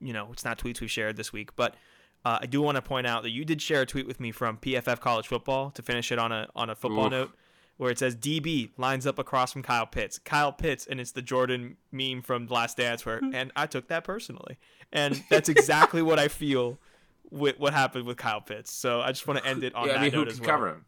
you 0.01 0.11
know, 0.11 0.27
it's 0.33 0.43
not 0.43 0.59
tweets 0.59 0.81
we've 0.81 0.91
shared 0.91 1.15
this 1.15 1.31
week, 1.31 1.55
but 1.55 1.75
uh, 2.25 2.39
I 2.41 2.45
do 2.45 2.61
want 2.61 2.75
to 2.75 2.81
point 2.81 3.07
out 3.07 3.23
that 3.23 3.29
you 3.31 3.45
did 3.45 3.61
share 3.61 3.81
a 3.81 3.85
tweet 3.85 4.07
with 4.07 4.19
me 4.19 4.31
from 4.31 4.57
PFF 4.57 4.99
College 4.99 5.27
Football 5.27 5.71
to 5.71 5.81
finish 5.81 6.11
it 6.11 6.19
on 6.19 6.31
a 6.31 6.47
on 6.55 6.69
a 6.69 6.75
football 6.75 7.05
Oof. 7.05 7.11
note, 7.11 7.31
where 7.77 7.91
it 7.91 7.97
says 7.99 8.15
DB 8.15 8.71
lines 8.77 9.07
up 9.07 9.19
across 9.19 9.53
from 9.53 9.63
Kyle 9.63 9.85
Pitts. 9.87 10.19
Kyle 10.19 10.51
Pitts, 10.51 10.85
and 10.85 10.99
it's 10.99 11.11
the 11.11 11.21
Jordan 11.21 11.77
meme 11.91 12.21
from 12.21 12.47
Last 12.47 12.77
Dance, 12.77 13.05
where 13.05 13.21
and 13.33 13.51
I 13.55 13.65
took 13.67 13.87
that 13.87 14.03
personally, 14.03 14.57
and 14.91 15.23
that's 15.29 15.49
exactly 15.49 16.01
what 16.01 16.19
I 16.19 16.27
feel 16.27 16.77
with 17.31 17.59
what 17.59 17.73
happened 17.73 18.05
with 18.05 18.17
Kyle 18.17 18.41
Pitts. 18.41 18.73
So 18.73 19.01
I 19.01 19.09
just 19.09 19.27
want 19.27 19.39
to 19.41 19.45
end 19.45 19.63
it 19.63 19.73
on 19.75 19.87
yeah, 19.87 19.93
that 19.93 19.99
I 19.99 20.03
mean, 20.03 20.11
who 20.11 20.17
note 20.17 20.23
can 20.27 20.33
as 20.33 20.41
well. 20.41 20.49
cover 20.49 20.67
him? 20.69 20.85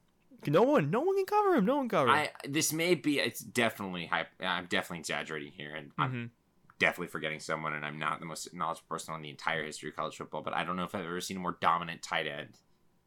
No 0.48 0.64
one, 0.64 0.90
no 0.90 1.02
one 1.02 1.16
can 1.16 1.26
cover 1.28 1.54
him. 1.56 1.66
No 1.66 1.76
one 1.78 1.84
can 1.88 1.98
cover 2.00 2.10
him. 2.10 2.16
I 2.16 2.30
this 2.50 2.74
may 2.74 2.96
be. 2.96 3.20
It's 3.20 3.42
definitely 3.42 4.08
hype. 4.08 4.28
I'm 4.42 4.66
definitely 4.66 5.00
exaggerating 5.00 5.52
here, 5.56 5.76
and 5.76 5.92
I'm 6.00 6.12
Mhm. 6.12 6.30
Definitely 6.82 7.08
forgetting 7.08 7.40
someone. 7.40 7.74
And 7.74 7.86
I'm 7.86 7.98
not 8.00 8.20
the 8.20 8.26
most 8.26 8.54
knowledgeable 8.54 8.88
person 8.90 9.14
on 9.14 9.22
the 9.22 9.30
entire 9.30 9.64
history 9.64 9.90
of 9.90 9.96
college 9.96 10.18
football, 10.18 10.42
but 10.42 10.54
I 10.54 10.66
don't 10.66 10.76
know 10.76 10.84
if 10.84 10.94
I've 10.94 11.06
ever 11.06 11.22
seen 11.22 11.38
a 11.38 11.40
more 11.40 11.58
dominant 11.62 12.02
tight 12.02 12.28
end 12.28 12.50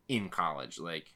in 0.09 0.29
college. 0.31 0.79
Like 0.79 1.13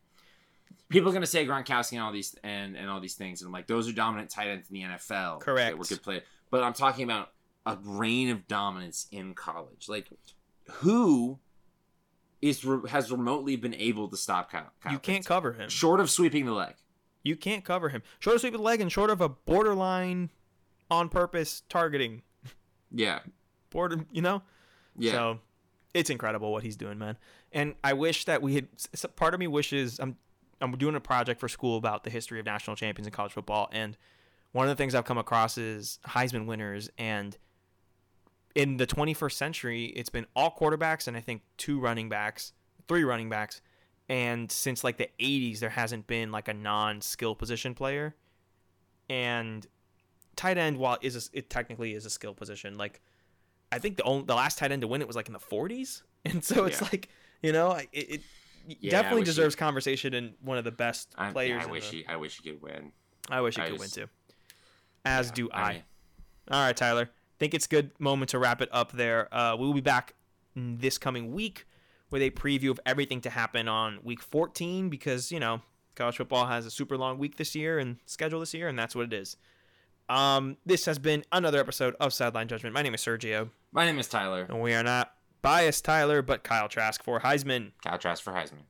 people 0.90 1.08
are 1.10 1.12
gonna 1.14 1.26
say 1.26 1.46
Gronkowski 1.46 1.92
and 1.92 2.02
all 2.02 2.12
these 2.12 2.34
and 2.42 2.76
and 2.76 2.90
all 2.90 3.00
these 3.00 3.14
things, 3.14 3.40
and 3.40 3.46
I'm 3.46 3.52
like, 3.52 3.66
those 3.68 3.88
are 3.88 3.92
dominant 3.92 4.28
tight 4.30 4.48
ends 4.48 4.68
in 4.68 4.74
the 4.74 4.82
NFL. 4.82 5.40
Correct. 5.40 5.70
That 5.70 5.78
were 5.78 5.84
good 5.84 6.02
play, 6.02 6.22
but 6.50 6.62
I'm 6.62 6.74
talking 6.74 7.04
about 7.04 7.30
a 7.64 7.78
reign 7.82 8.30
of 8.30 8.46
dominance 8.48 9.06
in 9.12 9.34
college. 9.34 9.88
Like 9.88 10.08
who 10.70 11.38
is 12.42 12.64
has 12.88 13.10
remotely 13.10 13.56
been 13.56 13.74
able 13.74 14.08
to 14.08 14.16
stop 14.16 14.50
Kyle. 14.50 14.72
Kyle 14.82 14.92
You 14.92 14.98
can't 14.98 15.18
Pitts? 15.18 15.26
cover 15.28 15.52
him. 15.52 15.68
short 15.70 16.00
of 16.00 16.10
sweeping 16.10 16.44
the 16.44 16.52
leg. 16.52 16.74
You 17.22 17.36
can't 17.36 17.64
cover 17.64 17.88
him. 17.88 18.02
Short 18.20 18.36
of 18.36 18.40
sweeping 18.40 18.58
the 18.58 18.64
leg 18.64 18.80
and 18.80 18.90
short 18.90 19.10
of 19.10 19.20
a 19.20 19.28
borderline 19.28 20.30
on 20.90 21.08
purpose 21.08 21.62
targeting. 21.68 22.22
Yeah, 22.92 23.20
Border, 23.70 24.04
you 24.12 24.22
know? 24.22 24.42
yeah. 24.96 25.12
So 25.12 25.40
it's 25.94 26.10
incredible 26.10 26.52
what 26.52 26.62
he's 26.62 26.76
doing, 26.76 26.98
man. 26.98 27.16
And 27.52 27.74
I 27.82 27.92
wish 27.92 28.24
that 28.26 28.42
we 28.42 28.54
had. 28.54 28.68
Part 29.16 29.34
of 29.34 29.40
me 29.40 29.46
wishes 29.46 29.98
I'm 29.98 30.16
I'm 30.60 30.72
doing 30.72 30.94
a 30.94 31.00
project 31.00 31.40
for 31.40 31.48
school 31.48 31.76
about 31.76 32.04
the 32.04 32.10
history 32.10 32.40
of 32.40 32.46
national 32.46 32.76
champions 32.76 33.06
in 33.06 33.12
college 33.12 33.32
football, 33.32 33.68
and 33.72 33.96
one 34.52 34.68
of 34.68 34.76
the 34.76 34.80
things 34.80 34.94
I've 34.94 35.04
come 35.04 35.18
across 35.18 35.58
is 35.58 35.98
Heisman 36.06 36.46
winners. 36.46 36.90
And 36.98 37.36
in 38.54 38.76
the 38.76 38.86
21st 38.86 39.32
century, 39.32 39.84
it's 39.86 40.08
been 40.08 40.26
all 40.34 40.50
quarterbacks 40.50 41.06
and 41.06 41.16
I 41.16 41.20
think 41.20 41.42
two 41.56 41.78
running 41.78 42.08
backs, 42.08 42.52
three 42.86 43.04
running 43.04 43.28
backs. 43.28 43.60
And 44.08 44.50
since 44.50 44.82
like 44.82 44.96
the 44.96 45.10
80s, 45.20 45.58
there 45.58 45.70
hasn't 45.70 46.06
been 46.06 46.32
like 46.32 46.48
a 46.48 46.54
non-skill 46.54 47.34
position 47.34 47.74
player. 47.74 48.14
And 49.10 49.66
tight 50.38 50.56
end, 50.56 50.78
while 50.78 50.96
is 51.02 51.14
a, 51.34 51.38
it 51.38 51.50
technically 51.50 51.92
is 51.94 52.06
a 52.06 52.10
skill 52.10 52.32
position, 52.32 52.78
like 52.78 53.00
I 53.70 53.78
think 53.78 53.96
the 53.98 54.04
only 54.04 54.24
the 54.24 54.34
last 54.34 54.56
tight 54.58 54.72
end 54.72 54.80
to 54.82 54.88
win 54.88 55.02
it 55.02 55.06
was 55.06 55.16
like 55.16 55.26
in 55.26 55.34
the 55.34 55.38
40s, 55.38 56.02
and 56.24 56.42
so 56.42 56.64
it's 56.64 56.80
Yeah. 56.80 56.88
like 56.90 57.08
you 57.42 57.52
know 57.52 57.72
it, 57.72 57.88
it 57.92 58.20
Yeah, 58.66 58.90
definitely 58.92 59.20
wish 59.20 59.28
he- 59.28 59.32
deserves 59.32 59.54
conversation 59.56 60.14
and 60.14 60.34
one 60.40 60.56
of 60.58 60.64
the 60.64 60.70
best 60.72 61.14
I, 61.18 61.30
players. 61.32 61.62
I 61.62 61.70
wish 61.70 61.90
the- 61.90 61.96
he. 61.98 62.06
I 62.06 62.16
wish 62.16 62.40
he 62.40 62.50
could 62.50 62.62
win. 62.62 62.92
I 63.30 63.40
wish 63.42 63.56
he 63.56 63.62
I 63.62 63.66
could 63.68 63.78
just- 63.78 63.96
win 63.96 64.06
too. 64.06 64.10
As 65.04 65.28
Yeah, 65.28 65.34
do 65.34 65.50
I. 65.52 65.72
mean, 65.74 65.82
All 66.50 66.62
right, 66.64 66.76
Tyler. 66.76 67.10
Think 67.38 67.54
it's 67.54 67.66
a 67.66 67.68
good 67.68 67.90
moment 68.00 68.30
to 68.30 68.38
wrap 68.38 68.60
it 68.62 68.68
up 68.72 68.90
there. 68.92 69.32
Uh, 69.32 69.54
we 69.56 69.66
will 69.66 69.74
be 69.74 69.80
back 69.80 70.14
this 70.56 70.98
coming 70.98 71.32
week 71.32 71.66
with 72.10 72.20
a 72.22 72.30
preview 72.30 72.70
of 72.70 72.80
everything 72.84 73.20
to 73.20 73.30
happen 73.30 73.68
on 73.68 74.00
week 74.02 74.20
14 74.20 74.88
because, 74.88 75.30
you 75.30 75.38
know, 75.38 75.60
college 75.94 76.16
football 76.16 76.46
has 76.46 76.66
a 76.66 76.70
super 76.70 76.96
long 76.96 77.16
week 77.18 77.36
this 77.36 77.54
year 77.54 77.78
and 77.78 77.98
schedule 78.06 78.40
this 78.40 78.54
year, 78.54 78.66
and 78.66 78.76
that's 78.78 78.94
what 78.96 79.04
it 79.04 79.12
is. 79.12 79.36
Um, 80.08 80.56
this 80.64 80.86
has 80.86 80.98
been 80.98 81.24
another 81.32 81.58
episode 81.60 81.94
of 82.00 82.12
Sideline 82.12 82.48
Judgment. 82.48 82.74
My 82.74 82.82
name 82.82 82.94
is 82.94 83.00
Sergio, 83.00 83.50
my 83.72 83.84
name 83.84 83.98
is 83.98 84.08
Tyler. 84.08 84.46
and 84.48 84.60
we 84.62 84.72
are 84.74 84.82
not 84.82 85.12
biased, 85.42 85.84
Tyler, 85.84 86.22
but 86.22 86.42
Kyle 86.42 86.68
Trask 86.68 87.02
for 87.02 87.20
Heisman. 87.20 87.72
Kyle 87.84 87.98
Trask 87.98 88.22
for 88.22 88.32
Heisman. 88.32 88.64